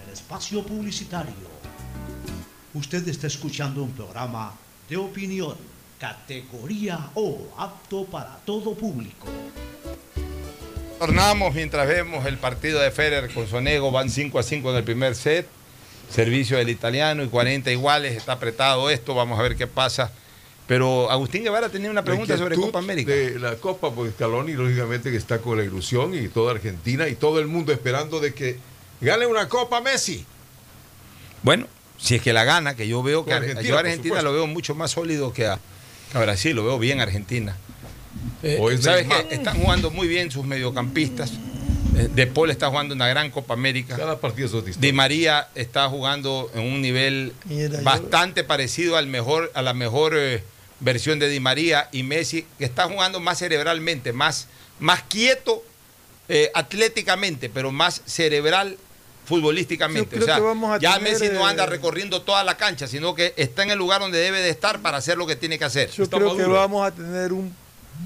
espacio 0.11 0.63
publicitario. 0.63 1.51
Usted 2.73 3.07
está 3.07 3.27
escuchando 3.27 3.83
un 3.83 3.91
programa 3.91 4.53
de 4.87 4.97
opinión, 4.97 5.55
categoría 5.99 7.11
O, 7.15 7.47
apto 7.57 8.05
para 8.05 8.37
todo 8.45 8.73
público. 8.73 9.27
Tornamos 10.99 11.53
mientras 11.53 11.87
vemos 11.87 12.25
el 12.25 12.37
partido 12.37 12.79
de 12.79 12.91
Federer 12.91 13.33
con 13.33 13.47
Sonego, 13.47 13.91
van 13.91 14.09
5 14.09 14.37
a 14.39 14.43
5 14.43 14.69
en 14.71 14.75
el 14.77 14.83
primer 14.83 15.15
set. 15.15 15.47
Servicio 16.09 16.57
del 16.57 16.69
italiano 16.69 17.23
y 17.23 17.27
40 17.27 17.71
iguales, 17.71 18.15
está 18.15 18.33
apretado 18.33 18.89
esto, 18.89 19.15
vamos 19.15 19.39
a 19.39 19.41
ver 19.41 19.55
qué 19.55 19.65
pasa. 19.65 20.11
Pero 20.67 21.09
Agustín 21.09 21.43
Guevara 21.43 21.69
tenía 21.69 21.89
una 21.89 22.03
pregunta 22.03 22.37
sobre 22.37 22.55
Copa 22.55 22.79
América. 22.79 23.11
De 23.11 23.39
la 23.39 23.55
Copa, 23.55 23.91
pues 23.91 24.13
Scaloni 24.13 24.53
lógicamente 24.53 25.11
que 25.11 25.17
está 25.17 25.39
con 25.39 25.57
la 25.57 25.63
ilusión 25.63 26.13
y 26.13 26.27
toda 26.27 26.51
Argentina 26.51 27.07
y 27.07 27.15
todo 27.15 27.39
el 27.39 27.47
mundo 27.47 27.73
esperando 27.73 28.19
de 28.19 28.33
que 28.33 28.57
gane 29.01 29.25
una 29.25 29.47
Copa 29.49 29.81
Messi. 29.81 30.25
Bueno, 31.43 31.67
si 31.97 32.15
es 32.15 32.21
que 32.21 32.33
la 32.33 32.43
gana, 32.43 32.75
que 32.75 32.87
yo 32.87 33.01
veo 33.03 33.25
que 33.25 33.33
Argentina, 33.33 33.61
yo 33.67 33.77
a 33.77 33.79
Argentina 33.79 34.21
lo 34.21 34.33
veo 34.33 34.47
mucho 34.47 34.75
más 34.75 34.91
sólido 34.91 35.33
que 35.33 35.47
a, 35.47 35.59
a 36.13 36.19
Brasil, 36.19 36.55
lo 36.55 36.63
veo 36.65 36.79
bien 36.79 36.99
Argentina. 37.01 37.57
Eh, 38.43 38.59
¿Sabes 38.79 39.07
qué? 39.07 39.35
Están 39.35 39.59
jugando 39.59 39.91
muy 39.91 40.07
bien 40.07 40.31
sus 40.31 40.45
mediocampistas. 40.45 41.31
Eh, 41.97 42.09
De 42.13 42.25
Paul 42.27 42.51
está 42.51 42.69
jugando 42.69 42.95
una 42.95 43.07
gran 43.07 43.31
Copa 43.31 43.53
América. 43.53 43.95
Cada 43.97 44.19
partido 44.19 44.63
es. 44.65 44.79
Di 44.79 44.93
María 44.93 45.49
está 45.55 45.87
jugando 45.89 46.49
en 46.55 46.61
un 46.61 46.81
nivel 46.81 47.33
Mira, 47.45 47.77
yo- 47.79 47.83
bastante 47.83 48.43
parecido 48.43 48.97
al 48.97 49.07
mejor, 49.07 49.51
a 49.55 49.61
la 49.61 49.73
mejor 49.73 50.13
eh, 50.15 50.43
versión 50.79 51.19
de 51.19 51.27
Di 51.29 51.39
María 51.39 51.89
y 51.91 52.03
Messi, 52.03 52.45
que 52.57 52.65
está 52.65 52.87
jugando 52.87 53.19
más 53.19 53.39
cerebralmente, 53.39 54.13
más, 54.13 54.47
más 54.79 55.03
quieto 55.03 55.63
eh, 56.29 56.49
atléticamente, 56.53 57.49
pero 57.49 57.71
más 57.71 58.01
cerebral 58.05 58.77
futbolísticamente. 59.25 60.19
O 60.19 60.21
sea, 60.23 60.39
ya 60.79 60.97
tener, 60.97 61.11
Messi 61.13 61.29
no 61.29 61.45
anda 61.45 61.63
eh, 61.63 61.67
recorriendo 61.67 62.21
toda 62.21 62.43
la 62.43 62.57
cancha, 62.57 62.87
sino 62.87 63.15
que 63.15 63.33
está 63.37 63.63
en 63.63 63.71
el 63.71 63.77
lugar 63.77 64.01
donde 64.01 64.17
debe 64.17 64.41
de 64.41 64.49
estar 64.49 64.81
para 64.81 64.97
hacer 64.97 65.17
lo 65.17 65.27
que 65.27 65.35
tiene 65.35 65.57
que 65.57 65.65
hacer. 65.65 65.89
Yo 65.91 66.09
creo 66.09 66.35
que 66.35 66.43
vamos 66.43 66.85
a 66.85 66.91
tener 66.91 67.33
un 67.33 67.53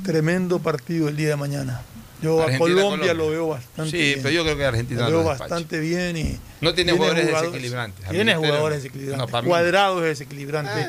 tremendo 0.03 0.59
partido 0.59 1.07
el 1.07 1.15
día 1.15 1.29
de 1.29 1.35
mañana. 1.35 1.81
Yo 2.25 2.41
a 2.41 2.57
Colombia, 2.57 2.83
Colombia. 2.83 3.13
lo 3.13 3.29
veo 3.29 3.47
bastante 3.47 3.91
Sí, 3.91 3.97
bien. 3.97 4.19
pero 4.23 4.29
yo 4.35 4.43
creo 4.43 4.57
que 4.57 4.65
Argentina 4.65 5.01
lo 5.09 5.17
veo 5.19 5.23
bastante 5.23 5.79
bien 5.79 6.17
y 6.17 6.37
No 6.61 6.73
tiene 6.73 6.91
jugadores 6.93 7.27
desequilibrantes. 7.27 7.99
Tiene 8.09 8.31
Argentina 8.31 8.35
jugadores 8.37 8.77
desequilibrantes. 8.83 9.31
No. 9.33 9.43
Cuadrado 9.43 9.99
es 10.03 10.17
desequilibrante. 10.19 10.87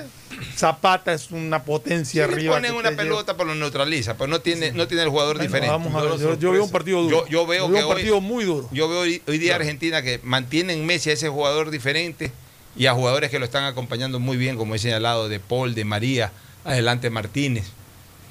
Zapata 0.57 1.13
es 1.15 1.31
una 1.31 1.63
potencia 1.65 2.27
Si 2.27 2.33
arriba. 2.33 2.55
ponen 2.57 2.75
una 2.75 2.91
pelota, 2.93 3.37
pero 3.37 3.51
lo 3.51 3.55
neutraliza, 3.55 4.17
pero 4.17 4.27
no 4.29 4.41
tiene, 4.41 4.73
no 4.73 4.87
tiene 4.87 5.03
el 5.05 5.09
jugador 5.09 5.37
Bueno, 5.37 5.47
diferente. 5.49 5.71
vamos 5.71 5.95
a 5.95 6.01
ver, 6.07 6.19
yo- 6.21 6.39
yo 6.39 6.53
veo 6.53 6.65
un 6.65 6.71
partido 6.71 7.03
duro. 7.03 7.25
Yo, 7.27 7.29
yo 7.29 7.47
veo 7.47 7.67
Yo 7.67 7.69
veo 7.73 7.79
que 7.81 7.85
un 7.85 7.91
hoy- 7.91 7.95
partido 7.97 8.21
muy 8.21 8.45
duro. 8.45 8.69
Yo 8.73 8.89
veo 8.89 9.01
hoy, 9.01 9.23
hoy 9.27 9.39
día 9.39 9.57
Argentina 9.57 10.03
que 10.03 10.21
mantiene 10.23 10.73
en 10.75 10.85
Messi 10.85 11.11
a 11.11 11.13
ese 11.15 11.29
jugador 11.29 11.71
diferente 11.71 12.33
y 12.77 12.87
a 12.87 12.93
jugadores 12.95 13.31
que 13.31 13.39
lo 13.39 13.45
están 13.45 13.65
acompañando 13.65 14.19
muy 14.21 14.37
bien, 14.37 14.57
como 14.57 14.75
he 14.75 14.79
señalado, 14.79 15.29
de 15.29 15.41
Paul, 15.41 15.75
de 15.75 15.85
María, 15.85 16.33
adelante 16.65 17.09
Martínez, 17.11 17.65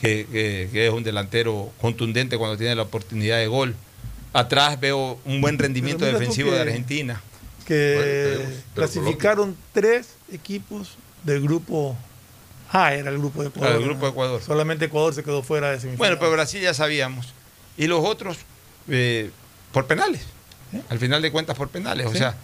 que, 0.02 0.26
que- 0.32 0.70
que 0.72 0.88
es 0.88 0.94
un 0.94 1.04
delantero 1.04 1.72
contundente 1.82 2.38
cuando 2.38 2.58
tiene 2.58 2.76
la 2.76 2.84
oportunidad 2.84 3.38
de 3.38 3.48
gol. 3.48 3.76
Atrás 4.34 4.80
veo 4.80 5.20
un 5.26 5.40
buen 5.42 5.58
rendimiento 5.58 6.04
defensivo 6.06 6.52
de 6.52 6.62
Argentina. 6.62 7.22
que 7.66 7.96
Bueno, 7.96 8.44
tenemos- 8.44 8.64
clasificaron 8.76 9.58
tres 9.74 10.10
equipos 10.32 10.98
del 11.24 11.42
grupo 11.42 11.98
A, 12.72 12.94
era 12.94 13.10
el 13.10 13.18
grupo 13.18 13.42
de 13.42 13.48
Ecuador. 13.48 13.70
Claro, 13.70 13.80
el 13.82 13.86
grupo 13.90 14.06
de 14.06 14.12
Ecuador. 14.12 14.42
Solamente 14.44 14.86
Ecuador 14.86 15.14
se 15.16 15.24
quedó 15.24 15.42
fuera 15.42 15.68
de 15.72 15.76
semifinales. 15.80 15.98
Bueno, 15.98 16.18
pero 16.20 16.32
Brasil 16.32 16.62
ya 16.62 16.74
sabíamos. 16.74 17.34
Y 17.78 17.88
los 17.88 18.04
otros 18.06 18.38
eh, 18.90 19.32
por 19.72 19.88
penales. 19.88 20.22
Al 20.90 21.00
final 21.00 21.22
de 21.22 21.32
cuentas 21.32 21.56
por 21.58 21.70
penales. 21.70 22.06
O 22.08 22.14
sea, 22.14 22.36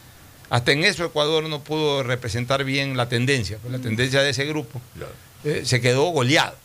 hasta 0.50 0.72
en 0.72 0.84
eso 0.86 1.04
Ecuador 1.06 1.44
no 1.50 1.62
pudo 1.64 2.02
representar 2.04 2.64
bien 2.64 2.96
la 2.98 3.10
tendencia. 3.10 3.58
Pues 3.62 3.72
la 3.74 3.80
tendencia 3.80 4.22
de 4.22 4.30
ese 4.32 4.46
grupo 4.46 4.82
eh, 5.44 5.62
se 5.66 5.82
quedó 5.82 6.06
goleado. 6.12 6.56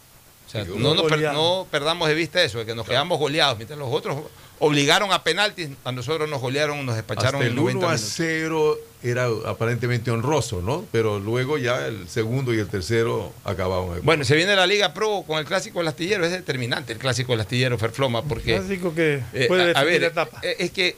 O 0.46 0.48
sea, 0.48 0.64
no, 0.64 0.94
nos 0.94 1.06
per- 1.10 1.32
no 1.32 1.66
perdamos 1.70 2.06
de 2.08 2.14
vista 2.14 2.40
eso, 2.42 2.58
de 2.58 2.66
que 2.66 2.74
nos 2.74 2.86
quedamos 2.86 3.18
goleados. 3.18 3.56
Mientras 3.56 3.78
los 3.78 3.92
otros 3.92 4.16
obligaron 4.60 5.12
a 5.12 5.22
penaltis, 5.24 5.70
a 5.84 5.90
nosotros 5.92 6.30
nos 6.30 6.40
golearon, 6.40 6.86
nos 6.86 6.94
despacharon 6.94 7.42
Hasta 7.42 7.46
el 7.46 7.54
90 7.56 7.78
1 7.78 7.88
a 7.88 7.92
minutos. 7.92 8.12
0 8.16 8.78
era 9.02 9.26
aparentemente 9.46 10.10
honroso, 10.10 10.62
¿no? 10.62 10.84
Pero 10.92 11.18
luego 11.18 11.58
ya 11.58 11.86
el 11.86 12.08
segundo 12.08 12.54
y 12.54 12.58
el 12.58 12.68
tercero 12.68 13.32
acababan. 13.44 14.00
Bueno, 14.02 14.24
se 14.24 14.36
viene 14.36 14.54
la 14.56 14.66
Liga 14.66 14.94
Pro 14.94 15.24
con 15.26 15.38
el 15.38 15.44
clásico 15.44 15.80
del 15.80 15.88
astillero, 15.88 16.24
es 16.24 16.30
determinante 16.32 16.92
el 16.92 16.98
clásico 16.98 17.32
del 17.32 17.40
astillero 17.40 17.76
Ferfloma, 17.76 18.22
porque 18.22 18.56
Clásico 18.56 18.94
que 18.94 19.22
Eh, 19.34 19.46
puede 19.48 19.62
a- 19.74 19.78
a, 19.80 19.84
definir 19.84 19.90
ver, 19.92 20.00
la 20.02 20.06
etapa. 20.22 20.40
eh, 20.42 20.56
es 20.60 20.70
que 20.70 20.96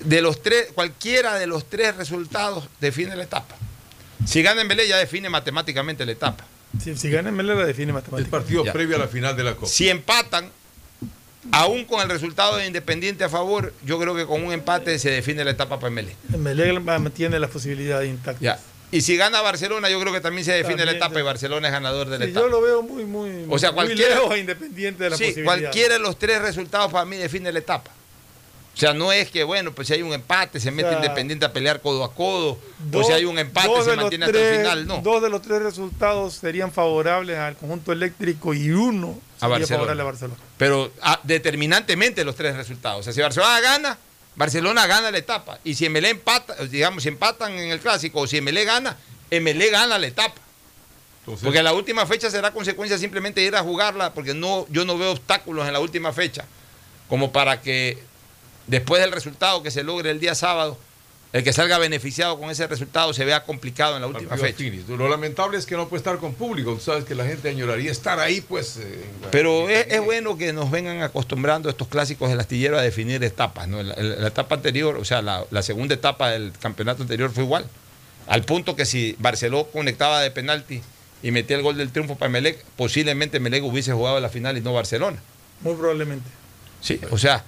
de 0.00 0.22
los 0.22 0.40
tres, 0.42 0.68
cualquiera 0.74 1.34
de 1.38 1.46
los 1.46 1.64
tres 1.68 1.96
resultados 1.96 2.64
define 2.80 3.16
la 3.16 3.24
etapa. 3.24 3.56
Si 4.26 4.42
gana 4.42 4.62
en 4.62 4.68
Belé 4.68 4.86
ya 4.86 4.98
define 4.98 5.28
matemáticamente 5.30 6.06
la 6.06 6.12
etapa. 6.12 6.44
Si, 6.80 6.96
si 6.96 7.10
gana 7.10 7.30
Mele 7.30 7.54
la 7.54 7.64
define 7.66 7.88
el 7.90 7.94
matemáticamente. 7.94 8.30
partido 8.30 8.64
Ya. 8.64 8.72
previo 8.72 8.96
a 8.96 9.00
la 9.00 9.08
final 9.08 9.36
de 9.36 9.44
la 9.44 9.54
Copa. 9.54 9.66
Si 9.66 9.88
empatan, 9.88 10.50
aún 11.50 11.84
con 11.84 12.00
el 12.00 12.08
resultado 12.08 12.56
de 12.56 12.66
Independiente 12.66 13.24
a 13.24 13.28
favor, 13.28 13.72
yo 13.84 13.98
creo 13.98 14.14
que 14.14 14.26
con 14.26 14.42
un 14.44 14.52
empate 14.52 14.98
se 14.98 15.10
define 15.10 15.44
la 15.44 15.50
etapa 15.50 15.78
para 15.78 15.90
Melé. 15.90 16.16
Mele 16.36 16.78
mantiene 16.80 17.38
la 17.38 17.48
posibilidad 17.48 18.00
intacta. 18.02 18.40
Ya. 18.40 18.58
Y 18.90 19.00
si 19.00 19.16
gana 19.16 19.40
Barcelona, 19.40 19.88
yo 19.88 19.98
creo 20.00 20.12
que 20.12 20.20
también 20.20 20.44
se 20.44 20.52
define 20.52 20.84
la 20.84 20.92
etapa 20.92 21.18
y 21.18 21.22
Barcelona 21.22 21.68
es 21.68 21.72
ganador 21.72 22.08
de 22.10 22.18
la 22.18 22.24
Sí, 22.26 22.30
etapa. 22.32 22.46
yo 22.46 22.50
lo 22.52 22.60
veo 22.60 22.82
muy, 22.82 23.04
muy, 23.06 23.46
O 23.48 23.58
sea, 23.58 23.70
muy 23.72 23.86
cualquiera- 23.86 24.16
lejos 24.16 24.34
e 24.34 24.38
independiente 24.38 25.04
de 25.04 25.10
la 25.10 25.16
Sí, 25.16 25.24
posibilidad. 25.24 25.46
cualquiera 25.54 25.94
de 25.94 26.00
los 26.00 26.18
tres 26.18 26.42
resultados 26.42 26.92
para 26.92 27.04
mí 27.06 27.16
define 27.16 27.50
la 27.52 27.58
etapa. 27.58 27.90
O 28.74 28.78
sea, 28.78 28.94
no 28.94 29.12
es 29.12 29.30
que, 29.30 29.44
bueno, 29.44 29.72
pues 29.72 29.88
si 29.88 29.94
hay 29.94 30.02
un 30.02 30.14
empate, 30.14 30.58
se 30.58 30.70
mete 30.70 30.88
sea, 30.88 30.96
Independiente 30.98 31.44
a 31.44 31.52
pelear 31.52 31.82
codo 31.82 32.04
a 32.04 32.14
codo, 32.14 32.58
o 32.92 33.04
si 33.04 33.12
hay 33.12 33.26
un 33.26 33.38
empate, 33.38 33.68
dos 33.68 33.84
se 33.84 33.90
de 33.90 33.96
los 33.96 34.04
mantiene 34.04 34.24
hasta 34.24 34.38
tres- 34.38 34.50
el 34.52 34.56
final, 34.62 34.86
no. 34.86 35.02
Dos 35.02 35.22
de 35.22 35.28
los 35.28 35.42
tres 35.42 35.62
resultados 35.62 36.34
serían 36.34 36.72
favorables 36.72 37.38
al 37.38 37.54
conjunto 37.56 37.92
eléctrico 37.92 38.54
y 38.54 38.70
uno 38.70 39.10
A 39.10 39.40
sería 39.40 39.48
Barcelona. 39.48 39.66
favorable 39.78 40.02
a 40.02 40.04
Barcelona. 40.06 40.40
Pero 40.56 40.92
ah, 41.02 41.20
determinantemente 41.22 42.24
los 42.24 42.34
tres 42.34 42.56
resultados. 42.56 43.00
O 43.00 43.02
sea, 43.02 43.12
si 43.12 43.20
Barcelona 43.20 43.60
gana, 43.60 43.98
Barcelona 44.36 44.86
gana 44.86 45.10
la 45.10 45.18
etapa. 45.18 45.58
Y 45.64 45.74
si 45.74 45.84
Emelé 45.84 46.08
empata, 46.08 46.54
digamos, 46.64 47.02
si 47.02 47.10
empatan 47.10 47.52
en 47.52 47.70
el 47.72 47.78
clásico, 47.80 48.20
o 48.20 48.26
si 48.26 48.38
Emelé 48.38 48.64
gana, 48.64 48.96
Emelé 49.30 49.68
gana 49.70 49.98
la 49.98 50.06
etapa. 50.06 50.40
Entonces, 51.20 51.44
Porque 51.44 51.62
la 51.62 51.74
última 51.74 52.06
fecha 52.06 52.30
será 52.30 52.50
consecuencia 52.52 52.96
simplemente 52.96 53.42
de 53.42 53.46
ir 53.48 53.54
a 53.54 53.62
jugarla, 53.62 54.14
porque 54.14 54.32
no, 54.34 54.66
yo 54.70 54.84
no 54.86 54.96
veo 54.96 55.12
obstáculos 55.12 55.66
en 55.66 55.74
la 55.74 55.78
última 55.80 56.12
fecha, 56.14 56.46
como 57.08 57.30
para 57.32 57.60
que 57.60 57.98
después 58.66 59.00
del 59.02 59.12
resultado 59.12 59.62
que 59.62 59.70
se 59.70 59.82
logre 59.82 60.10
el 60.10 60.20
día 60.20 60.34
sábado, 60.34 60.78
el 61.32 61.42
que 61.42 61.52
salga 61.54 61.78
beneficiado 61.78 62.38
con 62.38 62.50
ese 62.50 62.66
resultado 62.66 63.14
se 63.14 63.24
vea 63.24 63.42
complicado 63.44 63.94
en 63.96 64.02
la 64.02 64.06
última 64.08 64.28
partido 64.28 64.46
fecha. 64.48 64.58
finis. 64.58 64.86
Lo 64.88 65.08
lamentable 65.08 65.56
es 65.56 65.64
que 65.64 65.76
no 65.76 65.88
puede 65.88 66.00
estar 66.00 66.18
con 66.18 66.34
público. 66.34 66.74
Tú 66.74 66.80
sabes 66.80 67.04
que 67.04 67.14
la 67.14 67.24
gente 67.24 67.48
añoraría 67.48 67.90
estar 67.90 68.20
ahí, 68.20 68.42
pues. 68.42 68.76
eh, 68.76 68.82
en- 69.24 69.30
Pero 69.30 69.66
es, 69.70 69.86
es 69.88 70.04
bueno 70.04 70.36
que 70.36 70.52
nos 70.52 70.70
vengan 70.70 71.00
acostumbrando 71.00 71.70
estos 71.70 71.88
clásicos 71.88 72.28
del 72.28 72.38
astillero 72.38 72.78
a 72.78 72.82
definir 72.82 73.24
etapas. 73.24 73.66
¿no? 73.66 73.82
La, 73.82 73.94
la 73.96 74.28
etapa 74.28 74.56
anterior, 74.56 74.96
o 74.98 75.06
sea, 75.06 75.22
la, 75.22 75.42
la 75.50 75.62
segunda 75.62 75.94
etapa 75.94 76.30
del 76.32 76.52
campeonato 76.60 77.00
anterior 77.02 77.30
fue 77.30 77.44
igual. 77.44 77.64
Al 78.26 78.44
punto 78.44 78.76
que 78.76 78.84
si 78.84 79.16
Barceló 79.18 79.68
conectaba 79.72 80.20
de 80.20 80.30
penalti 80.30 80.82
y 81.22 81.30
metía 81.30 81.56
el 81.56 81.62
gol 81.62 81.78
del 81.78 81.90
triunfo 81.92 82.16
para 82.16 82.28
Melec, 82.28 82.62
posiblemente 82.76 83.40
Melec 83.40 83.64
hubiese 83.64 83.92
jugado 83.94 84.20
la 84.20 84.28
final 84.28 84.58
y 84.58 84.60
no 84.60 84.74
Barcelona. 84.74 85.18
Muy 85.62 85.74
probablemente. 85.76 86.28
Sí, 86.82 87.00
o 87.10 87.16
sea, 87.16 87.44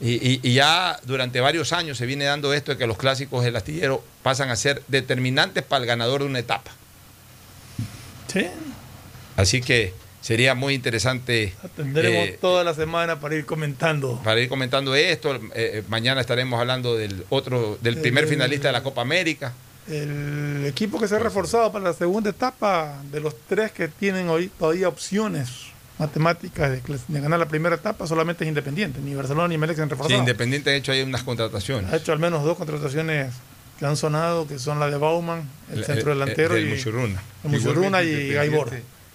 y, 0.00 0.14
y- 0.14 0.40
y 0.42 0.54
ya 0.54 0.98
durante 1.04 1.40
varios 1.40 1.72
años 1.72 1.98
se 1.98 2.06
viene 2.06 2.24
dando 2.24 2.52
esto 2.54 2.72
de 2.72 2.78
que 2.78 2.86
los 2.86 2.96
clásicos 2.98 3.44
del 3.44 3.54
astillero 3.54 4.02
pasan 4.22 4.48
a 4.50 4.56
ser 4.56 4.82
determinantes 4.88 5.62
para 5.62 5.82
el 5.82 5.86
ganador 5.86 6.22
de 6.22 6.26
una 6.26 6.38
etapa. 6.40 6.70
Sí. 8.32 8.46
Así 9.36 9.60
que 9.60 9.94
sería 10.20 10.54
muy 10.54 10.74
interesante 10.74 11.54
Tendremos 11.76 12.28
eh, 12.28 12.38
toda 12.40 12.64
la 12.64 12.74
semana 12.74 13.20
para 13.20 13.34
ir 13.36 13.46
comentando. 13.46 14.20
para 14.24 14.40
ir 14.40 14.48
comentando 14.48 14.94
esto. 14.94 15.34
Eh, 15.34 15.40
eh, 15.54 15.82
mañana 15.88 16.20
estaremos 16.20 16.58
hablando 16.60 16.96
del 16.96 17.24
otro, 17.28 17.78
del 17.80 17.98
primer 17.98 18.26
finalista 18.26 18.68
de 18.68 18.72
la 18.72 18.82
Copa 18.82 19.02
América. 19.02 19.52
El 19.88 20.64
equipo 20.66 20.98
que 21.00 21.08
se 21.08 21.16
ha 21.16 21.18
reforzado 21.18 21.72
para 21.72 21.84
la 21.84 21.92
segunda 21.94 22.30
etapa, 22.30 23.00
de 23.10 23.20
los 23.20 23.34
tres 23.48 23.72
que 23.72 23.88
tienen 23.88 24.28
hoy 24.28 24.48
todavía 24.58 24.88
opciones 24.88 25.48
matemáticas 25.98 26.70
de, 26.70 27.20
ganar 27.20 27.38
la 27.38 27.48
primera 27.48 27.74
etapa, 27.76 28.06
solamente 28.06 28.44
es 28.44 28.48
Independiente. 28.48 29.00
Ni 29.00 29.14
Barcelona 29.14 29.48
ni 29.48 29.58
Melec 29.58 29.76
se 29.76 29.82
han 29.82 29.90
Sí. 30.06 30.14
Independiente 30.14 30.70
ha 30.70 30.74
hecho 30.74 30.92
ahí 30.92 31.02
unas 31.02 31.22
contrataciones. 31.22 31.92
ha 31.92 31.96
hecho 31.96 32.12
al 32.12 32.18
menos 32.18 32.44
dos 32.44 32.56
contrataciones 32.56 33.34
que 33.78 33.86
han 33.86 33.96
sonado, 33.96 34.46
que 34.48 34.58
son 34.58 34.80
la 34.80 34.88
de 34.90 34.96
Bauman, 34.96 35.48
el, 35.72 35.78
El- 35.78 35.84
centro 35.84 36.12
el- 36.12 36.18
delantero, 36.18 36.56
el 36.56 36.66
y 36.68 36.70
Muchurruna. 36.74 37.22
el 37.44 37.50
Muchurruna 37.50 38.02
y 38.02 38.32
Gaibor. 38.32 38.70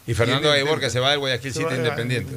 Y 0.07 0.14
Fernando 0.14 0.49
Gaibor, 0.49 0.80
que 0.80 0.89
se 0.89 0.99
va 0.99 1.11
del 1.11 1.19
Guayaquil 1.19 1.53
City 1.53 1.65
Independiente. 1.76 2.34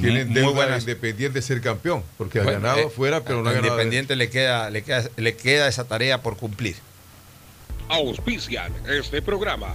Tiene 0.00 0.24
Muy 0.24 0.52
buenas. 0.52 0.80
Independiente 0.80 1.40
ser 1.40 1.60
campeón, 1.60 2.02
porque 2.16 2.40
Bueno, 2.40 2.58
ha 2.58 2.60
ganado 2.60 2.88
eh, 2.88 2.90
fuera, 2.90 3.22
pero 3.22 3.42
no 3.42 3.48
ha 3.48 3.52
ganado. 3.52 3.72
Independiente 3.74 4.16
le 4.16 4.28
queda, 4.28 4.70
le, 4.70 4.82
queda, 4.82 5.04
le 5.16 5.36
queda 5.36 5.68
esa 5.68 5.84
tarea 5.84 6.20
por 6.22 6.36
cumplir. 6.36 6.74
Auspician 7.88 8.72
este 8.88 9.22
programa. 9.22 9.74